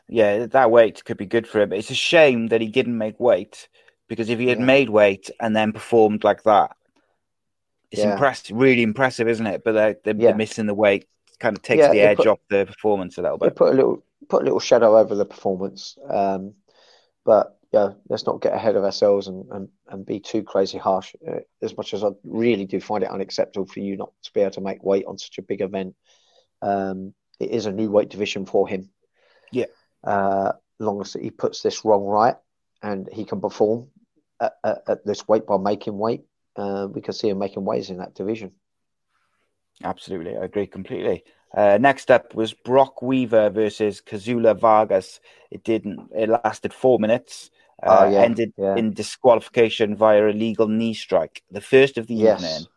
Yeah, 0.09 0.47
that 0.47 0.69
weight 0.69 1.03
could 1.05 1.17
be 1.17 1.25
good 1.25 1.47
for 1.47 1.61
him. 1.61 1.71
It's 1.71 1.89
a 1.89 1.95
shame 1.95 2.47
that 2.47 2.61
he 2.61 2.67
didn't 2.67 2.97
make 2.97 3.19
weight 3.19 3.69
because 4.09 4.29
if 4.29 4.39
he 4.39 4.47
had 4.47 4.59
Yeah. 4.59 4.65
made 4.65 4.89
weight 4.89 5.29
and 5.39 5.55
then 5.55 5.71
performed 5.71 6.25
like 6.25 6.43
that, 6.43 6.75
it's 7.91 8.01
Yeah. 8.01 8.11
impressive, 8.11 8.57
really 8.57 8.83
impressive, 8.83 9.27
isn't 9.27 9.47
it? 9.47 9.63
But 9.63 9.71
they're, 9.71 9.97
they're, 10.03 10.13
Yeah. 10.13 10.27
they're 10.29 10.35
missing 10.35 10.65
the 10.65 10.73
weight, 10.73 11.07
kind 11.39 11.55
of 11.57 11.61
takes 11.63 11.79
Yeah, 11.79 11.91
the 11.91 12.01
edge 12.01 12.17
put- 12.17 12.27
off 12.27 12.39
the 12.49 12.65
performance 12.65 13.17
a 13.17 13.21
little 13.21 13.37
bit. 13.37 13.55
put 13.55 13.73
a 13.73 13.75
little 13.75 14.03
put 14.29 14.41
a 14.41 14.45
little 14.45 14.59
shadow 14.59 14.97
over 14.97 15.15
the 15.15 15.25
performance, 15.25 15.97
um, 16.09 16.53
but 17.25 17.57
yeah, 17.73 17.89
let's 18.07 18.25
not 18.25 18.41
get 18.41 18.53
ahead 18.53 18.75
of 18.75 18.83
ourselves 18.83 19.27
and, 19.27 19.45
and, 19.51 19.67
and 19.89 20.05
be 20.05 20.19
too 20.19 20.43
crazy 20.43 20.77
harsh. 20.77 21.15
Uh, 21.27 21.39
as 21.61 21.75
much 21.75 21.93
as 21.93 22.03
I 22.03 22.09
really 22.23 22.65
do 22.65 22.79
find 22.79 23.03
it 23.03 23.09
unacceptable 23.09 23.65
for 23.65 23.79
you 23.79 23.97
not 23.97 24.11
to 24.23 24.33
be 24.33 24.41
able 24.41 24.51
to 24.51 24.61
make 24.61 24.83
weight 24.83 25.05
on 25.07 25.17
such 25.17 25.39
a 25.39 25.41
big 25.41 25.61
event, 25.61 25.95
um, 26.61 27.13
it 27.39 27.49
is 27.49 27.65
a 27.65 27.71
new 27.71 27.89
weight 27.89 28.09
division 28.09 28.45
for 28.45 28.67
him. 28.67 28.89
Yeah. 29.51 29.65
Uh, 30.03 30.53
long 30.79 31.01
as 31.01 31.13
he 31.13 31.31
puts 31.31 31.61
this 31.61 31.83
wrong 31.83 32.03
right 32.03 32.35
and 32.83 33.09
he 33.11 33.25
can 33.25 33.41
perform 33.41 33.87
at, 34.39 34.53
at, 34.63 34.83
at 34.87 35.05
this 35.05 35.27
weight 35.27 35.47
by 35.47 35.57
making 35.57 35.97
weight, 35.97 36.21
uh, 36.55 36.87
we 36.91 37.01
can 37.01 37.13
see 37.13 37.29
him 37.29 37.39
making 37.39 37.65
waves 37.65 37.89
in 37.89 37.97
that 37.97 38.13
division. 38.13 38.51
Absolutely, 39.81 40.37
I 40.37 40.45
agree 40.45 40.67
completely. 40.67 41.23
Uh, 41.55 41.77
next 41.79 42.09
up 42.09 42.33
was 42.33 42.53
Brok 42.53 43.01
Weaver 43.01 43.49
versus 43.49 44.01
Kazula 44.01 44.57
Vargas. 44.59 45.19
It 45.51 45.63
didn't. 45.63 46.09
It 46.15 46.29
lasted 46.29 46.73
four 46.73 46.99
minutes. 46.99 47.51
Uh, 47.81 47.87
Oh, 47.87 48.09
yeah, 48.09 48.33
ended 48.33 48.53
yeah. 48.57 48.81
in 48.81 48.93
disqualification 48.93 49.95
via 49.95 50.29
a 50.29 50.31
legal 50.33 50.67
knee 50.67 50.93
strike. 50.93 51.43
The 51.51 51.61
first 51.61 51.97
of 51.97 52.07
the 52.07 52.15
Yes. 52.15 52.67
evening. 52.67 52.69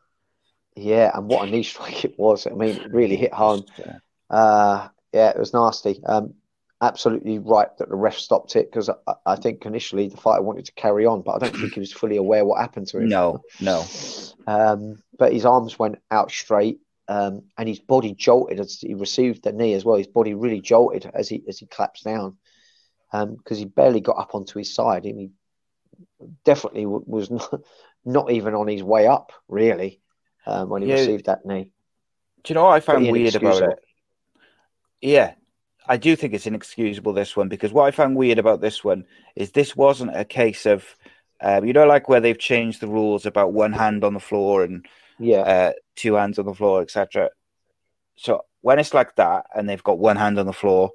Yeah, 0.77 1.13
and 1.15 1.29
what 1.29 1.49
a 1.49 1.51
knee 1.51 1.63
strike 1.65 2.05
it 2.05 2.19
was. 2.19 2.47
I 2.47 2.53
mean, 2.53 2.79
it 2.79 2.93
really 2.93 3.17
hit 3.17 3.35
home. 3.35 3.67
Uh, 3.79 3.99
Uh, 4.31 4.89
yeah, 5.13 5.31
it 5.31 5.39
was 5.39 5.55
nasty. 5.55 6.03
Um, 6.07 6.35
absolutely 6.83 7.39
right 7.41 7.69
that 7.79 7.89
the 7.91 7.97
ref 7.97 8.19
stopped 8.19 8.57
it 8.57 8.71
because 8.71 8.91
I, 8.91 9.15
I 9.27 9.37
think 9.37 9.67
initially 9.67 10.09
the 10.09 10.17
fighter 10.19 10.43
wanted 10.43 10.67
to 10.67 10.73
carry 10.75 11.07
on, 11.07 11.23
but 11.23 11.35
I 11.37 11.41
don't 11.41 11.57
think 11.61 11.75
he 11.75 11.81
was 11.81 11.93
fully 11.93 12.17
aware 12.19 12.45
what 12.47 12.61
happened 12.61 12.89
to 12.89 13.01
him. 13.01 13.15
no, 13.15 13.45
no. 13.59 13.93
Um, 14.47 15.03
but 15.19 15.33
his 15.33 15.45
arms 15.45 15.79
went 15.79 15.97
out 16.11 16.31
straight, 16.31 16.79
um, 17.09 17.43
and 17.59 17.69
his 17.69 17.81
body 17.81 18.15
jolted 18.15 18.61
as 18.61 18.81
he 18.81 18.95
received 18.95 19.45
the 19.45 19.53
knee 19.53 19.75
as 19.75 19.85
well. 19.85 19.97
His 19.97 20.07
body 20.09 20.35
really 20.35 20.61
jolted 20.61 21.11
as 21.15 21.29
he 21.29 21.43
as 21.49 21.59
he 21.59 21.67
collapsed 21.67 22.05
down, 22.05 22.37
because 23.13 23.59
he 23.59 23.65
barely 23.65 24.01
got 24.01 24.19
up 24.19 24.35
onto 24.35 24.59
his 24.59 24.75
side. 24.75 25.05
and 25.05 25.19
he 25.19 25.31
definitely 26.45 26.85
w- 26.85 27.05
was 27.07 27.31
not, 27.31 27.61
not 28.05 28.31
even 28.31 28.55
on 28.55 28.69
his 28.69 28.83
way 28.83 29.07
up 29.07 29.33
really 29.49 30.01
um, 30.47 30.69
when 30.69 30.83
he 30.83 30.89
Yeah. 30.89 30.93
received 30.93 31.27
that 31.27 31.45
knee. 31.45 31.71
Do 32.43 32.53
you 32.53 32.55
know 32.55 32.65
what 32.65 32.75
I 32.75 32.81
found 32.81 33.05
Pretty 33.05 33.11
weird 33.11 33.35
about 33.35 33.63
it? 33.63 33.79
Yeah, 35.01 35.35
I 35.87 35.97
do 35.97 36.17
think 36.17 36.35
it's 36.35 36.47
inexcusable, 36.47 37.13
this 37.13 37.37
one, 37.37 37.49
because 37.49 37.73
what 37.73 37.85
I 37.87 37.91
found 37.91 38.17
weird 38.17 38.39
about 38.39 38.61
this 38.61 38.85
one 38.85 39.05
is 39.35 39.51
this 39.53 39.77
wasn't 39.77 40.17
a 40.17 40.25
case 40.25 40.67
of, 40.67 40.85
uh, 41.41 41.61
you 41.65 41.73
know, 41.73 41.87
like 41.87 42.09
where 42.09 42.21
they've 42.21 42.39
changed 42.39 42.81
the 42.81 42.89
rules 42.89 43.27
about 43.27 43.53
one 43.53 43.73
hand 43.73 44.05
on 44.05 44.15
the 44.15 44.21
floor 44.21 44.63
and 44.65 44.87
Yeah, 45.19 45.45
uh, 45.45 45.73
two 45.97 46.15
hands 46.15 46.39
on 46.39 46.47
the 46.47 46.55
floor, 46.55 46.83
etc. 46.83 47.31
So 48.17 48.45
when 48.63 48.79
it's 48.79 48.95
like 48.95 49.17
that 49.17 49.47
and 49.55 49.69
they've 49.69 49.83
got 49.83 49.99
one 49.99 50.17
hand 50.17 50.39
on 50.39 50.47
the 50.47 50.53
floor, 50.53 50.93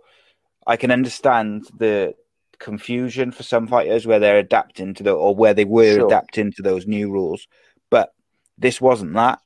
I 0.65 0.77
can 0.77 0.91
understand 0.91 1.67
the 1.77 2.15
confusion 2.59 3.31
for 3.31 3.43
some 3.43 3.67
fighters 3.67 4.05
where 4.05 4.19
they're 4.19 4.37
adapting 4.37 4.93
to 4.93 5.03
the 5.03 5.11
or 5.11 5.35
where 5.35 5.53
they 5.53 5.65
were 5.65 5.95
Sure. 5.95 6.05
adapting 6.05 6.51
to 6.53 6.61
those 6.61 6.85
new 6.87 7.11
rules. 7.11 7.47
But 7.89 8.13
this 8.57 8.79
wasn't 8.79 9.13
that. 9.13 9.39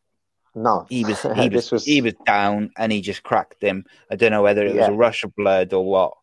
no, 0.53 0.86
He 0.89 1.03
was 1.03 1.22
he 1.36 1.49
was, 1.49 1.72
was 1.72 1.86
he 1.86 2.01
was 2.01 2.14
down 2.26 2.72
and 2.78 2.91
he 2.91 3.01
just 3.01 3.24
cracked 3.24 3.64
him. 3.64 3.86
I 4.12 4.16
don't 4.16 4.32
know 4.32 4.43
whether 4.43 4.66
it 4.66 4.76
was 4.76 4.88
a 4.88 4.93
rush 4.93 5.24
of 5.24 5.36
blood 5.36 5.74
or 5.74 5.86
what, 5.86 6.14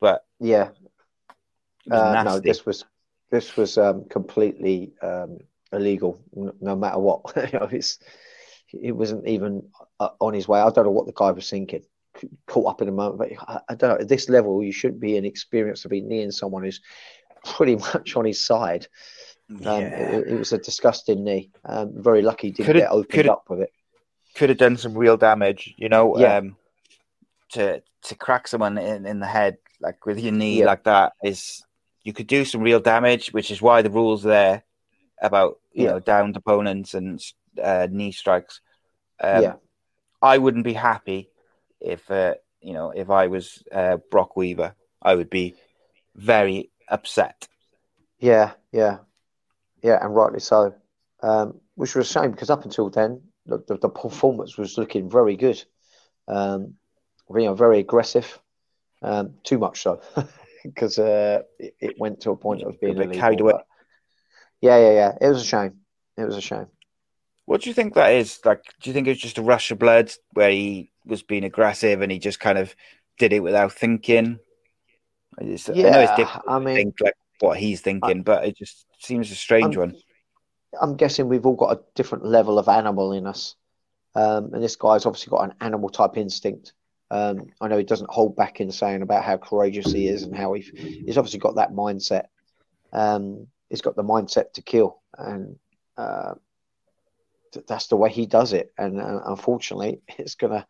but 0.00 0.24
yeah. 0.40 0.70
Uh, 1.90 2.22
no, 2.22 2.38
this 2.38 2.66
was 2.66 2.84
this 3.30 3.56
was 3.56 3.78
um, 3.78 4.04
completely 4.08 4.92
um, 5.02 5.38
illegal, 5.72 6.20
no 6.60 6.76
matter 6.76 6.98
what. 6.98 7.22
you 7.52 7.58
know, 7.58 7.68
it's 7.70 7.98
it 8.72 8.92
wasn't 8.92 9.26
even 9.26 9.62
uh, 10.00 10.10
on 10.20 10.34
his 10.34 10.46
way. 10.48 10.60
I 10.60 10.70
don't 10.70 10.84
know 10.84 10.90
what 10.90 11.06
the 11.06 11.12
guy 11.14 11.30
was 11.30 11.48
thinking. 11.48 11.82
Caught 12.46 12.68
up 12.70 12.82
in 12.82 12.88
a 12.88 12.92
moment, 12.92 13.18
but 13.18 13.30
I, 13.48 13.60
I 13.68 13.74
don't 13.74 13.90
know. 13.90 13.96
At 14.02 14.08
this 14.08 14.28
level, 14.28 14.62
you 14.62 14.72
shouldn't 14.72 15.00
be 15.00 15.16
inexperienced 15.16 15.82
to 15.82 15.88
be 15.88 16.00
kneeing 16.00 16.30
someone 16.32 16.64
who's 16.64 16.80
pretty 17.44 17.76
much 17.94 18.16
on 18.16 18.24
his 18.24 18.44
side. 18.44 18.86
Um, 19.50 19.58
yeah. 19.62 19.78
it, 19.78 20.28
it 20.28 20.38
was 20.38 20.52
a 20.52 20.58
disgusting 20.58 21.24
knee. 21.24 21.50
Um, 21.64 21.92
very 21.96 22.20
lucky 22.22 22.48
he 22.48 22.52
didn't 22.52 22.66
Could've- 22.66 22.80
get 22.82 22.90
opened 22.90 23.28
up 23.28 23.44
with 23.48 23.60
it. 23.60 23.72
could 24.34 24.48
have 24.50 24.58
done 24.58 24.76
some 24.76 24.96
real 24.98 25.16
damage, 25.16 25.74
you 25.78 25.88
know, 25.88 26.18
Yeah. 26.18 26.36
um, 26.38 26.56
to 27.52 27.82
to 28.02 28.14
crack 28.14 28.46
someone 28.46 28.78
in, 28.78 29.06
in 29.06 29.20
the 29.20 29.26
head 29.26 29.56
like 29.80 30.04
with 30.06 30.20
your 30.20 30.32
knee 30.32 30.60
Yeah. 30.60 30.66
like 30.66 30.84
that 30.84 31.12
is 31.22 31.64
you 32.04 32.12
could 32.12 32.26
do 32.26 32.44
some 32.44 32.60
real 32.62 32.78
damage, 32.80 33.32
which 33.32 33.50
is 33.50 33.60
why 33.62 33.82
the 33.82 33.90
rules 33.90 34.22
there 34.22 34.62
about 35.22 35.58
you 35.72 35.84
Yeah. 35.84 35.92
know 35.92 36.00
downed 36.00 36.36
opponents 36.36 36.94
and 36.94 37.20
uh, 37.62 37.88
knee 37.90 38.12
strikes. 38.12 38.60
Um, 39.20 39.42
Yeah. 39.42 39.54
I 40.22 40.38
wouldn't 40.38 40.64
be 40.64 40.74
happy 40.74 41.30
if 41.80 42.10
uh, 42.10 42.34
you 42.60 42.72
know 42.72 42.90
if 42.90 43.10
I 43.10 43.28
was 43.28 43.62
uh, 43.72 43.98
Brok 44.10 44.36
Weaver. 44.36 44.74
I 45.00 45.14
would 45.14 45.30
be 45.30 45.54
very 46.16 46.70
upset. 46.88 47.46
Yeah, 48.18 48.52
yeah, 48.72 48.98
yeah, 49.82 49.98
and 50.04 50.14
rightly 50.14 50.40
so. 50.40 50.74
Um, 51.22 51.60
which 51.74 51.94
was 51.94 52.08
a 52.08 52.12
shame 52.12 52.30
because 52.32 52.50
up 52.50 52.64
until 52.64 52.90
then, 52.90 53.22
the, 53.46 53.58
the, 53.66 53.76
the 53.78 53.88
performance 53.88 54.56
was 54.56 54.78
looking 54.78 55.10
very 55.10 55.36
good. 55.36 55.62
Um, 56.26 56.74
you 57.30 57.44
know, 57.44 57.54
very 57.54 57.78
aggressive. 57.80 58.38
Um, 59.02 59.34
too 59.44 59.58
much 59.58 59.82
so 59.82 60.00
because 60.64 60.98
uh, 60.98 61.42
it, 61.58 61.74
it 61.80 62.00
went 62.00 62.20
to 62.22 62.30
a 62.32 62.36
point 62.36 62.62
of 62.62 62.80
being 62.80 62.96
A 62.98 63.06
bit 63.06 63.12
carried 63.12 63.40
away. 63.40 63.54
Yeah, 64.60 64.78
yeah, 64.78 64.92
yeah. 64.92 65.18
It 65.20 65.28
was 65.28 65.42
a 65.42 65.46
shame. 65.46 65.80
It 66.16 66.24
was 66.24 66.36
a 66.36 66.40
shame. 66.40 66.66
What 67.48 67.62
do 67.62 67.70
you 67.70 67.74
think 67.74 67.94
that 67.94 68.12
is? 68.12 68.40
Like, 68.44 68.62
do 68.82 68.90
you 68.90 68.92
think 68.92 69.06
it 69.06 69.12
was 69.12 69.18
just 69.20 69.38
a 69.38 69.42
rush 69.42 69.70
of 69.70 69.78
blood 69.78 70.12
where 70.34 70.50
he 70.50 70.90
was 71.06 71.22
being 71.22 71.44
aggressive 71.44 72.02
and 72.02 72.12
he 72.12 72.18
just 72.18 72.40
kind 72.40 72.58
of 72.58 72.76
did 73.18 73.32
it 73.32 73.40
without 73.40 73.72
thinking? 73.72 74.38
It's- 75.40 75.70
I 75.70 75.72
know 75.72 76.00
it's 76.00 76.10
Yeah, 76.10 76.16
difficult 76.16 76.44
I 76.46 76.58
mean- 76.58 76.76
think 76.76 77.00
like 77.00 77.14
what 77.40 77.56
he's 77.56 77.80
thinking, 77.80 78.22
but 78.22 78.44
it 78.44 78.54
just 78.54 78.84
seems 78.98 79.30
a 79.30 79.34
strange 79.34 79.78
I'm- 79.78 79.92
one. 79.92 80.02
I'm 80.78 80.94
guessing 80.96 81.26
we've 81.26 81.46
all 81.46 81.56
got 81.56 81.78
a 81.78 81.82
different 81.94 82.26
level 82.26 82.58
of 82.58 82.68
animal 82.68 83.12
in 83.14 83.26
us. 83.26 83.56
Um, 84.14 84.52
and 84.52 84.62
this 84.62 84.76
guy's 84.76 85.06
obviously 85.06 85.30
got 85.30 85.44
an 85.44 85.54
animal 85.62 85.88
type 85.88 86.18
instinct. 86.18 86.74
Um, 87.10 87.46
I 87.62 87.68
know 87.68 87.78
he 87.78 87.84
doesn't 87.84 88.10
hold 88.10 88.36
back 88.36 88.60
in 88.60 88.70
saying 88.70 89.00
about 89.00 89.24
how 89.24 89.38
courageous 89.38 89.90
he 89.90 90.06
is 90.08 90.22
and 90.22 90.36
how 90.36 90.52
he, 90.52 90.60
he's 90.60 91.16
obviously 91.16 91.38
got 91.38 91.54
that 91.54 91.72
mindset. 91.72 92.26
Um, 92.92 93.46
he's 93.70 93.80
got 93.80 93.96
the 93.96 94.04
mindset 94.04 94.52
to 94.52 94.60
kill, 94.60 95.00
and 95.16 95.58
uh, 95.96 96.34
that's 97.66 97.88
the 97.88 97.96
way 97.96 98.10
he 98.10 98.26
does 98.26 98.52
it. 98.52 98.72
And 98.78 99.00
uh, 99.00 99.20
unfortunately, 99.26 100.00
it's 100.18 100.34
going 100.34 100.52
to 100.52 100.66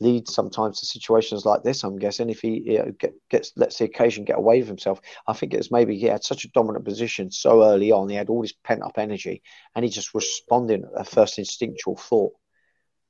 lead 0.00 0.28
sometimes 0.28 0.80
to 0.80 0.86
situations 0.86 1.44
like 1.44 1.62
this. 1.62 1.84
I'm 1.84 1.98
guessing 1.98 2.30
if 2.30 2.40
he 2.40 2.62
you 2.64 2.78
know, 2.78 2.92
get, 2.98 3.14
gets 3.30 3.52
lets 3.56 3.78
the 3.78 3.84
occasion 3.84 4.24
get 4.24 4.38
away 4.38 4.58
with 4.58 4.68
himself. 4.68 5.00
I 5.26 5.32
think 5.32 5.54
it's 5.54 5.70
maybe 5.70 5.96
he 5.96 6.06
had 6.06 6.24
such 6.24 6.44
a 6.44 6.50
dominant 6.50 6.84
position 6.84 7.30
so 7.30 7.64
early 7.64 7.92
on. 7.92 8.08
He 8.08 8.16
had 8.16 8.28
all 8.28 8.42
this 8.42 8.52
pent 8.52 8.82
up 8.82 8.98
energy, 8.98 9.42
and 9.74 9.84
he 9.84 9.90
just 9.90 10.14
responding 10.14 10.84
at 10.84 11.00
a 11.00 11.04
first 11.04 11.38
instinctual 11.38 11.96
thought. 11.96 12.32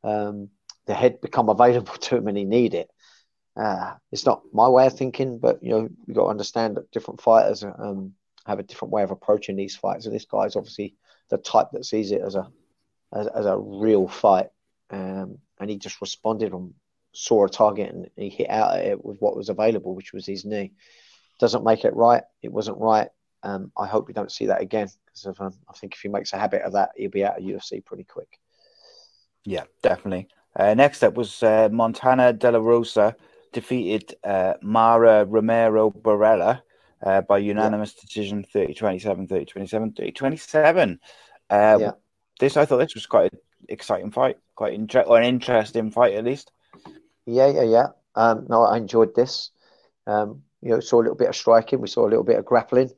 Um, 0.02 0.50
the 0.86 0.94
head 0.94 1.20
become 1.20 1.48
available 1.48 1.94
to 2.00 2.16
him, 2.16 2.28
and 2.28 2.36
he 2.36 2.44
need 2.44 2.74
it. 2.74 2.90
Uh, 3.57 3.94
it's 4.11 4.26
not 4.26 4.42
my 4.52 4.68
way 4.68 4.86
of 4.86 4.96
thinking, 4.98 5.38
but 5.38 5.62
you 5.62 5.70
know 5.70 5.88
you 6.07 6.14
got 6.14 6.24
to 6.24 6.30
understand 6.30 6.76
that 6.76 6.90
different 6.90 7.20
fighters 7.20 7.64
um, 7.64 8.12
have 8.46 8.59
a 8.59 8.64
different 8.64 8.92
way 8.92 9.02
of 9.02 9.11
approaching 9.11 9.57
these 9.57 9.76
fights, 9.76 10.07
and 10.07 10.14
this 10.14 10.26
guy's 10.26 10.57
obviously 10.57 10.96
the 11.30 11.38
type 11.38 11.68
that 11.72 11.86
sees 11.86 12.12
it 12.12 12.20
as 12.20 12.34
a 12.34 12.46
as, 13.14 13.26
as 13.28 13.46
a 13.46 13.56
real 13.56 14.08
fight. 14.08 14.48
Um, 14.90 15.38
and 15.60 15.70
he 15.70 15.78
just 15.78 16.00
responded 16.00 16.52
and 16.52 16.74
saw 17.12 17.44
a 17.44 17.48
target 17.48 17.92
and 17.92 18.10
he 18.16 18.28
hit 18.28 18.50
out 18.50 18.76
at 18.76 18.84
it 18.84 19.04
with 19.04 19.18
what 19.20 19.36
was 19.36 19.48
available, 19.48 19.94
which 19.94 20.12
was 20.12 20.26
his 20.26 20.44
knee. 20.44 20.72
Doesn't 21.38 21.64
make 21.64 21.84
it 21.84 21.94
right. 21.94 22.22
It 22.42 22.52
wasn't 22.52 22.78
right. 22.78 23.08
Um, 23.42 23.72
I 23.76 23.86
hope 23.86 24.06
we 24.06 24.14
don't 24.14 24.32
see 24.32 24.46
that 24.46 24.62
again 24.62 24.88
because 25.06 25.26
um, 25.38 25.54
I 25.68 25.72
think 25.74 25.94
if 25.94 26.00
he 26.00 26.08
makes 26.08 26.32
a 26.32 26.38
habit 26.38 26.62
of 26.62 26.72
that, 26.72 26.90
he'll 26.96 27.10
be 27.10 27.24
out 27.24 27.38
of 27.38 27.44
UFC 27.44 27.84
pretty 27.84 28.04
quick. 28.04 28.38
Yeah, 29.44 29.64
definitely. 29.82 30.28
Uh, 30.56 30.74
next 30.74 31.02
up 31.02 31.14
was 31.14 31.42
uh, 31.42 31.68
Montana 31.70 32.32
De 32.32 32.50
La 32.50 32.58
Rosa 32.58 33.16
defeated 33.52 34.14
uh, 34.24 34.54
Mara 34.62 35.24
Romero 35.24 35.90
Borella 35.90 36.62
uh, 37.02 37.20
by 37.22 37.38
unanimous 37.38 37.94
yeah. 37.96 38.02
decision 38.02 38.44
30 38.52 38.74
27, 38.74 39.26
30 39.26 39.44
27, 39.44 39.92
30 39.92 40.12
27. 40.12 41.00
Uh, 41.50 41.78
yeah. 41.80 41.90
This, 42.41 42.57
I 42.57 42.64
thought 42.64 42.78
this 42.78 42.95
was 42.95 43.07
quite 43.07 43.32
an 43.32 43.39
exciting 43.68 44.11
fight, 44.11 44.39
quite 44.55 44.74
inter- 44.74 45.03
or 45.03 45.18
an 45.18 45.24
interesting 45.24 45.91
fight 45.91 46.14
at 46.14 46.24
least. 46.24 46.51
Yeah, 47.26 47.49
yeah, 47.49 47.62
yeah. 47.62 47.87
Um, 48.14 48.47
no, 48.49 48.62
I 48.64 48.76
enjoyed 48.76 49.14
this. 49.14 49.51
Um, 50.07 50.43
you 50.61 50.70
know, 50.70 50.80
saw 50.80 51.01
a 51.01 51.03
little 51.03 51.16
bit 51.16 51.28
of 51.28 51.37
striking, 51.37 51.80
we 51.80 51.89
saw 51.89 52.07
a 52.07 52.11
little 52.11 52.24
bit 52.24 52.39
of 52.39 52.45
grappling, 52.45 52.91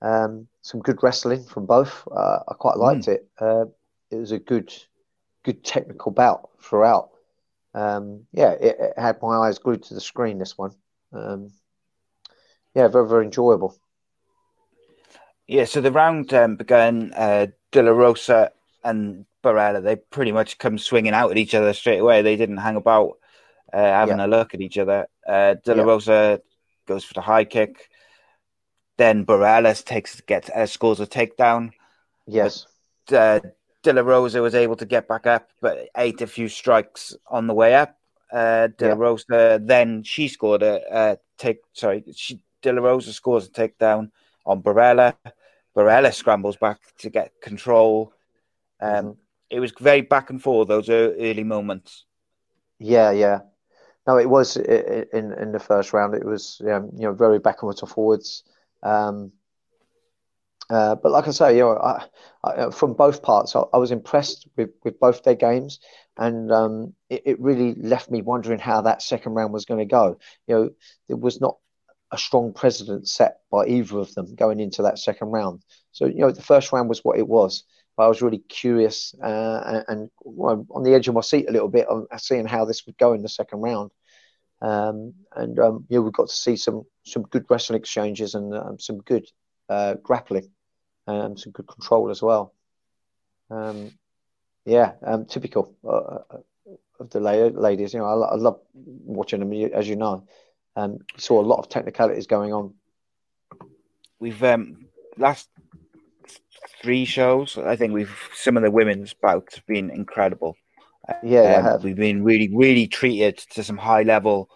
um, 0.00 0.48
some 0.62 0.80
good 0.80 1.02
wrestling 1.02 1.44
from 1.44 1.66
both. 1.66 2.06
Uh, 2.10 2.40
I 2.48 2.54
quite 2.54 2.76
liked 2.76 3.06
mm. 3.06 3.14
it. 3.14 3.28
Uh, 3.38 3.64
it 4.10 4.16
was 4.16 4.32
a 4.32 4.38
good, 4.38 4.72
good 5.44 5.64
technical 5.64 6.12
bout 6.12 6.50
throughout. 6.60 7.10
Um, 7.74 8.26
yeah, 8.32 8.50
it, 8.52 8.76
it, 8.78 8.98
had 8.98 9.22
my 9.22 9.36
eyes 9.36 9.58
glued 9.58 9.82
to 9.84 9.94
the 9.94 10.00
screen. 10.00 10.38
This 10.38 10.58
one, 10.58 10.72
um, 11.12 11.50
yeah, 12.74 12.88
very 12.88 13.08
very 13.08 13.24
enjoyable. 13.24 13.78
Yeah, 15.46 15.64
so 15.64 15.80
the 15.80 15.92
round 15.92 16.34
um, 16.34 16.56
began. 16.56 17.12
Uh, 17.14 17.46
De 17.72 17.82
La 17.82 17.90
Rosa 17.90 18.52
and 18.84 19.26
Borella, 19.42 19.82
they 19.82 19.96
pretty 19.96 20.32
much 20.32 20.58
come 20.58 20.78
swinging 20.78 21.14
out 21.14 21.30
at 21.30 21.38
each 21.38 21.54
other 21.54 21.72
straight 21.72 21.98
away. 21.98 22.22
They 22.22 22.36
didn't 22.36 22.58
hang 22.58 22.76
about 22.76 23.18
uh, 23.72 23.78
having 23.78 24.18
yeah. 24.18 24.26
a 24.26 24.28
look 24.28 24.54
at 24.54 24.60
each 24.60 24.78
other. 24.78 25.06
Uh, 25.26 25.54
De 25.64 25.74
La 25.74 25.82
yeah. 25.82 25.88
Rosa 25.88 26.40
goes 26.86 27.04
for 27.04 27.14
the 27.14 27.20
high 27.20 27.44
kick. 27.44 27.88
Then 28.98 29.24
Borella 29.24 29.82
takes 29.84 30.20
gets 30.20 30.50
uh, 30.50 30.66
scores 30.66 31.00
a 31.00 31.06
takedown. 31.06 31.70
Yes. 32.26 32.66
But, 33.06 33.44
uh, 33.44 33.48
De 33.82 33.92
La 33.92 34.02
Rosa 34.02 34.40
was 34.40 34.54
able 34.54 34.76
to 34.76 34.86
get 34.86 35.08
back 35.08 35.26
up, 35.26 35.50
but 35.60 35.88
ate 35.96 36.20
a 36.20 36.26
few 36.26 36.48
strikes 36.48 37.16
on 37.26 37.46
the 37.46 37.54
way 37.54 37.74
up. 37.74 37.98
Uh, 38.32 38.68
De 38.78 38.88
La 38.88 38.94
Rosa 38.94 39.60
then 39.62 40.02
she 40.02 40.28
scored 40.28 40.62
a, 40.62 40.80
a 40.90 41.18
take. 41.36 41.60
Sorry, 41.72 42.04
she, 42.14 42.40
De 42.62 42.72
La 42.72 42.82
Rosa 42.82 43.12
scores 43.12 43.46
a 43.46 43.50
takedown 43.50 44.10
on 44.46 44.62
Borella. 44.62 45.14
Borella 45.76 46.12
scrambles 46.12 46.56
back 46.56 46.80
to 46.98 47.10
get 47.10 47.32
control. 47.40 48.12
Um. 48.82 49.16
It 49.50 49.60
was 49.60 49.72
very 49.78 50.00
back 50.00 50.30
and 50.30 50.42
forth 50.42 50.68
those 50.68 50.88
early 50.88 51.44
moments. 51.44 52.06
Yeah, 52.78 53.10
yeah. 53.10 53.40
No, 54.06 54.16
it 54.16 54.28
was 54.28 54.56
in 54.56 55.32
in 55.32 55.52
the 55.52 55.60
first 55.60 55.92
round. 55.92 56.14
It 56.14 56.24
was 56.24 56.56
you 56.64 56.90
know 56.92 57.12
very 57.12 57.38
backwards 57.38 57.82
and 57.82 57.90
forwards. 57.90 58.44
Um, 58.82 59.32
uh, 60.70 60.94
but 60.94 61.12
like 61.12 61.28
I 61.28 61.32
say, 61.32 61.56
you 61.56 61.62
know, 61.62 61.76
I, 61.76 62.06
I, 62.44 62.50
uh, 62.50 62.70
from 62.70 62.94
both 62.94 63.22
parts, 63.22 63.54
I, 63.54 63.60
I, 63.74 63.76
was 63.76 63.90
impressed 63.90 64.48
with, 64.56 64.70
with 64.84 64.98
both 64.98 65.22
their 65.22 65.34
games, 65.34 65.80
and 66.16 66.50
um, 66.50 66.94
it, 67.10 67.22
it, 67.26 67.40
really 67.40 67.74
left 67.74 68.10
me 68.10 68.22
wondering 68.22 68.58
how 68.58 68.80
that 68.80 69.02
second 69.02 69.34
round 69.34 69.52
was 69.52 69.66
going 69.66 69.80
to 69.80 69.84
go. 69.84 70.18
You 70.46 70.54
know, 70.54 70.70
there 71.08 71.18
was 71.18 71.42
not 71.42 71.58
a 72.10 72.16
strong 72.16 72.54
precedent 72.54 73.06
set 73.06 73.40
by 73.50 73.66
either 73.66 73.98
of 73.98 74.14
them 74.14 74.34
going 74.34 74.60
into 74.60 74.82
that 74.82 74.98
second 74.98 75.28
round. 75.28 75.62
So 75.90 76.06
you 76.06 76.20
know, 76.20 76.30
the 76.30 76.42
first 76.42 76.72
round 76.72 76.88
was 76.88 77.04
what 77.04 77.18
it 77.18 77.28
was. 77.28 77.64
But 77.96 78.04
I 78.04 78.08
was 78.08 78.22
really 78.22 78.38
curious 78.38 79.14
uh, 79.22 79.62
and, 79.66 79.84
and 79.88 80.10
on 80.24 80.82
the 80.82 80.94
edge 80.94 81.08
of 81.08 81.14
my 81.14 81.20
seat 81.20 81.48
a 81.48 81.52
little 81.52 81.68
bit 81.68 81.88
on 81.88 82.06
seeing 82.18 82.46
how 82.46 82.64
this 82.64 82.86
would 82.86 82.96
go 82.96 83.12
in 83.12 83.22
the 83.22 83.28
second 83.28 83.60
round. 83.60 83.90
Um, 84.62 85.14
and 85.36 85.58
um, 85.58 85.84
yeah, 85.88 85.98
we 85.98 86.10
got 86.10 86.28
to 86.28 86.34
see 86.34 86.56
some 86.56 86.84
some 87.04 87.22
good 87.22 87.44
wrestling 87.50 87.80
exchanges 87.80 88.34
and 88.34 88.54
um, 88.54 88.78
some 88.78 88.98
good 88.98 89.26
uh, 89.68 89.94
grappling 89.94 90.50
um, 91.06 91.36
some 91.36 91.52
good 91.52 91.66
control 91.66 92.10
as 92.10 92.22
well. 92.22 92.54
Um, 93.50 93.92
yeah, 94.64 94.92
um, 95.04 95.26
typical 95.26 95.74
uh, 95.84 95.88
uh 96.30 96.38
of 97.00 97.10
the 97.10 97.20
ladies. 97.20 97.92
You 97.92 98.00
know, 98.00 98.06
I, 98.06 98.32
I, 98.32 98.34
love 98.36 98.60
watching 98.74 99.40
them. 99.40 99.52
As 99.72 99.88
you 99.88 99.96
know, 99.96 100.24
saw 101.16 101.40
a 101.40 101.42
lot 101.42 101.58
of 101.58 101.68
technicalities 101.68 102.28
going 102.28 102.52
on. 102.52 102.74
We've 104.20 104.40
last 105.18 105.48
three 106.80 107.04
shows. 107.04 107.58
I 107.58 107.76
think 107.76 107.92
we've 107.92 108.16
some 108.34 108.56
of 108.56 108.62
the 108.62 108.70
women's 108.70 109.14
bouts 109.14 109.56
have 109.56 109.66
been 109.66 109.90
incredible. 109.90 110.56
Yeah, 111.22 111.74
um, 111.74 111.82
we've 111.82 111.96
been 111.96 112.22
really, 112.22 112.48
really 112.54 112.86
treated 112.86 113.38
to 113.50 113.64
some 113.64 113.76
high 113.76 114.02
level 114.02 114.48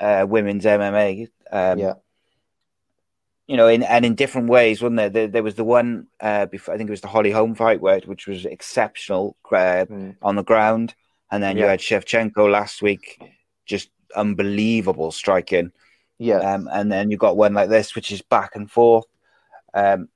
uh, 0.00 0.26
women's 0.28 0.64
MMA. 0.64 1.28
Um, 1.50 1.78
yeah, 1.78 1.94
you 3.46 3.56
know, 3.56 3.68
in 3.68 3.82
and 3.82 4.04
in 4.04 4.14
different 4.14 4.48
ways, 4.48 4.82
wasn't 4.82 4.96
there? 4.96 5.10
There, 5.10 5.28
there 5.28 5.42
was 5.42 5.56
the 5.56 5.64
one 5.64 6.06
uh, 6.20 6.46
before, 6.46 6.74
I 6.74 6.78
think 6.78 6.88
it 6.88 6.92
was 6.92 7.00
the 7.00 7.08
Holly 7.08 7.30
Holm 7.30 7.54
fight, 7.54 7.80
where 7.80 8.00
which 8.00 8.26
was 8.26 8.44
exceptional 8.46 9.36
uh, 9.50 9.84
mm. 9.88 10.16
on 10.22 10.36
the 10.36 10.42
ground, 10.42 10.94
and 11.30 11.42
then 11.42 11.56
yeah. 11.56 11.64
you 11.64 11.68
had 11.68 11.80
Shevchenko 11.80 12.50
last 12.50 12.82
week, 12.82 13.20
just 13.66 13.90
unbelievable 14.16 15.12
striking. 15.12 15.72
Yeah, 16.18 16.38
um, 16.38 16.68
and 16.72 16.90
then 16.90 17.10
you 17.10 17.16
got 17.16 17.36
one 17.36 17.54
like 17.54 17.68
this, 17.68 17.94
which 17.94 18.10
is 18.10 18.22
back 18.22 18.56
and 18.56 18.70
forth. 18.70 19.06
Um, 19.74 20.08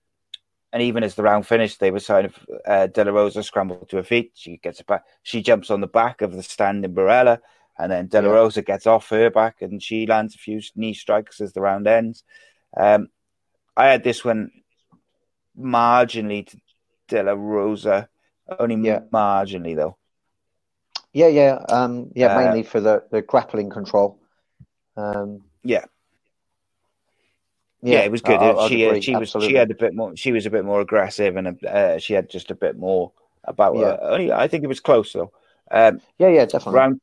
and 0.76 0.82
even 0.82 1.02
as 1.02 1.14
the 1.14 1.22
round 1.22 1.46
finished, 1.46 1.80
they 1.80 1.90
were 1.90 2.02
of 2.06 2.38
uh, 2.66 2.86
De 2.88 3.02
La 3.02 3.10
Rosa 3.10 3.42
scrambled 3.42 3.88
to 3.88 3.96
her 3.96 4.02
feet. 4.02 4.32
She 4.34 4.58
gets 4.58 4.82
back. 4.82 5.04
She 5.22 5.40
jumps 5.40 5.70
on 5.70 5.80
the 5.80 5.86
back 5.86 6.20
of 6.20 6.34
the 6.34 6.42
standing 6.42 6.92
Borella, 6.92 7.38
and 7.78 7.90
then 7.90 8.08
De 8.08 8.20
La 8.20 8.30
Rosa 8.30 8.60
gets 8.60 8.86
off 8.86 9.08
her 9.08 9.30
back, 9.30 9.62
and 9.62 9.82
she 9.82 10.04
lands 10.06 10.34
a 10.34 10.38
few 10.38 10.60
knee 10.74 10.92
strikes 10.92 11.40
as 11.40 11.54
the 11.54 11.62
round 11.62 11.86
ends. 11.86 12.24
Um, 12.76 13.08
I 13.74 13.86
had 13.86 14.04
this 14.04 14.22
one 14.22 14.50
marginally 15.58 16.46
to 16.46 16.60
De 17.08 17.22
La 17.22 17.32
Rosa, 17.32 18.10
only 18.58 18.76
yeah. 18.86 19.00
marginally 19.10 19.74
though. 19.74 19.96
Yeah, 21.14 21.28
yeah, 21.28 21.58
um, 21.70 22.12
yeah, 22.14 22.36
uh, 22.36 22.38
mainly 22.38 22.64
for 22.64 22.82
the, 22.82 23.02
the 23.10 23.22
grappling 23.22 23.70
control. 23.70 24.20
Um, 24.94 25.44
yeah. 25.64 25.86
Yeah, 27.86 28.00
it 28.00 28.10
was 28.10 28.22
good. 28.22 28.38
I, 28.38 28.68
she 28.68 28.84
agree, 28.84 29.00
she 29.00 29.16
was 29.16 29.30
she 29.40 29.54
had 29.54 29.70
a 29.70 29.74
bit 29.74 29.94
more. 29.94 30.16
She 30.16 30.32
was 30.32 30.46
a 30.46 30.50
bit 30.50 30.64
more 30.64 30.80
aggressive, 30.80 31.36
and 31.36 31.64
uh, 31.64 31.98
she 31.98 32.14
had 32.14 32.28
just 32.28 32.50
a 32.50 32.54
bit 32.54 32.76
more 32.76 33.12
about. 33.44 33.76
Yeah. 33.76 33.96
Only 34.00 34.32
I 34.32 34.48
think 34.48 34.64
it 34.64 34.68
was 34.68 34.80
close 34.80 35.12
though. 35.12 35.32
Um, 35.70 36.00
yeah, 36.18 36.28
yeah, 36.28 36.44
definitely. 36.44 36.78
Round 36.78 37.00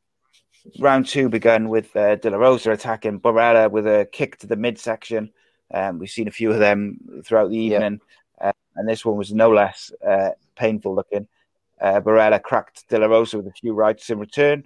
round 0.80 1.08
two 1.08 1.30
began 1.30 1.70
with 1.70 1.96
uh, 1.96 2.16
De 2.16 2.30
La 2.30 2.38
Rosa 2.38 2.72
attacking 2.72 3.20
Borella 3.20 3.70
with 3.70 3.88
a 3.88 4.08
kick 4.12 4.38
to 4.40 4.48
the 4.48 4.56
midsection. 4.56 5.32
Um, 5.74 6.00
we've 6.00 6.10
seen 6.10 6.28
a 6.28 6.32
few 6.32 6.52
of 6.52 6.60
them 6.60 7.00
throughout 7.26 7.50
the 7.50 7.58
evening, 7.58 8.00
yeah. 8.40 8.50
uh, 8.50 8.54
and 8.76 8.88
this 8.88 9.04
one 9.04 9.18
was 9.18 9.34
no 9.34 9.52
less 9.52 9.92
uh, 10.06 10.30
painful 10.56 10.96
looking. 10.96 11.28
Uh, 11.82 12.00
Borella 12.00 12.42
cracked 12.42 12.88
De 12.90 12.98
La 12.98 13.08
Rosa 13.08 13.38
with 13.38 13.48
a 13.48 13.52
few 13.52 13.74
rights 13.74 14.10
in 14.10 14.20
return. 14.20 14.66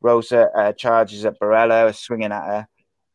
Rosa 0.00 0.48
uh, 0.54 0.72
charges 0.72 1.24
at 1.24 1.38
Borella, 1.38 1.94
swinging 1.94 2.32
at 2.32 2.44
her. 2.44 2.68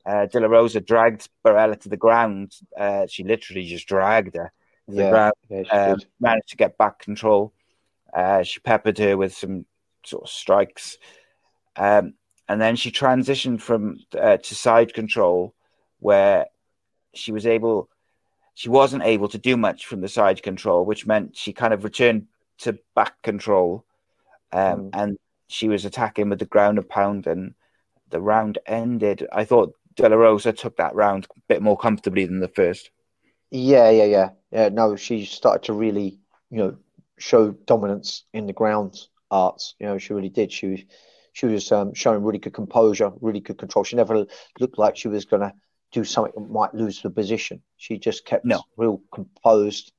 Uh, 0.06 0.26
De 0.26 0.40
La 0.40 0.48
Rosa 0.48 0.82
dragged 0.82 1.30
Borella 1.46 1.80
to 1.80 1.90
the 1.90 1.98
ground. 1.98 2.54
Uh, 2.78 3.08
she 3.08 3.24
literally 3.24 3.64
just 3.66 3.88
dragged 3.88 4.36
her 4.36 4.52
to 4.90 4.96
yeah, 4.96 5.04
the 5.04 5.10
ground. 5.10 5.34
Yeah, 5.50 5.62
um, 5.62 6.00
managed 6.20 6.50
to 6.50 6.58
get 6.58 6.78
back 6.78 7.00
control. 7.00 7.54
Uh, 8.14 8.44
she 8.44 8.60
peppered 8.60 8.98
her 8.98 9.18
with 9.18 9.34
some 9.34 9.66
sort 10.06 10.24
of 10.24 10.30
strikes. 10.30 10.98
Um, 11.76 12.14
and 12.48 12.62
then 12.62 12.76
she 12.76 12.92
transitioned 12.92 13.62
from 13.62 14.00
uh, 14.20 14.38
to 14.38 14.56
side 14.56 14.94
control, 14.94 15.56
where 16.00 16.48
she 17.14 17.32
was 17.32 17.46
able 17.46 17.90
she 18.56 18.70
wasn't 18.70 19.04
able 19.04 19.28
to 19.30 19.38
do 19.38 19.58
much 19.58 19.86
from 19.86 20.02
the 20.02 20.08
side 20.08 20.44
control, 20.44 20.86
which 20.86 21.08
meant 21.08 21.36
she 21.36 21.54
kind 21.54 21.74
of 21.74 21.84
returned 21.84 22.28
to 22.60 22.78
back 22.96 23.20
control, 23.24 23.86
um, 24.52 24.84
mm. 24.84 24.90
and 24.94 25.18
she 25.48 25.68
was 25.68 25.86
attacking 25.86 26.30
with 26.30 26.40
the 26.40 26.46
ground 26.46 26.78
and 26.78 26.88
pound, 26.88 27.26
and 27.26 27.56
the 28.10 28.22
round 28.22 28.60
ended. 28.68 29.28
I 29.32 29.46
thought 29.46 29.74
De 29.96 30.10
La 30.10 30.16
Rosa 30.16 30.54
took 30.54 30.78
that 30.78 30.96
round 30.96 31.26
a 31.26 31.40
bit 31.48 31.62
more 31.62 31.78
comfortably 31.78 32.26
than 32.26 32.40
the 32.40 32.48
first. 32.48 32.92
Yeah, 33.52 33.90
yeah, 33.90 34.06
yeah, 34.06 34.30
yeah. 34.52 34.70
No, 34.70 34.96
she 34.96 35.26
started 35.26 35.64
to 35.66 35.74
really, 35.74 36.20
you 36.50 36.58
know, 36.58 36.78
show 37.20 37.52
dominance 37.52 38.26
in 38.34 38.48
the 38.48 38.54
ground 38.54 39.00
arts. 39.30 39.76
You 39.80 39.88
know, 39.88 39.98
she 39.98 40.14
really 40.14 40.30
did. 40.30 40.52
She 40.52 40.68
was, 40.68 40.80
she 41.34 41.46
was 41.46 41.72
um, 41.72 41.94
showing 41.94 42.24
really 42.24 42.40
good 42.40 42.54
composure, 42.54 43.12
really 43.22 43.40
good 43.40 43.58
control. 43.58 43.84
She 43.84 43.96
never 43.96 44.26
looked 44.60 44.78
like 44.78 44.98
she 44.98 45.08
was 45.08 45.26
going 45.26 45.42
to 45.42 45.54
do 45.92 46.04
something 46.04 46.34
that 46.36 46.52
might 46.52 46.74
lose 46.74 47.02
the 47.02 47.10
position. 47.10 47.62
She 47.78 48.00
just 48.00 48.26
kept 48.26 48.46
no. 48.46 48.64
real 48.78 49.02
composed. 49.14 49.92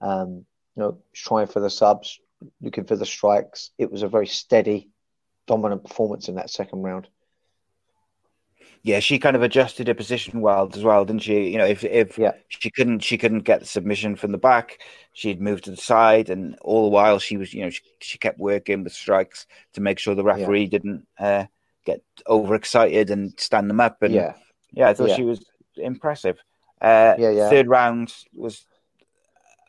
Um, 0.00 0.44
you 0.76 0.84
know, 0.84 0.98
trying 1.12 1.48
for 1.48 1.60
the 1.60 1.70
subs, 1.70 2.20
looking 2.60 2.84
for 2.84 2.94
the 2.94 3.06
strikes. 3.06 3.70
It 3.78 3.90
was 3.90 4.02
a 4.02 4.08
very 4.08 4.28
steady, 4.28 4.90
dominant 5.46 5.84
performance 5.84 6.28
in 6.28 6.36
that 6.36 6.50
second 6.50 6.82
round. 6.82 7.08
Yeah, 8.82 9.00
she 9.00 9.18
kind 9.18 9.36
of 9.36 9.42
adjusted 9.42 9.88
her 9.88 9.94
position 9.94 10.40
well 10.40 10.70
as 10.72 10.82
well, 10.84 11.04
didn't 11.04 11.22
she? 11.22 11.48
You 11.50 11.58
know, 11.58 11.66
if 11.66 11.84
if 11.84 12.16
Yeah. 12.18 12.32
she 12.48 12.70
couldn't 12.70 13.00
she 13.00 13.18
couldn't 13.18 13.40
get 13.40 13.60
the 13.60 13.66
submission 13.66 14.16
from 14.16 14.32
the 14.32 14.38
back, 14.38 14.78
she'd 15.12 15.40
move 15.40 15.60
to 15.62 15.70
the 15.70 15.76
side, 15.76 16.30
and 16.30 16.56
all 16.60 16.84
the 16.84 16.90
while 16.90 17.18
she 17.18 17.36
was, 17.36 17.52
you 17.52 17.62
know, 17.62 17.70
she, 17.70 17.82
she 18.00 18.18
kept 18.18 18.38
working 18.38 18.84
with 18.84 18.92
strikes 18.92 19.46
to 19.72 19.80
make 19.80 19.98
sure 19.98 20.14
the 20.14 20.24
referee 20.24 20.66
didn't 20.66 21.06
uh, 21.18 21.44
get 21.84 22.02
overexcited 22.28 23.10
and 23.10 23.38
stand 23.38 23.68
them 23.68 23.80
up. 23.80 24.02
And 24.02 24.14
Yeah. 24.14 24.34
yeah, 24.72 24.88
I 24.88 24.94
thought 24.94 25.08
Yeah. 25.08 25.16
she 25.16 25.24
was 25.24 25.44
impressive. 25.76 26.38
Uh, 26.80 27.14
Yeah, 27.18 27.30
yeah. 27.30 27.50
Third 27.50 27.68
round 27.68 28.14
was 28.32 28.64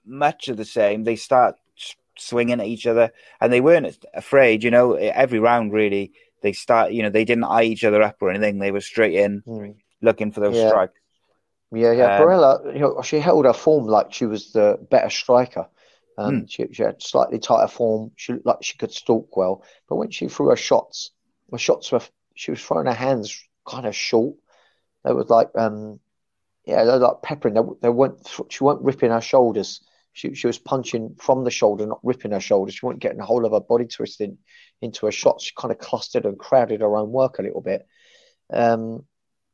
much 0.05 0.47
of 0.47 0.57
the 0.57 0.65
same. 0.65 1.03
They 1.03 1.15
start 1.15 1.55
swinging 2.17 2.59
at 2.59 2.67
each 2.67 2.85
other, 2.85 3.11
and 3.41 3.51
they 3.51 3.61
weren't 3.61 3.97
afraid. 4.13 4.63
You 4.63 4.71
know, 4.71 4.93
every 4.93 5.39
round 5.39 5.73
really, 5.73 6.11
they 6.41 6.53
start. 6.53 6.91
You 6.91 7.03
know, 7.03 7.09
they 7.09 7.25
didn't 7.25 7.43
eye 7.45 7.63
each 7.63 7.83
other 7.83 8.01
up 8.01 8.17
or 8.21 8.29
anything. 8.29 8.59
They 8.59 8.71
were 8.71 8.81
straight 8.81 9.13
in, 9.13 9.41
Mm. 9.47 9.75
looking 10.01 10.31
for 10.31 10.39
those 10.39 10.55
Yeah. 10.55 10.67
strikes. 10.67 10.99
Yeah, 11.71 11.91
yeah. 11.91 12.15
Um, 12.15 12.21
Borella, 12.21 12.73
you 12.73 12.79
know, 12.79 13.01
she 13.03 13.19
held 13.19 13.45
her 13.45 13.53
form 13.53 13.85
like 13.85 14.11
she 14.11 14.25
was 14.25 14.51
the 14.51 14.79
better 14.89 15.09
striker. 15.09 15.67
Um, 16.17 16.39
Hmm. 16.39 16.45
she, 16.47 16.67
she 16.73 16.83
had 16.83 17.01
slightly 17.01 17.39
tighter 17.39 17.67
form. 17.67 18.11
She 18.15 18.33
looked 18.33 18.45
like 18.45 18.63
she 18.63 18.77
could 18.77 18.91
stalk 18.91 19.37
well. 19.37 19.63
But 19.87 19.97
when 19.97 20.09
she 20.09 20.27
threw 20.27 20.49
her 20.49 20.55
shots, 20.55 21.11
her 21.51 21.57
shots 21.57 21.91
were, 21.91 22.01
she 22.35 22.51
was 22.51 22.61
throwing 22.61 22.87
her 22.87 22.93
hands 22.93 23.47
kind 23.65 23.85
of 23.85 23.95
short. 23.95 24.35
They 25.03 25.13
were 25.13 25.23
like, 25.23 25.49
um, 25.55 25.99
yeah, 26.65 26.83
they 26.83 26.91
were 26.91 26.97
like 26.97 27.21
peppering. 27.21 27.53
They, 27.53 27.61
they 27.81 27.89
weren't, 27.89 28.27
she 28.49 28.63
weren't 28.63 28.81
ripping 28.81 29.11
her 29.11 29.21
shoulders. 29.21 29.81
She, 30.19 30.33
she 30.33 30.47
was 30.47 30.59
punching 30.59 31.15
from 31.17 31.45
the 31.45 31.49
shoulder, 31.49 31.85
not 31.85 32.01
ripping 32.03 32.31
her 32.31 32.41
shoulder. 32.41 32.73
She 32.73 32.85
wasn't 32.85 33.01
getting 33.01 33.19
the 33.19 33.25
whole 33.25 33.45
of 33.45 33.53
her 33.53 33.61
body 33.61 33.85
twisted 33.85 34.37
into 34.81 35.05
her 35.05 35.13
shot. 35.13 35.39
She 35.39 35.53
kind 35.55 35.71
of 35.71 35.77
clustered 35.77 36.25
and 36.25 36.37
crowded 36.37 36.81
her 36.81 36.97
own 36.97 37.09
work 37.09 37.39
a 37.39 37.41
little 37.41 37.61
bit. 37.61 37.87
Um, 38.51 39.05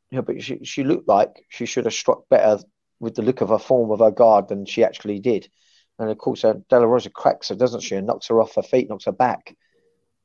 yeah, 0.10 0.22
but 0.22 0.42
she, 0.42 0.64
she 0.64 0.84
looked 0.84 1.08
like 1.08 1.46
she 1.50 1.68
should 1.68 1.86
have 1.86 1.94
struck 1.94 2.28
better 2.30 2.64
with 3.00 3.14
the 3.14 3.22
look 3.22 3.42
of 3.42 3.50
her 3.50 3.60
form 3.60 3.92
of 3.92 4.00
her 4.00 4.10
guard 4.10 4.48
than 4.48 4.66
she 4.66 4.84
actually 4.84 5.20
did. 5.20 5.48
And 6.00 6.10
of 6.10 6.18
course, 6.18 6.44
uh, 6.44 6.56
De 6.68 6.80
La 6.80 6.86
Rosa 6.86 7.12
cracks 7.12 7.50
her, 7.50 7.56
doesn't 7.56 7.82
she? 7.82 7.96
And 7.96 8.08
knocks 8.08 8.30
her 8.30 8.42
off 8.42 8.56
her 8.56 8.64
feet, 8.64 8.90
knocks 8.90 9.06
her 9.06 9.12
back. 9.12 9.56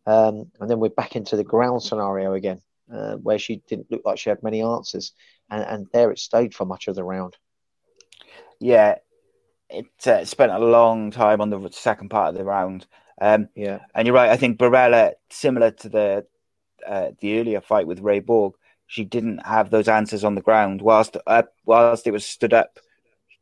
Um, 0.07 0.51
and 0.59 0.71
then 0.71 0.81
we're 0.81 0.89
back 0.89 1.17
into 1.17 1.37
the 1.37 1.45
ground 1.45 1.83
scenario 1.83 2.33
again, 2.33 2.63
uh, 2.91 3.17
where 3.17 3.39
she 3.39 3.63
didn't 3.69 3.91
look 3.91 4.07
like 4.07 4.17
she 4.17 4.31
had 4.31 4.43
many 4.43 4.63
answers. 4.63 5.13
And, 5.51 5.63
and 5.63 5.87
there 5.93 6.11
it 6.11 6.19
stayed 6.19 6.55
for 6.55 6.65
much 6.65 6.89
of 6.89 6.95
the 6.95 7.05
round. 7.05 7.37
Yeah, 8.59 8.97
it 9.71 10.07
uh, 10.07 10.25
spent 10.25 10.53
a 10.53 10.59
long 10.59 11.11
time 11.11 11.41
on 11.41 11.51
the 11.51 11.69
second 11.73 12.09
part 12.09 12.31
of 12.31 12.35
the 12.35 12.45
round. 12.45 12.87
Um, 13.21 13.49
Yeah. 13.55 13.81
and 13.95 14.07
you're 14.07 14.15
right. 14.15 14.31
I 14.31 14.37
think 14.37 14.59
Borella, 14.59 15.13
similar 15.31 15.71
to 15.73 15.89
the 15.89 16.27
uh, 16.87 17.11
the 17.21 17.39
earlier 17.39 17.61
fight 17.61 17.87
with 17.87 18.01
Ray 18.01 18.21
Borg, 18.21 18.55
she 18.87 19.05
didn't 19.05 19.45
have 19.47 19.69
those 19.71 19.87
answers 19.89 20.25
on 20.25 20.35
the 20.35 20.41
ground. 20.41 20.81
Whilst 20.81 21.17
up, 21.27 21.53
whilst 21.67 22.07
it 22.07 22.13
was 22.13 22.25
stood 22.25 22.55
up, 22.55 22.79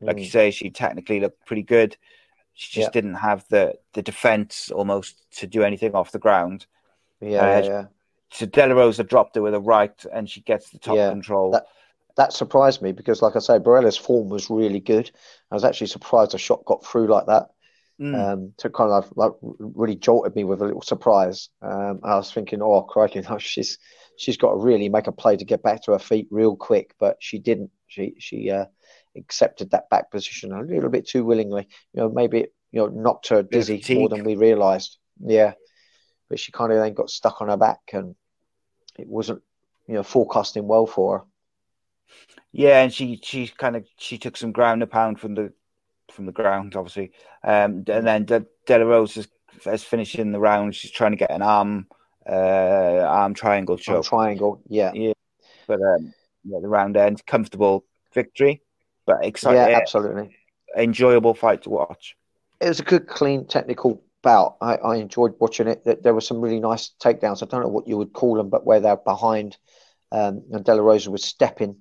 like 0.00 0.16
Mm. 0.16 0.20
you 0.20 0.26
say, 0.26 0.50
she 0.50 0.70
technically 0.70 1.20
looked 1.20 1.46
pretty 1.46 1.62
good. 1.62 1.96
She 2.54 2.80
just 2.80 2.88
Yeah. 2.88 3.00
didn't 3.00 3.14
have 3.14 3.46
the 3.48 3.78
the 3.92 4.02
defense 4.02 4.70
almost 4.72 5.30
to 5.38 5.46
do 5.46 5.62
anything 5.62 5.94
off 5.94 6.10
the 6.10 6.18
ground. 6.18 6.66
Yeah, 7.20 7.58
Uh, 7.58 7.62
yeah. 7.62 7.84
So 8.30 8.46
De 8.46 8.66
La 8.66 8.74
Rosa 8.74 9.04
dropped 9.04 9.36
her 9.36 9.42
with 9.42 9.54
a 9.54 9.60
right, 9.60 10.04
and 10.12 10.28
she 10.28 10.40
gets 10.40 10.70
the 10.70 10.78
top 10.78 10.96
Yeah, 10.96 11.10
control. 11.10 11.52
that- 11.52 11.66
That 12.18 12.34
surprised 12.34 12.82
me 12.82 12.92
because, 12.92 13.22
like 13.22 13.36
I 13.36 13.38
say, 13.38 13.58
Borella's 13.58 13.96
form 13.96 14.28
was 14.28 14.50
really 14.50 14.80
good. 14.80 15.10
I 15.50 15.54
was 15.54 15.64
actually 15.64 15.86
surprised 15.86 16.34
a 16.34 16.38
shot 16.38 16.64
got 16.66 16.84
through 16.84 17.06
like 17.06 17.26
that. 17.26 17.48
Mm. 18.00 18.14
um, 18.14 18.52
to 18.58 18.70
kind 18.70 18.92
of 18.92 19.12
like 19.16 19.32
really 19.42 19.96
jolted 19.96 20.36
me 20.36 20.44
with 20.44 20.62
a 20.62 20.64
little 20.64 20.82
surprise. 20.82 21.48
Um, 21.62 21.98
I 22.04 22.14
was 22.14 22.30
thinking, 22.30 22.62
oh, 22.62 22.82
crikey, 22.82 23.22
no, 23.22 23.38
she's 23.38 23.78
she's 24.16 24.36
got 24.36 24.50
to 24.50 24.56
really 24.56 24.88
make 24.88 25.08
a 25.08 25.12
play 25.12 25.36
to 25.36 25.44
get 25.44 25.64
back 25.64 25.82
to 25.82 25.92
her 25.92 25.98
feet 25.98 26.28
real 26.30 26.54
quick, 26.54 26.94
but 27.00 27.16
she 27.18 27.40
didn't. 27.40 27.70
She 27.88 28.14
she 28.18 28.50
uh, 28.52 28.66
accepted 29.16 29.72
that 29.72 29.90
back 29.90 30.12
position 30.12 30.52
a 30.52 30.62
little 30.62 30.90
bit 30.90 31.08
too 31.08 31.24
willingly. 31.24 31.66
You 31.92 32.02
know, 32.02 32.08
maybe 32.08 32.38
it 32.40 32.54
you 32.70 32.80
know 32.80 32.86
knocked 32.86 33.28
her 33.28 33.42
dizzy 33.42 33.82
more 33.94 34.08
than 34.08 34.22
we 34.22 34.36
realised. 34.36 34.98
Yeah, 35.20 35.54
but 36.30 36.38
she 36.38 36.52
kind 36.52 36.72
of 36.72 36.78
then 36.78 36.94
got 36.94 37.10
stuck 37.10 37.40
on 37.40 37.48
her 37.48 37.56
back, 37.56 37.80
and 37.92 38.14
it 38.96 39.08
wasn't 39.08 39.42
you 39.88 39.94
know 39.94 40.04
forecasting 40.04 40.68
well 40.68 40.86
for 40.86 41.18
her. 41.18 41.24
Yeah, 42.52 42.82
and 42.82 42.92
she 42.92 43.20
she 43.22 43.48
kind 43.48 43.76
of 43.76 43.86
she 43.98 44.18
took 44.18 44.36
some 44.36 44.52
ground 44.52 44.82
a 44.82 44.86
pound 44.86 45.20
from 45.20 45.34
the 45.34 45.52
from 46.12 46.26
the 46.26 46.32
ground, 46.32 46.76
obviously. 46.76 47.12
Um, 47.44 47.84
and 47.86 48.06
then 48.06 48.24
De, 48.24 48.46
De 48.66 48.78
La 48.78 48.84
Rosa 48.84 49.20
is, 49.20 49.28
is 49.66 49.84
finishing 49.84 50.32
the 50.32 50.38
round. 50.40 50.74
She's 50.74 50.90
trying 50.90 51.12
to 51.12 51.16
get 51.16 51.30
an 51.30 51.42
arm 51.42 51.86
uh, 52.28 53.04
arm 53.06 53.34
triangle 53.34 53.76
choke, 53.76 54.04
triangle, 54.04 54.60
yeah, 54.68 54.92
yeah. 54.94 55.12
but 55.66 55.80
um, 55.80 56.12
yeah, 56.44 56.58
the 56.60 56.68
round 56.68 56.96
end 56.96 57.24
comfortable 57.26 57.84
victory, 58.14 58.62
but 59.06 59.24
exciting, 59.24 59.70
yeah, 59.70 59.78
absolutely. 59.78 60.36
enjoyable 60.76 61.34
fight 61.34 61.62
to 61.62 61.70
watch. 61.70 62.16
it 62.60 62.68
was 62.68 62.80
a 62.80 62.84
good, 62.84 63.06
clean, 63.06 63.46
technical 63.46 64.02
bout. 64.22 64.56
I, 64.60 64.76
I 64.76 64.96
enjoyed 64.96 65.34
watching 65.38 65.68
it. 65.68 65.84
There- 65.84 65.94
There 66.02 66.14
were 66.14 66.20
some 66.20 66.40
really 66.40 66.60
nice 66.60 66.90
takedowns. 67.00 67.42
I 67.42 67.46
don't 67.46 67.62
know 67.62 67.68
what 67.68 67.86
you 67.88 67.96
would 67.96 68.12
call 68.12 68.34
them, 68.34 68.48
but 68.50 68.66
where 68.66 68.80
they're 68.80 68.96
behind, 68.96 69.56
um, 70.12 70.42
and 70.52 70.64
De 70.64 70.74
La 70.74 70.82
Rosa 70.82 71.10
was 71.10 71.24
stepping 71.24 71.76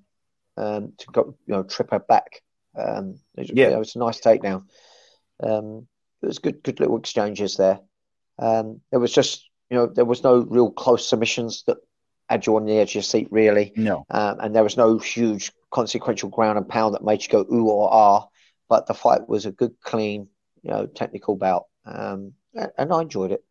um, 0.57 0.93
to 0.97 1.07
go, 1.11 1.35
you 1.45 1.53
know, 1.53 1.63
trip 1.63 1.91
her 1.91 1.99
back. 1.99 2.41
Um, 2.75 3.19
it, 3.37 3.51
Yeah. 3.55 3.69
it 3.69 3.77
was 3.79 3.95
a 3.95 3.99
nice 3.99 4.19
takedown. 4.19 4.65
Um, 5.41 5.87
it 6.21 6.27
was 6.27 6.39
good, 6.39 6.63
good 6.63 6.79
little 6.79 6.97
exchanges 6.97 7.57
there. 7.57 7.79
Um, 8.39 8.81
there 8.91 8.99
was 8.99 9.13
just, 9.13 9.49
you 9.69 9.77
know, 9.77 9.85
there 9.87 10.05
was 10.05 10.23
no 10.23 10.39
real 10.39 10.71
close 10.71 11.07
submissions 11.07 11.63
that 11.67 11.77
had 12.29 12.45
you 12.45 12.55
on 12.55 12.65
the 12.65 12.77
edge 12.77 12.91
of 12.91 12.95
your 12.95 13.03
seat, 13.03 13.27
really. 13.31 13.71
No, 13.75 14.05
Um, 14.09 14.39
and 14.39 14.55
there 14.55 14.63
was 14.63 14.77
no 14.77 14.97
huge 14.97 15.51
consequential 15.71 16.29
ground 16.29 16.57
and 16.57 16.67
pound 16.67 16.93
that 16.95 17.03
made 17.03 17.23
you 17.23 17.29
go 17.29 17.45
ooh 17.53 17.69
or 17.69 17.89
ah. 17.91 18.27
But 18.69 18.85
the 18.85 18.93
fight 18.93 19.27
was 19.29 19.45
a 19.45 19.51
good, 19.51 19.75
clean, 19.81 20.27
you 20.61 20.71
know, 20.71 20.87
technical 20.87 21.35
bout, 21.37 21.67
um, 21.85 22.33
and, 22.53 22.71
and 22.77 22.91
I 22.93 23.01
enjoyed 23.01 23.31
it. 23.31 23.43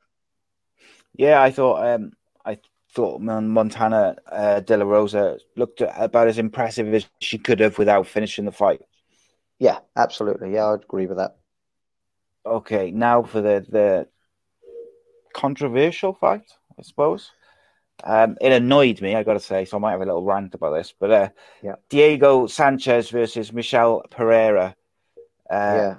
yeah, 1.14 1.40
I 1.40 1.50
thought 1.50 1.86
um, 1.86 2.12
I 2.44 2.58
thought 2.96 3.20
Montana 3.20 4.16
uh, 4.32 4.60
De 4.60 4.74
La 4.74 4.86
Rosa 4.86 5.38
looked 5.54 5.82
about 5.82 6.28
as 6.28 6.38
impressive 6.38 6.92
as 6.94 7.06
she 7.20 7.36
could 7.36 7.60
have 7.60 7.76
without 7.76 8.06
finishing 8.06 8.46
the 8.46 8.52
fight. 8.52 8.80
Yeah, 9.58 9.80
absolutely. 9.94 10.54
Yeah, 10.54 10.68
I'd 10.68 10.84
agree 10.84 11.06
with 11.06 11.18
that. 11.18 11.36
Okay, 12.46 12.90
now 12.90 13.22
for 13.22 13.42
the 13.42 13.66
the 13.68 14.08
controversial 15.34 16.14
fight, 16.14 16.50
I 16.78 16.82
suppose. 16.82 17.32
Um, 18.02 18.38
it 18.40 18.52
annoyed 18.52 19.02
me, 19.02 19.14
I 19.14 19.22
got 19.22 19.34
to 19.34 19.40
say, 19.40 19.66
so 19.66 19.76
I 19.76 19.80
might 19.80 19.92
have 19.92 20.00
a 20.00 20.06
little 20.06 20.24
rant 20.24 20.54
about 20.54 20.74
this. 20.74 20.94
But 20.98 21.10
uh, 21.10 21.28
Yeah. 21.62 21.76
Diego 21.90 22.46
Sanchez 22.46 23.10
versus 23.10 23.52
Michel 23.52 24.02
Pereira. 24.10 24.74
Uh, 25.50 25.76
yeah, 25.76 25.94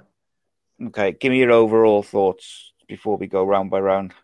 Okay, 0.88 1.12
give 1.12 1.30
me 1.30 1.40
your 1.40 1.52
overall 1.52 2.02
thoughts 2.02 2.72
before 2.88 3.16
we 3.16 3.26
go 3.26 3.44
round 3.44 3.70
by 3.70 3.80
round. 3.80 4.14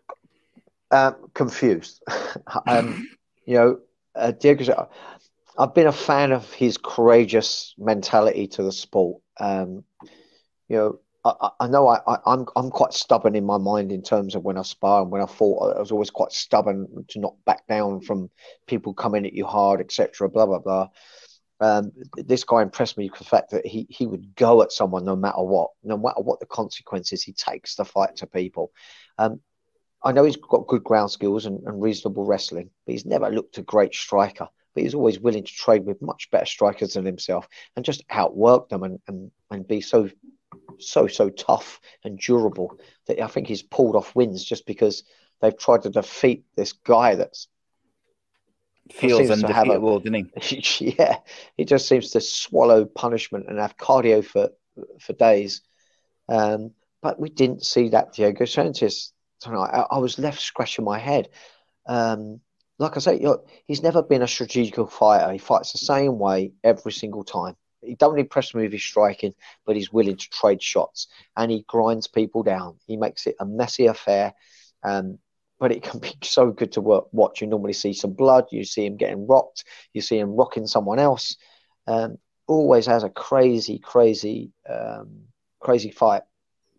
Um, 0.95 1.15
confused. 1.33 2.01
um, 2.67 3.07
you 3.45 3.55
know, 3.55 3.79
uh, 4.15 4.31
Diego. 4.31 4.89
I've 5.57 5.73
been 5.73 5.87
a 5.87 5.91
fan 5.91 6.31
of 6.31 6.51
his 6.51 6.77
courageous 6.77 7.73
mentality 7.77 8.47
to 8.47 8.63
the 8.63 8.71
sport. 8.71 9.21
Um, 9.39 9.83
you 10.67 10.77
know, 10.77 10.99
I, 11.23 11.49
I- 11.61 11.67
know 11.67 11.87
I, 11.87 11.99
I, 12.07 12.17
I'm 12.25 12.45
I'm 12.55 12.69
quite 12.69 12.93
stubborn 12.93 13.35
in 13.35 13.45
my 13.45 13.57
mind 13.57 13.91
in 13.91 14.01
terms 14.01 14.35
of 14.35 14.43
when 14.43 14.57
I 14.57 14.61
spar 14.63 15.01
and 15.01 15.11
when 15.11 15.21
I 15.21 15.25
fought. 15.25 15.75
I 15.75 15.79
was 15.79 15.91
always 15.91 16.09
quite 16.11 16.31
stubborn 16.31 16.87
to 17.09 17.19
not 17.19 17.35
back 17.45 17.67
down 17.67 18.01
from 18.01 18.29
people 18.67 18.93
coming 18.93 19.25
at 19.25 19.33
you 19.33 19.45
hard, 19.45 19.81
etc. 19.81 20.29
Blah 20.29 20.45
blah 20.45 20.59
blah. 20.59 20.89
Um, 21.61 21.91
this 22.17 22.43
guy 22.43 22.61
impressed 22.61 22.97
me 22.97 23.07
for 23.07 23.19
the 23.19 23.29
fact 23.29 23.51
that 23.51 23.65
he 23.65 23.87
he 23.89 24.07
would 24.07 24.35
go 24.35 24.61
at 24.61 24.71
someone 24.71 25.05
no 25.05 25.15
matter 25.15 25.41
what, 25.41 25.71
no 25.83 25.97
matter 25.97 26.21
what 26.21 26.39
the 26.39 26.45
consequences. 26.45 27.23
He 27.23 27.33
takes 27.33 27.75
the 27.75 27.85
fight 27.85 28.17
to 28.17 28.27
people. 28.27 28.71
Um, 29.17 29.39
I 30.05 30.11
know 30.11 30.23
he's 30.23 30.37
got 30.37 30.67
good 30.67 30.83
ground 30.83 31.09
skills 31.09 31.47
and, 31.47 31.61
and 31.65 31.81
reasonable 31.81 32.25
wrestling, 32.25 32.69
but 32.85 32.91
he's 32.91 33.05
never 33.05 33.29
looked 33.29 33.57
a 33.57 33.63
great 33.63 33.93
striker. 33.93 34.47
But 34.73 34.83
he's 34.83 34.93
always 34.93 35.19
willing 35.19 35.43
to 35.43 35.51
trade 35.51 35.85
with 35.85 36.01
much 36.01 36.29
better 36.31 36.45
strikers 36.45 36.93
than 36.93 37.05
himself 37.05 37.47
and 37.75 37.83
just 37.83 38.03
outwork 38.09 38.69
them 38.69 38.83
and, 38.83 38.99
and, 39.07 39.31
and 39.49 39.67
be 39.67 39.81
so 39.81 40.09
so 40.79 41.07
so 41.07 41.29
tough 41.29 41.79
and 42.03 42.19
durable 42.19 42.77
that 43.07 43.21
I 43.21 43.27
think 43.27 43.47
he's 43.47 43.63
pulled 43.63 43.95
off 43.95 44.15
wins 44.15 44.43
just 44.43 44.65
because 44.65 45.03
they've 45.41 45.57
tried 45.57 45.83
to 45.83 45.89
defeat 45.89 46.45
this 46.55 46.73
guy 46.73 47.15
that's 47.15 47.47
Feels 48.91 49.27
seems 49.27 49.41
to 49.41 49.47
have 49.47 49.67
a- 49.67 49.71
undefeatable, 49.71 49.99
didn't 49.99 50.31
he? 50.39 50.93
yeah, 50.99 51.17
he 51.57 51.65
just 51.65 51.87
seems 51.87 52.11
to 52.11 52.21
swallow 52.21 52.85
punishment 52.85 53.47
and 53.47 53.57
have 53.57 53.77
cardio 53.77 54.23
for 54.23 54.49
for 54.99 55.13
days. 55.13 55.61
Um, 56.29 56.71
but 57.01 57.19
we 57.19 57.29
didn't 57.29 57.65
see 57.65 57.89
that 57.89 58.13
Diego 58.13 58.45
Sanchez 58.45 59.13
tonight. 59.45 59.71
I, 59.73 59.95
I 59.95 59.97
was 59.99 60.19
left 60.19 60.41
scratching 60.41 60.85
my 60.85 60.99
head. 60.99 61.29
Um, 61.87 62.41
like 62.77 62.97
I 62.97 62.99
say, 62.99 63.25
he's 63.65 63.83
never 63.83 64.03
been 64.03 64.21
a 64.21 64.27
strategical 64.27 64.87
fighter. 64.87 65.31
He 65.31 65.37
fights 65.37 65.71
the 65.71 65.77
same 65.77 66.19
way 66.19 66.51
every 66.63 66.91
single 66.91 67.23
time. 67.23 67.55
He 67.81 67.95
don't 67.95 68.19
impress 68.19 68.53
me 68.53 68.63
with 68.63 68.73
his 68.73 68.83
striking, 68.83 69.33
but 69.65 69.75
he's 69.75 69.93
willing 69.93 70.17
to 70.17 70.29
trade 70.29 70.61
shots 70.61 71.07
and 71.37 71.51
he 71.51 71.63
grinds 71.67 72.07
people 72.07 72.43
down. 72.43 72.77
He 72.85 72.97
makes 72.97 73.27
it 73.27 73.35
a 73.39 73.45
messy 73.45 73.85
affair. 73.85 74.33
Um, 74.83 75.19
but 75.59 75.71
it 75.71 75.83
can 75.83 75.99
be 75.99 76.13
so 76.23 76.51
good 76.51 76.73
to 76.73 76.81
work, 76.81 77.05
watch. 77.11 77.41
You 77.41 77.47
normally 77.47 77.73
see 77.73 77.93
some 77.93 78.13
blood, 78.13 78.45
you 78.51 78.65
see 78.65 78.85
him 78.85 78.97
getting 78.97 79.27
rocked, 79.27 79.63
you 79.93 80.01
see 80.01 80.17
him 80.19 80.35
rocking 80.35 80.67
someone 80.67 80.99
else. 80.99 81.37
Um, 81.87 82.17
always 82.47 82.85
has 82.87 83.03
a 83.03 83.09
crazy, 83.09 83.79
crazy, 83.79 84.51
um, 84.69 85.21
crazy 85.59 85.91
fight. 85.91 86.23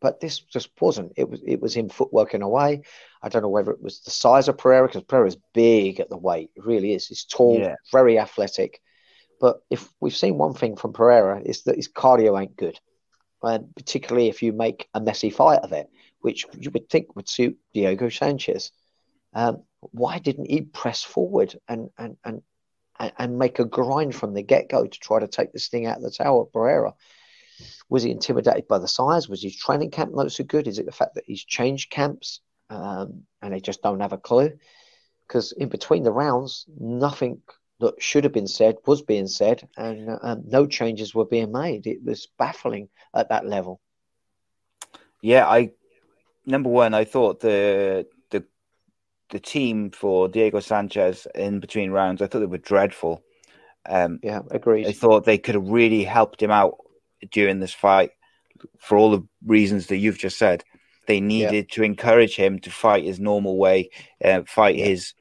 But 0.00 0.20
this 0.20 0.40
just 0.40 0.68
wasn't. 0.80 1.12
It 1.16 1.28
was 1.28 1.40
it 1.46 1.60
was 1.60 1.74
him 1.74 1.88
footworking 1.88 2.42
away. 2.42 2.82
I 3.22 3.28
don't 3.28 3.42
know 3.42 3.48
whether 3.48 3.70
it 3.70 3.82
was 3.82 4.00
the 4.00 4.10
size 4.10 4.48
of 4.48 4.58
Pereira 4.58 4.86
because 4.88 5.02
Pereira's 5.04 5.38
big 5.54 6.00
at 6.00 6.10
the 6.10 6.18
weight. 6.18 6.50
It 6.54 6.64
really 6.66 6.92
is. 6.92 7.08
He's 7.08 7.24
tall, 7.24 7.58
Yeah. 7.60 7.74
very 7.92 8.18
athletic. 8.18 8.80
But 9.40 9.62
if 9.70 9.88
we've 10.00 10.16
seen 10.16 10.38
one 10.38 10.54
thing 10.54 10.76
from 10.76 10.92
Pereira, 10.92 11.40
is 11.44 11.62
that 11.64 11.76
his 11.76 11.88
cardio 11.88 12.40
ain't 12.40 12.56
good, 12.56 12.78
and 13.42 13.74
particularly 13.74 14.28
if 14.28 14.42
you 14.42 14.52
make 14.52 14.88
a 14.94 15.00
messy 15.00 15.30
fight 15.30 15.60
of 15.60 15.72
it, 15.72 15.88
which 16.20 16.46
you 16.58 16.70
would 16.70 16.88
think 16.88 17.14
would 17.16 17.28
suit 17.28 17.58
Diego 17.74 18.08
Sanchez. 18.08 18.72
Um, 19.32 19.62
why 19.80 20.18
didn't 20.18 20.50
he 20.50 20.62
press 20.62 21.02
forward 21.02 21.54
and 21.68 21.90
and 21.98 22.16
and 22.24 22.42
and, 22.98 23.12
and 23.18 23.38
make 23.38 23.58
a 23.58 23.64
grind 23.64 24.14
from 24.14 24.32
the 24.34 24.42
get 24.42 24.68
go 24.68 24.86
to 24.86 24.98
try 24.98 25.20
to 25.20 25.28
take 25.28 25.52
this 25.52 25.68
thing 25.68 25.86
out 25.86 25.98
of 25.98 26.02
the 26.02 26.10
tower, 26.10 26.44
Pereira? 26.46 26.94
Was 27.88 28.02
he 28.02 28.10
intimidated 28.10 28.68
by 28.68 28.78
the 28.78 28.88
size? 28.88 29.28
Was 29.28 29.42
his 29.42 29.56
training 29.56 29.90
camp 29.90 30.14
not 30.14 30.30
so 30.32 30.44
good? 30.44 30.66
Is 30.66 30.78
it 30.78 30.86
the 30.86 30.92
fact 30.92 31.14
that 31.14 31.24
he's 31.26 31.44
changed 31.44 31.90
camps 31.90 32.40
um, 32.70 33.22
and 33.42 33.52
they 33.52 33.60
just 33.60 33.82
don't 33.82 34.00
have 34.00 34.12
a 34.12 34.18
clue? 34.18 34.52
Because 35.26 35.52
in 35.52 35.68
between 35.68 36.02
the 36.02 36.12
rounds, 36.12 36.66
nothing 36.78 37.42
that 37.80 38.00
should 38.02 38.24
have 38.24 38.32
been 38.32 38.46
said 38.46 38.76
was 38.86 39.02
being 39.02 39.26
said, 39.26 39.68
and 39.76 40.18
um, 40.22 40.42
no 40.46 40.66
changes 40.66 41.14
were 41.14 41.26
being 41.26 41.52
made. 41.52 41.86
It 41.86 42.02
was 42.04 42.28
baffling 42.38 42.88
at 43.14 43.28
that 43.28 43.46
level. 43.46 43.80
Yeah, 45.20 45.46
I 45.46 45.70
number 46.46 46.70
one, 46.70 46.94
I 46.94 47.04
thought 47.04 47.40
the 47.40 48.06
the 48.30 48.44
the 49.30 49.40
team 49.40 49.90
for 49.90 50.28
Diego 50.28 50.60
Sanchez 50.60 51.26
in 51.34 51.60
between 51.60 51.90
rounds, 51.90 52.22
I 52.22 52.26
thought 52.26 52.40
they 52.40 52.46
were 52.46 52.58
dreadful. 52.58 53.22
Um, 53.88 54.20
Yeah, 54.22 54.42
agreed. 54.50 54.86
I 54.86 54.92
thought 54.92 55.24
they 55.24 55.38
could 55.38 55.54
have 55.54 55.68
really 55.68 56.04
helped 56.04 56.42
him 56.42 56.50
out 56.50 56.78
during 57.30 57.60
this 57.60 57.72
fight 57.74 58.10
for 58.78 58.96
all 58.96 59.10
the 59.10 59.22
reasons 59.44 59.86
that 59.88 59.96
you've 59.98 60.18
just 60.18 60.38
said. 60.38 60.64
They 61.06 61.20
needed 61.20 61.70
to 61.72 61.82
encourage 61.84 62.34
him 62.36 62.58
to 62.60 62.70
fight 62.70 63.04
his 63.04 63.20
normal 63.20 63.58
way, 63.58 63.90
uh, 64.24 64.42
fight 64.46 64.76
his, 64.76 65.14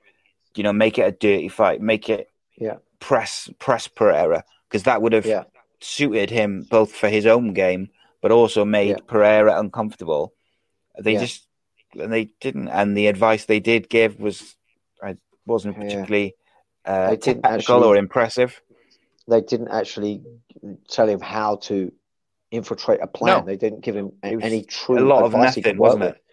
you 0.56 0.64
know, 0.64 0.74
make 0.74 0.98
it 0.98 1.04
a 1.08 1.12
dirty 1.12 1.48
fight, 1.50 1.80
make 1.82 2.10
it 2.10 2.30
Yeah. 2.58 2.78
press 3.00 3.50
press 3.60 3.88
Pereira 3.88 4.44
because 4.68 4.84
that 4.84 5.02
would 5.02 5.14
have 5.14 5.26
Yeah. 5.26 5.44
suited 5.82 6.30
him 6.32 6.64
both 6.70 6.92
for 6.96 7.08
his 7.10 7.26
own 7.28 7.54
game, 7.54 7.90
but 8.22 8.32
also 8.32 8.66
made 8.66 8.90
Yeah. 8.90 9.06
Pereira 9.06 9.60
uncomfortable. 9.60 10.34
They 11.00 11.14
Yeah. 11.14 11.20
just 11.22 11.48
and 12.00 12.12
they 12.12 12.26
didn't, 12.42 12.68
and 12.70 12.98
the 12.98 13.08
advice 13.08 13.46
they 13.46 13.60
did 13.60 13.88
give 13.90 14.20
was 14.20 14.56
I 15.04 15.18
wasn't 15.46 15.76
Yeah. 15.78 15.84
particularly 15.84 16.36
uh, 16.86 17.10
They 17.12 17.18
didn't 17.18 17.44
technical 17.44 17.76
actually- 17.78 17.88
or 17.88 17.98
impressive. 17.98 18.62
They 19.28 19.42
didn't 19.42 19.70
actually 19.70 20.24
tell 20.88 21.08
him 21.08 21.20
how 21.20 21.58
to 21.58 21.92
infiltrate 22.52 23.02
a 23.02 23.08
plan. 23.08 23.40
No. 23.40 23.46
They 23.46 23.58
didn't 23.58 23.82
give 23.82 23.96
him 23.96 24.14
a- 24.24 24.38
any 24.42 24.64
true 24.64 25.00
a 25.00 25.02
lot 25.02 25.24
of 25.24 25.34
advice 25.34 25.56
he 25.56 25.62
could 25.62 25.70
nothing, 25.70 25.80
wasn't 25.80 26.04
with. 26.04 26.16
it? 26.16 26.24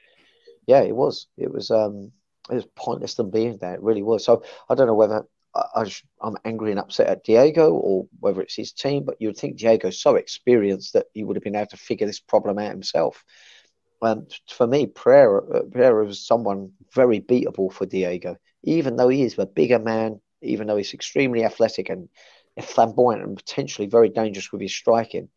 Yeah, 0.67 0.83
it 0.83 0.95
was. 0.95 1.27
It 1.37 1.53
was. 1.53 1.71
Um, 1.71 2.13
it 2.51 2.55
was 2.55 2.67
pointless 2.75 3.15
them 3.15 3.31
being 3.31 3.57
there. 3.59 3.75
It 3.75 3.83
really 3.83 4.03
was. 4.03 4.25
So 4.25 4.43
I 4.69 4.75
don't 4.75 4.89
know 4.89 4.95
whether 4.95 5.25
I, 5.55 5.91
I'm 6.21 6.37
angry 6.45 6.71
and 6.71 6.81
upset 6.81 7.09
at 7.09 7.25
Diego 7.25 7.73
or 7.73 8.07
whether 8.21 8.41
it's 8.41 8.57
his 8.57 8.73
team, 8.73 9.05
but 9.05 9.17
you 9.21 9.29
would 9.29 9.37
think 9.37 9.57
Diego's 9.57 10.01
so 10.01 10.17
experienced 10.17 10.95
that 10.95 11.07
he 11.13 11.25
would 11.25 11.37
have 11.37 11.45
been 11.45 11.57
able 11.57 11.67
to 11.67 11.77
figure 11.77 12.07
this 12.07 12.21
problem 12.21 12.59
out 12.59 12.71
himself. 12.71 13.25
Um, 14.01 14.27
for 14.49 14.67
me, 14.67 14.87
Pereira, 14.87 15.47
uh, 15.47 15.63
Pereira 15.71 16.05
was 16.05 16.27
someone 16.27 16.73
very 16.93 17.21
beatable 17.21 17.73
for 17.73 17.87
Diego, 17.87 18.37
even 18.65 18.97
though 18.97 19.09
he 19.09 19.23
is 19.23 19.39
a 19.39 19.47
bigger 19.47 19.79
man, 19.79 20.21
even 20.41 20.67
though 20.67 20.77
he's 20.77 20.95
extremely 20.95 21.45
athletic 21.45 21.89
and 21.89 22.09
flamboyant 22.61 23.23
and 23.23 23.37
potentially 23.37 23.89
very 23.89 24.09
dangerous 24.11 24.53
with 24.53 24.61
his 24.61 24.75
striking. 24.75 25.29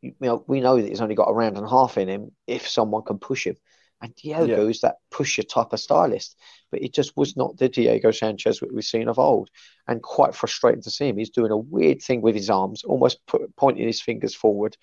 You 0.00 0.14
know, 0.20 0.44
we 0.46 0.60
know 0.60 0.80
that 0.80 0.88
he's 0.88 1.00
only 1.00 1.14
got 1.14 1.28
a 1.28 1.34
round 1.34 1.56
and 1.56 1.66
a 1.66 1.70
half 1.70 1.98
in 1.98 2.08
him 2.08 2.30
if 2.46 2.68
someone 2.68 3.02
can 3.02 3.18
push 3.18 3.46
him. 3.46 3.56
And 4.02 4.14
Diego 4.14 4.66
is 4.68 4.80
that 4.80 4.96
pusher 5.10 5.42
type 5.42 5.74
of 5.74 5.80
stylist, 5.80 6.38
but 6.70 6.82
it 6.82 6.94
just 6.94 7.14
was 7.18 7.36
not 7.36 7.58
the 7.58 7.68
Diego 7.68 8.10
Sanchez 8.10 8.60
that 8.60 8.72
we've 8.72 8.82
seen 8.82 9.08
of 9.08 9.18
old. 9.18 9.50
And 9.86 10.02
quite 10.02 10.34
frustrating 10.34 10.80
to 10.82 10.90
see 10.90 11.08
him. 11.08 11.18
He's 11.18 11.30
doing 11.30 11.50
a 11.50 11.56
weird 11.56 12.00
thing 12.00 12.22
with 12.22 12.34
his 12.34 12.48
arms, 12.48 12.82
almost 12.84 13.18
put, 13.26 13.54
pointing 13.56 13.86
his 13.86 14.00
fingers 14.00 14.34
forward. 14.34 14.76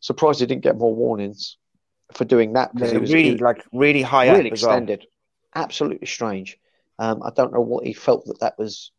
Surprised 0.00 0.40
he 0.40 0.46
didn't 0.46 0.64
get 0.64 0.76
more 0.76 0.94
warnings 0.94 1.56
for 2.12 2.24
doing 2.24 2.54
that 2.54 2.74
because 2.74 2.90
he 2.90 2.98
was 2.98 3.12
really 3.12 3.38
like 3.38 3.64
really 3.72 4.02
high 4.02 4.28
really 4.30 4.48
up 4.48 4.52
as 4.54 4.62
well. 4.62 4.72
extended. 4.72 5.06
Absolutely 5.54 6.06
strange. 6.06 6.58
Um, 6.98 7.22
I 7.22 7.30
don't 7.34 7.52
know 7.52 7.60
what 7.60 7.86
he 7.86 7.92
felt 7.92 8.26
that 8.26 8.40
that 8.40 8.58
was 8.58 8.90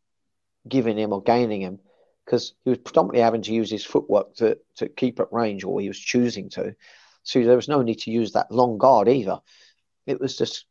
giving 0.67 0.97
him 0.97 1.13
or 1.13 1.21
gaining 1.21 1.61
him 1.61 1.79
because 2.25 2.53
he 2.63 2.71
was 2.71 2.79
predominantly 2.79 3.21
having 3.21 3.43
to 3.43 3.53
use 3.53 3.69
his 3.69 3.85
footwork 3.85 4.35
to, 4.35 4.57
to 4.77 4.89
keep 4.89 5.19
at 5.19 5.31
range, 5.31 5.63
or 5.63 5.79
he 5.79 5.87
was 5.87 5.99
choosing 5.99 6.49
to. 6.49 6.75
So 7.23 7.43
there 7.43 7.55
was 7.55 7.67
no 7.67 7.81
need 7.81 7.99
to 7.99 8.11
use 8.11 8.33
that 8.33 8.51
long 8.51 8.77
guard 8.77 9.07
either. 9.07 9.39
It 10.05 10.19
was 10.19 10.37
just 10.37 10.65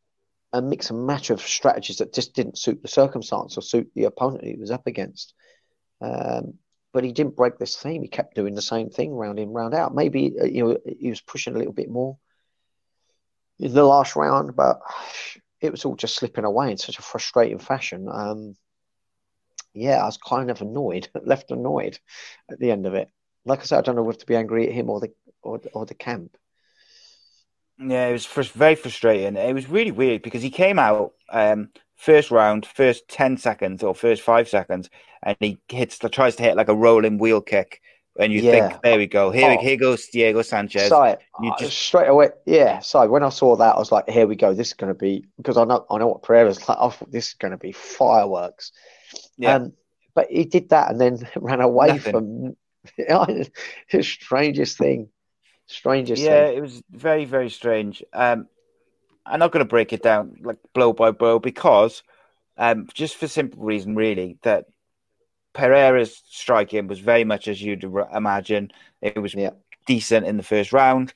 a 0.53 0.61
mix 0.61 0.89
and 0.89 1.05
match 1.05 1.29
of 1.29 1.41
strategies 1.41 1.97
that 1.97 2.13
just 2.13 2.33
didn't 2.33 2.57
suit 2.57 2.81
the 2.81 2.87
circumstance 2.87 3.57
or 3.57 3.61
suit 3.61 3.89
the 3.95 4.05
opponent 4.05 4.45
he 4.45 4.55
was 4.55 4.71
up 4.71 4.87
against. 4.87 5.33
Um, 6.01 6.55
but 6.93 7.03
he 7.03 7.11
didn't 7.11 7.35
break 7.35 7.57
this 7.57 7.75
theme. 7.75 8.01
He 8.01 8.07
kept 8.07 8.35
doing 8.35 8.55
the 8.55 8.61
same 8.61 8.89
thing 8.89 9.11
round 9.13 9.37
in, 9.37 9.49
round 9.49 9.73
out. 9.73 9.93
Maybe 9.93 10.33
uh, 10.39 10.45
you 10.45 10.63
know 10.63 10.77
he 10.97 11.09
was 11.09 11.19
pushing 11.19 11.55
a 11.55 11.57
little 11.57 11.73
bit 11.73 11.89
more 11.89 12.17
in 13.59 13.73
the 13.73 13.83
last 13.83 14.15
round, 14.15 14.55
but 14.55 14.79
it 15.59 15.71
was 15.71 15.83
all 15.83 15.95
just 15.95 16.15
slipping 16.15 16.45
away 16.45 16.71
in 16.71 16.77
such 16.77 16.99
a 16.99 17.01
frustrating 17.01 17.59
fashion. 17.59 18.07
Um, 18.09 18.55
yeah, 19.75 20.01
I 20.01 20.05
was 20.05 20.17
kind 20.17 20.49
of 20.49 20.61
annoyed, 20.61 21.09
left 21.23 21.51
annoyed 21.51 21.99
at 22.49 22.59
the 22.59 22.71
end 22.71 22.85
of 22.87 22.93
it. 22.95 23.09
Like 23.45 23.59
I 23.59 23.63
said, 23.65 23.77
I 23.79 23.81
don't 23.81 23.95
know 23.95 24.03
whether 24.03 24.17
to 24.17 24.25
be 24.25 24.35
angry 24.35 24.67
at 24.67 24.73
him 24.73 24.89
or 24.89 24.99
the 24.99 25.13
or, 25.43 25.61
or 25.73 25.85
the 25.85 25.93
camp. 25.93 26.35
Yeah, 27.77 28.07
it 28.07 28.13
was 28.13 28.25
frus- 28.25 28.51
very 28.51 28.75
frustrating. 28.75 29.35
It 29.35 29.53
was 29.53 29.69
really 29.69 29.91
weird 29.91 30.21
because 30.21 30.41
he 30.41 30.49
came 30.49 30.79
out 30.79 31.11
um, 31.29 31.69
first 31.95 32.31
round, 32.31 32.65
first 32.65 33.07
ten 33.09 33.37
seconds 33.37 33.83
or 33.83 33.93
first 33.93 34.21
five 34.21 34.47
seconds, 34.47 34.89
and 35.21 35.35
he 35.39 35.59
hits, 35.67 35.99
tries 35.99 36.37
to 36.37 36.43
hit 36.43 36.55
like 36.55 36.69
a 36.69 36.75
rolling 36.75 37.17
wheel 37.17 37.41
kick, 37.41 37.81
and 38.17 38.31
you 38.31 38.41
Yeah. 38.41 38.69
think, 38.69 38.81
there 38.81 38.97
we 38.97 39.07
go, 39.07 39.29
here, 39.29 39.57
Oh. 39.59 39.61
here 39.61 39.75
goes 39.75 40.07
Diego 40.07 40.41
Sanchez. 40.41 40.89
You 40.89 40.95
uh, 41.51 41.57
just- 41.59 41.77
straight 41.77 42.07
away, 42.07 42.29
yeah. 42.45 42.79
So 42.79 43.05
when 43.09 43.23
I 43.23 43.29
saw 43.29 43.57
that, 43.57 43.75
I 43.75 43.77
was 43.77 43.91
like, 43.91 44.09
"Here 44.09 44.25
we 44.25 44.37
go. 44.37 44.53
This 44.53 44.67
is 44.69 44.73
going 44.73 44.93
to 44.93 44.97
be 44.97 45.25
because 45.35 45.57
I 45.57 45.65
know 45.65 45.85
I 45.89 45.97
know 45.97 46.07
what 46.07 46.23
Pereira's 46.23 46.67
like. 46.69 46.77
I 46.79 46.89
thought 46.89 47.11
this 47.11 47.27
is 47.27 47.33
going 47.33 47.51
to 47.51 47.57
be 47.57 47.73
fireworks." 47.73 48.71
Yeah. 49.37 49.55
Um, 49.55 49.73
but 50.13 50.29
he 50.29 50.45
did 50.45 50.69
that 50.69 50.91
and 50.91 50.99
then 51.01 51.27
ran 51.35 51.61
away 51.61 51.89
Nothing. 51.89 52.11
from 52.11 52.55
the 52.97 54.03
strangest 54.03 54.77
thing. 54.77 55.09
Strangest 55.67 56.23
yeah, 56.23 56.47
thing. 56.47 56.57
it 56.57 56.61
was 56.61 56.81
very, 56.91 57.25
very 57.25 57.49
strange. 57.49 58.03
Um, 58.13 58.47
I'm 59.25 59.39
not 59.39 59.51
going 59.51 59.65
to 59.65 59.69
break 59.69 59.91
it 59.91 60.03
down 60.03 60.37
like 60.41 60.57
blow 60.73 60.93
by 60.93 61.11
blow 61.11 61.39
because, 61.39 62.03
um, 62.57 62.87
just 62.93 63.15
for 63.15 63.27
simple 63.27 63.63
reason, 63.63 63.95
really, 63.95 64.37
that 64.43 64.65
Pereira's 65.53 66.21
striking 66.29 66.87
was 66.87 66.99
very 66.99 67.23
much 67.23 67.47
as 67.47 67.61
you'd 67.61 67.83
imagine. 68.13 68.71
It 69.01 69.19
was 69.19 69.33
Yeah. 69.33 69.51
decent 69.87 70.27
in 70.27 70.37
the 70.37 70.43
first 70.43 70.71
round, 70.73 71.13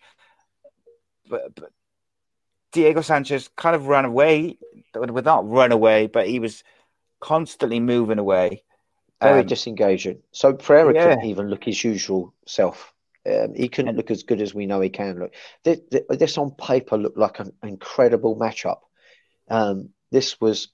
but, 1.30 1.54
but 1.56 1.72
Diego 2.72 3.02
Sanchez 3.02 3.50
kind 3.56 3.76
of 3.76 3.88
ran 3.88 4.06
away, 4.06 4.58
would 4.96 5.26
not 5.26 5.48
run 5.50 5.72
away, 5.72 6.08
but 6.08 6.28
he 6.28 6.40
was 6.40 6.64
constantly 7.20 7.80
moving 7.80 8.20
away. 8.20 8.64
Very 9.22 9.42
Um, 9.42 9.48
disengaging. 9.48 10.22
So 10.32 10.54
Pereira 10.54 10.94
yeah. 10.94 11.04
couldn't 11.04 11.26
even 11.26 11.50
look 11.50 11.66
his 11.66 11.84
usual 11.84 12.34
self. 12.48 12.94
Um, 13.26 13.54
he 13.54 13.68
couldn't 13.68 13.98
look 13.98 14.12
as 14.12 14.24
good 14.24 14.42
as 14.42 14.54
we 14.56 14.66
know 14.66 14.80
he 14.80 14.90
can 14.90 15.20
look. 15.20 15.34
This, 15.64 15.80
this 16.10 16.38
on 16.38 16.52
paper 16.52 16.98
looked 16.98 17.18
like 17.18 17.40
an 17.40 17.52
incredible 17.64 18.38
matchup. 18.38 18.80
Um, 19.50 19.90
this 20.12 20.40
was, 20.40 20.70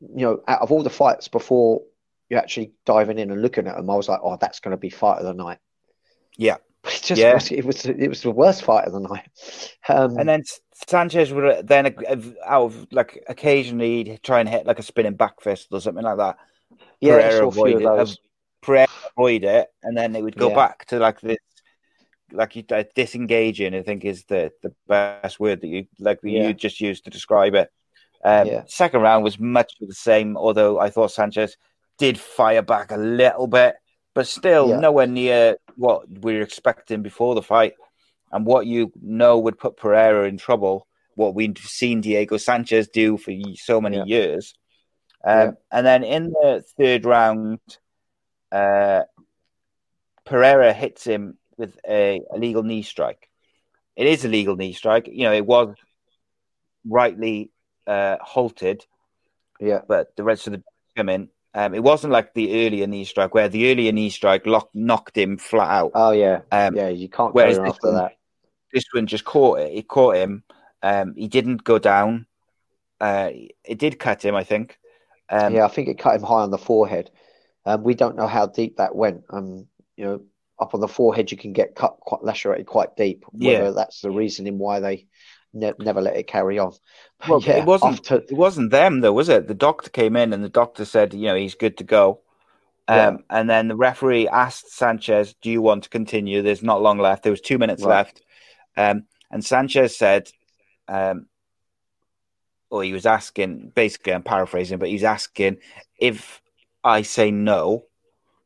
you 0.00 0.26
know, 0.26 0.42
out 0.46 0.60
of 0.60 0.70
all 0.70 0.82
the 0.82 0.90
fights 0.90 1.28
before 1.28 1.82
you're 2.28 2.38
actually 2.40 2.72
diving 2.84 3.18
in 3.18 3.30
and 3.30 3.40
looking 3.40 3.66
at 3.66 3.76
them, 3.76 3.88
I 3.88 3.96
was 3.96 4.08
like, 4.08 4.20
oh, 4.22 4.36
that's 4.38 4.60
going 4.60 4.72
to 4.72 4.76
be 4.76 4.90
fight 4.90 5.18
of 5.18 5.24
the 5.24 5.32
night. 5.32 5.58
Yeah. 6.36 6.58
But 6.82 6.94
it 6.96 7.02
just 7.02 7.20
Yeah. 7.20 7.34
was, 7.34 7.50
it 7.50 7.64
was 7.64 7.86
it 7.86 8.08
was 8.08 8.20
the 8.22 8.30
worst 8.30 8.64
fight 8.64 8.84
of 8.86 8.92
the 8.92 9.00
night. 9.00 9.26
Um, 9.88 10.18
And 10.18 10.28
then 10.28 10.42
Sanchez 10.86 11.32
would 11.32 11.66
then 11.66 11.86
out 12.46 12.62
of 12.64 12.86
like 12.92 13.24
occasionally 13.28 14.18
try 14.22 14.40
and 14.40 14.48
hit 14.48 14.66
like 14.66 14.78
a 14.78 14.82
spinning 14.82 15.14
back 15.14 15.40
fist 15.40 15.68
or 15.72 15.80
something 15.80 16.04
like 16.04 16.18
that. 16.18 16.36
yeah, 17.00 17.14
Pereira 17.14 17.32
saw 17.32 17.48
a 17.48 17.52
few 17.52 17.76
of 17.76 17.82
those. 17.82 18.18
Pereira 18.62 18.88
avoid 19.16 19.44
it, 19.44 19.68
and 19.82 19.96
then 19.96 20.14
it 20.14 20.22
would 20.22 20.36
go 20.36 20.48
Yeah. 20.50 20.54
back 20.54 20.84
to 20.86 20.98
like 20.98 21.20
this, 21.20 21.38
like 22.32 22.56
you, 22.56 22.64
uh, 22.70 22.84
disengaging. 22.94 23.74
I 23.74 23.82
think 23.82 24.04
is 24.04 24.24
the 24.24 24.52
the 24.62 24.72
best 24.86 25.40
word 25.40 25.60
that 25.62 25.68
you 25.68 25.86
like 25.98 26.20
that 26.20 26.30
Yeah. 26.30 26.48
you 26.48 26.54
just 26.54 26.80
used 26.80 27.04
to 27.04 27.10
describe 27.10 27.54
it. 27.54 27.70
Um, 28.24 28.46
Yeah. 28.46 28.62
Second 28.66 29.02
round 29.02 29.24
was 29.24 29.38
much 29.38 29.74
the 29.80 29.94
same, 29.94 30.36
although 30.36 30.78
I 30.78 30.90
thought 30.90 31.12
Sanchez 31.12 31.56
did 31.98 32.18
fire 32.18 32.62
back 32.62 32.90
a 32.90 32.96
little 32.96 33.46
bit, 33.46 33.76
but 34.14 34.26
still 34.26 34.78
nowhere 34.80 35.06
near 35.06 35.56
what 35.76 36.08
we 36.08 36.34
were 36.34 36.42
expecting 36.42 37.02
before 37.02 37.34
the 37.34 37.42
fight, 37.42 37.74
and 38.32 38.44
what 38.46 38.66
you 38.66 38.92
know 39.00 39.38
would 39.38 39.58
put 39.58 39.76
Pereira 39.76 40.28
in 40.28 40.36
trouble 40.36 40.86
what 41.14 41.34
we've 41.34 41.58
seen 41.58 42.00
Diego 42.00 42.36
Sanchez 42.36 42.88
do 42.88 43.16
for 43.16 43.32
so 43.56 43.80
many 43.80 43.96
Yeah. 43.96 44.04
years. 44.04 44.54
Um, 45.24 45.38
Yeah. 45.38 45.50
And 45.72 45.86
then 45.86 46.04
in 46.04 46.30
the 46.30 46.64
third 46.78 47.04
round, 47.04 47.58
uh, 48.52 49.02
Pereira 50.24 50.72
hits 50.72 51.04
him 51.04 51.38
with 51.56 51.76
a 51.88 52.20
illegal 52.32 52.62
knee 52.62 52.82
strike. 52.82 53.28
It 53.96 54.06
is 54.06 54.24
a 54.24 54.28
legal 54.28 54.54
knee 54.54 54.74
strike. 54.74 55.08
You 55.08 55.24
know, 55.24 55.32
it 55.32 55.44
was 55.44 55.74
rightly 56.86 57.50
uh, 57.86 58.18
halted, 58.20 58.86
Yeah, 59.58 59.80
but 59.88 60.14
the 60.14 60.22
rest 60.22 60.46
of 60.46 60.52
the 60.52 60.62
come 60.94 61.08
in. 61.08 61.30
Um, 61.54 61.74
it 61.74 61.82
wasn't 61.82 62.12
like 62.12 62.34
the 62.34 62.64
earlier 62.66 62.86
knee 62.86 63.04
strike, 63.04 63.34
where 63.34 63.48
the 63.48 63.72
earlier 63.72 63.90
knee 63.90 64.10
strike 64.10 64.46
lock, 64.46 64.68
knocked 64.74 65.16
him 65.16 65.38
flat 65.38 65.70
out. 65.70 65.92
oh 65.94 66.12
yeah, 66.12 66.42
Um, 66.52 66.76
yeah. 66.76 66.88
You 66.90 67.08
can't 67.08 67.32
go 67.32 67.40
whereas 67.40 67.58
after 67.58 67.92
that. 67.92 68.12
This 68.72 68.84
one 68.92 69.06
just 69.06 69.24
caught 69.24 69.60
it. 69.60 69.72
It 69.72 69.88
caught 69.88 70.16
him. 70.16 70.42
Um, 70.82 71.14
he 71.16 71.28
didn't 71.28 71.64
go 71.64 71.78
down. 71.78 72.26
Uh, 73.00 73.30
it 73.64 73.78
did 73.78 73.98
cut 73.98 74.24
him, 74.24 74.34
I 74.34 74.44
think. 74.44 74.78
Um, 75.30 75.54
yeah, 75.54 75.64
I 75.64 75.68
think 75.68 75.88
it 75.88 75.98
cut 75.98 76.16
him 76.16 76.22
high 76.22 76.42
on 76.42 76.50
the 76.50 76.58
forehead. 76.58 77.10
Um, 77.66 77.82
we 77.82 77.94
don't 77.94 78.16
know 78.16 78.26
how 78.26 78.46
deep 78.46 78.76
that 78.76 78.94
went. 78.94 79.24
Um, 79.30 79.66
you 79.96 80.04
know, 80.04 80.20
up 80.60 80.74
on 80.74 80.80
the 80.80 80.88
forehead, 80.88 81.30
you 81.30 81.36
can 81.36 81.52
get 81.52 81.74
cut 81.74 81.96
quite 82.00 82.22
lacerated 82.24 82.66
quite 82.66 82.96
deep. 82.96 83.24
Whether 83.32 83.64
Yeah. 83.64 83.70
that's 83.70 84.00
the 84.00 84.10
reasoning 84.10 84.58
why 84.58 84.80
they 84.80 85.06
ne- 85.52 85.72
never 85.78 86.00
let 86.00 86.16
it 86.16 86.26
carry 86.26 86.58
on. 86.58 86.72
Well, 87.28 87.40
yeah, 87.42 87.58
it 87.58 87.64
wasn't. 87.66 87.94
after- 87.98 88.16
It 88.28 88.32
wasn't 88.36 88.70
them 88.70 89.00
though, 89.00 89.12
was 89.12 89.28
it? 89.28 89.48
The 89.48 89.54
doctor 89.54 89.90
came 89.90 90.16
in 90.16 90.32
and 90.32 90.42
the 90.42 90.48
doctor 90.48 90.84
said, 90.84 91.14
you 91.14 91.26
know, 91.26 91.34
he's 91.34 91.54
good 91.56 91.76
to 91.78 91.84
go. 91.84 92.20
Um, 92.86 92.96
Yeah. 92.96 93.16
And 93.30 93.50
then 93.50 93.68
the 93.68 93.76
referee 93.76 94.28
asked 94.28 94.70
Sanchez, 94.72 95.34
"Do 95.42 95.50
you 95.50 95.60
want 95.60 95.82
to 95.84 95.90
continue? 95.90 96.42
There's 96.42 96.62
not 96.62 96.80
long 96.80 96.98
left. 96.98 97.22
There 97.24 97.32
was 97.32 97.40
two 97.40 97.58
minutes 97.58 97.82
Right. 97.84 97.96
left." 97.96 98.22
Um, 98.78 99.04
and 99.30 99.44
Sanchez 99.44 99.96
said, 99.96 100.30
um, 100.86 101.26
or 102.70 102.82
he 102.84 102.92
was 102.92 103.06
asking, 103.06 103.72
basically, 103.74 104.12
I'm 104.12 104.22
paraphrasing, 104.22 104.78
but 104.78 104.88
he's 104.88 105.04
asking, 105.04 105.58
"If 105.98 106.40
I 106.84 107.02
say 107.02 107.30
no, 107.30 107.86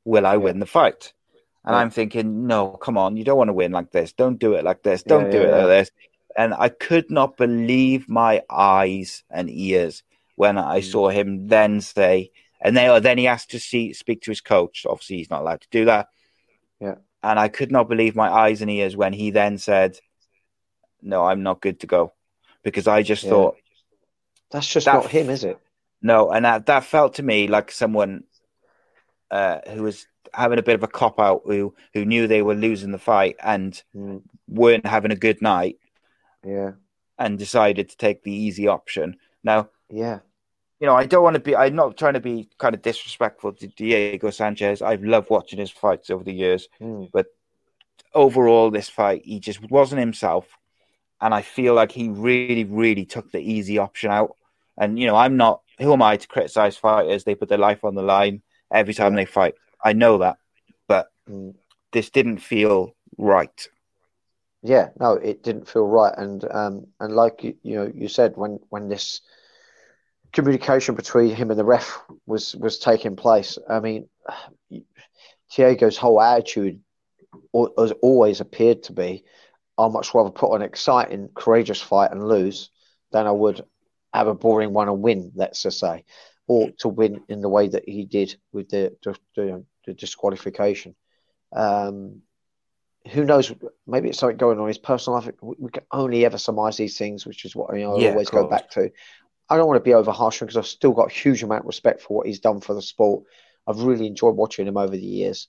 will 0.04 0.26
I 0.26 0.32
Yeah. 0.34 0.38
win 0.38 0.58
the 0.58 0.66
fight?" 0.66 1.12
And 1.64 1.74
Yeah. 1.74 1.80
I'm 1.80 1.90
thinking, 1.90 2.46
"No, 2.46 2.70
come 2.70 2.96
on, 2.98 3.16
you 3.16 3.24
don't 3.24 3.38
want 3.38 3.48
to 3.48 3.54
win 3.62 3.72
like 3.72 3.90
this. 3.92 4.12
Don't 4.12 4.38
do 4.38 4.54
it 4.54 4.64
like 4.64 4.82
this. 4.82 5.02
Don't 5.02 5.24
Yeah, 5.26 5.30
do 5.30 5.42
it 5.44 5.50
like 5.50 5.66
this." 5.66 5.90
And 6.36 6.54
I 6.54 6.68
could 6.70 7.10
not 7.10 7.36
believe 7.36 8.08
my 8.08 8.42
eyes 8.48 9.22
and 9.30 9.50
ears 9.50 10.02
when 10.36 10.56
I 10.56 10.80
Mm. 10.80 10.90
saw 10.92 11.08
him 11.10 11.48
then 11.48 11.80
say, 11.80 12.30
and 12.60 12.76
then, 12.76 13.02
then 13.02 13.18
he 13.18 13.26
asked 13.26 13.50
to 13.50 13.60
see 13.60 13.92
speak 13.92 14.22
to 14.22 14.30
his 14.30 14.40
coach. 14.40 14.86
Obviously, 14.88 15.18
he's 15.18 15.30
not 15.30 15.42
allowed 15.42 15.60
to 15.60 15.68
do 15.70 15.84
that. 15.84 16.08
Yeah. 16.80 16.96
And 17.22 17.38
I 17.38 17.48
could 17.48 17.70
not 17.70 17.88
believe 17.88 18.16
my 18.16 18.30
eyes 18.30 18.62
and 18.62 18.70
ears 18.70 18.96
when 18.96 19.12
he 19.12 19.30
then 19.30 19.58
said, 19.58 19.98
"No, 21.02 21.24
I'm 21.26 21.42
not 21.42 21.60
good 21.62 21.80
to 21.80 21.86
go," 21.86 22.12
because 22.62 22.86
I 22.88 23.02
just 23.02 23.26
Yeah. 23.26 23.28
thought, 23.28 23.56
that's 24.52 24.68
just 24.68 24.92
that 24.92 24.92
not 24.92 25.10
him, 25.10 25.30
is 25.30 25.42
it? 25.42 25.58
no, 26.02 26.30
and 26.32 26.44
that, 26.44 26.66
that 26.66 26.84
felt 26.84 27.14
to 27.16 27.22
me 27.22 27.48
like 27.48 27.70
someone 27.72 28.24
uh, 29.30 29.60
who 29.70 29.82
was 29.82 30.06
having 30.34 30.58
a 30.58 30.62
bit 30.62 30.74
of 30.74 30.82
a 30.82 30.88
cop 30.88 31.18
out, 31.20 31.42
who 31.44 31.74
who 31.94 32.04
knew 32.04 32.26
they 32.26 32.42
were 32.42 32.54
losing 32.54 32.90
the 32.92 32.98
fight 32.98 33.36
and 33.42 33.82
Mm, 33.94 34.22
weren't 34.48 34.86
having 34.86 35.12
a 35.12 35.16
good 35.16 35.42
night, 35.42 35.78
yeah, 36.44 36.72
and 37.18 37.38
decided 37.38 37.88
to 37.88 37.96
take 37.96 38.22
the 38.22 38.32
easy 38.32 38.66
option. 38.68 39.16
Now, 39.44 39.70
yeah, 39.88 40.20
you 40.80 40.86
know, 40.86 40.94
I 40.96 41.06
don't 41.06 41.22
want 41.22 41.34
to 41.34 41.40
be. 41.40 41.54
I'm 41.54 41.76
not 41.76 41.96
trying 41.96 42.14
to 42.14 42.20
be 42.20 42.48
kind 42.58 42.74
of 42.74 42.82
disrespectful 42.82 43.52
to 43.54 43.68
Diego 43.68 44.30
Sanchez. 44.30 44.82
I've 44.82 45.04
loved 45.04 45.30
watching 45.30 45.58
his 45.60 45.70
fights 45.70 46.10
over 46.10 46.24
the 46.24 46.32
years. 46.32 46.68
mm, 46.80 47.08
Overall, 48.14 48.70
this 48.70 48.88
fight, 48.88 49.22
he 49.26 49.38
just 49.38 49.60
wasn't 49.70 50.00
himself, 50.00 50.58
and 51.22 51.32
I 51.32 51.40
feel 51.40 51.74
like 51.74 51.92
he 51.92 52.08
really, 52.08 52.64
really 52.64 53.06
took 53.06 53.30
the 53.30 53.38
easy 53.38 53.78
option 53.78 54.10
out. 54.10 54.36
And 54.76 54.98
you 54.98 55.06
know, 55.06 55.14
I'm 55.16 55.36
not. 55.36 55.62
Who 55.78 55.92
am 55.92 56.02
I 56.02 56.16
to 56.16 56.28
criticize 56.28 56.76
fighters? 56.76 57.24
They 57.24 57.36
put 57.36 57.48
their 57.48 57.58
life 57.58 57.84
on 57.84 57.94
the 57.94 58.02
line 58.02 58.42
every 58.72 58.92
time 58.92 59.14
they 59.14 59.24
fight. 59.24 59.54
I 59.82 59.92
know 59.92 60.18
that, 60.18 60.36
but 60.88 61.10
mm. 61.30 61.54
this 61.92 62.10
didn't 62.10 62.38
feel 62.38 62.94
right. 63.16 63.68
yeah. 64.62 64.88
No, 64.98 65.12
it 65.12 65.42
didn't 65.42 65.68
feel 65.68 65.86
right, 65.86 66.12
and 66.16 66.44
um, 66.50 66.86
and 66.98 67.14
like 67.14 67.44
you, 67.44 67.54
you 67.62 67.76
know, 67.76 67.92
you 67.94 68.08
said 68.08 68.36
when 68.36 68.58
when 68.70 68.88
this 68.88 69.20
communication 70.32 70.94
between 70.94 71.34
him 71.34 71.50
and 71.50 71.58
the 71.58 71.64
ref 71.64 72.02
was 72.26 72.56
was 72.56 72.78
taking 72.78 73.14
place. 73.14 73.58
I 73.68 73.78
mean, 73.78 74.08
Diego's 75.54 75.96
whole 75.96 76.20
attitude 76.20 76.80
has 77.78 77.92
always 78.02 78.40
appeared 78.40 78.82
to 78.84 78.92
be, 78.92 79.24
I'd 79.78 79.92
much 79.92 80.14
rather 80.14 80.30
put 80.30 80.50
on 80.52 80.62
an 80.62 80.68
exciting, 80.68 81.30
courageous 81.34 81.80
fight 81.80 82.12
and 82.12 82.26
lose 82.28 82.70
than 83.12 83.26
I 83.26 83.30
would 83.32 83.64
have 84.12 84.26
a 84.28 84.34
boring 84.34 84.72
one 84.72 84.88
and 84.88 85.02
win. 85.02 85.32
Let's 85.34 85.62
just 85.62 85.78
say, 85.80 86.04
or 86.46 86.70
to 86.80 86.88
win 86.88 87.22
in 87.28 87.40
the 87.40 87.48
way 87.48 87.68
that 87.68 87.88
he 87.88 88.04
did 88.04 88.36
with 88.52 88.68
the 88.70 88.96
the, 89.02 89.16
the, 89.36 89.64
the 89.86 89.94
disqualification. 89.94 90.94
Um, 91.54 92.22
who 93.12 93.24
knows? 93.24 93.52
Maybe 93.86 94.08
it's 94.08 94.18
something 94.18 94.36
going 94.36 94.58
on 94.58 94.64
in 94.64 94.68
his 94.68 94.78
personal 94.78 95.18
life. 95.18 95.30
We, 95.42 95.54
we 95.58 95.70
can 95.70 95.84
only 95.92 96.24
ever 96.24 96.38
surmise 96.38 96.76
these 96.76 96.96
things, 96.98 97.26
which 97.26 97.44
is 97.44 97.56
what 97.56 97.74
you 97.74 97.82
know, 97.82 97.90
I 97.92 97.94
Yeah, 97.94 98.04
always 98.04 98.30
go 98.30 98.44
back 98.44 98.70
to. 98.70 98.90
I 99.50 99.56
don't 99.56 99.68
want 99.68 99.78
to 99.78 99.84
be 99.90 99.94
over 99.94 100.12
harsh 100.12 100.40
because 100.40 100.56
I've 100.56 100.66
still 100.66 100.92
got 100.92 101.10
a 101.12 101.14
huge 101.14 101.42
amount 101.42 101.62
of 101.62 101.66
respect 101.66 102.02
for 102.02 102.16
what 102.18 102.26
he's 102.26 102.40
done 102.40 102.60
for 102.60 102.74
the 102.74 102.82
sport. 102.82 103.24
I've 103.66 103.80
really 103.82 104.06
enjoyed 104.06 104.36
watching 104.36 104.66
him 104.68 104.76
over 104.78 104.92
the 104.96 105.00
years. 105.06 105.48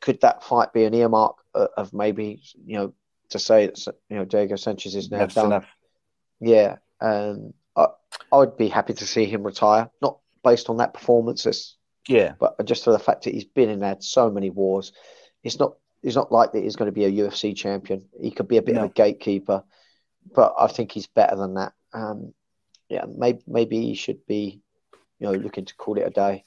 Could 0.00 0.20
that 0.20 0.44
fight 0.44 0.72
be 0.72 0.84
an 0.84 0.94
earmark 0.94 1.36
of, 1.54 1.68
of 1.76 1.92
maybe 1.92 2.40
you 2.64 2.78
know 2.78 2.94
to 3.30 3.38
say 3.38 3.66
that 3.66 3.86
you 4.08 4.16
know 4.16 4.24
Diego 4.24 4.56
Sanchez 4.56 4.94
is 4.94 5.10
now 5.10 5.26
done? 5.26 5.46
enough. 5.46 5.66
Yeah, 6.40 6.76
um, 7.00 7.52
I, 7.76 7.86
I'd 8.32 8.56
be 8.56 8.68
happy 8.68 8.94
to 8.94 9.06
see 9.06 9.24
him 9.24 9.42
retire, 9.42 9.90
not 10.00 10.18
based 10.44 10.70
on 10.70 10.76
that 10.78 10.94
performance, 10.94 11.76
Yeah, 12.08 12.34
but 12.38 12.64
just 12.64 12.84
for 12.84 12.92
the 12.92 12.98
fact 12.98 13.24
that 13.24 13.34
he's 13.34 13.44
been 13.44 13.68
in 13.68 13.82
had 13.82 14.02
so 14.02 14.30
many 14.30 14.50
wars. 14.50 14.92
It's 15.42 15.58
not 15.58 15.74
it's 16.02 16.16
not 16.16 16.30
like 16.32 16.52
that 16.52 16.62
he's 16.62 16.76
going 16.76 16.86
to 16.86 16.92
be 16.92 17.04
a 17.04 17.10
UFC 17.10 17.56
champion. 17.56 18.04
He 18.20 18.30
could 18.30 18.48
be 18.48 18.56
a 18.58 18.62
bit 18.62 18.76
No. 18.76 18.84
of 18.84 18.90
a 18.90 18.94
gatekeeper, 18.94 19.64
but 20.34 20.54
I 20.58 20.68
think 20.68 20.92
he's 20.92 21.06
better 21.08 21.36
than 21.36 21.54
that. 21.54 21.72
Um, 21.92 22.32
yeah, 22.88 23.04
maybe 23.08 23.42
maybe 23.46 23.80
he 23.82 23.94
should 23.94 24.24
be, 24.26 24.60
you 25.18 25.26
know, 25.26 25.32
looking 25.32 25.64
to 25.64 25.74
call 25.74 25.98
it 25.98 26.06
a 26.06 26.10
day. 26.10 26.44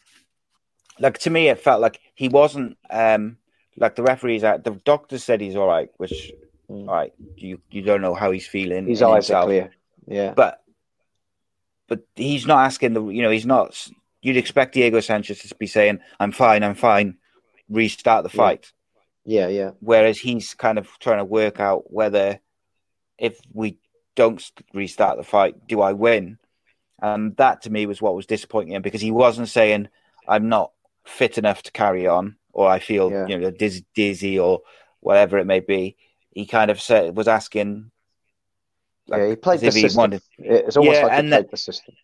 like 1.00 1.18
to 1.20 1.30
me, 1.30 1.50
it 1.50 1.60
felt 1.60 1.82
like 1.82 2.00
he 2.16 2.28
wasn't. 2.30 2.78
um 2.90 3.38
Like 3.78 3.96
the 3.96 4.04
referees. 4.04 4.42
The 4.42 4.80
doctor 4.86 5.18
said 5.18 5.42
he's 5.42 5.56
all 5.56 5.68
right, 5.68 5.90
which 5.98 6.32
Mm. 6.72 6.88
all 6.88 6.96
right. 6.96 7.14
You 7.36 7.60
you 7.70 7.82
don't 7.82 8.02
know 8.02 8.16
how 8.16 8.32
he's 8.32 8.48
feeling. 8.48 8.88
His 8.88 9.02
eyes 9.02 9.28
himself. 9.28 9.44
are 9.44 9.48
clear. 9.48 9.72
Yeah, 10.08 10.34
but 10.34 10.62
but 11.88 12.08
he's 12.16 12.48
not 12.48 12.66
asking 12.66 12.94
the 12.94 13.06
you 13.10 13.22
know 13.22 13.30
he's 13.30 13.46
not 13.46 13.90
you'd 14.22 14.38
expect 14.38 14.74
Diego 14.74 15.02
Sanchez 15.02 15.40
to 15.42 15.56
be 15.56 15.68
saying 15.68 16.00
I'm 16.20 16.32
fine 16.32 16.64
I'm 16.64 16.76
fine 16.76 17.18
restart 17.70 18.24
the 18.24 18.30
fight 18.30 18.72
yeah, 19.24 19.48
yeah, 19.50 19.72
whereas 19.82 20.18
he's 20.18 20.56
kind 20.56 20.80
of 20.80 20.88
trying 21.00 21.20
to 21.20 21.26
work 21.26 21.60
out 21.60 21.92
whether 21.92 22.40
if 23.20 23.40
we 23.54 23.78
don't 24.16 24.42
restart 24.74 25.18
the 25.18 25.24
fight 25.24 25.68
do 25.68 25.82
I 25.82 25.94
win 25.94 26.38
and 27.02 27.36
that 27.38 27.64
to 27.64 27.70
me 27.70 27.86
was 27.86 28.02
what 28.02 28.16
was 28.16 28.26
disappointing 28.26 28.82
because 28.82 29.02
he 29.02 29.12
wasn't 29.12 29.50
saying 29.50 29.90
I'm 30.28 30.50
not 30.50 30.72
fit 31.06 31.38
enough 31.38 31.64
to 31.64 31.72
carry 31.72 32.08
on 32.08 32.38
or 32.54 32.70
I 32.70 32.80
feel 32.80 33.12
Yeah. 33.12 33.28
you 33.28 33.38
know 33.38 33.52
diz- 33.52 33.84
dizzy 33.94 34.40
or 34.40 34.62
whatever 35.02 35.38
it 35.38 35.46
may 35.46 35.60
be 35.60 35.98
he 36.32 36.46
kind 36.46 36.72
of 36.72 36.82
said 36.82 37.16
was 37.16 37.28
asking 37.28 37.92
yeah. 39.08 39.30
He 39.30 39.36
played 39.36 39.60
the 39.60 39.72
system. 39.72 39.98
wanted- 40.00 40.22
It's 40.38 40.78
almost 40.78 40.98
Yeah, 40.98 41.04
like 41.04 41.12
he 41.14 41.20
and 41.20 41.30
played 41.30 41.44
that- 41.46 41.52
the 41.52 41.58
system. 41.58 41.96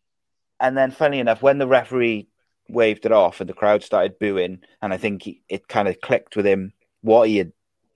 And 0.60 0.76
then, 0.76 0.90
funny 0.92 1.20
enough, 1.20 1.42
when 1.44 1.60
the 1.60 1.68
referee 1.68 2.28
waved 2.68 3.06
it 3.06 3.12
off 3.12 3.40
and 3.40 3.50
the 3.50 3.54
crowd 3.54 3.84
started 3.84 4.18
booing, 4.20 4.62
and 4.82 4.92
I 4.92 4.98
think 4.98 5.22
he, 5.24 5.42
it 5.48 5.68
kind 5.68 5.88
of 5.88 6.02
clicked 6.02 6.36
with 6.36 6.46
him 6.46 6.74
what 7.02 7.30
he 7.30 7.38
had 7.38 7.54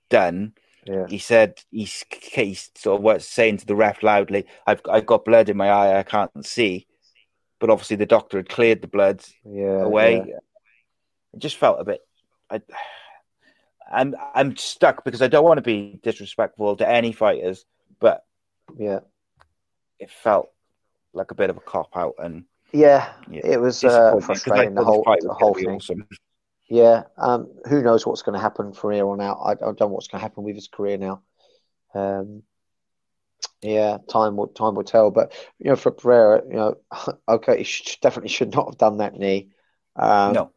done. 0.10 0.54
Yeah, 0.86 1.08
He 1.08 1.18
said 1.18 1.60
he's, 1.72 2.06
he's 2.12 2.70
sort 2.76 3.00
of 3.00 3.04
was 3.04 3.28
saying 3.28 3.58
to 3.58 3.66
the 3.66 3.76
ref 3.76 4.02
loudly, 4.04 4.46
"I've 4.66 4.82
I've 4.90 5.06
got 5.08 5.26
blood 5.26 5.50
in 5.50 5.58
my 5.58 5.70
eye, 5.70 5.98
I 6.00 6.04
can't 6.04 6.46
see." 6.46 6.88
But 7.60 7.70
obviously, 7.70 7.98
the 7.98 8.06
doctor 8.06 8.38
had 8.38 8.50
cleared 8.50 8.82
the 8.82 8.88
blood 8.88 9.24
yeah, 9.44 9.82
away. 9.82 10.18
yeah. 10.28 10.40
It 11.34 11.40
just 11.40 11.58
felt 11.58 11.80
a 11.82 11.84
bit. 11.84 12.02
I, 12.50 12.62
I'm 13.92 14.16
I'm 14.34 14.56
stuck 14.58 15.04
because 15.04 15.22
I 15.22 15.28
don't 15.28 15.44
want 15.44 15.58
to 15.58 15.62
be 15.62 16.00
disrespectful 16.04 16.76
to 16.78 16.90
any 16.90 17.12
fighters, 17.12 17.66
but 18.00 18.24
yeah. 18.78 19.02
it 20.00 20.10
felt 20.10 20.52
like 21.14 21.32
a 21.32 21.36
bit 21.36 21.50
of 21.50 21.58
a 21.58 21.62
cop 21.62 21.90
out 21.96 22.16
and 22.20 22.46
Yeah, 22.74 23.14
Yeah, 23.30 23.42
it 23.46 23.60
was 23.60 23.84
uh, 23.84 23.88
disappointing, 23.88 24.28
'cause 24.28 24.48
I 24.48 24.56
frustrating 24.58 24.76
the 24.76 24.84
whole 24.84 25.04
the 25.04 25.34
whole 25.34 25.54
thing. 25.54 25.76
awesome. 25.76 26.08
Yeah, 26.70 27.04
um, 27.18 27.50
who 27.68 27.82
knows 27.82 28.06
what's 28.08 28.22
going 28.22 28.36
to 28.36 28.42
happen 28.42 28.72
from 28.72 28.94
here 28.94 29.08
on 29.08 29.20
out? 29.20 29.40
I, 29.44 29.52
I 29.52 29.56
don't 29.56 29.80
know 29.80 29.88
what's 29.88 30.08
going 30.08 30.20
to 30.20 30.24
happen 30.24 30.44
with 30.44 30.56
his 30.56 30.70
career 30.70 30.98
now. 30.98 31.22
Um, 31.94 32.44
yeah, 33.62 33.98
time 34.10 34.38
will 34.38 34.48
time 34.48 34.76
will 34.76 34.84
tell. 34.84 35.12
But 35.12 35.34
you 35.60 35.70
know, 35.70 35.76
for 35.76 35.92
Pereira, 35.92 36.42
you 36.48 36.56
know, 36.56 36.76
okay, 37.28 37.58
he 37.60 37.64
should, 37.64 38.00
definitely 38.02 38.30
should 38.30 38.54
not 38.54 38.68
have 38.68 38.78
done 38.78 38.98
that 38.98 39.14
knee. 39.16 39.50
Um, 39.96 40.34
no, 40.34 40.52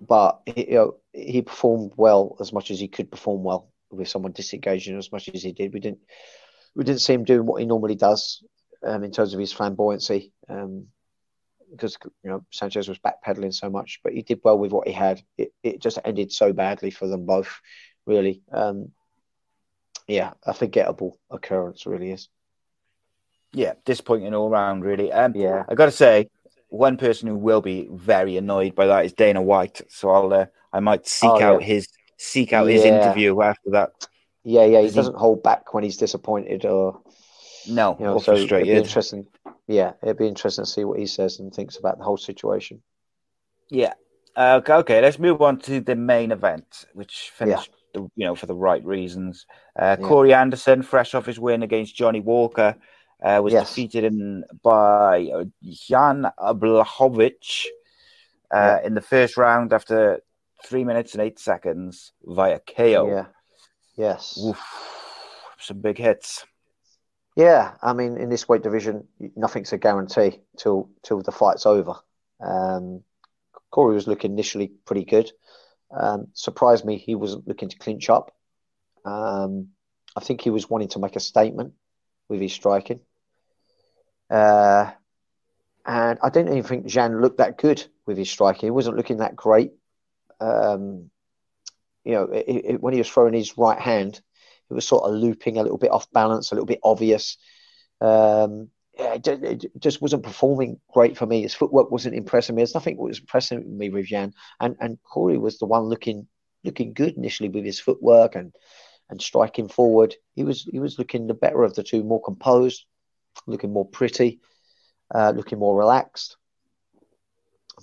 but 0.00 0.40
he, 0.46 0.70
you 0.70 0.74
know, 0.74 0.96
he 1.12 1.42
performed 1.42 1.92
well 1.96 2.36
as 2.40 2.52
much 2.52 2.70
as 2.70 2.80
he 2.80 2.88
could 2.88 3.10
perform 3.10 3.42
well 3.42 3.70
with 3.90 4.08
someone 4.08 4.32
disengaging 4.32 4.96
as 4.96 5.12
much 5.12 5.28
as 5.34 5.42
he 5.42 5.52
did. 5.52 5.72
We 5.72 5.80
didn't 5.80 6.00
we 6.74 6.84
didn't 6.84 7.00
see 7.00 7.14
him 7.14 7.24
doing 7.24 7.46
what 7.46 7.60
he 7.60 7.66
normally 7.66 7.96
does 7.96 8.42
um, 8.86 9.04
in 9.04 9.10
terms 9.10 9.34
of 9.34 9.40
his 9.40 9.52
flamboyancy. 9.52 10.32
Um, 10.48 10.86
because 11.70 11.96
you 12.24 12.30
know 12.30 12.44
Sanchez 12.50 12.88
was 12.88 12.98
backpedaling 12.98 13.54
so 13.54 13.70
much, 13.70 14.00
but 14.02 14.12
he 14.12 14.22
did 14.22 14.40
well 14.42 14.58
with 14.58 14.72
what 14.72 14.88
he 14.88 14.92
had. 14.92 15.22
It, 15.38 15.52
it 15.62 15.80
just 15.80 15.98
ended 16.04 16.32
so 16.32 16.52
badly 16.52 16.90
for 16.90 17.06
them 17.06 17.26
both, 17.26 17.60
really. 18.06 18.42
Um, 18.52 18.90
yeah, 20.08 20.32
a 20.44 20.52
forgettable 20.52 21.18
occurrence, 21.30 21.86
really 21.86 22.10
is. 22.10 22.28
Yeah, 23.52 23.74
disappointing 23.84 24.34
all 24.34 24.50
round, 24.50 24.84
really. 24.84 25.12
Um, 25.12 25.34
Yeah. 25.36 25.64
I 25.68 25.74
got 25.74 25.86
to 25.86 25.92
say, 25.92 26.28
one 26.70 26.96
person 26.96 27.28
who 27.28 27.36
will 27.36 27.60
be 27.60 27.88
very 27.92 28.36
annoyed 28.36 28.74
by 28.74 28.86
that 28.86 29.04
is 29.04 29.12
Dana 29.12 29.42
White. 29.42 29.82
So 29.88 30.10
I'll, 30.10 30.32
uh, 30.32 30.46
I 30.72 30.80
might 30.80 31.06
seek 31.06 31.30
Oh, 31.30 31.38
yeah. 31.38 31.48
out 31.50 31.62
his 31.62 31.86
seek 32.16 32.52
out 32.52 32.66
his 32.66 32.84
interview 32.84 33.40
after 33.42 33.70
that. 33.70 33.90
Yeah, 34.44 34.64
yeah, 34.64 34.78
he 34.80 34.86
Does 34.86 34.94
he- 34.94 34.96
doesn't 35.00 35.16
hold 35.16 35.42
back 35.42 35.72
when 35.74 35.84
he's 35.84 35.96
disappointed 35.96 36.64
or 36.64 37.00
No, 37.68 37.96
you 37.98 38.04
know. 38.06 38.14
or 38.14 38.20
So 38.22 38.34
it'd 38.34 38.48
be 38.64 38.70
interesting. 38.72 39.26
Yeah, 39.66 39.92
it'd 40.02 40.18
be 40.18 40.26
interesting 40.28 40.64
to 40.64 40.70
see 40.70 40.84
what 40.84 40.98
he 40.98 41.06
says 41.06 41.38
and 41.40 41.52
thinks 41.54 41.76
about 41.76 41.98
the 41.98 42.04
whole 42.04 42.16
situation. 42.16 42.82
Yeah. 43.70 43.92
Uh, 44.36 44.56
okay, 44.62 44.74
okay, 44.74 45.00
let's 45.02 45.18
move 45.18 45.42
on 45.42 45.58
to 45.60 45.80
the 45.80 45.96
main 45.96 46.30
event, 46.32 46.84
which 46.94 47.30
finished, 47.34 47.70
the, 47.94 48.00
you 48.16 48.24
know, 48.26 48.34
for 48.34 48.46
the 48.46 48.54
right 48.54 48.84
reasons. 48.84 49.46
Uh, 49.78 49.96
Yeah. 49.98 50.06
Corey 50.06 50.32
Anderson, 50.34 50.82
fresh 50.82 51.14
off 51.14 51.26
his 51.26 51.38
win 51.40 51.62
against 51.62 51.96
Johnny 51.96 52.20
Walker, 52.20 52.76
uh, 53.22 53.40
was 53.42 53.52
Yes. 53.52 53.68
defeated 53.68 54.04
in, 54.04 54.44
by 54.62 55.30
Jan 55.64 56.26
Blachowicz 56.38 57.66
uh, 58.50 58.78
in 58.84 58.94
the 58.94 59.00
first 59.00 59.36
round 59.36 59.72
after 59.72 60.20
three 60.64 60.84
minutes 60.84 61.14
and 61.14 61.22
eight 61.22 61.38
seconds 61.38 62.12
via 62.24 62.58
KO. 62.60 63.08
Yeah. 63.08 63.26
Yes. 63.96 64.38
Oof, 64.42 64.60
some 65.58 65.80
big 65.80 65.98
hits. 65.98 66.44
Yeah, 67.36 67.74
I 67.82 67.92
mean, 67.92 68.16
in 68.16 68.28
this 68.28 68.48
weight 68.48 68.62
division, 68.62 69.06
nothing's 69.36 69.72
a 69.72 69.78
guarantee 69.78 70.40
till 70.58 70.90
till 71.02 71.22
the 71.22 71.32
fight's 71.32 71.64
over. 71.66 71.94
Um, 72.40 73.02
Corey 73.70 73.94
was 73.94 74.08
looking 74.08 74.32
initially 74.32 74.68
pretty 74.84 75.04
good. 75.04 75.30
Um, 75.92 76.28
surprised 76.32 76.84
me 76.84 76.98
he 76.98 77.14
wasn't 77.14 77.46
looking 77.46 77.68
to 77.68 77.78
clinch 77.78 78.10
up. 78.10 78.34
Um, 79.04 79.68
I 80.16 80.20
think 80.20 80.40
he 80.40 80.50
was 80.50 80.68
wanting 80.68 80.88
to 80.88 80.98
make 80.98 81.16
a 81.16 81.20
statement 81.20 81.74
with 82.28 82.40
his 82.40 82.52
striking. 82.52 83.00
Uh, 84.30 84.90
and 85.84 86.18
I 86.22 86.30
don't 86.30 86.48
even 86.48 86.62
think 86.62 86.86
Jan 86.86 87.20
looked 87.20 87.38
that 87.38 87.58
good 87.58 87.84
with 88.06 88.16
his 88.16 88.30
striking. 88.30 88.66
He 88.66 88.70
wasn't 88.70 88.96
looking 88.96 89.18
that 89.18 89.34
great. 89.34 89.72
Um, 90.40 91.10
you 92.04 92.12
know, 92.12 92.24
it, 92.24 92.44
it, 92.46 92.80
when 92.80 92.92
he 92.92 93.00
was 93.00 93.08
throwing 93.08 93.34
his 93.34 93.58
right 93.58 93.78
hand, 93.78 94.20
it 94.70 94.74
was 94.74 94.86
sort 94.86 95.04
of 95.04 95.14
looping 95.14 95.58
a 95.58 95.62
little 95.62 95.78
bit 95.78 95.90
off 95.90 96.10
balance, 96.12 96.52
a 96.52 96.54
little 96.54 96.66
bit 96.66 96.80
obvious. 96.84 97.36
Um, 98.00 98.68
yeah, 98.98 99.14
it, 99.14 99.28
it 99.42 99.64
just 99.78 100.00
wasn't 100.00 100.22
performing 100.22 100.80
great 100.92 101.16
for 101.16 101.26
me. 101.26 101.42
His 101.42 101.54
footwork 101.54 101.90
wasn't 101.90 102.14
impressing 102.14 102.54
me. 102.54 102.60
There's 102.60 102.74
nothing 102.74 102.96
was 102.96 103.18
impressing 103.18 103.76
me 103.76 103.90
with 103.90 104.06
Jan, 104.06 104.34
and 104.60 104.76
and 104.80 104.98
Corey 105.02 105.38
was 105.38 105.58
the 105.58 105.66
one 105.66 105.84
looking 105.84 106.26
looking 106.64 106.92
good 106.92 107.16
initially 107.16 107.48
with 107.48 107.64
his 107.64 107.80
footwork 107.80 108.34
and 108.34 108.54
and 109.08 109.20
striking 109.20 109.68
forward. 109.68 110.14
He 110.34 110.44
was 110.44 110.64
he 110.70 110.78
was 110.78 110.98
looking 110.98 111.26
the 111.26 111.34
better 111.34 111.62
of 111.62 111.74
the 111.74 111.82
two, 111.82 112.02
more 112.02 112.22
composed, 112.22 112.84
looking 113.46 113.72
more 113.72 113.86
pretty, 113.86 114.40
uh, 115.14 115.32
looking 115.34 115.58
more 115.58 115.76
relaxed. 115.76 116.36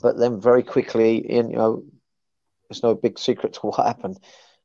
But 0.01 0.17
then 0.17 0.39
very 0.39 0.63
quickly, 0.63 1.17
in 1.17 1.49
you 1.49 1.57
know, 1.57 1.83
it's 2.69 2.83
no 2.83 2.95
big 2.95 3.19
secret 3.19 3.53
to 3.53 3.59
what 3.61 3.85
happened. 3.85 4.19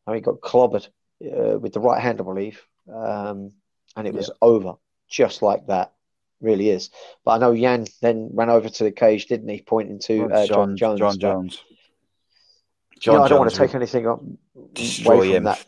I 0.06 0.10
mean, 0.10 0.18
he 0.18 0.22
got 0.22 0.40
clobbered 0.40 0.88
uh, 1.24 1.58
with 1.58 1.72
the 1.72 1.80
right 1.80 2.00
hand, 2.00 2.20
I 2.20 2.24
believe, 2.24 2.62
um, 2.92 3.52
and 3.96 4.06
it 4.06 4.14
was 4.14 4.30
over 4.40 4.74
just 5.08 5.42
like 5.42 5.66
that. 5.66 5.92
Really 6.40 6.70
is. 6.70 6.90
But 7.24 7.32
I 7.32 7.38
know 7.38 7.54
Jan 7.54 7.86
then 8.00 8.30
ran 8.32 8.50
over 8.50 8.68
to 8.68 8.84
the 8.84 8.90
cage, 8.90 9.26
didn't 9.26 9.48
he, 9.48 9.62
pointing 9.62 10.00
to 10.00 10.24
uh, 10.24 10.46
Jon, 10.46 10.76
Jones. 10.76 10.98
Jon 10.98 11.18
Jones. 11.20 11.62
you 13.00 13.12
know, 13.12 13.22
I 13.22 13.28
don't 13.28 13.38
want 13.38 13.52
to 13.52 13.56
take 13.56 13.76
anything 13.76 14.06
away 14.06 14.18
from 15.04 15.22
him. 15.22 15.44
that. 15.44 15.64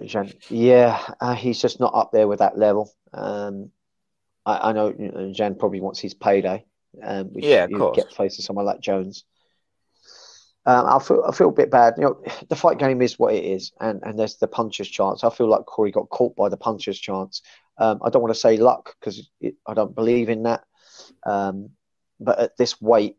Yeah, 0.50 1.00
uh, 1.20 1.34
he's 1.34 1.62
just 1.62 1.78
not 1.78 1.94
up 1.94 2.10
there 2.10 2.26
with 2.26 2.40
that 2.40 2.58
level. 2.58 2.92
Um, 3.12 3.70
I, 4.46 4.70
I 4.70 4.72
know 4.72 4.94
you 4.96 5.10
know, 5.12 5.32
Jan 5.32 5.54
probably 5.54 5.80
wants 5.80 6.00
his 6.00 6.14
payday, 6.14 6.64
um, 7.02 7.32
which 7.32 7.44
Yeah, 7.44 7.64
of 7.64 7.70
you 7.70 7.78
course. 7.78 7.96
get 7.96 8.12
facing 8.12 8.44
someone 8.44 8.66
like 8.66 8.80
Jones. 8.80 9.24
Um, 10.66 10.86
I 10.86 10.98
feel 10.98 11.22
I 11.28 11.32
feel 11.34 11.50
a 11.50 11.52
bit 11.52 11.70
bad. 11.70 11.94
You 11.98 12.04
know, 12.04 12.22
the 12.48 12.56
fight 12.56 12.78
game 12.78 13.02
is 13.02 13.18
what 13.18 13.34
it 13.34 13.44
is, 13.44 13.72
and 13.80 14.02
and 14.02 14.18
there's 14.18 14.36
the 14.36 14.48
puncher's 14.48 14.88
chance. 14.88 15.22
I 15.22 15.30
feel 15.30 15.48
like 15.48 15.66
Corey 15.66 15.90
got 15.90 16.08
caught 16.08 16.34
by 16.36 16.48
the 16.48 16.56
puncher's 16.56 16.98
chance. 16.98 17.42
Um, 17.76 18.00
I 18.04 18.08
don't 18.10 18.22
want 18.22 18.32
to 18.34 18.40
say 18.40 18.56
luck 18.56 18.94
because 18.98 19.28
I 19.66 19.74
don't 19.74 19.94
believe 19.94 20.28
in 20.28 20.44
that. 20.44 20.64
Um, 21.26 21.70
but 22.20 22.38
at 22.38 22.56
this 22.56 22.80
weight, 22.80 23.16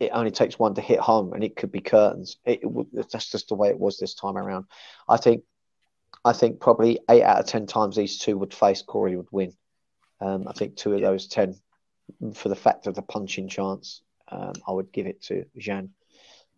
it 0.00 0.10
only 0.12 0.30
takes 0.32 0.58
one 0.58 0.74
to 0.74 0.80
hit 0.80 0.98
home, 1.00 1.32
and 1.32 1.42
it 1.44 1.56
could 1.56 1.72
be 1.72 1.80
curtains. 1.80 2.36
It, 2.44 2.60
it, 2.62 3.10
that's 3.10 3.30
just 3.30 3.48
the 3.48 3.54
way 3.54 3.68
it 3.68 3.78
was 3.78 3.98
this 3.98 4.14
time 4.14 4.36
around. 4.36 4.66
I 5.08 5.16
think, 5.16 5.44
I 6.24 6.32
think 6.32 6.60
probably 6.60 6.98
eight 7.08 7.22
out 7.22 7.38
of 7.40 7.46
ten 7.46 7.66
times 7.66 7.96
these 7.96 8.18
two 8.18 8.36
would 8.38 8.52
face 8.52 8.82
Corey 8.82 9.16
would 9.16 9.30
win. 9.30 9.52
Um, 10.24 10.48
I 10.48 10.52
think 10.52 10.76
two 10.76 10.94
of 10.94 11.02
those 11.02 11.26
ten, 11.26 11.54
for 12.34 12.48
the 12.48 12.56
fact 12.56 12.86
of 12.86 12.94
the 12.94 13.02
punching 13.02 13.48
chance, 13.48 14.00
um, 14.28 14.54
I 14.66 14.72
would 14.72 14.90
give 14.90 15.06
it 15.06 15.20
to 15.24 15.44
Jean. 15.58 15.90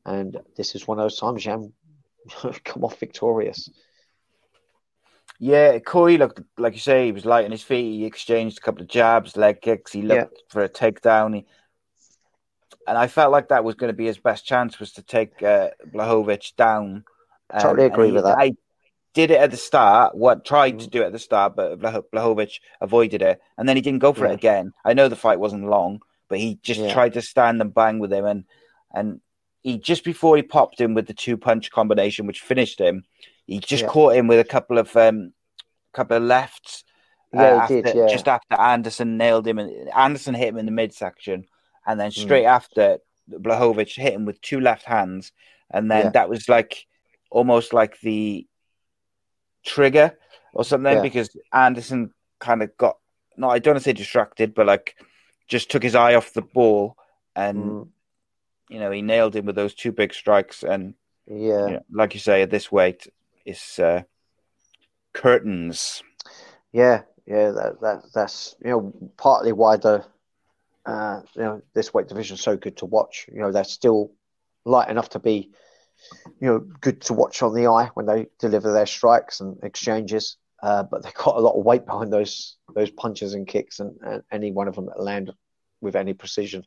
And 0.05 0.39
this 0.57 0.77
is 0.77 0.87
one 0.87 0.99
of 0.99 1.05
those 1.05 1.19
times 1.19 1.43
Jean 1.43 1.73
come 2.65 2.85
off 2.85 3.01
victorious. 3.01 3.69
Yeah, 5.39 5.79
Corey 5.81 6.17
looked 6.17 6.41
like 6.57 6.75
you 6.75 6.79
say 6.79 7.07
he 7.07 7.13
was 7.13 7.27
light 7.27 7.45
on 7.45 7.51
his 7.51 7.63
feet. 7.63 7.99
He 7.99 8.05
exchanged 8.07 8.59
a 8.59 8.61
couple 8.61 8.83
of 8.83 8.89
jabs, 8.89 9.37
leg 9.37 9.61
kicks. 9.61 9.93
He 9.93 10.03
looked 10.03 10.45
for 10.49 10.63
a 10.63 10.69
takedown. 10.69 11.35
He, 11.35 11.47
and 12.87 12.97
I 12.97 13.09
felt 13.09 13.33
like 13.33 13.49
that 13.49 13.65
was 13.65 13.75
going 13.75 13.93
to 13.93 13.97
be 13.97 14.07
his 14.07 14.19
best 14.19 14.47
chance 14.47 14.79
was 14.79 14.93
to 14.93 15.03
take 15.03 15.43
uh, 15.43 15.71
Blachowicz 15.93 16.55
down. 16.57 17.05
Um, 17.51 17.61
Totally 17.61 17.87
agree 17.87 18.07
he- 18.07 18.13
with 18.13 18.25
that. 18.25 18.39
I 18.39 18.53
did 19.17 19.31
it 19.31 19.41
at 19.41 19.51
the 19.51 19.57
start. 19.57 20.15
What 20.15 20.45
tried 20.45 20.79
to 20.81 20.89
do 20.95 21.03
it 21.03 21.07
at 21.07 21.13
the 21.13 21.19
start, 21.19 21.57
but 21.57 21.81
Blachowicz 21.81 22.61
avoided 22.81 23.23
it, 23.23 23.41
and 23.57 23.65
then 23.67 23.77
he 23.77 23.83
didn't 23.83 24.05
go 24.07 24.13
for 24.13 24.27
Yeah. 24.27 24.33
it 24.33 24.41
again. 24.43 24.67
I 24.85 24.93
know 24.95 25.09
the 25.09 25.17
fight 25.27 25.41
wasn't 25.41 25.69
long, 25.77 26.01
but 26.29 26.39
he 26.39 26.49
just 26.63 26.81
Yeah. 26.81 26.93
tried 26.93 27.15
to 27.15 27.23
stand 27.23 27.61
and 27.63 27.75
bang 27.75 27.99
with 27.99 28.13
him, 28.13 28.27
and 28.27 28.45
and 28.99 29.21
he 29.63 29.79
just 29.79 30.05
before 30.05 30.37
he 30.37 30.43
popped 30.57 30.81
him 30.81 30.95
with 30.95 31.07
the 31.07 31.15
two 31.25 31.37
punch 31.37 31.71
combination, 31.71 32.27
which 32.27 32.41
finished 32.53 32.79
him, 32.79 33.05
he 33.47 33.59
just 33.59 33.83
Yeah. 33.85 33.89
caught 33.95 34.15
him 34.17 34.27
with 34.29 34.39
a 34.39 34.45
couple 34.55 34.79
of 34.79 34.95
um, 34.97 35.33
couple 35.93 36.17
of 36.19 36.23
lefts. 36.23 36.85
uh, 37.37 37.41
Yeah, 37.43 37.67
he 37.67 37.75
did, 37.75 37.87
after- 37.87 37.99
yeah. 37.99 38.07
Just 38.07 38.29
after 38.29 38.55
Anderson 38.61 39.17
nailed 39.17 39.47
him, 39.47 39.59
and 39.59 39.71
Anderson 39.95 40.35
hit 40.35 40.49
him 40.49 40.59
in 40.59 40.67
the 40.67 40.73
midsection, 40.83 41.39
and 41.87 41.95
Mm. 41.97 42.03
then 42.03 42.11
straight 42.11 42.45
after 42.59 42.99
Blachowicz 43.31 43.97
hit 43.97 44.13
him 44.15 44.25
with 44.25 44.41
two 44.41 44.61
left 44.61 44.85
hands, 44.85 45.33
and 45.71 45.91
then 45.91 46.13
that 46.13 46.29
was 46.29 46.49
like 46.49 46.87
almost 47.31 47.73
like 47.73 47.99
the 48.01 48.47
trigger 49.67 50.19
or 50.55 50.65
something 50.65 50.95
Yeah. 50.95 51.03
because 51.03 51.31
Anderson 51.53 52.13
kind 52.41 52.63
of 52.63 52.77
got 52.79 52.97
no, 53.37 53.51
I 53.51 53.59
don't 53.59 53.75
want 53.75 53.85
to 53.85 53.91
say 53.91 53.93
distracted, 53.93 54.55
but 54.55 54.67
like 54.67 54.97
just 55.49 55.71
took 55.71 55.83
his 55.83 55.95
eye 55.95 56.15
off 56.15 56.33
the 56.33 56.43
ball, 56.43 56.97
and 57.37 57.77
Mm, 57.77 57.89
you 58.71 58.81
know 58.81 58.91
he 58.91 59.03
nailed 59.03 59.37
him 59.37 59.47
with 59.47 59.57
those 59.57 59.75
two 59.75 59.93
big 59.93 60.15
strikes, 60.15 60.63
and 60.63 60.95
yeah. 61.27 61.67
you 61.67 61.75
know, 61.75 61.81
like 61.93 62.15
you 62.15 62.21
say, 62.21 62.43
at 62.43 62.51
this 62.51 62.73
weight, 62.73 63.09
it's 63.45 63.79
uh, 63.79 64.03
curtains. 65.13 66.03
Yeah, 66.73 67.03
yeah, 67.27 67.51
that, 67.53 67.81
that 67.81 68.03
that's 68.15 68.57
you 68.65 68.71
know 68.71 68.93
partly 69.17 69.53
why 69.53 69.77
the 69.77 70.05
uh, 70.87 71.23
you 71.35 71.43
know 71.43 71.63
this 71.75 71.93
weight 71.95 72.09
division 72.09 72.35
is 72.37 72.41
so 72.43 72.57
good 72.57 72.77
to 72.79 72.87
watch. 72.87 73.27
You 73.33 73.41
know, 73.41 73.53
they're 73.53 73.65
still 73.65 74.13
light 74.65 74.91
enough 74.91 75.11
to 75.11 75.19
be 75.19 75.53
you 76.41 76.49
know 76.49 76.59
good 76.81 77.01
to 77.03 77.13
watch 77.13 77.43
on 77.43 77.55
the 77.55 77.67
eye 77.67 77.91
when 77.95 78.07
they 78.07 78.27
deliver 78.39 78.73
their 78.73 78.87
strikes 78.87 79.41
and 79.41 79.57
exchanges. 79.63 80.37
Uh, 80.63 80.83
but 80.83 81.03
they've 81.03 81.15
got 81.15 81.37
a 81.37 81.41
lot 81.41 81.59
of 81.59 81.65
weight 81.65 81.87
behind 81.87 82.13
those 82.13 82.57
those 82.75 82.91
punches 82.91 83.35
and 83.35 83.47
kicks, 83.47 83.81
and, 83.81 83.97
and 84.03 84.23
any 84.33 84.53
one 84.53 84.69
of 84.69 84.75
them 84.75 84.87
that 84.87 85.01
land 85.01 85.33
with 85.81 85.97
any 85.97 86.15
precision, 86.15 86.65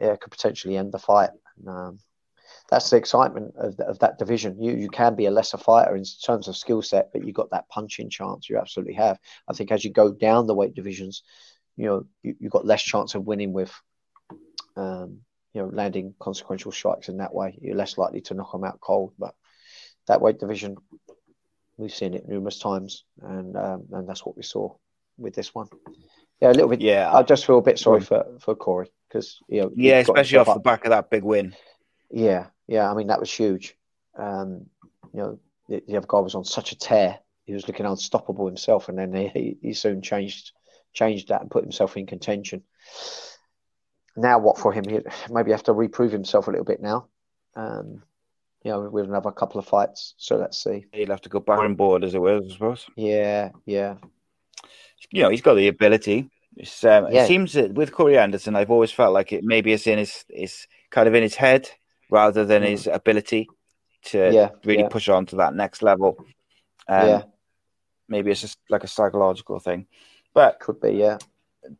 yeah, 0.00 0.16
could 0.16 0.32
potentially 0.32 0.76
end 0.76 0.92
the 0.92 0.98
fight. 0.98 1.30
And, 1.58 1.68
um, 1.68 1.98
that's 2.70 2.90
the 2.90 2.96
excitement 2.96 3.54
of, 3.56 3.78
of 3.80 3.98
that 4.00 4.18
division. 4.18 4.60
You 4.60 4.72
you 4.72 4.88
can 4.88 5.14
be 5.14 5.26
a 5.26 5.30
lesser 5.30 5.58
fighter 5.58 5.94
in 5.96 6.04
terms 6.24 6.48
of 6.48 6.56
skill 6.56 6.82
set, 6.82 7.10
but 7.12 7.24
you 7.24 7.32
got 7.32 7.50
that 7.50 7.68
punching 7.68 8.10
chance. 8.10 8.48
You 8.48 8.58
absolutely 8.58 8.94
have. 8.94 9.18
I 9.48 9.52
think 9.52 9.70
as 9.70 9.84
you 9.84 9.90
go 9.90 10.12
down 10.12 10.46
the 10.46 10.54
weight 10.54 10.74
divisions, 10.74 11.22
you 11.76 11.86
know 11.86 12.06
you 12.22 12.34
you 12.40 12.48
got 12.48 12.66
less 12.66 12.82
chance 12.82 13.14
of 13.14 13.26
winning 13.26 13.52
with, 13.52 13.72
um, 14.76 15.20
you 15.54 15.62
know, 15.62 15.70
landing 15.72 16.14
consequential 16.18 16.72
strikes 16.72 17.08
in 17.08 17.18
that 17.18 17.32
way. 17.32 17.56
You're 17.62 17.76
less 17.76 17.96
likely 17.96 18.20
to 18.22 18.34
knock 18.34 18.52
them 18.52 18.64
out 18.64 18.80
cold. 18.80 19.12
But 19.18 19.34
that 20.06 20.20
weight 20.20 20.40
division, 20.40 20.76
we've 21.76 21.94
seen 21.94 22.14
it 22.14 22.28
numerous 22.28 22.58
times, 22.58 23.04
and 23.22 23.56
um, 23.56 23.84
and 23.92 24.08
that's 24.08 24.26
what 24.26 24.36
we 24.36 24.42
saw 24.42 24.74
with 25.16 25.34
this 25.34 25.54
one. 25.54 25.68
Yeah, 26.40 26.50
a 26.50 26.52
little 26.52 26.68
bit. 26.68 26.80
Yeah, 26.80 27.10
I 27.12 27.22
just 27.22 27.46
feel 27.46 27.58
a 27.58 27.62
bit 27.62 27.78
sorry 27.78 28.00
for 28.00 28.26
for 28.40 28.54
Corey 28.56 28.90
because 29.08 29.38
you 29.48 29.62
know 29.62 29.72
yeah, 29.76 30.00
especially 30.00 30.38
off 30.38 30.46
himself 30.46 30.56
the 30.56 30.68
back 30.68 30.84
of 30.84 30.90
that 30.90 31.08
big 31.08 31.22
win. 31.22 31.54
Yeah, 32.10 32.48
yeah. 32.66 32.90
I 32.90 32.94
mean, 32.94 33.06
that 33.06 33.20
was 33.20 33.32
huge. 33.32 33.76
Um, 34.16 34.66
you 35.12 35.20
know, 35.20 35.38
the, 35.68 35.82
the 35.86 35.96
other 35.96 36.06
guy 36.08 36.18
was 36.18 36.34
on 36.34 36.44
such 36.44 36.72
a 36.72 36.78
tear. 36.78 37.18
He 37.44 37.54
was 37.54 37.68
looking 37.68 37.86
unstoppable 37.86 38.46
himself, 38.46 38.88
and 38.88 38.98
then 38.98 39.14
he, 39.14 39.56
he 39.62 39.72
soon 39.72 40.02
changed 40.02 40.52
changed 40.92 41.28
that 41.28 41.42
and 41.42 41.50
put 41.50 41.62
himself 41.62 41.96
in 41.96 42.06
contention. 42.06 42.64
Now, 44.16 44.38
what 44.38 44.58
for 44.58 44.72
him? 44.72 44.84
He 44.88 45.00
maybe 45.30 45.50
have 45.50 45.64
to 45.64 45.72
reprove 45.72 46.12
himself 46.12 46.46
a 46.46 46.50
little 46.50 46.64
bit 46.64 46.80
now. 46.80 47.08
Um, 47.56 48.02
you 48.62 48.70
know, 48.70 48.88
with 48.88 49.04
another 49.04 49.30
couple 49.30 49.58
of 49.58 49.66
fights. 49.66 50.14
So 50.16 50.36
let's 50.36 50.62
see. 50.62 50.86
He'll 50.92 51.08
have 51.10 51.20
to 51.22 51.28
go 51.28 51.40
back 51.40 51.58
on 51.58 51.74
board, 51.74 52.02
as 52.02 52.14
it 52.14 52.20
were, 52.20 52.40
I 52.42 52.48
suppose. 52.48 52.86
Yeah, 52.96 53.50
yeah, 53.66 53.96
You 55.10 55.22
know, 55.22 55.28
he's 55.28 55.42
got 55.42 55.54
the 55.54 55.68
ability. 55.68 56.30
It's, 56.56 56.82
um, 56.84 57.08
Yeah. 57.12 57.24
It 57.24 57.26
seems 57.26 57.52
that 57.52 57.74
with 57.74 57.92
Corey 57.92 58.16
Anderson, 58.16 58.56
I've 58.56 58.70
always 58.70 58.90
felt 58.90 59.12
like 59.12 59.32
it 59.32 59.44
maybe 59.44 59.72
it's 59.72 59.86
in 59.86 59.98
his, 59.98 60.24
it's 60.28 60.66
kind 60.90 61.06
of 61.06 61.14
in 61.14 61.22
his 61.22 61.34
head 61.34 61.68
rather 62.10 62.44
than 62.44 62.62
his 62.62 62.86
ability 62.86 63.48
to 64.04 64.18
Mm. 64.18 64.32
Yeah, 64.32 64.48
really 64.64 64.82
yeah. 64.82 64.88
push 64.88 65.08
on 65.08 65.26
to 65.26 65.36
that 65.36 65.54
next 65.54 65.82
level. 65.82 66.16
Um, 66.88 67.08
Yeah. 67.08 67.22
Maybe 68.08 68.30
it's 68.30 68.42
just 68.42 68.58
like 68.68 68.84
a 68.84 68.88
psychological 68.88 69.58
thing. 69.58 69.86
But 70.34 70.60
could 70.60 70.80
be. 70.80 70.92
Yeah, 70.92 71.18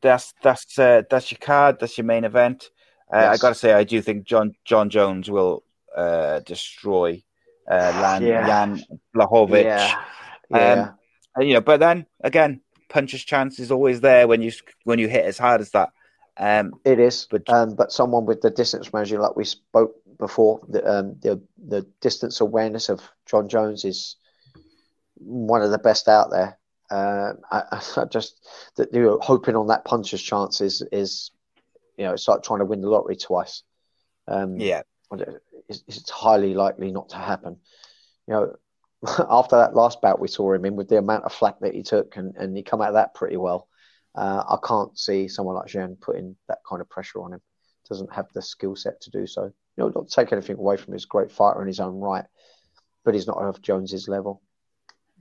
that's 0.00 0.34
that's 0.42 0.78
uh, 0.78 1.02
that's 1.10 1.30
your 1.30 1.38
card. 1.40 1.78
That's 1.80 1.96
your 1.98 2.04
main 2.06 2.24
event. 2.24 2.70
Uh, 3.12 3.28
I 3.32 3.36
got 3.36 3.50
to 3.50 3.54
say, 3.54 3.72
I 3.72 3.84
do 3.84 4.00
think 4.02 4.24
Jon 4.24 4.52
Jon 4.64 4.88
Jones 4.90 5.30
will 5.30 5.62
uh, 5.96 6.40
destroy 6.40 7.22
uh, 7.70 7.92
Lan, 8.02 8.22
Yeah. 8.22 8.46
Jan 8.46 8.82
Blachowicz. 9.14 9.64
yeah, 9.64 10.02
yeah. 10.50 10.90
And, 11.36 11.48
you 11.48 11.54
know, 11.54 11.60
but 11.60 11.80
then 11.80 12.06
again, 12.22 12.60
puncher's 12.88 13.22
chance 13.24 13.58
is 13.58 13.70
always 13.70 14.00
there 14.00 14.26
when 14.26 14.42
you 14.42 14.52
when 14.84 14.98
you 14.98 15.08
hit 15.08 15.24
as 15.24 15.38
hard 15.38 15.60
as 15.60 15.70
that. 15.70 15.90
Um, 16.36 16.72
It 16.84 16.98
is, 16.98 17.28
But- 17.30 17.48
um, 17.48 17.74
but 17.76 17.92
someone 17.92 18.26
with 18.26 18.40
the 18.40 18.50
distance 18.50 18.92
measure, 18.92 19.20
like 19.20 19.36
we 19.36 19.44
spoke 19.44 19.94
before, 20.18 20.60
the 20.68 20.84
um, 20.84 21.16
the 21.20 21.40
the 21.68 21.86
distance 22.00 22.40
awareness 22.40 22.88
of 22.88 23.00
Jon 23.26 23.48
Jones 23.48 23.84
is 23.84 24.16
one 25.16 25.62
of 25.62 25.70
the 25.70 25.78
best 25.78 26.08
out 26.08 26.30
there. 26.30 26.58
Uh, 26.90 27.32
I, 27.50 27.80
I 27.96 28.04
just 28.04 28.46
that 28.76 28.92
you 28.92 29.02
know, 29.02 29.18
hoping 29.20 29.56
on 29.56 29.68
that 29.68 29.84
puncher's 29.84 30.22
chance 30.22 30.60
is 30.60 30.82
is 30.92 31.30
you 31.96 32.04
know 32.04 32.12
it's 32.12 32.28
like 32.28 32.42
trying 32.42 32.60
to 32.60 32.66
win 32.66 32.80
the 32.80 32.88
lottery 32.88 33.16
twice. 33.16 33.62
Um, 34.28 34.56
yeah, 34.56 34.82
it's, 35.68 35.84
it's 35.86 36.10
highly 36.10 36.54
likely 36.54 36.90
not 36.90 37.10
to 37.10 37.16
happen. 37.16 37.56
You 38.26 38.34
know, 38.34 38.56
after 39.30 39.56
that 39.56 39.74
last 39.74 40.00
bout 40.00 40.20
we 40.20 40.28
saw 40.28 40.52
him 40.52 40.64
in 40.64 40.76
with 40.76 40.88
the 40.88 40.98
amount 40.98 41.24
of 41.24 41.32
flack 41.32 41.60
that 41.60 41.74
he 41.74 41.82
took, 41.82 42.16
and, 42.16 42.34
and 42.36 42.56
he 42.56 42.62
come 42.62 42.80
out 42.80 42.88
of 42.88 42.94
that 42.94 43.14
pretty 43.14 43.36
well. 43.36 43.68
Uh, 44.14 44.44
I 44.48 44.58
can't 44.66 44.96
see 44.98 45.26
someone 45.28 45.56
like 45.56 45.66
Jean 45.66 45.96
putting 45.96 46.36
that 46.48 46.58
kind 46.68 46.80
of 46.80 46.88
pressure 46.88 47.20
on 47.22 47.32
him. 47.32 47.40
Doesn't 47.88 48.14
have 48.14 48.26
the 48.32 48.42
skill 48.42 48.76
set 48.76 49.00
to 49.02 49.10
do 49.10 49.26
so. 49.26 49.44
You 49.44 49.52
know, 49.76 49.92
not 49.94 50.08
take 50.08 50.32
anything 50.32 50.56
away 50.56 50.76
from 50.76 50.92
his 50.92 51.04
great 51.04 51.32
fighter 51.32 51.60
in 51.60 51.66
his 51.66 51.80
own 51.80 51.98
right, 51.98 52.24
but 53.04 53.14
he's 53.14 53.26
not 53.26 53.38
of 53.38 53.60
Jones's 53.60 54.08
level. 54.08 54.40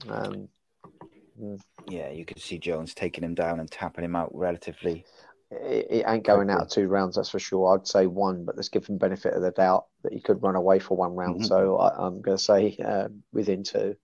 Um, 0.10 0.48
yeah, 1.88 2.10
you 2.10 2.26
could 2.26 2.40
see 2.42 2.58
Jones 2.58 2.94
taking 2.94 3.24
him 3.24 3.34
down 3.36 3.60
and 3.60 3.70
tapping 3.70 4.04
him 4.06 4.16
out 4.16 4.30
relatively. 4.34 5.06
it, 5.52 5.88
it 5.90 6.06
ain't 6.08 6.26
going 6.26 6.50
out 6.50 6.62
of 6.62 6.70
two 6.70 6.88
rounds, 6.88 7.16
that's 7.16 7.30
for 7.30 7.40
sure. 7.40 7.76
I'd 7.78 7.88
say 7.88 8.08
one, 8.08 8.44
but 8.46 8.56
let's 8.56 8.70
give 8.70 8.86
him 8.88 8.98
benefit 8.98 9.34
of 9.34 9.42
the 9.42 9.52
doubt 9.52 9.86
that 10.04 10.12
he 10.14 10.20
could 10.20 10.42
run 10.42 10.56
away 10.56 10.80
for 10.80 10.98
one 10.98 11.14
round. 11.16 11.42
Mhm. 11.42 11.48
So 11.48 11.78
I, 11.78 12.06
I'm 12.06 12.22
going 12.22 12.38
to 12.38 12.44
say 12.44 12.76
uh, 12.84 13.10
within 13.32 13.64
two. 13.64 13.96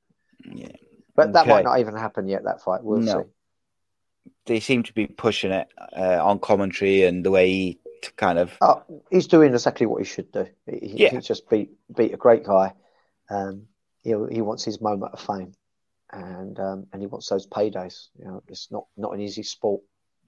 Yeah, 0.54 0.68
But 1.16 1.34
that 1.34 1.48
might 1.48 1.64
not 1.66 1.80
even 1.80 1.96
happen 1.96 2.28
yet. 2.28 2.44
That 2.44 2.62
fight, 2.62 2.84
we'll 2.84 3.00
No. 3.00 3.24
see. 3.24 3.30
they 4.46 4.60
seem 4.60 4.84
to 4.84 4.94
be 4.94 5.08
pushing 5.08 5.52
it 5.52 5.68
uh, 5.98 6.24
on 6.24 6.40
commentary 6.40 7.04
and 7.04 7.26
the 7.26 7.32
way 7.32 7.50
he 7.50 7.80
kind 8.16 8.40
of 8.40 8.52
Oh, 8.62 8.84
he's 9.12 9.28
doing 9.28 9.54
exactly 9.54 9.86
what 9.86 10.00
he 10.02 10.06
should 10.06 10.32
do. 10.32 10.48
He- 10.68 11.04
Yeah. 11.04 11.10
he 11.12 11.18
just 11.20 11.50
beat 11.50 11.72
beat 11.96 12.14
a 12.14 12.18
great 12.18 12.44
guy. 12.44 12.74
Um, 13.30 13.68
he 14.02 14.10
he 14.32 14.42
wants 14.42 14.64
his 14.64 14.80
moment 14.82 15.14
of 15.14 15.20
fame, 15.20 15.54
and 16.12 16.60
um, 16.60 16.88
and 16.92 17.02
he 17.02 17.08
wants 17.08 17.30
those 17.30 17.48
paydays. 17.48 18.08
You 18.18 18.26
know, 18.26 18.44
it's 18.48 18.72
not 18.72 18.86
not 18.98 19.14
an 19.14 19.22
easy 19.22 19.44
sport 19.44 19.82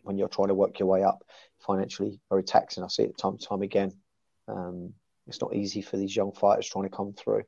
when 0.03 0.17
you're 0.17 0.27
trying 0.27 0.49
to 0.49 0.55
work 0.55 0.79
your 0.79 0.87
way 0.87 1.03
up 1.03 1.23
financially. 1.59 2.19
Very 2.29 2.43
taxing. 2.43 2.83
I 2.83 2.87
see 2.87 3.03
it 3.03 3.17
time 3.17 3.33
and 3.33 3.41
time 3.41 3.61
again. 3.61 3.91
Um, 4.47 4.93
it's 5.27 5.41
not 5.41 5.55
easy 5.55 5.81
for 5.81 5.97
these 5.97 6.15
young 6.15 6.31
fighters 6.31 6.67
trying 6.67 6.89
to 6.89 6.95
come 6.95 7.13
through. 7.13 7.43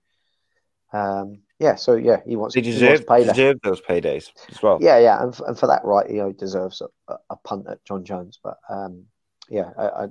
Um, 0.94 1.40
yeah, 1.60 1.76
so 1.76 1.96
yeah, 1.96 2.18
he 2.26 2.36
wants 2.36 2.56
he 2.56 2.62
wants 2.62 2.76
deserve 2.80 3.08
payday. 3.08 3.32
deserve 3.32 3.58
those 3.64 3.82
paydays 3.82 4.30
as 4.50 4.62
well. 4.62 4.78
Yeah, 4.80 5.00
yeah, 5.00 5.24
and, 5.24 5.34
f- 5.34 5.42
and 5.48 5.58
for 5.58 5.68
that, 5.68 5.84
right, 5.84 6.08
you 6.10 6.18
know, 6.18 6.28
he 6.28 6.34
deserves 6.34 6.82
a, 7.08 7.16
a 7.30 7.36
punt 7.38 7.66
at 7.68 7.84
Jon 7.84 8.06
Jones. 8.06 8.40
But 8.44 8.58
um, 8.70 9.06
yeah, 9.50 9.72
I, 9.78 9.88
I, 9.88 10.08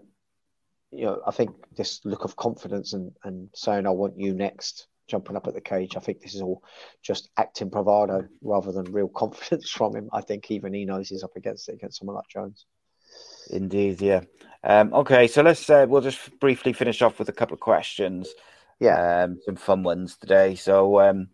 you 0.90 1.04
know, 1.04 1.22
I 1.24 1.30
think 1.30 1.50
this 1.76 2.00
look 2.04 2.24
of 2.24 2.34
confidence 2.36 2.94
and, 2.94 3.12
and 3.22 3.48
saying 3.54 3.86
"I 3.86 3.90
want 3.90 4.18
you 4.18 4.34
next," 4.34 4.88
jumping 5.12 5.36
up 5.36 5.46
at 5.46 5.52
the 5.52 5.60
cage. 5.60 5.94
I 5.94 6.00
think 6.00 6.20
this 6.20 6.34
is 6.34 6.40
all 6.40 6.64
just 7.02 7.28
acting 7.36 7.68
bravado 7.68 8.26
rather 8.40 8.72
than 8.72 8.90
real 8.90 9.08
confidence 9.14 9.70
from 9.70 9.94
him. 9.94 10.08
I 10.12 10.22
think 10.22 10.50
even 10.50 10.72
he 10.72 10.86
knows 10.86 11.08
he's 11.08 11.22
up 11.22 11.36
against 11.36 11.68
it 11.68 11.74
against 11.74 11.98
someone 11.98 12.16
like 12.16 12.28
Jones. 12.28 12.64
Indeed, 13.50 14.00
yeah. 14.00 14.22
Um, 14.64 14.94
okay, 14.94 15.26
so 15.26 15.42
let's 15.42 15.68
uh, 15.68 15.84
we'll 15.86 16.00
just 16.00 16.40
briefly 16.40 16.72
finish 16.72 17.02
off 17.02 17.18
with 17.18 17.28
a 17.28 17.32
couple 17.32 17.54
of 17.54 17.60
questions. 17.60 18.32
Yeah, 18.80 19.24
um, 19.24 19.38
some 19.44 19.56
fun 19.56 19.82
ones 19.82 20.16
today. 20.16 20.54
So 20.54 21.00
um, 21.00 21.28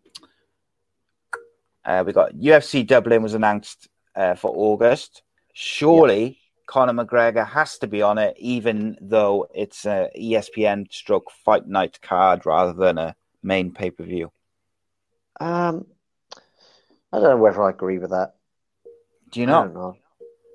uh, 1.85 2.03
we 2.05 2.13
got 2.13 2.35
UFC 2.35 2.85
Dublin 2.85 3.23
was 3.23 3.35
announced 3.35 3.89
uh, 4.17 4.35
for 4.35 4.51
August. 4.51 5.23
Surely 5.53 6.41
Conor 6.67 7.05
McGregor 7.05 7.47
has 7.47 7.79
to 7.79 7.87
be 7.87 8.03
on 8.03 8.19
it, 8.19 8.35
even 8.39 8.99
though 9.01 9.47
it's 9.55 9.87
a 9.87 10.11
ESPN 10.19 10.93
stroke 10.93 11.31
fight 11.45 11.69
night 11.69 12.01
card 12.03 12.45
rather 12.45 12.73
than 12.73 12.99
a 12.99 13.15
main 13.43 13.73
pay 13.73 13.91
per 13.91 14.05
view. 14.05 14.31
um, 15.41 15.87
I 17.13 17.21
don't 17.21 17.31
know 17.31 17.37
whether 17.39 17.63
I 17.63 17.71
agree 17.71 17.99
with 17.99 18.11
that. 18.11 18.35
Do 19.31 19.41
you 19.41 19.47
don't 19.47 19.75
know. 19.75 19.97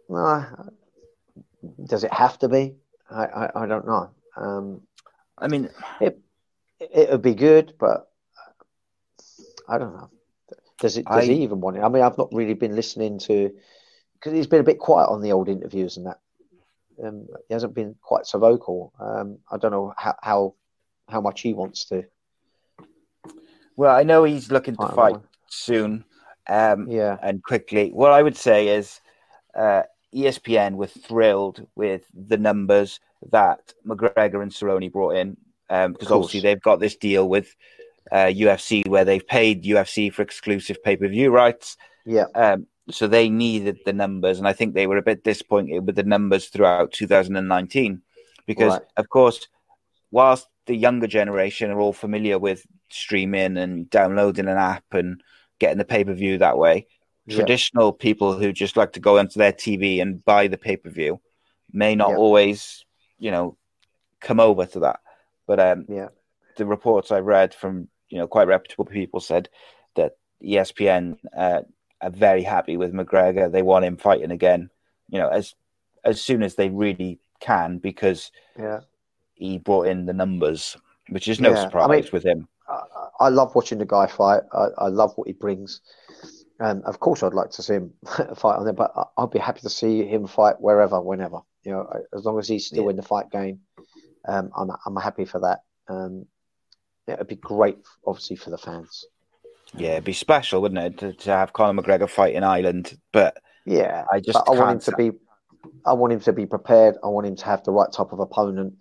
No, 0.09 0.45
does 1.85 2.03
it 2.03 2.13
have 2.13 2.37
to 2.39 2.49
be? 2.49 2.75
I, 3.09 3.25
I, 3.25 3.63
I 3.63 3.65
don't 3.65 3.87
know. 3.87 4.09
Um, 4.35 4.81
I 5.37 5.47
mean, 5.47 5.69
it 6.01 6.19
it 6.79 7.09
would 7.09 7.21
be 7.21 7.35
good, 7.35 7.73
but 7.79 8.11
I 9.67 9.77
don't 9.77 9.93
know. 9.93 10.09
Does 10.79 10.97
it? 10.97 11.05
Does 11.05 11.15
I- 11.29 11.33
he 11.33 11.43
even 11.43 11.61
want 11.61 11.77
it? 11.77 11.81
I 11.81 11.89
mean, 11.89 12.03
I've 12.03 12.17
not 12.17 12.33
really 12.33 12.53
been 12.53 12.75
listening 12.75 13.19
to 13.19 13.51
because 14.15 14.33
he's 14.33 14.47
been 14.47 14.61
a 14.61 14.63
bit 14.71 14.79
quiet 14.79 15.07
on 15.09 15.21
the 15.21 15.31
old 15.31 15.49
interviews 15.49 15.97
and 15.97 16.07
that. 16.07 16.19
Um, 17.03 17.27
he 17.47 17.53
hasn't 17.53 17.73
been 17.73 17.95
quite 18.01 18.25
so 18.27 18.37
vocal. 18.37 18.93
Um, 18.99 19.39
I 19.51 19.57
don't 19.57 19.71
know 19.71 19.93
how, 19.97 20.15
how 20.21 20.53
how 21.09 21.21
much 21.21 21.41
he 21.41 21.53
wants 21.53 21.85
to. 21.85 22.03
Well, 23.75 23.95
I 23.95 24.03
know 24.03 24.23
he's 24.23 24.51
looking 24.51 24.75
to 24.77 24.87
fight 24.87 25.13
know. 25.13 25.23
soon 25.47 26.05
um, 26.47 26.87
Yeah, 26.89 27.17
and 27.21 27.43
quickly. 27.43 27.89
What 27.91 28.11
I 28.11 28.21
would 28.21 28.37
say 28.37 28.69
is 28.69 28.99
uh, 29.55 29.83
ESPN 30.13 30.75
were 30.75 30.87
thrilled 30.87 31.65
with 31.75 32.03
the 32.13 32.37
numbers 32.37 32.99
that 33.31 33.73
McGregor 33.85 34.41
and 34.41 34.51
Cerrone 34.51 34.91
brought 34.91 35.15
in 35.15 35.37
um, 35.69 35.93
because 35.93 36.11
obviously 36.11 36.41
they've 36.41 36.61
got 36.61 36.79
this 36.79 36.95
deal 36.95 37.27
with 37.27 37.55
uh, 38.11 38.25
UFC 38.25 38.87
where 38.87 39.05
they've 39.05 39.25
paid 39.25 39.63
UFC 39.63 40.13
for 40.13 40.21
exclusive 40.21 40.83
pay 40.83 40.95
per 40.95 41.07
view 41.07 41.31
rights. 41.31 41.77
yeah, 42.05 42.25
Um, 42.35 42.67
so 42.91 43.07
they 43.07 43.29
needed 43.29 43.79
the 43.85 43.93
numbers, 43.93 44.39
and 44.39 44.47
I 44.47 44.53
think 44.53 44.73
they 44.73 44.87
were 44.87 44.97
a 44.97 45.01
bit 45.01 45.23
disappointed 45.23 45.85
with 45.85 45.95
the 45.95 46.03
numbers 46.03 46.47
throughout 46.47 46.91
2019 46.91 48.01
because, 48.45 48.73
Right. 48.73 48.81
of 48.97 49.07
course, 49.09 49.47
whilst 50.13 50.47
the 50.67 50.75
younger 50.75 51.07
generation 51.07 51.71
are 51.71 51.79
all 51.79 51.91
familiar 51.91 52.37
with 52.37 52.65
streaming 52.89 53.57
and 53.57 53.89
downloading 53.89 54.47
an 54.47 54.57
app 54.57 54.85
and 54.91 55.21
getting 55.59 55.79
the 55.79 55.83
pay 55.85 56.03
per 56.03 56.13
view 56.13 56.37
that 56.37 56.57
way, 56.57 56.85
Yeah. 57.25 57.37
traditional 57.37 57.91
people 57.91 58.37
who 58.37 58.53
just 58.53 58.77
like 58.77 58.91
to 58.93 58.99
go 58.99 59.17
onto 59.17 59.39
their 59.39 59.51
TV 59.51 59.99
and 60.01 60.23
buy 60.23 60.47
the 60.47 60.57
pay 60.57 60.77
per 60.77 60.91
view 60.91 61.19
may 61.71 61.95
not 61.95 62.11
Yeah. 62.11 62.17
always, 62.17 62.85
you 63.17 63.31
know, 63.31 63.57
come 64.19 64.39
over 64.39 64.65
to 64.67 64.79
that. 64.81 64.99
But 65.47 65.59
um, 65.59 65.85
yeah, 65.89 66.09
the 66.57 66.65
reports 66.67 67.11
I 67.11 67.19
read 67.19 67.53
from 67.55 67.89
you 68.09 68.19
know 68.19 68.27
quite 68.27 68.47
reputable 68.47 68.85
people 68.85 69.19
said 69.19 69.49
that 69.95 70.17
ESPN 70.43 71.17
uh, 71.35 71.61
are 72.01 72.09
very 72.11 72.43
happy 72.43 72.77
with 72.77 72.93
McGregor. 72.93 73.51
They 73.51 73.63
want 73.63 73.85
him 73.85 73.97
fighting 73.97 74.31
again, 74.31 74.69
you 75.09 75.17
know, 75.19 75.29
as 75.29 75.55
as 76.03 76.21
soon 76.21 76.43
as 76.43 76.53
they 76.55 76.69
really 76.69 77.19
can 77.39 77.79
because 77.79 78.31
yeah. 78.59 78.81
He 79.35 79.57
brought 79.57 79.87
in 79.87 80.05
the 80.05 80.13
numbers, 80.13 80.77
which 81.09 81.27
is 81.27 81.39
no 81.39 81.51
Yeah, 81.51 81.59
I 81.59 81.63
surprise 81.63 81.89
mean- 81.89 82.09
with 82.13 82.23
him. 82.25 82.47
I, 82.67 82.81
I 83.19 83.29
love 83.29 83.53
watching 83.55 83.77
the 83.77 83.85
guy 83.85 84.07
fight. 84.07 84.41
I, 84.53 84.67
I 84.77 84.87
love 84.87 85.13
what 85.15 85.27
he 85.27 85.33
brings. 85.33 85.81
Um, 86.59 86.81
of 86.85 86.99
course, 86.99 87.23
I'd 87.23 87.33
like 87.33 87.49
to 87.51 87.61
see 87.63 87.73
him 87.73 87.93
fight 88.35 88.55
on 88.57 88.63
there, 88.63 88.73
but 88.73 88.91
I- 88.95 89.21
I'd 89.21 89.31
be 89.31 89.39
happy 89.39 89.61
to 89.61 89.69
see 89.69 90.05
him 90.05 90.27
fight 90.27 90.55
wherever, 90.59 91.01
whenever. 91.01 91.39
You 91.63 91.71
know, 91.73 91.93
as 92.13 92.25
long 92.25 92.39
as 92.39 92.47
he's 92.47 92.67
still 92.67 92.85
Yeah. 92.85 92.89
in 92.91 92.95
the 92.95 93.01
fight 93.03 93.29
game, 93.31 93.59
um, 94.27 94.51
I'm 94.55 94.69
I'm 94.85 94.95
happy 94.95 95.25
for 95.25 95.39
that. 95.41 95.59
Um, 95.87 96.25
it 97.07 97.17
would 97.19 97.27
be 97.27 97.35
great, 97.35 97.77
obviously, 98.05 98.35
for 98.37 98.49
the 98.49 98.57
fans. 98.57 99.05
Yeah, 99.75 99.93
it'd 99.93 100.03
be 100.05 100.13
special, 100.13 100.61
wouldn't 100.61 100.79
it, 100.79 100.97
to, 100.99 101.13
to 101.13 101.31
have 101.31 101.51
Conor 101.53 101.81
McGregor 101.81 102.09
fight 102.09 102.35
in 102.35 102.43
Ireland? 102.43 102.97
But 103.11 103.37
Yeah, 103.65 104.05
I 104.11 104.19
just 104.19 104.37
I 104.47 104.51
want 104.51 104.71
him 104.87 104.93
to 104.93 104.95
be. 104.97 105.11
I 105.85 105.93
want 105.93 106.13
him 106.13 106.19
to 106.21 106.33
be 106.33 106.45
prepared. 106.45 106.95
I 107.03 107.07
want 107.07 107.27
him 107.27 107.35
to 107.37 107.45
have 107.45 107.63
the 107.63 107.71
right 107.71 107.91
type 107.91 108.11
of 108.13 108.19
opponent. 108.19 108.75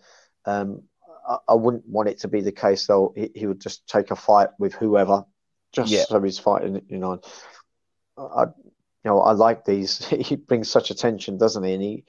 Um, 0.45 0.83
I, 1.29 1.39
I 1.49 1.55
wouldn't 1.55 1.87
want 1.87 2.09
it 2.09 2.19
to 2.21 2.29
be 2.29 2.41
the 2.41 2.53
case 2.53 2.87
though. 2.87 3.13
He, 3.17 3.31
he 3.35 3.47
would 3.47 3.61
just 3.61 3.87
take 3.87 4.11
a 4.11 4.17
fight 4.17 4.49
with 4.59 4.75
whoever, 4.75 5.25
just 5.73 5.93
Yeah. 5.93 6.05
so 6.05 6.21
he's 6.21 6.39
fighting. 6.39 6.83
You 6.89 6.99
know, 6.99 7.21
I 8.19 8.45
you 8.45 9.11
know, 9.11 9.21
I 9.21 9.33
like 9.33 9.65
these. 9.65 10.05
he 10.09 10.37
brings 10.37 10.71
such 10.71 10.91
attention, 10.91 11.39
doesn't 11.39 11.63
he? 11.63 11.73
And 11.75 11.83
he 11.83 12.05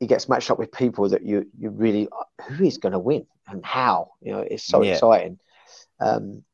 he 0.00 0.06
gets 0.06 0.28
matched 0.28 0.50
up 0.50 0.58
with 0.58 0.72
people 0.72 1.08
that 1.10 1.22
you 1.24 1.46
you 1.58 1.70
really 1.70 2.08
who 2.48 2.64
is 2.64 2.78
going 2.78 2.92
to 2.92 2.98
win 2.98 3.26
and 3.48 3.64
how. 3.64 4.12
You 4.20 4.32
know, 4.32 4.40
it's 4.40 4.64
so 4.64 4.82
Yeah. 4.82 4.94
exciting. 4.94 5.38
Um, 6.00 6.44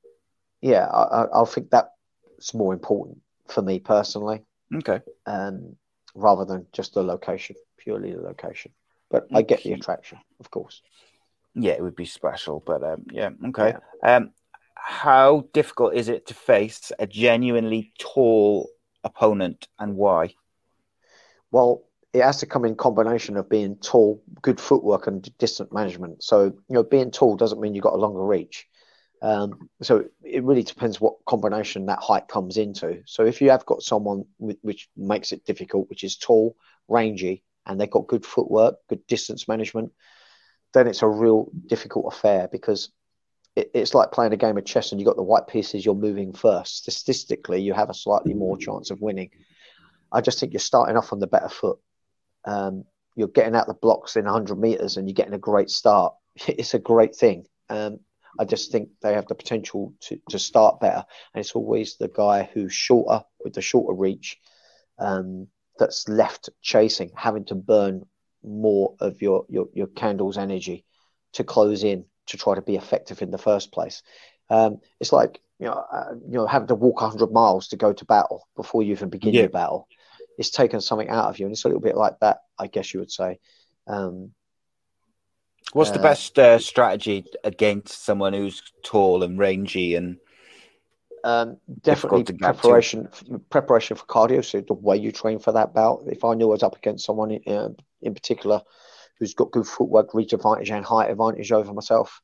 yeah, 0.60 0.86
I, 0.86 1.22
I, 1.22 1.42
I 1.42 1.44
think 1.44 1.70
that's 1.70 2.54
more 2.54 2.72
important 2.72 3.18
for 3.48 3.62
me 3.62 3.78
personally, 3.78 4.42
Okay. 4.74 5.00
um, 5.26 5.76
rather 6.14 6.44
than 6.44 6.66
just 6.72 6.94
the 6.94 7.02
location, 7.02 7.56
purely 7.78 8.12
the 8.12 8.20
location. 8.20 8.72
But 9.10 9.28
I 9.32 9.42
get 9.42 9.62
the 9.62 9.72
attraction, 9.72 10.18
of 10.40 10.50
course. 10.50 10.82
Yeah, 11.54 11.72
it 11.72 11.82
would 11.82 11.96
be 11.96 12.04
special, 12.04 12.62
but 12.64 12.82
um, 12.84 13.06
yeah, 13.10 13.30
okay. 13.46 13.74
Um, 14.02 14.30
how 14.74 15.48
difficult 15.52 15.94
is 15.94 16.08
it 16.08 16.26
to 16.26 16.34
face 16.34 16.92
a 16.98 17.06
genuinely 17.06 17.92
tall 17.98 18.68
opponent, 19.04 19.66
and 19.78 19.96
why? 19.96 20.34
Well, 21.50 21.84
it 22.12 22.22
has 22.22 22.38
to 22.38 22.46
come 22.46 22.64
in 22.64 22.74
combination 22.74 23.36
of 23.36 23.48
being 23.48 23.76
tall, 23.76 24.22
good 24.42 24.60
footwork, 24.60 25.06
and 25.06 25.36
distance 25.38 25.72
management. 25.72 26.22
So, 26.22 26.44
you 26.44 26.74
know, 26.74 26.82
being 26.82 27.10
tall 27.10 27.36
doesn't 27.36 27.60
mean 27.60 27.74
you've 27.74 27.84
got 27.84 27.94
a 27.94 27.96
longer 27.96 28.24
reach. 28.24 28.66
Um, 29.20 29.68
so 29.82 30.04
it 30.22 30.44
really 30.44 30.62
depends 30.62 31.00
what 31.00 31.16
combination 31.26 31.86
that 31.86 31.98
height 32.00 32.28
comes 32.28 32.56
into. 32.56 33.02
So 33.04 33.24
if 33.24 33.40
you 33.40 33.50
have 33.50 33.66
got 33.66 33.82
someone 33.82 34.24
with, 34.38 34.58
which 34.62 34.88
makes 34.96 35.32
it 35.32 35.44
difficult, 35.44 35.90
which 35.90 36.04
is 36.04 36.16
tall, 36.16 36.56
rangy, 36.86 37.42
and 37.68 37.80
they've 37.80 37.90
got 37.90 38.06
good 38.06 38.24
footwork, 38.24 38.76
good 38.88 39.06
distance 39.06 39.46
management, 39.46 39.92
then 40.74 40.86
it's 40.86 41.02
a 41.02 41.08
real 41.08 41.50
difficult 41.66 42.12
affair 42.12 42.48
because 42.50 42.90
it, 43.54 43.70
it's 43.74 43.94
like 43.94 44.12
playing 44.12 44.32
a 44.32 44.36
game 44.36 44.56
of 44.56 44.64
chess 44.64 44.90
and 44.90 45.00
you've 45.00 45.06
got 45.06 45.16
the 45.16 45.22
white 45.22 45.46
pieces 45.46 45.84
you're 45.84 45.94
moving 45.94 46.32
first. 46.32 46.90
Statistically, 46.90 47.60
you 47.60 47.74
have 47.74 47.90
a 47.90 47.94
slightly 47.94 48.34
more 48.34 48.56
chance 48.56 48.90
of 48.90 49.00
winning. 49.00 49.30
I 50.10 50.20
just 50.20 50.40
think 50.40 50.52
you're 50.52 50.60
starting 50.60 50.96
off 50.96 51.12
on 51.12 51.20
the 51.20 51.26
better 51.26 51.48
foot. 51.48 51.78
Um, 52.44 52.84
you're 53.14 53.28
getting 53.28 53.54
out 53.54 53.66
the 53.66 53.74
blocks 53.74 54.16
in 54.16 54.24
100 54.24 54.58
meters 54.58 54.96
and 54.96 55.06
you're 55.06 55.14
getting 55.14 55.34
a 55.34 55.38
great 55.38 55.70
start. 55.70 56.14
It's 56.46 56.74
a 56.74 56.78
great 56.78 57.16
thing. 57.16 57.46
Um, 57.68 57.98
I 58.38 58.44
just 58.44 58.70
think 58.70 58.90
they 59.02 59.14
have 59.14 59.26
the 59.26 59.34
potential 59.34 59.92
to, 60.02 60.20
to 60.30 60.38
start 60.38 60.78
better. 60.80 61.04
And 61.34 61.40
it's 61.40 61.52
always 61.52 61.96
the 61.96 62.08
guy 62.08 62.48
who's 62.52 62.72
shorter 62.72 63.24
with 63.42 63.54
the 63.54 63.60
shorter 63.60 63.92
reach 63.92 64.38
um, 64.98 65.48
that's 65.78 66.08
left 66.08 66.50
chasing, 66.62 67.10
having 67.14 67.44
to 67.46 67.54
burn 67.54 68.04
more 68.42 68.94
of 69.00 69.20
your, 69.22 69.44
your, 69.48 69.68
your 69.72 69.86
candle's 69.88 70.38
energy 70.38 70.84
to 71.34 71.44
close 71.44 71.84
in 71.84 72.04
to 72.26 72.36
try 72.36 72.54
to 72.54 72.62
be 72.62 72.76
effective 72.76 73.22
in 73.22 73.30
the 73.30 73.38
first 73.38 73.72
place. 73.72 74.02
Um, 74.50 74.78
it's 75.00 75.12
like 75.12 75.40
you 75.58 75.66
know, 75.66 75.72
uh, 75.92 76.14
you 76.26 76.34
know, 76.34 76.46
having 76.46 76.68
to 76.68 76.74
walk 76.74 77.00
100 77.00 77.32
miles 77.32 77.68
to 77.68 77.76
go 77.76 77.92
to 77.92 78.04
battle 78.04 78.46
before 78.56 78.82
you 78.82 78.92
even 78.92 79.08
begin 79.08 79.34
Yeah. 79.34 79.42
your 79.42 79.50
battle. 79.50 79.88
It's 80.38 80.50
taken 80.50 80.80
something 80.80 81.08
out 81.08 81.26
of 81.28 81.38
you, 81.38 81.46
and 81.46 81.52
it's 81.52 81.64
a 81.64 81.68
little 81.68 81.80
bit 81.80 81.96
like 81.96 82.18
that, 82.20 82.38
I 82.58 82.68
guess 82.68 82.94
you 82.94 83.00
would 83.00 83.10
say. 83.10 83.40
Um, 83.86 84.32
What's 85.72 85.90
the 85.90 85.98
Uh, 85.98 86.02
best 86.02 86.38
uh, 86.38 86.58
strategy 86.58 87.24
against 87.44 88.04
someone 88.04 88.32
who's 88.32 88.62
tall 88.82 89.22
and 89.22 89.38
rangy 89.38 89.96
and 89.96 90.18
Um, 91.24 91.58
definitely 91.80 92.24
to 92.24 92.34
preparation 92.34 93.08
preparation 93.50 93.96
for 93.96 94.06
cardio. 94.06 94.44
So 94.44 94.60
the 94.60 94.74
way 94.74 94.96
you 94.96 95.12
train 95.12 95.38
for 95.38 95.52
that 95.52 95.74
bout. 95.74 96.04
If 96.06 96.24
I 96.24 96.34
knew 96.34 96.48
I 96.48 96.52
was 96.52 96.62
up 96.62 96.76
against 96.76 97.04
someone 97.04 97.30
in, 97.30 97.52
uh, 97.52 97.70
in 98.02 98.14
particular 98.14 98.62
who's 99.18 99.34
got 99.34 99.50
good 99.50 99.66
footwork, 99.66 100.14
reach 100.14 100.32
advantage, 100.32 100.70
and 100.70 100.84
height 100.84 101.10
advantage 101.10 101.50
over 101.50 101.72
myself, 101.72 102.20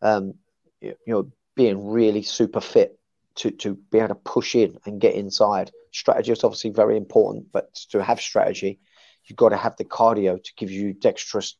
um, 0.00 0.34
you, 0.80 0.94
know, 1.06 1.30
being 1.56 1.88
really 1.88 2.22
super 2.22 2.60
fit 2.60 2.98
to 3.36 3.50
to 3.50 3.74
be 3.90 3.98
able 3.98 4.08
to 4.08 4.14
push 4.14 4.54
in 4.54 4.78
and 4.86 5.00
get 5.00 5.14
inside. 5.14 5.70
Strategy 5.92 6.32
is 6.32 6.44
obviously 6.44 6.70
very 6.70 6.96
important, 6.96 7.46
but 7.52 7.74
to 7.90 8.02
have 8.02 8.20
strategy, 8.20 8.78
you've 9.24 9.36
got 9.36 9.48
to 9.50 9.56
have 9.56 9.76
the 9.76 9.84
cardio 9.84 10.42
to 10.42 10.52
give 10.56 10.70
you 10.70 10.92
dexterous 10.92 11.56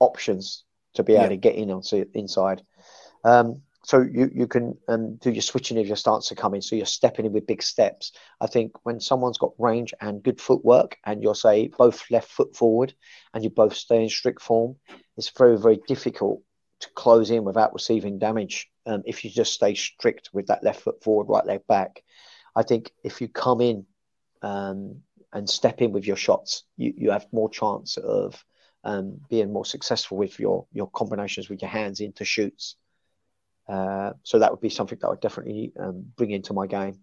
options 0.00 0.64
to 0.94 1.02
be 1.02 1.14
able 1.14 1.24
Yeah. 1.24 1.28
to 1.30 1.36
get 1.36 1.56
in 1.56 1.70
onto 1.70 2.04
inside. 2.14 2.62
Um, 3.24 3.62
so 3.84 4.00
you 4.00 4.30
you 4.34 4.46
can 4.46 4.76
um, 4.88 5.16
do 5.16 5.30
your 5.30 5.42
switching 5.42 5.76
if 5.76 5.86
your 5.86 5.96
starts 5.96 6.32
are 6.32 6.36
coming. 6.36 6.60
So 6.60 6.74
you're 6.74 6.86
stepping 6.86 7.26
in 7.26 7.32
with 7.32 7.46
big 7.46 7.62
steps. 7.62 8.12
I 8.40 8.46
think 8.46 8.72
when 8.84 8.98
someone's 8.98 9.38
got 9.38 9.52
range 9.58 9.92
and 10.00 10.22
good 10.22 10.40
footwork, 10.40 10.96
and 11.04 11.22
you're 11.22 11.34
say 11.34 11.68
both 11.68 12.10
left 12.10 12.30
foot 12.30 12.56
forward, 12.56 12.94
and 13.32 13.44
you 13.44 13.50
both 13.50 13.74
stay 13.74 14.02
in 14.02 14.08
strict 14.08 14.42
form, 14.42 14.76
it's 15.16 15.30
very 15.36 15.58
very 15.58 15.80
difficult 15.86 16.42
to 16.80 16.88
close 16.94 17.30
in 17.30 17.44
without 17.44 17.74
receiving 17.74 18.18
damage. 18.18 18.70
Um, 18.86 19.02
if 19.04 19.24
you 19.24 19.30
just 19.30 19.52
stay 19.52 19.74
strict 19.74 20.30
with 20.32 20.46
that 20.46 20.64
left 20.64 20.80
foot 20.80 21.02
forward, 21.02 21.28
right 21.28 21.46
leg 21.46 21.66
back, 21.66 22.02
I 22.56 22.62
think 22.62 22.90
if 23.02 23.20
you 23.20 23.28
come 23.28 23.60
in 23.60 23.86
um, 24.42 25.02
and 25.32 25.48
step 25.48 25.82
in 25.82 25.92
with 25.92 26.06
your 26.06 26.16
shots, 26.16 26.64
you, 26.76 26.94
you 26.96 27.10
have 27.10 27.26
more 27.32 27.50
chance 27.50 27.96
of 27.96 28.42
um, 28.84 29.20
being 29.28 29.52
more 29.52 29.64
successful 29.64 30.16
with 30.16 30.38
your 30.38 30.66
your 30.72 30.88
combinations 30.90 31.48
with 31.48 31.60
your 31.62 31.70
hands 31.70 32.00
into 32.00 32.24
shoots. 32.24 32.76
Uh, 33.68 34.12
so 34.22 34.38
that 34.38 34.50
would 34.50 34.60
be 34.60 34.70
something 34.70 34.98
that 35.00 35.06
I 35.06 35.10
would 35.10 35.20
definitely 35.20 35.72
um, 35.78 36.04
bring 36.16 36.30
into 36.30 36.52
my 36.52 36.66
game. 36.66 36.98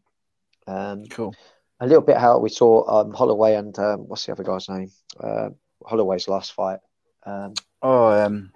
Um, 0.67 1.05
cool? 1.05 1.33
a 1.79 1.87
little 1.87 2.03
bit 2.03 2.17
how 2.17 2.37
we 2.37 2.49
saw 2.49 3.01
um, 3.01 3.11
Holloway 3.11 3.55
and 3.55 3.77
um, 3.79 4.07
what's 4.07 4.25
the 4.25 4.31
other 4.31 4.43
guy's 4.43 4.69
name? 4.69 4.91
Uh, 5.19 5.49
Holloway's 5.83 6.27
last 6.27 6.53
fight. 6.53 6.79
Um, 7.25 7.53
Oh, 7.81 8.09
um, 8.11 8.51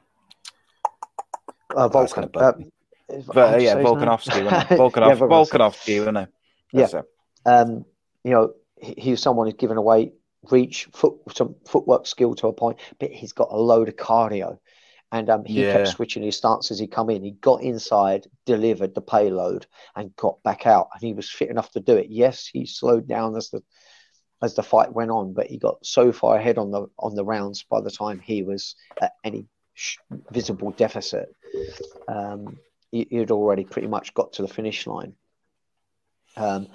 uh, 1.76 1.88
That's 1.88 2.14
Vulcan. 2.14 2.30
gonna 2.32 2.48
Uh, 2.48 2.54
but, 3.28 3.38
uh, 3.38 3.50
how 3.50 3.58
do 3.58 3.64
you 3.64 3.70
yeah? 3.70 3.76
Volkanovski, 3.76 4.44
wasn't 4.46 4.72
it? 4.72 4.72
Yeah, 4.72 4.78
Volkanov, 4.78 5.18
Volkanovski. 5.18 5.50
Volkanovski, 5.50 6.00
wasn't 6.00 6.18
it? 6.18 6.30
Yeah. 6.72 7.00
It. 7.00 7.06
um, 7.46 7.86
you 8.24 8.32
know, 8.32 8.54
he, 8.80 8.94
he 8.98 9.12
was 9.12 9.22
someone 9.22 9.48
who's 9.48 9.56
given 9.56 9.78
away 9.78 10.14
reach, 10.52 10.88
foot, 10.94 11.16
some 11.34 11.56
footwork 11.68 12.06
skill 12.06 12.36
to 12.36 12.48
a 12.48 12.54
point, 12.54 12.78
but 13.00 13.12
he's 13.12 13.34
got 13.34 13.52
a 13.52 13.58
load 13.58 13.88
of 13.88 13.96
cardio. 13.96 14.60
And 15.12 15.30
um, 15.30 15.46
he 15.46 15.62
Yeah. 15.62 15.72
kept 15.74 15.88
switching 15.90 16.24
his 16.24 16.38
stance 16.38 16.72
as 16.72 16.80
he 16.80 16.88
come 16.88 17.10
in. 17.10 17.24
He 17.24 17.32
got 17.32 17.62
inside, 17.62 18.28
delivered 18.46 18.96
the 18.96 19.02
payload, 19.02 19.66
and 19.96 20.16
got 20.16 20.42
back 20.44 20.66
out. 20.66 20.90
And 20.94 21.02
he 21.02 21.14
was 21.14 21.30
fit 21.30 21.50
enough 21.50 21.72
to 21.72 21.80
do 21.80 21.96
it. 21.96 22.08
Yes, 22.10 22.48
he 22.48 22.66
slowed 22.66 23.08
down 23.08 23.36
as 23.36 23.50
the 23.50 23.62
as 24.42 24.54
the 24.56 24.64
fight 24.64 24.92
went 24.94 25.12
on, 25.12 25.34
but 25.34 25.48
he 25.48 25.58
got 25.58 25.84
so 25.86 26.12
far 26.12 26.36
ahead 26.36 26.58
on 26.58 26.72
the 26.72 26.88
on 27.00 27.16
the 27.16 27.24
rounds 27.24 27.64
by 27.64 27.82
the 27.82 27.92
time 27.92 28.20
he 28.20 28.44
was 28.44 28.76
at 29.02 29.14
any 29.24 29.48
sh- 29.74 29.98
visible 30.32 30.72
deficit. 30.72 31.34
Um, 32.08 32.58
he, 32.92 33.08
he'd 33.10 33.32
already 33.32 33.64
pretty 33.64 33.88
much 33.88 34.14
got 34.14 34.34
to 34.34 34.42
the 34.42 34.48
finish 34.48 34.86
line. 34.88 35.14
Um, 36.38 36.68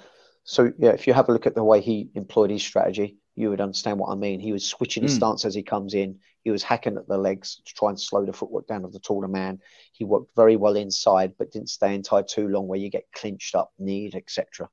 so 0.43 0.71
yeah, 0.79 0.89
if 0.91 1.05
you 1.05 1.13
have 1.13 1.29
a 1.29 1.33
look 1.33 1.45
at 1.45 1.55
the 1.55 1.63
way 1.63 1.81
he 1.81 2.09
employed 2.15 2.49
his 2.49 2.63
strategy, 2.63 3.17
you 3.35 3.49
would 3.49 3.61
understand 3.61 3.99
what 3.99 4.09
I 4.11 4.15
mean. 4.15 4.39
He 4.39 4.51
was 4.51 4.65
switching 4.67 5.03
his 5.03 5.13
Mm. 5.13 5.17
stance 5.17 5.45
as 5.45 5.55
he 5.55 5.63
comes 5.63 5.93
in. 5.93 6.19
He 6.43 6.51
was 6.51 6.63
hacking 6.63 6.97
at 6.97 7.07
the 7.07 7.17
legs 7.17 7.61
to 7.65 7.73
try 7.73 7.89
and 7.89 7.99
slow 7.99 8.25
the 8.25 8.33
footwork 8.33 8.67
down 8.67 8.83
of 8.83 8.93
the 8.93 8.99
taller 8.99 9.27
man. 9.27 9.59
He 9.93 10.03
worked 10.03 10.35
very 10.35 10.55
well 10.55 10.75
inside, 10.75 11.33
but 11.37 11.51
didn't 11.51 11.69
stay 11.69 11.95
inside 11.95 12.27
too 12.27 12.47
long, 12.47 12.67
where 12.67 12.79
you 12.79 12.89
get 12.89 13.05
clinched 13.13 13.55
up, 13.55 13.71
kneed, 13.79 14.15
etc. 14.15 14.69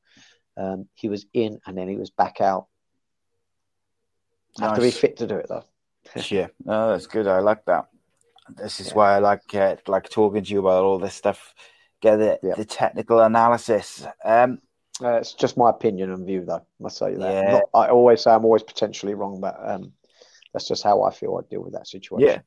Um, 0.56 0.88
he 0.94 1.08
was 1.08 1.26
in 1.32 1.60
and 1.66 1.76
then 1.78 1.88
he 1.88 1.96
was 1.96 2.10
back 2.10 2.40
out. 2.40 2.66
Have 4.58 4.74
to 4.74 4.80
be 4.80 4.90
fit 4.90 5.18
to 5.18 5.26
do 5.26 5.36
it 5.36 5.46
though. 5.48 5.64
Yeah, 6.30 6.48
no, 6.64 6.90
that's 6.90 7.06
good. 7.06 7.26
I 7.26 7.40
like 7.40 7.64
that. 7.66 7.88
This 8.56 8.80
is 8.80 8.88
Yeah. 8.88 8.94
why 8.94 9.14
I 9.14 9.18
like 9.18 9.54
uh, 9.54 9.76
like 9.86 10.08
talking 10.08 10.42
to 10.42 10.52
you 10.52 10.60
about 10.60 10.82
all 10.84 10.98
this 10.98 11.14
stuff. 11.14 11.54
Get 12.00 12.16
the, 12.16 12.40
Yeah. 12.42 12.54
the 12.54 12.64
technical 12.64 13.20
analysis. 13.20 14.06
Um, 14.24 14.60
Uh, 15.02 15.14
it's 15.14 15.32
just 15.32 15.56
my 15.56 15.70
opinion 15.70 16.12
and 16.12 16.26
view, 16.26 16.44
though. 16.44 16.56
I 16.56 16.82
must 16.82 16.98
say 16.98 17.14
that. 17.14 17.32
Yeah. 17.32 17.52
Not, 17.52 17.62
I 17.74 17.88
always 17.88 18.22
say 18.22 18.30
I'm 18.32 18.44
always 18.44 18.62
potentially 18.62 19.14
wrong, 19.14 19.40
but 19.40 19.56
um, 19.62 19.92
that's 20.52 20.66
just 20.66 20.82
how 20.82 21.02
I 21.02 21.12
feel 21.12 21.36
I 21.36 21.48
deal 21.48 21.62
with 21.62 21.74
that 21.74 21.86
situation. 21.86 22.26
yeah, 22.26 22.40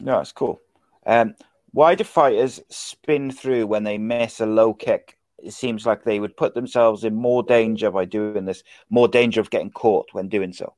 no, 0.00 0.20
it's 0.20 0.32
cool. 0.32 0.60
Um, 1.06 1.34
why 1.72 1.94
do 1.94 2.04
fighters 2.04 2.60
spin 2.68 3.30
through 3.30 3.66
when 3.66 3.84
they 3.84 3.98
miss 3.98 4.40
a 4.40 4.46
low 4.46 4.74
kick? 4.74 5.18
It 5.38 5.52
seems 5.52 5.86
like 5.86 6.04
they 6.04 6.20
would 6.20 6.36
put 6.36 6.54
themselves 6.54 7.04
in 7.04 7.14
more 7.14 7.42
danger 7.42 7.90
by 7.90 8.04
doing 8.04 8.44
this, 8.44 8.62
more 8.90 9.08
danger 9.08 9.40
of 9.40 9.50
getting 9.50 9.70
caught 9.70 10.08
when 10.12 10.28
doing 10.28 10.52
so. 10.52 10.74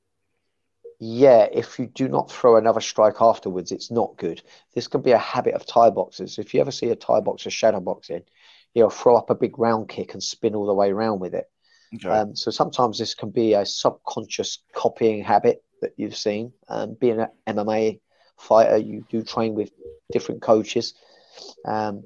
Yeah, 1.01 1.49
if 1.53 1.79
you 1.79 1.87
do 1.87 2.09
not 2.09 2.31
throw 2.31 2.57
another 2.57 2.81
strike 2.81 3.21
afterwards, 3.21 3.73
it's 3.73 3.91
not 3.91 4.16
good. 4.16 4.41
This 4.75 4.87
can 4.87 5.03
be 5.03 5.11
a 5.11 5.19
habit 5.19 5.55
of 5.55 5.66
Thai 5.66 5.91
boxers. 5.91 6.39
If 6.39 6.55
you 6.55 6.61
ever 6.61 6.71
see 6.71 6.89
a 6.91 6.97
Thai 6.97 7.21
boxer 7.21 7.51
shadow 7.51 7.81
boxing, 7.81 8.23
he'll 8.75 8.91
throw 8.91 9.17
up 9.17 9.31
a 9.31 9.35
big 9.35 9.59
round 9.59 9.89
kick 9.89 10.13
and 10.13 10.23
spin 10.23 10.55
all 10.55 10.67
the 10.67 10.75
way 10.75 10.91
around 10.91 11.21
with 11.21 11.35
it. 11.35 11.47
Okay. 11.95 12.09
Um, 12.09 12.35
so 12.35 12.51
sometimes 12.51 12.99
this 12.99 13.15
can 13.15 13.31
be 13.31 13.55
a 13.55 13.65
subconscious 13.65 14.59
copying 14.75 15.23
habit 15.23 15.63
that 15.81 15.93
you've 15.97 16.17
seen. 16.17 16.53
Um, 16.69 16.97
being 17.01 17.21
an 17.21 17.29
MMA 17.47 18.01
fighter, 18.39 18.77
you 18.77 19.07
do 19.09 19.23
train 19.23 19.55
with 19.55 19.71
different 20.13 20.43
coaches. 20.43 20.95
Um, 21.65 22.03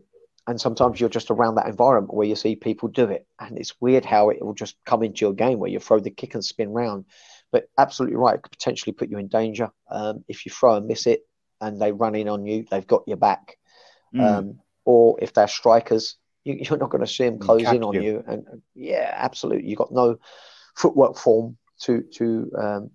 and 0.47 0.61
sometimes 0.61 1.01
you're 1.01 1.11
just 1.11 1.31
around 1.31 1.57
that 1.57 1.67
environment 1.67 2.15
where 2.15 2.27
you 2.27 2.37
see 2.37 2.57
people 2.57 2.89
do 2.89 3.05
it. 3.05 3.27
And 3.39 3.59
it's 3.59 3.81
weird 3.81 4.05
how 4.05 4.31
it 4.31 4.45
will 4.45 4.55
just 4.55 4.77
come 4.85 5.03
into 5.03 5.25
your 5.25 5.35
game 5.35 5.59
where 5.59 5.71
you 5.71 5.79
throw 5.79 6.01
the 6.01 6.11
kick 6.11 6.35
and 6.35 6.45
spin 6.45 6.71
round. 6.71 7.07
But 7.51 7.69
absolutely 7.79 8.17
right, 8.17 8.35
it 8.35 8.43
could 8.43 8.53
potentially 8.53 8.93
put 8.93 9.11
you 9.11 9.19
in 9.19 9.29
danger. 9.29 9.71
Um, 9.91 10.25
if 10.29 10.45
you 10.45 10.53
throw 10.53 10.77
and 10.77 10.87
miss 10.87 11.07
it 11.07 11.27
and 11.61 11.81
they 11.81 11.93
run 11.93 12.15
in 12.15 12.29
on 12.29 12.47
you, 12.47 12.67
they've 12.71 12.87
got 12.87 13.05
your 13.07 13.17
back. 13.17 13.57
Mm. 14.15 14.23
Um, 14.23 14.61
or 14.85 15.19
if 15.21 15.35
they're 15.35 15.49
strikers, 15.49 16.17
you, 16.49 16.59
you're 16.61 16.79
not 16.79 16.91
going 16.91 17.05
to 17.05 17.13
see 17.13 17.25
them 17.25 17.39
close 17.39 17.63
in 17.63 17.85
on 17.85 17.95
you. 17.95 18.03
you. 18.03 18.25
And 18.27 18.47
and 18.49 18.63
yeah, 18.75 19.15
absolutely. 19.17 19.69
You've 19.69 19.79
got 19.79 19.93
no 19.93 20.19
footwork 20.77 21.17
form 21.17 21.57
to 21.81 22.03
to 22.15 22.51
um, 22.59 22.91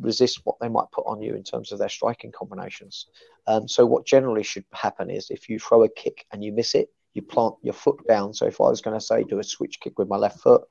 resist 0.00 0.40
what 0.44 0.56
they 0.60 0.68
might 0.68 0.90
put 0.92 1.06
on 1.06 1.22
you 1.22 1.34
in 1.34 1.42
terms 1.42 1.72
of 1.72 1.78
their 1.78 1.88
striking 1.88 2.32
combinations. 2.32 3.06
Um, 3.46 3.66
so 3.66 3.86
what 3.86 4.06
generally 4.06 4.42
should 4.42 4.64
happen 4.72 5.10
is 5.10 5.30
if 5.30 5.48
you 5.48 5.58
throw 5.58 5.82
a 5.84 5.88
kick 5.88 6.26
and 6.32 6.44
you 6.44 6.52
miss 6.52 6.74
it, 6.74 6.88
you 7.14 7.22
plant 7.22 7.54
your 7.62 7.74
foot 7.74 7.96
down. 8.06 8.34
So 8.34 8.46
if 8.46 8.60
I 8.60 8.64
was 8.64 8.80
going 8.80 8.98
to 8.98 9.04
say 9.04 9.24
do 9.24 9.38
a 9.38 9.44
switch 9.44 9.80
kick 9.80 9.98
with 9.98 10.08
my 10.08 10.16
left 10.16 10.40
foot, 10.40 10.62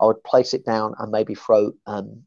I 0.00 0.06
would 0.06 0.24
place 0.24 0.54
it 0.54 0.64
down 0.64 0.94
and 0.98 1.12
maybe 1.12 1.34
throw 1.34 1.72
um, 1.86 2.22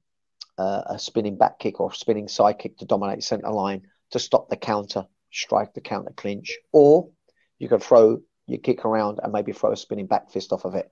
uh, 0.57 0.83
a 0.85 0.99
spinning 0.99 1.37
back 1.37 1.59
kick 1.59 1.79
or 1.79 1.91
spinning 1.91 2.27
side 2.27 2.59
kick 2.59 2.77
to 2.77 2.85
dominate 2.85 3.23
centre 3.23 3.49
line 3.49 3.81
to 4.11 4.19
stop 4.19 4.49
the 4.49 4.55
counter, 4.55 5.05
strike 5.31 5.73
the 5.73 5.81
counter 5.81 6.13
clinch, 6.15 6.57
or 6.71 7.09
you 7.57 7.67
can 7.67 7.79
throw 7.79 8.21
your 8.47 8.59
kick 8.59 8.85
around 8.85 9.19
and 9.23 9.34
maybe 9.34 9.51
throw 9.51 9.72
a 9.72 9.77
spinning 9.77 10.07
back 10.07 10.31
fist 10.31 10.51
off 10.53 10.65
of 10.65 10.76
it. 10.76 10.91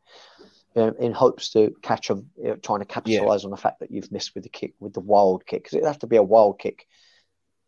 In, 0.75 0.95
in 0.99 1.11
hopes 1.11 1.51
to 1.51 1.75
catch 1.83 2.07
them, 2.07 2.31
you 2.35 2.49
know, 2.49 2.55
trying 2.55 2.79
to 2.79 2.85
capitalize 2.85 3.45
on 3.45 3.51
the 3.51 3.57
fact 3.57 3.79
that 3.81 3.91
you've 3.91 4.11
missed 4.11 4.33
with 4.33 4.43
the 4.43 4.49
kick, 4.49 4.73
with 4.79 4.93
the 4.93 4.99
wild 4.99 5.45
kick, 5.45 5.63
because 5.63 5.75
it'd 5.75 5.87
have 5.87 5.99
to 5.99 6.07
be 6.07 6.15
a 6.15 6.23
wild 6.23 6.57
kick 6.57 6.87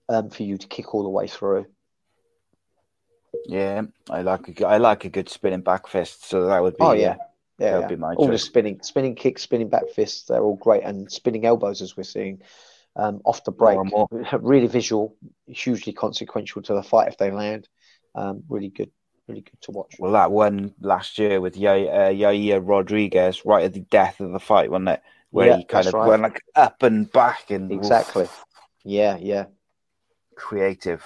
um, 0.10 0.30
for 0.32 0.42
you 0.42 0.58
to 0.58 0.68
kick 0.68 0.96
all 0.96 1.04
the 1.04 1.10
way 1.10 1.28
through. 1.28 1.68
Yeah, 3.46 3.84
I 4.10 4.22
like 4.22 4.60
a, 4.60 4.68
I 4.68 4.78
like 4.78 5.06
a 5.06 5.10
good 5.10 5.30
spinning 5.30 5.62
back 5.62 5.88
fist. 5.88 6.26
So 6.26 6.48
that 6.48 6.62
would 6.62 6.78
be 6.78 6.84
Oh 6.84 6.94
yeah, 6.94 7.18
yeah. 7.60 7.72
that 7.72 7.74
would 7.74 7.82
yeah. 7.82 7.88
be 7.88 7.96
my 7.96 8.14
all 8.16 8.26
the 8.26 8.34
choice. 8.34 8.44
spinning, 8.44 8.80
spinning 8.82 9.16
kicks, 9.16 9.44
spinning 9.44 9.70
back 9.70 9.90
fists, 9.94 10.24
they're 10.24 10.42
all 10.44 10.56
great, 10.56 10.84
and 10.84 11.12
spinning 11.12 11.46
elbows 11.46 11.82
as 11.82 11.96
we're 11.96 12.04
seeing 12.04 12.42
um, 12.96 13.22
off 13.26 13.44
the 13.44 13.52
break, 13.52 13.78
More 13.84 14.08
and 14.12 14.28
really 14.42 14.68
visual, 14.68 15.16
hugely 15.48 15.94
consequential 15.94 16.62
to 16.64 16.74
the 16.74 16.84
fight 16.84 17.10
if 17.10 17.18
they 17.18 17.32
land. 17.32 17.68
Um, 18.16 18.44
really 18.48 18.70
good, 18.70 18.92
really 19.28 19.42
good 19.42 19.62
to 19.62 19.72
watch. 19.72 19.96
Well, 20.00 20.14
that 20.14 20.32
one 20.32 20.74
last 20.80 21.18
year 21.18 21.42
with 21.42 21.56
uh, 21.56 21.60
Yair 21.60 22.62
Rodriguez 22.64 23.46
right 23.46 23.66
at 23.66 23.74
the 23.74 23.80
death 23.82 24.20
of 24.20 24.32
the 24.32 24.40
fight, 24.40 24.70
wasn't 24.72 24.90
it? 24.90 25.02
Where 25.32 25.48
Yeah, 25.48 25.58
he 25.58 25.64
kind 25.66 25.88
of 25.88 25.94
right. 25.94 26.08
went 26.08 26.22
like 26.22 26.42
up 26.56 26.84
and 26.84 27.12
back 27.12 27.52
and 27.52 27.72
oof, 27.72 27.78
Exactly. 27.78 28.28
Yeah, 28.84 29.18
yeah. 29.18 29.46
creative. 30.36 31.04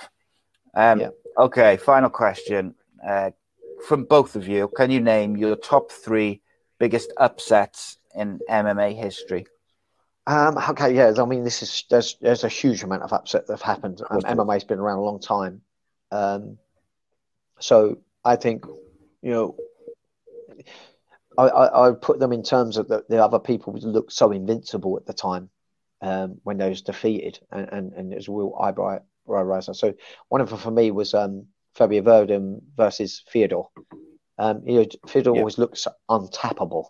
Um, 0.74 1.00
Yeah. 1.00 1.10
Okay, 1.38 1.78
final 1.78 2.10
question 2.10 2.76
uh, 3.08 3.32
from 3.88 4.04
both 4.04 4.36
of 4.36 4.48
you. 4.48 4.68
Can 4.76 4.92
you 4.92 5.00
name 5.00 5.38
your 5.38 5.56
top 5.56 5.92
three 5.92 6.42
biggest 6.80 7.14
upsets 7.18 7.98
in 8.14 8.40
MMA 8.50 8.96
history? 8.96 9.46
Um, 10.28 10.58
okay, 10.58 10.94
yeah. 10.94 11.14
I 11.18 11.26
mean, 11.26 11.44
this 11.44 11.64
is 11.64 11.86
there's 11.90 12.16
there's 12.22 12.44
a 12.44 12.50
huge 12.50 12.84
amount 12.84 13.04
of 13.04 13.14
upset 13.14 13.48
that 13.48 13.54
have 13.54 13.62
happened. 13.62 14.02
Um, 14.02 14.08
course 14.08 14.24
there 14.24 14.34
is. 14.34 14.38
MMA's 14.38 14.64
been 14.64 14.80
around 14.80 14.98
a 15.00 15.04
long 15.04 15.20
time, 15.20 15.62
um, 16.12 16.58
so 17.60 17.98
I 18.30 18.36
think 18.36 18.66
you 19.22 19.32
know, 19.32 19.56
I, 21.38 21.48
I 21.48 21.88
I 21.88 21.92
put 21.94 22.20
them 22.20 22.32
in 22.32 22.44
terms 22.44 22.78
of 22.78 22.88
the, 22.88 23.04
the 23.10 23.24
other 23.24 23.40
people 23.40 23.74
who 23.74 23.80
looked 23.80 24.14
so 24.14 24.32
invincible 24.32 24.98
at 24.98 25.06
the 25.06 25.14
time 25.14 25.50
um, 26.02 26.40
when 26.44 26.58
they 26.58 26.70
was 26.70 26.82
defeated, 26.82 27.40
and 27.52 27.68
and, 27.72 27.94
and 27.94 28.14
it 28.14 28.18
was 28.18 28.28
a 28.28 28.32
real 28.32 28.56
eyebrow 28.62 29.00
raiser. 29.26 29.74
So 29.74 29.94
one 30.30 30.42
of 30.42 30.50
them 30.50 30.60
for 30.60 30.72
me 30.72 30.92
was 30.92 31.14
um, 31.14 31.48
Fabio 31.76 32.02
Werdum 32.02 32.62
versus 32.76 33.24
Fedor. 33.32 33.64
Um, 34.38 34.62
you 34.66 34.80
know, 34.80 34.86
Fedor 35.08 35.32
Yeah. 35.32 35.40
always 35.40 35.58
looks 35.58 35.88
untappable. 36.10 36.86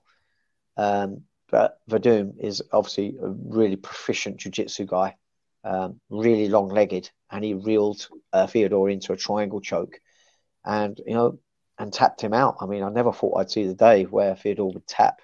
Um, 0.78 1.24
but 1.52 1.80
Werdum 1.90 2.34
is 2.40 2.61
obviously 2.72 3.18
a 3.22 3.30
really 3.30 3.76
proficient 3.76 4.38
jiu-jitsu 4.38 4.86
guy, 4.86 5.16
um, 5.64 5.99
really 6.10 6.48
long-legged, 6.48 7.10
and 7.32 7.44
he 7.44 7.53
reeled 7.56 8.07
uh, 8.34 8.45
Fedor 8.48 8.90
into 8.90 9.14
a 9.14 9.18
triangle 9.18 9.61
choke, 9.61 9.99
and 10.65 10.99
you 11.06 11.14
know, 11.14 11.40
and 11.77 11.94
tapped 11.94 12.22
him 12.22 12.34
out. 12.34 12.57
I 12.61 12.65
mean, 12.65 12.84
I 12.84 12.90
never 12.90 13.11
thought 13.11 13.38
I'd 13.38 13.52
see 13.52 13.65
the 13.65 13.73
day 13.73 14.03
where 14.03 14.36
Fedor 14.36 14.65
would 14.65 14.88
tap, 14.88 15.22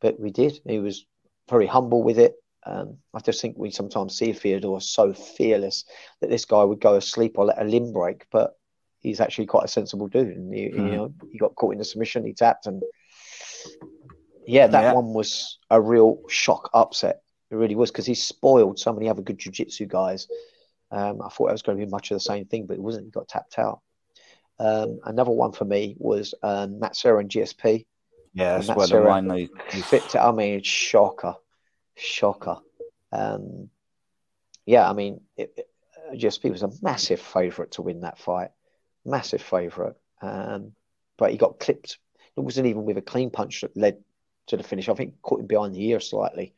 but 0.00 0.18
we 0.18 0.30
did. 0.30 0.60
He 0.66 0.78
was 0.78 1.06
very 1.48 1.66
humble 1.66 2.02
with 2.02 2.18
it. 2.18 2.34
Um, 2.66 2.98
I 3.14 3.20
just 3.20 3.40
think 3.40 3.56
we 3.56 3.70
sometimes 3.70 4.16
see 4.16 4.32
Fedor 4.32 4.80
so 4.80 5.12
fearless 5.12 5.84
that 6.20 6.28
this 6.30 6.44
guy 6.44 6.64
would 6.64 6.80
go 6.80 6.96
asleep 6.96 7.38
or 7.38 7.46
let 7.46 7.60
a 7.60 7.64
limb 7.64 7.92
break, 7.92 8.26
but 8.30 8.58
he's 9.00 9.20
actually 9.20 9.46
quite 9.46 9.64
a 9.64 9.68
sensible 9.68 10.08
dude. 10.08 10.36
And 10.36 10.52
he, 10.52 10.68
Hmm. 10.68 10.78
you 10.78 10.96
know, 10.96 11.14
he 11.30 11.38
got 11.38 11.54
caught 11.54 11.72
in 11.72 11.78
the 11.78 11.84
submission, 11.84 12.26
he 12.26 12.34
tapped, 12.34 12.66
and 12.66 12.82
yeah, 14.46 14.66
that 14.66 14.82
Yeah. 14.82 14.92
one 14.94 15.12
was 15.14 15.58
a 15.70 15.80
real 15.80 16.22
shock 16.28 16.70
upset. 16.74 17.22
It 17.50 17.56
really 17.56 17.76
was 17.76 17.90
because 17.90 18.06
he 18.06 18.14
spoiled 18.14 18.78
so 18.78 18.92
many 18.92 19.08
other 19.08 19.22
good 19.22 19.38
jiu-jitsu 19.38 19.86
guys. 19.86 20.26
Um, 20.90 21.22
I 21.22 21.28
thought 21.28 21.48
it 21.48 21.52
was 21.52 21.62
going 21.62 21.78
to 21.78 21.84
be 21.84 21.90
much 21.90 22.10
of 22.10 22.16
the 22.16 22.20
same 22.20 22.46
thing, 22.46 22.66
but 22.66 22.76
it 22.76 22.82
wasn't. 22.82 23.06
He 23.06 23.10
got 23.10 23.28
tapped 23.28 23.58
out. 23.58 23.80
Um, 24.58 25.00
another 25.04 25.30
one 25.30 25.52
for 25.52 25.64
me 25.64 25.94
was 25.98 26.34
um, 26.42 26.80
Matt 26.80 26.96
Serra 26.96 27.20
and 27.20 27.30
GSP. 27.30 27.86
Yeah, 28.34 28.58
that's 28.58 28.68
where 28.68 28.84
of 28.84 28.88
Serra 28.88 29.08
mine. 29.08 29.28
Like, 29.28 29.50
Fit 29.70 30.08
to, 30.10 30.22
I 30.22 30.32
mean, 30.32 30.58
it's 30.58 30.68
shocker, 30.68 31.34
shocker. 31.96 32.56
Um, 33.12 33.70
yeah, 34.66 34.88
I 34.88 34.92
mean, 34.92 35.20
it, 35.36 35.52
it, 35.56 35.68
GSP 36.14 36.50
was 36.50 36.62
a 36.62 36.70
massive 36.82 37.20
favourite 37.20 37.72
to 37.72 37.82
win 37.82 38.00
that 38.00 38.18
fight, 38.18 38.50
massive 39.04 39.42
favourite. 39.42 39.94
Um, 40.20 40.72
but 41.16 41.30
he 41.30 41.36
got 41.36 41.58
clipped. 41.58 41.98
It 42.36 42.40
wasn't 42.40 42.66
even 42.66 42.84
with 42.84 42.98
a 42.98 43.02
clean 43.02 43.30
punch 43.30 43.62
that 43.62 43.76
led 43.76 43.98
to 44.48 44.56
the 44.56 44.62
finish. 44.62 44.88
I 44.88 44.94
think 44.94 45.20
caught 45.22 45.40
him 45.40 45.46
behind 45.46 45.74
the 45.74 45.84
ear 45.88 46.00
slightly. 46.00 46.54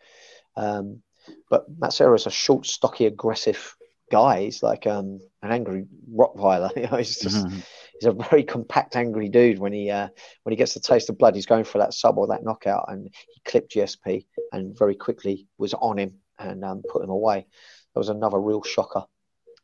Um, 0.57 1.03
but 1.49 1.67
Matt 1.79 1.93
Serra 1.93 2.15
is 2.15 2.27
a 2.27 2.31
short, 2.31 2.67
stocky, 2.67 3.07
aggressive 3.07 3.77
guy. 4.11 4.43
He's 4.43 4.63
like 4.63 4.87
um, 4.87 5.21
an 5.43 5.53
angry 5.53 5.87
Rottweiler. 6.13 6.71
You 6.77 6.89
know, 6.89 6.97
he's 6.97 7.19
just 7.19 7.47
Mhm. 7.47 7.63
He's 8.01 8.09
a 8.09 8.13
very 8.13 8.43
compact, 8.43 8.97
angry 8.97 9.29
dude. 9.29 9.59
When 9.59 9.73
he 9.73 9.91
uh, 9.91 10.09
when 10.43 10.53
he 10.53 10.57
gets 10.57 10.75
the 10.75 10.81
taste 10.81 11.11
of 11.11 11.19
blood, 11.19 11.35
he's 11.35 11.47
going 11.47 11.65
for 11.65 11.79
that 11.79 11.95
sub 11.95 12.17
or 12.19 12.29
that 12.29 12.43
knockout, 12.43 12.87
and 12.89 13.11
he 13.29 13.41
clipped 13.45 13.75
GSP 13.75 14.25
and 14.53 14.77
very 14.77 14.95
quickly 14.95 15.47
was 15.59 15.75
on 15.75 15.99
him 15.99 16.15
and 16.39 16.65
um, 16.65 16.83
put 16.91 17.03
him 17.03 17.11
away. 17.11 17.47
That 17.95 18.01
was 18.01 18.09
another 18.09 18.41
real 18.41 18.63
shocker. 18.63 19.05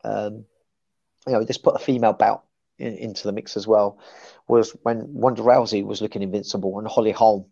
Um, 0.04 0.44
you 1.26 1.32
know, 1.32 1.44
this 1.44 1.58
put 1.58 1.76
a 1.76 1.78
female 1.78 2.12
bout 2.12 2.44
in, 2.78 2.94
into 2.96 3.24
the 3.24 3.32
mix 3.32 3.56
as 3.56 3.66
well. 3.66 3.98
Was 4.48 4.76
when 4.82 5.08
Ronda 5.14 5.42
Rousey 5.42 5.84
was 5.84 6.02
looking 6.02 6.22
invincible 6.22 6.78
and 6.78 6.86
Holly 6.86 7.12
Holm 7.12 7.46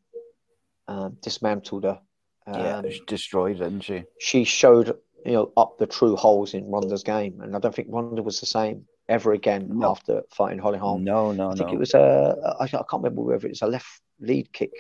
um, 0.87 1.17
dismantled 1.23 1.85
her. 1.85 2.01
yeah, 2.47 2.77
Um, 2.77 2.91
she 2.91 3.01
destroyed, 3.07 3.59
didn't 3.59 3.81
she? 3.81 4.05
she 4.21 4.45
showed 4.45 4.99
you 5.25 5.33
know 5.33 5.53
up 5.57 5.79
the 5.79 5.87
true 5.87 6.15
holes 6.15 6.53
in 6.53 6.71
Ronda's 6.71 7.03
game, 7.05 7.41
and 7.41 7.57
I 7.57 7.59
don't 7.59 7.75
think 7.75 7.89
Ronda 7.91 8.23
was 8.23 8.41
the 8.41 8.47
same 8.47 8.85
ever 9.09 9.33
again 9.33 9.69
No. 9.71 9.91
after 9.91 10.23
fighting 10.31 10.59
Holly 10.59 10.79
Holm. 10.79 11.05
No, 11.05 11.33
no, 11.33 11.51
I 11.51 11.55
think 11.55 11.69
no. 11.71 11.75
it 11.75 11.79
was 11.79 11.95
a 11.95 12.57
I, 12.61 12.65
I 12.65 12.69
can't 12.69 12.87
remember 12.93 13.23
whether 13.23 13.47
it 13.47 13.51
was 13.51 13.63
a 13.63 13.67
left 13.67 14.01
lead 14.21 14.53
kick 14.53 14.73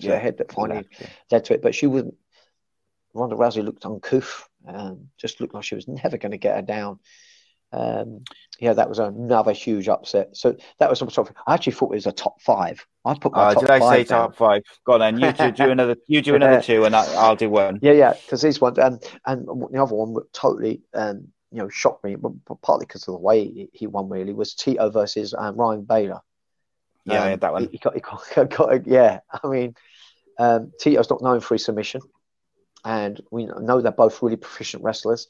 to 0.00 0.06
Yeah, 0.06 0.12
the 0.12 0.18
head 0.18 0.38
that 0.38 0.52
finally 0.52 0.86
yeah. 1.00 1.06
led 1.30 1.44
to 1.46 1.54
it, 1.54 1.62
but 1.62 1.74
she 1.74 1.86
wasn't. 1.86 2.14
Ronda 3.12 3.34
Rousey 3.34 3.64
looked 3.64 3.84
uncouth, 3.86 4.48
and 4.66 5.08
just 5.18 5.40
looked 5.40 5.54
like 5.54 5.64
she 5.64 5.74
was 5.74 5.88
never 5.88 6.16
going 6.16 6.30
to 6.30 6.38
get 6.38 6.54
her 6.56 6.62
down. 6.62 7.00
Um, 7.72 8.24
yeah, 8.58 8.72
that 8.72 8.88
was 8.88 8.98
another 8.98 9.52
huge 9.52 9.88
upset. 9.88 10.36
So 10.36 10.56
that 10.78 10.90
was 10.90 10.98
sort 11.00 11.18
of. 11.18 11.30
I 11.46 11.54
actually 11.54 11.72
thought 11.72 11.92
it 11.92 11.96
was 11.96 12.06
a 12.06 12.12
top 12.12 12.40
five. 12.40 12.84
I 13.04 13.14
put 13.14 13.32
my 13.32 13.44
Uh, 13.48 13.54
top 13.54 13.62
did 13.62 13.70
I 13.70 13.78
five 13.80 13.90
say 13.90 14.04
down. 14.04 14.28
top 14.28 14.36
five? 14.36 14.62
Go 14.84 14.92
on, 14.94 15.00
then. 15.00 15.18
You 15.18 15.32
two 15.32 15.50
do 15.50 15.70
another. 15.70 15.96
You 16.06 16.22
do 16.22 16.34
another 16.36 16.62
two, 16.62 16.84
and 16.84 16.94
I, 16.94 17.04
I'll 17.14 17.36
do 17.36 17.50
one. 17.50 17.78
Yeah, 17.82 17.92
yeah, 17.92 18.12
because 18.12 18.42
these 18.42 18.60
ones, 18.60 18.78
um, 18.78 18.98
and 19.26 19.46
the 19.46 19.82
other 19.82 19.94
one 19.94 20.14
that 20.14 20.32
totally, 20.32 20.82
um, 20.94 21.28
you 21.52 21.58
know, 21.58 21.68
shocked 21.68 22.04
me, 22.04 22.14
but, 22.14 22.32
but 22.44 22.60
partly 22.62 22.86
because 22.86 23.02
of 23.08 23.14
the 23.14 23.20
way 23.20 23.68
he, 23.72 23.86
won. 23.86 24.08
Really, 24.08 24.32
was 24.32 24.54
Tito 24.54 24.90
versus 24.90 25.34
um, 25.36 25.56
Ryan 25.56 25.82
Bader. 25.82 26.20
Yeah, 27.04 27.32
Um, 27.32 27.38
that 27.40 27.52
one. 27.52 27.62
He, 27.62 27.68
he 27.72 27.78
got, 27.78 27.94
he 27.94 28.00
got, 28.00 28.50
got, 28.56 28.86
yeah, 28.86 29.20
I 29.30 29.46
mean, 29.48 29.74
um, 30.38 30.72
Tito's 30.80 31.10
not 31.10 31.22
known 31.22 31.40
for 31.40 31.54
his 31.54 31.64
submission, 31.64 32.00
and 32.84 33.20
we 33.30 33.46
know 33.46 33.80
they're 33.80 33.92
both 33.92 34.22
really 34.22 34.36
proficient 34.36 34.82
wrestlers. 34.82 35.26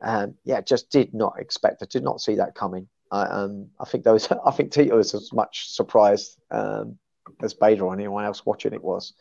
Um, 0.00 0.34
yeah, 0.44 0.60
just 0.60 0.90
did 0.90 1.14
not 1.14 1.38
expect 1.38 1.82
I 1.82 1.86
did 1.86 2.04
not 2.04 2.20
see 2.20 2.36
that 2.36 2.54
coming. 2.54 2.88
I, 3.10 3.22
um, 3.22 3.68
I 3.80 3.84
think 3.84 4.04
those, 4.04 4.28
I 4.46 4.50
think 4.50 4.72
Tito 4.72 4.96
was 4.96 5.14
as 5.14 5.32
much 5.32 5.70
surprised 5.70 6.38
um, 6.50 6.98
as 7.42 7.54
Bader 7.54 7.84
or 7.84 7.94
anyone 7.94 8.24
else 8.24 8.44
watching 8.44 8.72
it 8.72 8.82
was. 8.82 9.14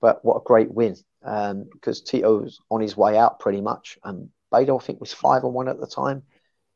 But 0.00 0.24
what 0.24 0.36
a 0.36 0.44
great 0.44 0.70
win 0.72 0.96
um, 1.24 1.68
because 1.72 2.00
Tito's 2.00 2.60
on 2.70 2.80
his 2.80 2.96
way 2.96 3.18
out 3.18 3.38
pretty 3.38 3.60
much. 3.60 3.98
And 4.04 4.30
Bader, 4.50 4.74
I 4.74 4.78
think, 4.78 5.00
was 5.00 5.12
five 5.12 5.44
and 5.44 5.54
one 5.54 5.68
at 5.68 5.80
the 5.80 5.86
time. 5.86 6.22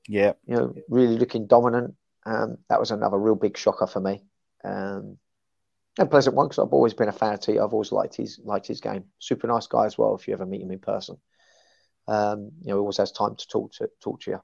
Yeah, 0.08 0.34
You 0.46 0.56
know, 0.56 0.74
really 0.88 1.16
looking 1.16 1.46
dominant. 1.46 1.94
Um, 2.26 2.58
that 2.68 2.80
was 2.80 2.90
another 2.90 3.18
real 3.18 3.34
big 3.34 3.56
shocker 3.56 3.86
for 3.86 4.00
me. 4.00 4.22
Um, 4.64 5.18
a 5.98 6.06
pleasant 6.06 6.34
one 6.34 6.46
because 6.48 6.58
I've 6.58 6.72
always 6.72 6.94
been 6.94 7.08
a 7.08 7.12
fan 7.12 7.34
of 7.34 7.40
Tito. 7.40 7.64
I've 7.64 7.72
always 7.72 7.92
liked 7.92 8.16
his 8.16 8.40
liked 8.42 8.66
his 8.66 8.80
game. 8.80 9.04
Super 9.18 9.46
nice 9.46 9.66
guy 9.66 9.86
as 9.86 9.96
well. 9.96 10.14
If 10.16 10.26
you 10.26 10.34
ever 10.34 10.46
meet 10.46 10.62
him 10.62 10.72
in 10.72 10.80
person, 10.80 11.16
um, 12.08 12.50
you 12.62 12.68
know, 12.68 12.76
he 12.76 12.80
always 12.80 12.96
has 12.96 13.12
time 13.12 13.36
to 13.36 13.46
talk 13.46 13.72
to 13.74 13.88
talk 14.00 14.20
to 14.22 14.30
you. 14.32 14.40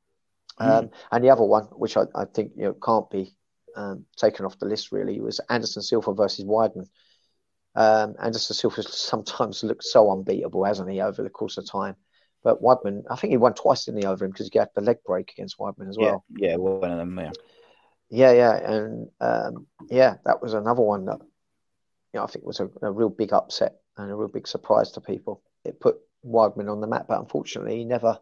Um, 0.59 0.91
and 1.11 1.25
the 1.25 1.31
other 1.31 1.43
one, 1.43 1.65
which 1.65 1.97
I, 1.97 2.03
I 2.15 2.25
think 2.27 2.53
you 2.57 2.65
know 2.65 2.75
can't 2.75 3.11
be 3.11 3.35
um, 3.77 4.05
taken 4.17 4.45
off 4.45 4.59
the 4.59 4.67
list 4.67 4.93
really, 4.93 5.21
was 5.21 5.41
Anderson 5.49 5.83
Silva 5.83 6.15
versus 6.15 6.45
Weidman. 6.45 6.87
Um, 7.75 8.15
Anderson 8.23 8.55
Silva 8.55 8.83
sometimes 8.89 9.65
looks 9.65 9.93
so 9.93 10.11
unbeatable, 10.13 10.65
hasn't 10.65 10.91
he, 10.91 11.01
over 11.01 11.23
the 11.23 11.31
course 11.31 11.57
of 11.57 11.67
time? 11.67 11.97
But 12.43 12.63
Weidman, 12.63 13.03
I 13.11 13.17
think 13.17 13.33
he 13.33 13.37
won 13.37 13.55
twice 13.55 13.89
in 13.89 13.95
the 13.95 14.07
over 14.07 14.25
him 14.25 14.31
because 14.31 14.47
he 14.47 14.59
got 14.59 14.75
the 14.75 14.81
leg 14.81 14.99
break 15.05 15.31
against 15.33 15.59
Weidman 15.59 15.89
as 15.91 15.99
well. 15.99 16.25
yeah, 16.35 16.51
yeah, 16.51 16.57
one 16.57 16.91
of 16.91 16.99
them. 16.99 17.19
Yeah, 17.19 17.33
Yeah, 18.09 18.33
yeah, 18.33 18.73
and 18.73 19.09
um, 19.21 19.67
yeah, 19.89 20.17
that 20.25 20.41
was 20.41 20.55
another 20.55 20.83
one 20.83 21.05
that 21.07 21.21
you 21.21 22.19
know 22.19 22.25
I 22.25 22.27
think 22.27 22.45
was 22.45 22.61
a, 22.61 22.71
a 22.83 22.91
real 22.91 23.11
big 23.11 23.33
upset 23.33 23.77
and 23.97 24.11
a 24.11 24.15
real 24.15 24.29
big 24.29 24.49
surprise 24.49 24.91
to 24.93 25.01
people. 25.01 25.43
it 25.65 25.81
put 25.81 25.99
Weidman 26.25 26.71
on 26.71 26.81
the 26.81 26.87
map. 26.87 27.07
But 27.09 27.21
unfortunately, 27.21 27.79
he 27.79 27.85
never 27.85 28.19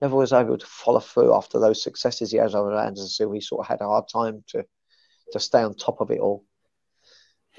never 0.00 0.16
was 0.16 0.32
able 0.32 0.56
to 0.56 0.66
follow 0.66 1.00
through 1.00 1.34
after 1.34 1.58
those 1.58 1.82
successes 1.82 2.30
he 2.30 2.38
had 2.38 2.54
over 2.54 2.74
Anderson 2.74 3.08
Silva. 3.08 3.34
He 3.34 3.40
sort 3.40 3.60
of 3.60 3.66
had 3.66 3.80
a 3.80 3.88
hard 3.88 4.08
time 4.08 4.44
to 4.48 4.64
to 5.32 5.40
stay 5.40 5.62
on 5.62 5.74
top 5.74 6.00
of 6.00 6.10
it 6.10 6.20
all. 6.20 6.44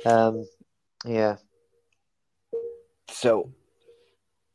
Um, 0.05 0.45
yeah, 1.05 1.37
So, 3.11 3.51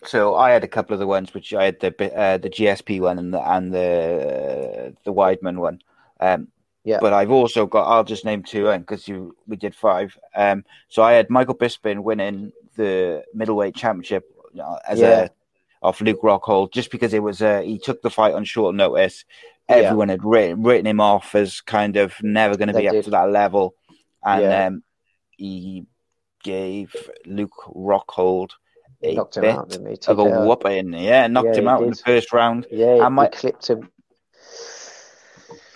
so 0.06 0.34
I 0.34 0.50
had 0.50 0.64
a 0.64 0.68
couple 0.68 0.94
of 0.94 1.00
the 1.00 1.06
ones 1.06 1.34
which 1.34 1.52
I 1.54 1.64
had 1.66 1.80
the 1.80 1.88
uh, 2.16 2.38
the 2.38 2.50
GSP 2.50 3.00
one 3.00 3.18
and 3.18 3.32
the 3.34 3.40
and 3.40 3.72
the 3.72 4.94
the 5.04 5.12
Weidman 5.12 5.58
one. 5.58 5.80
Um, 6.20 6.48
Yeah. 6.84 6.98
But 7.00 7.12
I've 7.14 7.30
also 7.30 7.66
got. 7.66 7.88
I'll 7.88 8.04
just 8.04 8.24
name 8.26 8.42
two 8.42 8.70
because 8.78 9.08
you 9.08 9.34
we 9.46 9.56
did 9.56 9.74
five. 9.74 10.18
Um, 10.36 10.64
so 10.88 11.02
I 11.02 11.12
had 11.14 11.30
Michael 11.30 11.54
Bisping 11.56 12.02
winning 12.02 12.52
the 12.76 13.24
middleweight 13.32 13.74
championship 13.74 14.24
uh, 14.60 14.78
as 14.86 15.00
Yeah. 15.00 15.24
a 15.24 15.28
off 15.82 16.00
Luke 16.00 16.22
Rockhold 16.22 16.72
just 16.72 16.90
because 16.90 17.12
it 17.14 17.22
was 17.22 17.40
uh, 17.42 17.60
he 17.60 17.78
took 17.78 18.00
the 18.02 18.10
fight 18.10 18.34
on 18.34 18.44
short 18.44 18.74
notice. 18.74 19.24
Yeah. 19.68 19.76
Everyone 19.76 20.10
had 20.10 20.24
written, 20.24 20.62
written 20.62 20.86
him 20.86 21.00
off 21.00 21.34
as 21.34 21.60
kind 21.62 21.96
of 21.96 22.14
never 22.22 22.56
going 22.56 22.68
to 22.72 22.78
be 22.78 22.88
up 22.88 23.02
to 23.04 23.10
that 23.10 23.30
level, 23.30 23.74
and 24.22 24.42
Yeah. 24.42 24.66
um, 24.66 24.82
he 25.30 25.86
gave 26.42 26.94
Luke 27.24 27.56
Rockhold 27.74 28.50
a 29.10 29.14
knocked 29.14 29.36
him 29.36 29.44
out, 29.44 29.68
didn't 29.70 29.86
he? 29.86 29.92
of 30.06 30.18
a 30.18 30.22
TKO. 30.24 30.46
whooping. 30.46 30.92
Yeah, 30.94 31.26
knocked 31.26 31.46
Yeah, 31.48 31.54
him 31.54 31.64
he 31.64 31.68
out 31.68 31.82
in 31.82 31.90
the 31.90 31.96
first 31.96 32.32
round, 32.32 32.66
Yeah, 32.70 32.94
he, 32.94 33.00
And 33.00 33.14
my- 33.14 33.28
clipped 33.28 33.68
him. 33.68 33.90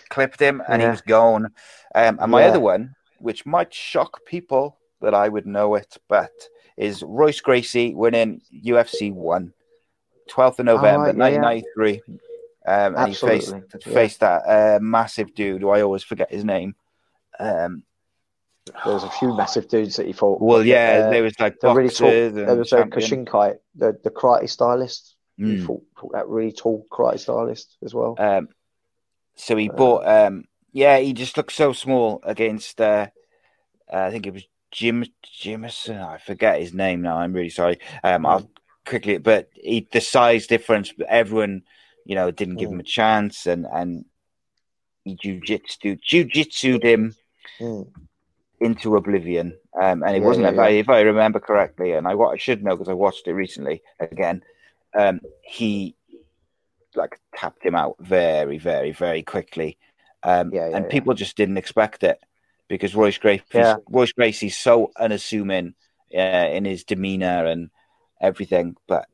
clipped 0.09 0.39
him, 0.41 0.61
and 0.67 0.81
he 0.81 0.85
Yeah. 0.87 0.91
was 0.91 1.01
gone. 1.01 1.45
Um, 1.95 2.17
and 2.21 2.31
my 2.31 2.41
Yeah. 2.41 2.47
other 2.49 2.59
one, 2.59 2.95
which 3.19 3.45
might 3.45 3.73
shock 3.73 4.25
people 4.25 4.77
that 5.01 5.13
I 5.13 5.29
would 5.29 5.45
know 5.45 5.75
it, 5.75 5.97
but 6.07 6.31
is 6.77 7.03
Royce 7.03 7.41
Gracie 7.41 7.93
winning 7.93 8.41
UFC 8.51 9.11
one. 9.11 9.53
12th 10.29 10.59
of 10.59 10.65
November, 10.65 11.07
right, 11.07 11.15
yeah, 11.17 11.27
yeah. 11.27 11.39
1993. 11.41 12.01
Um, 12.65 12.95
and 12.95 13.07
he 13.09 13.15
faced, 13.15 13.55
faced 13.83 14.19
that 14.19 14.41
uh, 14.45 14.79
massive 14.81 15.33
dude 15.33 15.61
who 15.61 15.69
I 15.69 15.81
always 15.81 16.03
forget 16.03 16.29
his 16.31 16.43
name. 16.45 16.75
Um, 17.39 17.83
There 18.85 18.93
was 18.93 19.03
a 19.03 19.09
few 19.09 19.33
massive 19.35 19.67
dudes 19.67 19.95
that 19.97 20.05
he 20.07 20.13
fought. 20.13 20.41
well, 20.41 20.65
yeah, 20.65 21.03
Uh, 21.05 21.09
there 21.11 21.23
was 21.23 21.39
like 21.39 21.59
the 21.59 21.73
really 21.73 21.89
tall. 21.89 22.09
and 22.09 22.37
There 22.37 22.55
was 22.55 22.73
a. 22.73 22.83
Koshinkai, 22.83 23.57
the 23.75 23.97
the 24.03 24.11
karate 24.11 24.49
stylist. 24.49 25.15
He 25.37 25.43
Mm. 25.43 25.65
fought, 25.65 25.83
fought 25.97 26.11
that 26.11 26.27
really 26.27 26.51
tall 26.51 26.85
karate 26.91 27.19
stylist 27.19 27.77
as 27.81 27.93
well. 27.93 28.15
Um, 28.17 28.49
so 29.35 29.55
he 29.55 29.69
Uh, 29.69 29.73
bought. 29.73 30.07
Um, 30.07 30.45
yeah, 30.73 30.97
he 30.97 31.13
just 31.13 31.37
looked 31.37 31.53
so 31.53 31.73
small 31.73 32.19
against. 32.23 32.79
Uh, 32.81 33.07
I 33.91 34.11
think 34.11 34.27
it 34.27 34.33
was 34.33 34.43
Jim 34.71 35.05
Jimmerson. 35.25 35.99
I 36.05 36.17
forget 36.17 36.59
his 36.59 36.73
name 36.73 37.01
now. 37.01 37.17
I'm 37.17 37.33
really 37.33 37.49
sorry. 37.49 37.79
Um, 38.03 38.25
I'll 38.25 38.49
quickly, 38.85 39.17
but 39.17 39.49
he, 39.53 39.87
the 39.91 40.01
size 40.01 40.45
difference. 40.45 40.93
Everyone, 41.07 41.63
you 42.05 42.15
know, 42.15 42.29
didn't 42.31 42.57
give 42.57 42.69
him 42.69 42.79
a 42.79 42.83
chance, 42.83 43.47
and 43.47 43.65
and 43.65 44.05
he 45.05 45.15
jujitsu 45.15 45.99
jujitsued 46.01 46.83
him 46.83 47.15
Mm. 47.59 47.91
Into 48.59 48.95
oblivion. 48.95 49.57
Um, 49.79 50.03
and 50.03 50.15
it 50.15 50.19
Yeah, 50.19 50.27
wasn't 50.27 50.45
yeah, 50.45 50.51
if 50.51 50.59
I 50.59 50.69
if 50.69 50.89
I 50.89 51.01
remember 51.01 51.39
correctly, 51.39 51.93
and 51.93 52.07
I, 52.07 52.13
I 52.13 52.37
should 52.37 52.63
know 52.63 52.75
because 52.75 52.89
I 52.89 52.93
watched 52.93 53.27
it 53.27 53.33
recently 53.33 53.81
again. 53.99 54.43
Um, 54.97 55.21
he 55.41 55.95
like 56.95 57.19
tapped 57.35 57.63
him 57.65 57.75
out 57.75 57.95
very, 57.99 58.57
very, 58.57 58.91
very 58.91 59.21
quickly, 59.23 59.77
um, 60.23 60.51
and 60.73 60.89
people 60.89 61.13
just 61.13 61.37
didn't 61.37 61.57
expect 61.57 62.03
it 62.03 62.19
because 62.67 62.95
Royce 62.95 63.17
Gracie, 63.17 63.43
Yeah. 63.53 63.77
Royce 63.89 64.11
Gracie's 64.11 64.57
so 64.57 64.91
unassuming 64.97 65.75
uh, 66.15 66.19
in 66.51 66.65
his 66.65 66.83
demeanor 66.83 67.45
and 67.45 67.69
everything, 68.21 68.75
but 68.87 69.07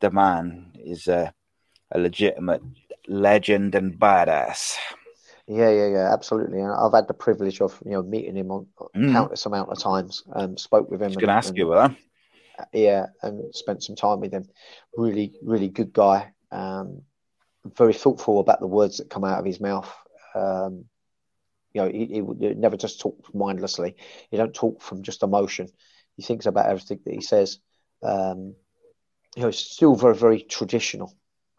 the 0.00 0.10
man 0.10 0.72
is 0.74 1.06
a, 1.08 1.32
a 1.92 1.98
legitimate 1.98 2.62
legend 3.08 3.74
and 3.74 3.98
badass. 3.98 4.76
Yeah, 5.52 5.70
yeah, 5.70 5.88
yeah, 5.88 6.12
absolutely. 6.12 6.60
And 6.60 6.70
I've 6.72 6.92
had 6.92 7.08
the 7.08 7.14
privilege 7.14 7.60
of 7.60 7.76
you 7.84 7.90
know 7.92 8.02
meeting 8.04 8.36
him 8.36 8.52
on 8.52 8.66
Mm. 8.94 9.12
countless 9.12 9.46
amount 9.46 9.70
of 9.70 9.78
times. 9.80 10.22
Um, 10.32 10.56
spoke 10.56 10.88
with 10.90 11.02
him. 11.02 11.08
Going 11.10 11.18
to 11.18 11.24
and- 11.24 11.30
ask 11.38 11.48
and- 11.48 11.58
you 11.58 11.72
about 11.72 11.90
that. 12.58 12.68
yeah, 12.72 13.06
and 13.22 13.52
spent 13.54 13.82
some 13.82 13.96
time 13.96 14.20
with 14.20 14.32
him. 14.32 14.48
Really, 14.96 15.34
really 15.42 15.68
good 15.68 15.92
guy. 15.92 16.32
Um, 16.52 17.02
very 17.64 17.94
thoughtful 17.94 18.38
about 18.38 18.60
the 18.60 18.68
words 18.68 18.98
that 18.98 19.10
come 19.10 19.24
out 19.24 19.40
of 19.40 19.44
his 19.44 19.60
mouth. 19.60 19.92
Um, 20.36 20.84
you 21.72 21.82
know, 21.82 21.88
he, 21.88 22.06
he 22.06 22.22
would 22.22 22.40
never 22.58 22.76
just 22.76 23.00
talk 23.00 23.16
mindlessly. 23.34 23.96
He 24.30 24.36
don't 24.36 24.54
talk 24.54 24.80
from 24.82 25.02
just 25.02 25.22
emotion. 25.24 25.68
He 26.16 26.22
thinks 26.22 26.46
about 26.46 26.66
everything 26.66 27.00
that 27.04 27.14
he 27.14 27.20
says. 27.22 27.58
Um, 28.02 28.54
you 29.36 29.42
know, 29.42 29.48
he's 29.48 29.58
still 29.58 29.94
very, 29.96 30.14
very 30.14 30.42
traditional. 30.42 31.14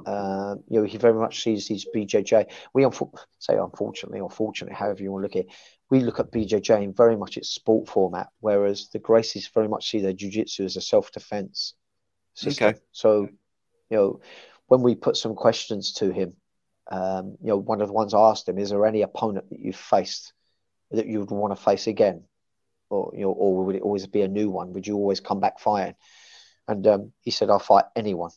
Um, 0.05 0.63
you 0.67 0.79
know, 0.79 0.85
he 0.85 0.97
very 0.97 1.13
much 1.13 1.41
sees 1.41 1.67
his 1.67 1.85
BJJ. 1.93 2.49
We 2.73 2.83
unfo- 2.83 3.17
say 3.39 3.57
unfortunately 3.57 4.19
or 4.19 4.29
fortunately, 4.29 4.75
however 4.75 5.03
you 5.03 5.11
want 5.11 5.23
to 5.23 5.25
look 5.25 5.35
at 5.35 5.49
it, 5.49 5.55
we 5.89 5.99
look 5.99 6.19
at 6.19 6.31
BJJ 6.31 6.83
in 6.83 6.93
very 6.93 7.17
much 7.17 7.37
its 7.37 7.49
sport 7.49 7.89
format, 7.89 8.29
whereas 8.39 8.89
the 8.93 8.99
Gracies 8.99 9.51
very 9.53 9.67
much 9.67 9.89
see 9.89 9.99
their 9.99 10.13
jiu-jitsu 10.13 10.63
as 10.63 10.77
a 10.77 10.81
self-defense 10.81 11.73
system. 12.33 12.69
Okay. 12.69 12.79
So, 12.91 13.27
you 13.89 13.97
know, 13.97 14.21
when 14.67 14.81
we 14.81 14.95
put 14.95 15.17
some 15.17 15.35
questions 15.35 15.93
to 15.95 16.11
him, 16.11 16.33
um, 16.89 17.37
you 17.41 17.47
know, 17.47 17.57
one 17.57 17.81
of 17.81 17.87
the 17.87 17.93
ones 17.93 18.13
I 18.13 18.19
asked 18.19 18.47
him, 18.47 18.57
is 18.57 18.69
there 18.69 18.85
any 18.85 19.01
opponent 19.01 19.49
that 19.49 19.59
you've 19.59 19.75
faced 19.75 20.33
that 20.91 21.07
you 21.07 21.19
would 21.19 21.31
want 21.31 21.55
to 21.55 21.61
face 21.61 21.87
again? 21.87 22.23
Or, 22.89 23.11
you 23.13 23.21
know, 23.21 23.31
or 23.31 23.65
would 23.65 23.75
it 23.75 23.81
always 23.81 24.07
be 24.07 24.21
a 24.21 24.27
new 24.27 24.49
one? 24.49 24.73
Would 24.73 24.87
you 24.87 24.95
always 24.95 25.19
come 25.21 25.39
back 25.39 25.59
fighting? 25.59 25.95
And 26.67 26.85
um, 26.87 27.13
he 27.21 27.31
said, 27.31 27.49
I'll 27.49 27.59
fight 27.59 27.85
anyone. 27.95 28.31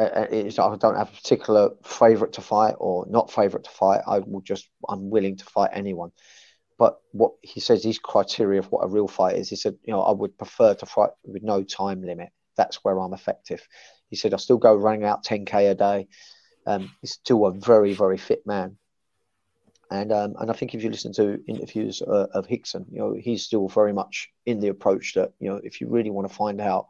Uh, 0.00 0.26
uh, 0.32 0.72
I 0.72 0.76
don't 0.76 0.96
have 0.96 1.10
a 1.10 1.16
particular 1.16 1.70
favourite 1.84 2.32
to 2.34 2.40
fight 2.40 2.74
or 2.78 3.04
not 3.08 3.30
favourite 3.30 3.64
to 3.64 3.70
fight. 3.70 4.00
I 4.06 4.20
will 4.20 4.40
just, 4.40 4.70
I'm 4.88 5.10
willing 5.10 5.36
to 5.36 5.44
fight 5.44 5.70
anyone. 5.74 6.12
But 6.78 6.98
what 7.12 7.32
he 7.42 7.60
says, 7.60 7.84
his 7.84 7.98
criteria 7.98 8.60
of 8.60 8.72
what 8.72 8.82
a 8.82 8.88
real 8.88 9.08
fight 9.08 9.36
is, 9.36 9.50
he 9.50 9.56
said, 9.56 9.74
you 9.84 9.92
know, 9.92 10.00
I 10.00 10.12
would 10.12 10.38
prefer 10.38 10.72
to 10.72 10.86
fight 10.86 11.10
with 11.24 11.42
no 11.42 11.62
time 11.62 12.02
limit. 12.02 12.30
That's 12.56 12.82
where 12.82 12.98
I'm 12.98 13.12
effective. 13.12 13.60
He 14.08 14.16
said, 14.16 14.32
I 14.32 14.38
still 14.38 14.56
go 14.56 14.74
running 14.74 15.04
out 15.04 15.22
10k 15.22 15.70
a 15.70 15.74
day. 15.74 16.08
Um, 16.66 16.90
he's 17.02 17.12
still 17.12 17.44
a 17.44 17.52
very, 17.52 17.92
very 17.92 18.16
fit 18.16 18.46
man. 18.46 18.78
And 19.90 20.12
um, 20.12 20.34
and 20.38 20.50
I 20.50 20.54
think 20.54 20.74
if 20.74 20.82
you 20.84 20.88
listen 20.88 21.12
to 21.14 21.42
interviews 21.48 22.00
uh, 22.00 22.28
of 22.32 22.46
Rickson, 22.46 22.86
you 22.92 23.00
know, 23.00 23.14
he's 23.18 23.42
still 23.42 23.68
very 23.68 23.92
much 23.92 24.30
in 24.46 24.60
the 24.60 24.68
approach 24.68 25.14
that 25.14 25.32
you 25.40 25.50
know, 25.50 25.60
if 25.62 25.80
you 25.80 25.88
really 25.88 26.10
want 26.10 26.28
to 26.28 26.34
find 26.34 26.60
out 26.60 26.86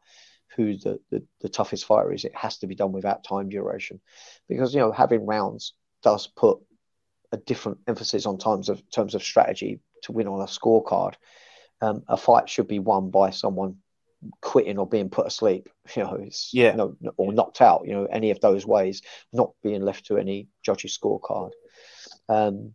who 0.56 0.76
the, 0.76 0.98
the, 1.10 1.22
the 1.40 1.48
toughest 1.48 1.84
fighter 1.84 2.12
is, 2.12 2.24
it 2.24 2.34
has 2.34 2.58
to 2.58 2.66
be 2.66 2.74
done 2.74 2.92
without 2.92 3.24
time 3.24 3.48
duration, 3.48 4.00
because 4.48 4.74
you 4.74 4.80
know 4.80 4.92
having 4.92 5.26
rounds 5.26 5.74
does 6.02 6.26
put 6.26 6.58
a 7.32 7.36
different 7.36 7.78
emphasis 7.86 8.26
on 8.26 8.38
terms 8.38 8.68
of 8.68 8.82
terms 8.90 9.14
of 9.14 9.22
strategy 9.22 9.80
to 10.02 10.12
win 10.12 10.26
on 10.28 10.40
a 10.40 10.46
scorecard. 10.46 11.14
Um, 11.80 12.02
a 12.08 12.16
fight 12.16 12.48
should 12.48 12.68
be 12.68 12.78
won 12.78 13.10
by 13.10 13.30
someone 13.30 13.76
quitting 14.42 14.78
or 14.78 14.86
being 14.86 15.08
put 15.08 15.26
asleep, 15.26 15.68
you 15.96 16.02
know, 16.02 16.14
it's, 16.20 16.50
Yeah. 16.52 16.72
you 16.72 16.76
know, 16.76 17.12
or 17.16 17.32
knocked 17.32 17.60
out, 17.60 17.86
you 17.86 17.94
know, 17.94 18.04
any 18.04 18.30
of 18.30 18.40
those 18.40 18.66
ways, 18.66 19.02
not 19.32 19.52
being 19.62 19.82
left 19.82 20.06
to 20.06 20.18
any 20.18 20.48
judge's 20.62 20.96
scorecard. 20.98 21.52
Um, 22.28 22.74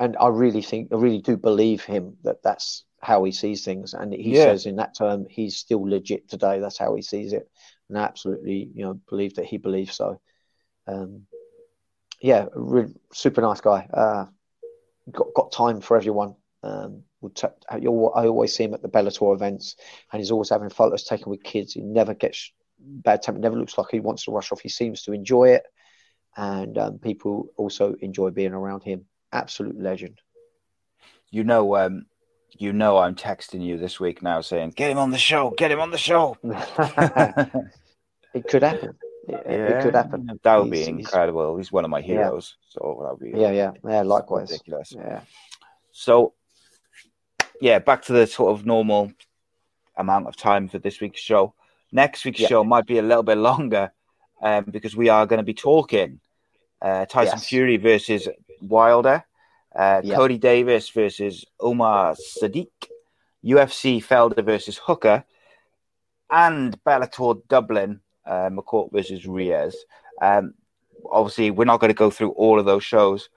and 0.00 0.16
I 0.18 0.28
really 0.28 0.62
think, 0.62 0.88
I 0.92 0.96
really 0.96 1.20
do 1.20 1.36
believe 1.36 1.84
him 1.84 2.16
that 2.24 2.42
that's 2.42 2.84
how 3.00 3.22
he 3.24 3.32
sees 3.32 3.64
things. 3.64 3.92
And 3.92 4.12
he 4.14 4.34
Yeah. 4.34 4.46
says 4.46 4.64
in 4.64 4.76
that 4.76 4.96
term, 4.96 5.26
he's 5.28 5.58
still 5.58 5.82
legit 5.82 6.28
today. 6.28 6.58
That's 6.58 6.78
how 6.78 6.94
he 6.94 7.02
sees 7.02 7.34
it. 7.34 7.48
And 7.88 7.98
I 7.98 8.02
absolutely, 8.04 8.70
you 8.74 8.84
know, 8.84 8.94
believe 9.10 9.34
that 9.34 9.44
he 9.44 9.58
believes 9.58 9.94
so. 9.94 10.18
Um, 10.86 11.26
yeah, 12.22 12.46
super 13.12 13.42
nice 13.42 13.60
guy. 13.60 13.86
Uh, 13.92 14.26
got 15.10 15.34
got 15.34 15.52
time 15.52 15.80
for 15.80 15.96
everyone. 15.96 16.34
Um, 16.62 17.04
would 17.20 17.36
ta- 17.36 17.52
you 17.78 18.06
I 18.08 18.26
always 18.26 18.54
see 18.54 18.64
him 18.64 18.74
at 18.74 18.82
the 18.82 18.88
Bellator 18.88 19.34
events, 19.34 19.76
and 20.12 20.20
he's 20.20 20.30
always 20.30 20.50
having 20.50 20.70
photos 20.70 21.04
taken 21.04 21.30
with 21.30 21.42
kids. 21.42 21.74
He 21.74 21.82
never 21.82 22.14
gets 22.14 22.52
bad 22.78 23.22
temper. 23.22 23.40
Never 23.40 23.58
looks 23.58 23.76
like 23.76 23.88
he 23.90 24.00
wants 24.00 24.24
to 24.24 24.30
rush 24.32 24.50
off. 24.52 24.60
He 24.60 24.68
seems 24.70 25.02
to 25.02 25.12
enjoy 25.12 25.50
it, 25.50 25.64
and 26.36 26.76
um, 26.78 26.98
people 26.98 27.48
also 27.56 27.94
enjoy 28.00 28.30
being 28.30 28.52
around 28.52 28.82
him. 28.82 29.06
Absolute 29.32 29.80
legend. 29.80 30.20
You 31.30 31.44
know, 31.44 31.76
um, 31.76 32.06
you 32.58 32.72
know, 32.72 32.98
I'm 32.98 33.14
texting 33.14 33.62
you 33.64 33.78
this 33.78 34.00
week 34.00 34.22
now 34.22 34.40
saying, 34.40 34.70
"Get 34.76 34.90
him 34.90 34.98
on 34.98 35.10
the 35.10 35.18
show, 35.18 35.50
get 35.56 35.70
him 35.70 35.80
on 35.80 35.90
the 35.90 35.98
show." 35.98 36.36
it 38.34 38.46
could 38.48 38.62
happen. 38.62 38.96
It, 39.28 39.46
it 39.46 39.82
could 39.82 39.94
happen. 39.94 40.28
That 40.42 40.56
would 40.56 40.70
be 40.70 40.78
He's- 40.78 40.88
he's- 40.88 40.98
incredible. 41.00 41.56
He's 41.56 41.70
one 41.70 41.84
of 41.84 41.90
my 41.90 42.00
heroes, 42.00 42.56
so 42.68 42.98
that 43.02 43.10
would 43.20 43.32
be 43.32 43.38
Yeah, 43.38 43.52
yeah, 43.52 43.70
yeah. 43.88 44.02
Likewise. 44.02 44.50
ridiculous. 44.50 44.92
Yeah, 44.96 45.20
So, 45.92 46.34
yeah, 47.60 47.78
back 47.78 48.02
to 48.02 48.12
the 48.12 48.26
sort 48.26 48.52
of 48.58 48.66
normal 48.66 49.12
amount 49.96 50.26
of 50.26 50.36
time 50.36 50.66
for 50.68 50.78
this 50.78 51.00
week's 51.00 51.20
show. 51.20 51.54
Next 51.92 52.24
week's 52.24 52.40
Yeah. 52.40 52.48
show 52.48 52.64
might 52.64 52.86
be 52.86 52.98
a 52.98 53.02
little 53.02 53.22
bit 53.22 53.38
longer 53.38 53.92
um, 54.42 54.64
because 54.70 54.96
we 54.96 55.08
are 55.08 55.26
going 55.26 55.38
to 55.38 55.44
be 55.44 55.54
talking 55.54 56.20
uh, 56.82 57.04
Tyson 57.06 57.34
Yes. 57.38 57.46
Fury 57.48 57.76
versus 57.76 58.26
Wilder, 58.60 59.24
uh, 59.74 60.00
Yeah. 60.04 60.16
Kody 60.16 60.38
Davies 60.40 60.88
versus 60.90 61.44
Umar 61.62 62.14
Siddiq, 62.14 62.70
UFC 63.44 64.00
Felder 64.02 64.44
versus 64.44 64.78
Hooker, 64.78 65.24
and 66.30 66.82
Bellator 66.84 67.40
Dublin, 67.48 68.00
uh, 68.26 68.50
McCourt 68.50 68.92
versus 68.92 69.26
Reyes. 69.26 69.76
Um, 70.20 70.54
obviously, 71.10 71.50
we're 71.50 71.64
not 71.64 71.80
going 71.80 71.90
to 71.90 71.94
go 71.94 72.10
through 72.10 72.30
all 72.30 72.58
of 72.58 72.66
those 72.66 72.84
shows 72.84 73.28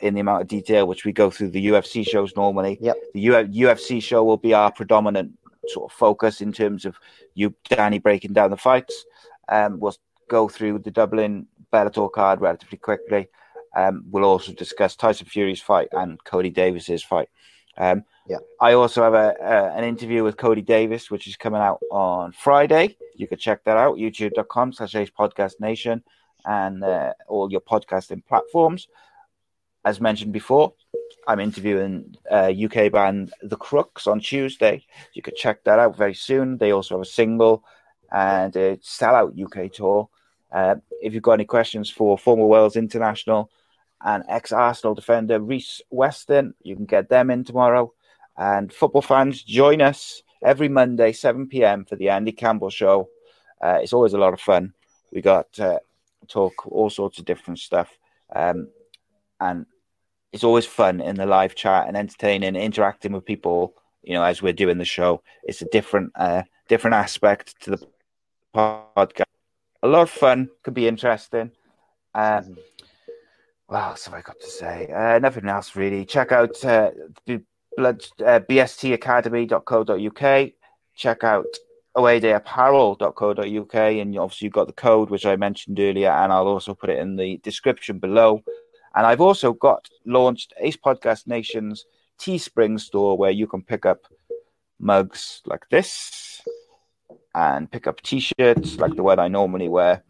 in 0.00 0.14
the 0.14 0.20
amount 0.20 0.40
of 0.42 0.48
detail 0.48 0.86
which 0.86 1.04
we 1.04 1.12
go 1.12 1.30
through 1.30 1.50
the 1.50 1.66
UFC 1.66 2.06
shows 2.06 2.34
normally. 2.34 2.78
Yep. 2.80 2.96
The 3.12 3.20
U- 3.20 3.32
UFC 3.68 4.02
show 4.02 4.24
will 4.24 4.38
be 4.38 4.54
our 4.54 4.72
predominant 4.72 5.32
sort 5.68 5.90
of 5.92 5.96
focus 5.96 6.40
in 6.40 6.52
terms 6.52 6.86
of 6.86 6.96
you, 7.34 7.54
Danny, 7.68 7.98
breaking 7.98 8.32
down 8.32 8.50
the 8.50 8.56
fights. 8.56 9.04
Um, 9.48 9.78
we'll 9.78 9.94
go 10.28 10.48
through 10.48 10.78
the 10.78 10.90
Dublin 10.90 11.46
Bellator 11.72 12.10
card 12.10 12.40
relatively 12.40 12.78
quickly. 12.78 13.28
Um, 13.74 14.04
we'll 14.10 14.24
also 14.24 14.52
discuss 14.52 14.96
Tyson 14.96 15.26
Fury's 15.26 15.60
fight 15.60 15.88
and 15.92 16.22
Kody 16.24 16.52
Davies's 16.52 17.02
fight. 17.02 17.28
Um, 17.76 18.04
Yeah. 18.28 18.38
I 18.60 18.74
also 18.74 19.02
have 19.02 19.14
a, 19.14 19.34
an 19.76 19.84
interview 19.84 20.22
with 20.22 20.36
Cody 20.36 20.62
Davis, 20.62 21.10
which 21.10 21.26
is 21.26 21.36
coming 21.36 21.60
out 21.60 21.80
on 21.90 22.32
Friday. 22.32 22.96
You 23.16 23.26
can 23.26 23.38
check 23.38 23.64
that 23.64 23.76
out, 23.76 23.96
youtube.com 23.96 24.72
slash 24.72 24.92
Podcast 25.18 25.60
Nation 25.60 26.02
and 26.44 26.82
uh, 26.82 27.12
all 27.28 27.50
your 27.50 27.60
podcasting 27.60 28.24
platforms. 28.26 28.88
As 29.84 30.00
mentioned 30.00 30.32
before, 30.32 30.74
I'm 31.26 31.40
interviewing 31.40 32.14
uh, 32.30 32.52
UK 32.64 32.92
band 32.92 33.32
The 33.42 33.56
Crooks 33.56 34.06
on 34.06 34.20
Tuesday. 34.20 34.84
You 35.14 35.22
could 35.22 35.36
check 35.36 35.64
that 35.64 35.78
out 35.78 35.96
very 35.96 36.14
soon. 36.14 36.58
They 36.58 36.72
also 36.72 36.96
have 36.96 37.02
a 37.02 37.10
single 37.10 37.64
and 38.12 38.54
a 38.56 38.76
sellout 38.78 39.38
UK 39.40 39.72
tour. 39.72 40.08
Uh, 40.52 40.76
if 41.00 41.14
you've 41.14 41.22
got 41.22 41.34
any 41.34 41.44
questions 41.44 41.88
for 41.88 42.18
former 42.18 42.46
Wales 42.46 42.76
international 42.76 43.50
and 44.02 44.24
ex 44.28 44.52
Arsenal 44.52 44.94
defender 44.94 45.40
Rhys 45.40 45.82
Weston, 45.90 46.54
you 46.62 46.76
can 46.76 46.86
get 46.86 47.08
them 47.08 47.30
in 47.30 47.44
tomorrow. 47.44 47.92
And 48.36 48.72
football 48.72 49.02
fans, 49.02 49.42
join 49.42 49.82
us 49.82 50.22
every 50.42 50.68
Monday, 50.68 51.12
7 51.12 51.48
p.m. 51.48 51.84
for 51.84 51.96
the 51.96 52.08
Andy 52.08 52.32
Campbell 52.32 52.70
Show. 52.70 53.10
Uh, 53.60 53.78
it's 53.82 53.92
always 53.92 54.14
a 54.14 54.18
lot 54.18 54.32
of 54.32 54.40
fun. 54.40 54.72
We 55.12 55.20
got 55.20 55.58
talk 56.28 56.66
all 56.66 56.90
sorts 56.90 57.18
of 57.18 57.24
different 57.24 57.58
stuff. 57.58 57.98
Um, 58.34 58.68
and 59.40 59.66
it's 60.32 60.44
always 60.44 60.66
fun 60.66 61.00
in 61.00 61.16
the 61.16 61.26
live 61.26 61.54
chat 61.54 61.88
and 61.88 61.96
entertaining, 61.96 62.56
interacting 62.56 63.12
with 63.12 63.24
people. 63.24 63.74
You 64.02 64.14
know, 64.14 64.22
as 64.22 64.40
we're 64.40 64.52
doing 64.54 64.78
the 64.78 64.84
show, 64.84 65.22
it's 65.42 65.60
a 65.60 65.66
different, 65.66 66.12
uh, 66.14 66.44
different 66.68 66.94
aspect 66.94 67.60
to 67.62 67.70
the 67.70 67.86
podcast. 68.54 69.24
A 69.82 69.88
lot 69.88 70.02
of 70.02 70.10
fun, 70.10 70.48
could 70.62 70.74
be 70.74 70.88
interesting. 70.88 71.50
Uh, 72.14 72.42
what 73.70 73.84
else 73.84 74.04
have 74.06 74.14
I 74.14 74.20
got 74.20 74.40
to 74.40 74.50
say? 74.50 74.90
Uh, 74.92 75.20
nothing 75.20 75.48
else 75.48 75.76
really. 75.76 76.04
Check 76.04 76.32
out 76.32 76.64
uh, 76.64 76.90
blood 77.76 78.04
uh, 78.18 78.40
bstacademy.co.uk. 78.40 80.50
Check 80.96 81.22
out 81.22 81.46
awaydayapparel.co.uk, 81.96 83.74
and 83.74 84.18
obviously 84.18 84.46
you've 84.46 84.52
got 84.52 84.66
the 84.66 84.72
code 84.72 85.08
which 85.08 85.24
I 85.24 85.36
mentioned 85.36 85.78
earlier, 85.78 86.10
and 86.10 86.32
I'll 86.32 86.48
also 86.48 86.74
put 86.74 86.90
it 86.90 86.98
in 86.98 87.14
the 87.14 87.36
description 87.44 88.00
below. 88.00 88.42
And 88.96 89.06
I've 89.06 89.20
also 89.20 89.52
got 89.52 89.88
launched 90.04 90.52
Ace 90.58 90.76
Podcast 90.76 91.28
Nation's 91.28 91.84
Teespring 92.18 92.80
store 92.80 93.16
where 93.16 93.30
you 93.30 93.46
can 93.46 93.62
pick 93.62 93.86
up 93.86 94.00
mugs 94.80 95.42
like 95.46 95.68
this 95.70 96.42
and 97.36 97.70
pick 97.70 97.86
up 97.86 98.00
t-shirts 98.00 98.78
like 98.78 98.96
the 98.96 99.04
one 99.04 99.20
I 99.20 99.28
normally 99.28 99.68
wear. 99.68 100.02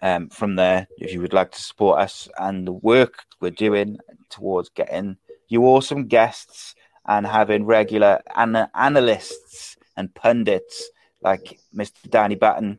Um, 0.00 0.28
from 0.30 0.56
there, 0.56 0.88
if 0.98 1.12
you 1.12 1.20
would 1.20 1.32
like 1.32 1.52
to 1.52 1.62
support 1.62 2.00
us 2.00 2.28
and 2.38 2.66
the 2.66 2.72
work 2.72 3.24
we're 3.40 3.50
doing 3.50 3.98
towards 4.30 4.68
getting 4.70 5.16
you 5.48 5.64
awesome 5.64 6.06
guests 6.06 6.74
and 7.06 7.26
having 7.26 7.66
regular 7.66 8.20
ana- 8.34 8.70
analysts 8.74 9.76
and 9.96 10.14
pundits 10.14 10.90
like 11.22 11.58
Mr. 11.74 12.08
Danny 12.08 12.34
Batten, 12.34 12.78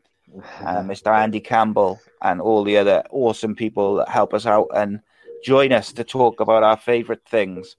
uh, 0.60 0.82
Mr. 0.82 1.14
Andy 1.14 1.40
Campbell, 1.40 2.00
and 2.20 2.40
all 2.40 2.64
the 2.64 2.76
other 2.76 3.04
awesome 3.10 3.54
people 3.54 3.96
that 3.96 4.08
help 4.08 4.34
us 4.34 4.46
out 4.46 4.68
and 4.74 5.00
join 5.44 5.72
us 5.72 5.92
to 5.92 6.04
talk 6.04 6.40
about 6.40 6.62
our 6.62 6.76
favorite 6.76 7.24
things. 7.26 7.76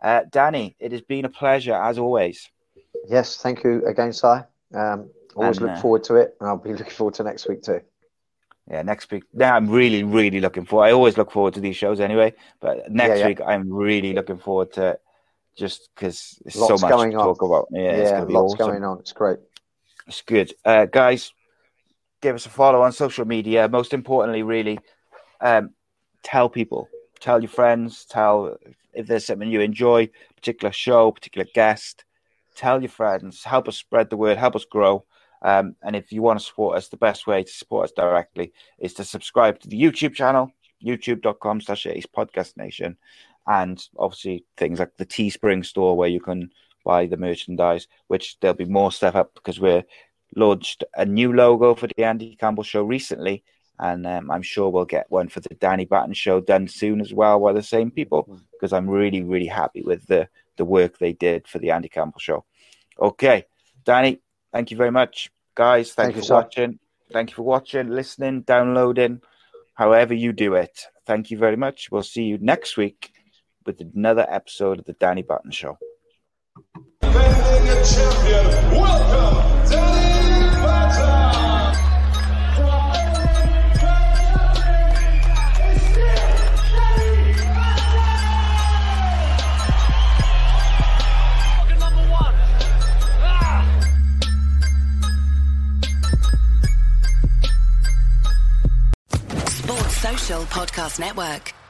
Uh, 0.00 0.22
Danny, 0.30 0.74
it 0.80 0.92
has 0.92 1.02
been 1.02 1.24
a 1.24 1.28
pleasure 1.28 1.74
as 1.74 1.98
always. 1.98 2.50
Yes, 3.08 3.36
thank 3.36 3.62
you 3.64 3.84
again, 3.86 4.12
Si. 4.12 4.26
Um, 4.26 5.10
always 5.36 5.58
And, 5.58 5.66
look 5.66 5.76
uh, 5.76 5.80
forward 5.80 6.04
to 6.04 6.16
it, 6.16 6.36
and 6.40 6.48
I'll 6.48 6.56
be 6.56 6.72
looking 6.72 6.90
forward 6.90 7.14
to 7.14 7.24
next 7.24 7.48
week 7.48 7.62
too. 7.62 7.80
Yeah, 8.70 8.82
next 8.82 9.10
week. 9.10 9.24
Now 9.34 9.56
I'm 9.56 9.68
really, 9.68 10.04
really 10.04 10.40
looking 10.40 10.64
forward. 10.64 10.86
I 10.86 10.92
always 10.92 11.16
look 11.18 11.32
forward 11.32 11.54
to 11.54 11.60
these 11.60 11.76
shows 11.76 12.00
anyway, 12.00 12.34
but 12.60 12.90
next 12.90 13.18
yeah. 13.20 13.26
week 13.26 13.40
I'm 13.44 13.72
really 13.72 14.12
looking 14.12 14.38
forward 14.38 14.72
to 14.74 14.98
just 15.56 15.90
because 15.94 16.38
there's 16.44 16.56
Lots 16.56 16.80
so 16.80 16.86
much 16.86 16.92
going 16.94 17.10
to 17.12 17.18
on. 17.18 17.26
talk 17.26 17.42
about. 17.42 17.68
Yeah, 17.72 17.80
it's 17.90 18.10
Yeah, 18.10 18.16
gonna 18.18 18.26
be 18.26 18.34
lots 18.34 18.54
awesome. 18.54 18.66
going 18.68 18.84
on. 18.84 18.98
It's 19.00 19.12
great. 19.12 19.38
It's 20.06 20.22
good. 20.22 20.54
Uh, 20.64 20.86
guys, 20.86 21.32
give 22.20 22.34
us 22.34 22.46
a 22.46 22.50
follow 22.50 22.82
on 22.82 22.92
social 22.92 23.24
media. 23.24 23.68
Most 23.68 23.92
importantly, 23.92 24.42
really, 24.42 24.78
um, 25.40 25.70
tell 26.22 26.48
people, 26.48 26.88
tell 27.20 27.40
your 27.40 27.50
friends, 27.50 28.04
tell 28.06 28.56
if 28.94 29.06
there's 29.06 29.26
something 29.26 29.50
you 29.50 29.60
enjoy, 29.60 30.08
particular 30.36 30.72
show, 30.72 31.10
particular 31.10 31.46
guest, 31.54 32.04
tell 32.54 32.80
your 32.80 32.90
friends, 32.90 33.44
help 33.44 33.68
us 33.68 33.76
spread 33.76 34.10
the 34.10 34.16
word, 34.16 34.38
help 34.38 34.54
us 34.56 34.64
grow. 34.64 35.04
Um, 35.42 35.76
and 35.82 35.96
if 35.96 36.12
you 36.12 36.22
want 36.22 36.38
to 36.38 36.46
support 36.46 36.76
us, 36.76 36.88
the 36.88 36.96
best 36.96 37.26
way 37.26 37.42
to 37.42 37.52
support 37.52 37.84
us 37.84 37.92
directly 37.92 38.52
is 38.78 38.94
to 38.94 39.04
subscribe 39.04 39.58
to 39.60 39.68
the 39.68 39.80
YouTube 39.80 40.14
channel, 40.14 40.52
youtube.com 40.84 41.60
slash 41.60 41.86
Podcast 42.16 42.56
Nation. 42.56 42.96
And 43.46 43.84
obviously 43.98 44.44
things 44.56 44.78
like 44.78 44.96
the 44.96 45.06
Teespring 45.06 45.66
store 45.66 45.96
where 45.96 46.08
you 46.08 46.20
can 46.20 46.50
buy 46.84 47.06
the 47.06 47.16
merchandise, 47.16 47.88
which 48.06 48.38
there'll 48.40 48.56
be 48.56 48.64
more 48.64 48.92
stuff 48.92 49.16
up 49.16 49.34
because 49.34 49.60
we're 49.60 49.84
launched 50.36 50.84
a 50.96 51.04
new 51.04 51.32
logo 51.32 51.74
for 51.74 51.88
the 51.88 52.04
Andy 52.04 52.36
Campbell 52.36 52.62
show 52.62 52.82
recently. 52.84 53.42
And 53.78 54.06
um, 54.06 54.30
I'm 54.30 54.42
sure 54.42 54.70
we'll 54.70 54.84
get 54.84 55.10
one 55.10 55.28
for 55.28 55.40
the 55.40 55.54
Danny 55.56 55.86
Batten 55.86 56.14
show 56.14 56.40
done 56.40 56.68
soon 56.68 57.00
as 57.00 57.12
well 57.12 57.40
by 57.40 57.52
the 57.52 57.62
same 57.62 57.90
people 57.90 58.38
because 58.52 58.72
I'm 58.72 58.88
really, 58.88 59.22
really 59.22 59.46
happy 59.46 59.82
with 59.82 60.06
the, 60.06 60.28
the 60.56 60.64
work 60.64 60.98
they 60.98 61.12
did 61.12 61.48
for 61.48 61.58
the 61.58 61.70
Andy 61.72 61.88
Campbell 61.88 62.20
show. 62.20 62.44
Okay, 63.00 63.46
Danny, 63.84 64.20
thank 64.52 64.70
you 64.70 64.76
very 64.76 64.90
much. 64.90 65.30
Guys, 65.54 65.92
thank, 65.92 66.06
Thank 66.06 66.16
you 66.16 66.16
you, 66.16 66.22
for 66.22 66.26
sir. 66.26 66.34
watching. 66.34 66.78
Thank 67.12 67.30
you 67.30 67.36
for 67.36 67.42
watching, 67.42 67.90
listening, 67.90 68.42
downloading, 68.42 69.20
however 69.74 70.14
you 70.14 70.32
do 70.32 70.54
it. 70.54 70.86
Thank 71.06 71.30
you 71.30 71.36
very 71.36 71.56
much. 71.56 71.90
We'll 71.90 72.02
see 72.02 72.22
you 72.22 72.38
next 72.38 72.76
week 72.76 73.12
with 73.66 73.80
another 73.80 74.26
episode 74.28 74.78
of 74.78 74.86
the 74.86 74.94
Danny 74.94 75.22
Batten 75.22 75.50
Show. 75.50 75.78
Defending 77.02 77.84
champion, 77.84 78.80
welcome, 78.80 79.70
Danny 79.70 80.21
Podcast 100.40 100.98
Network. 100.98 101.61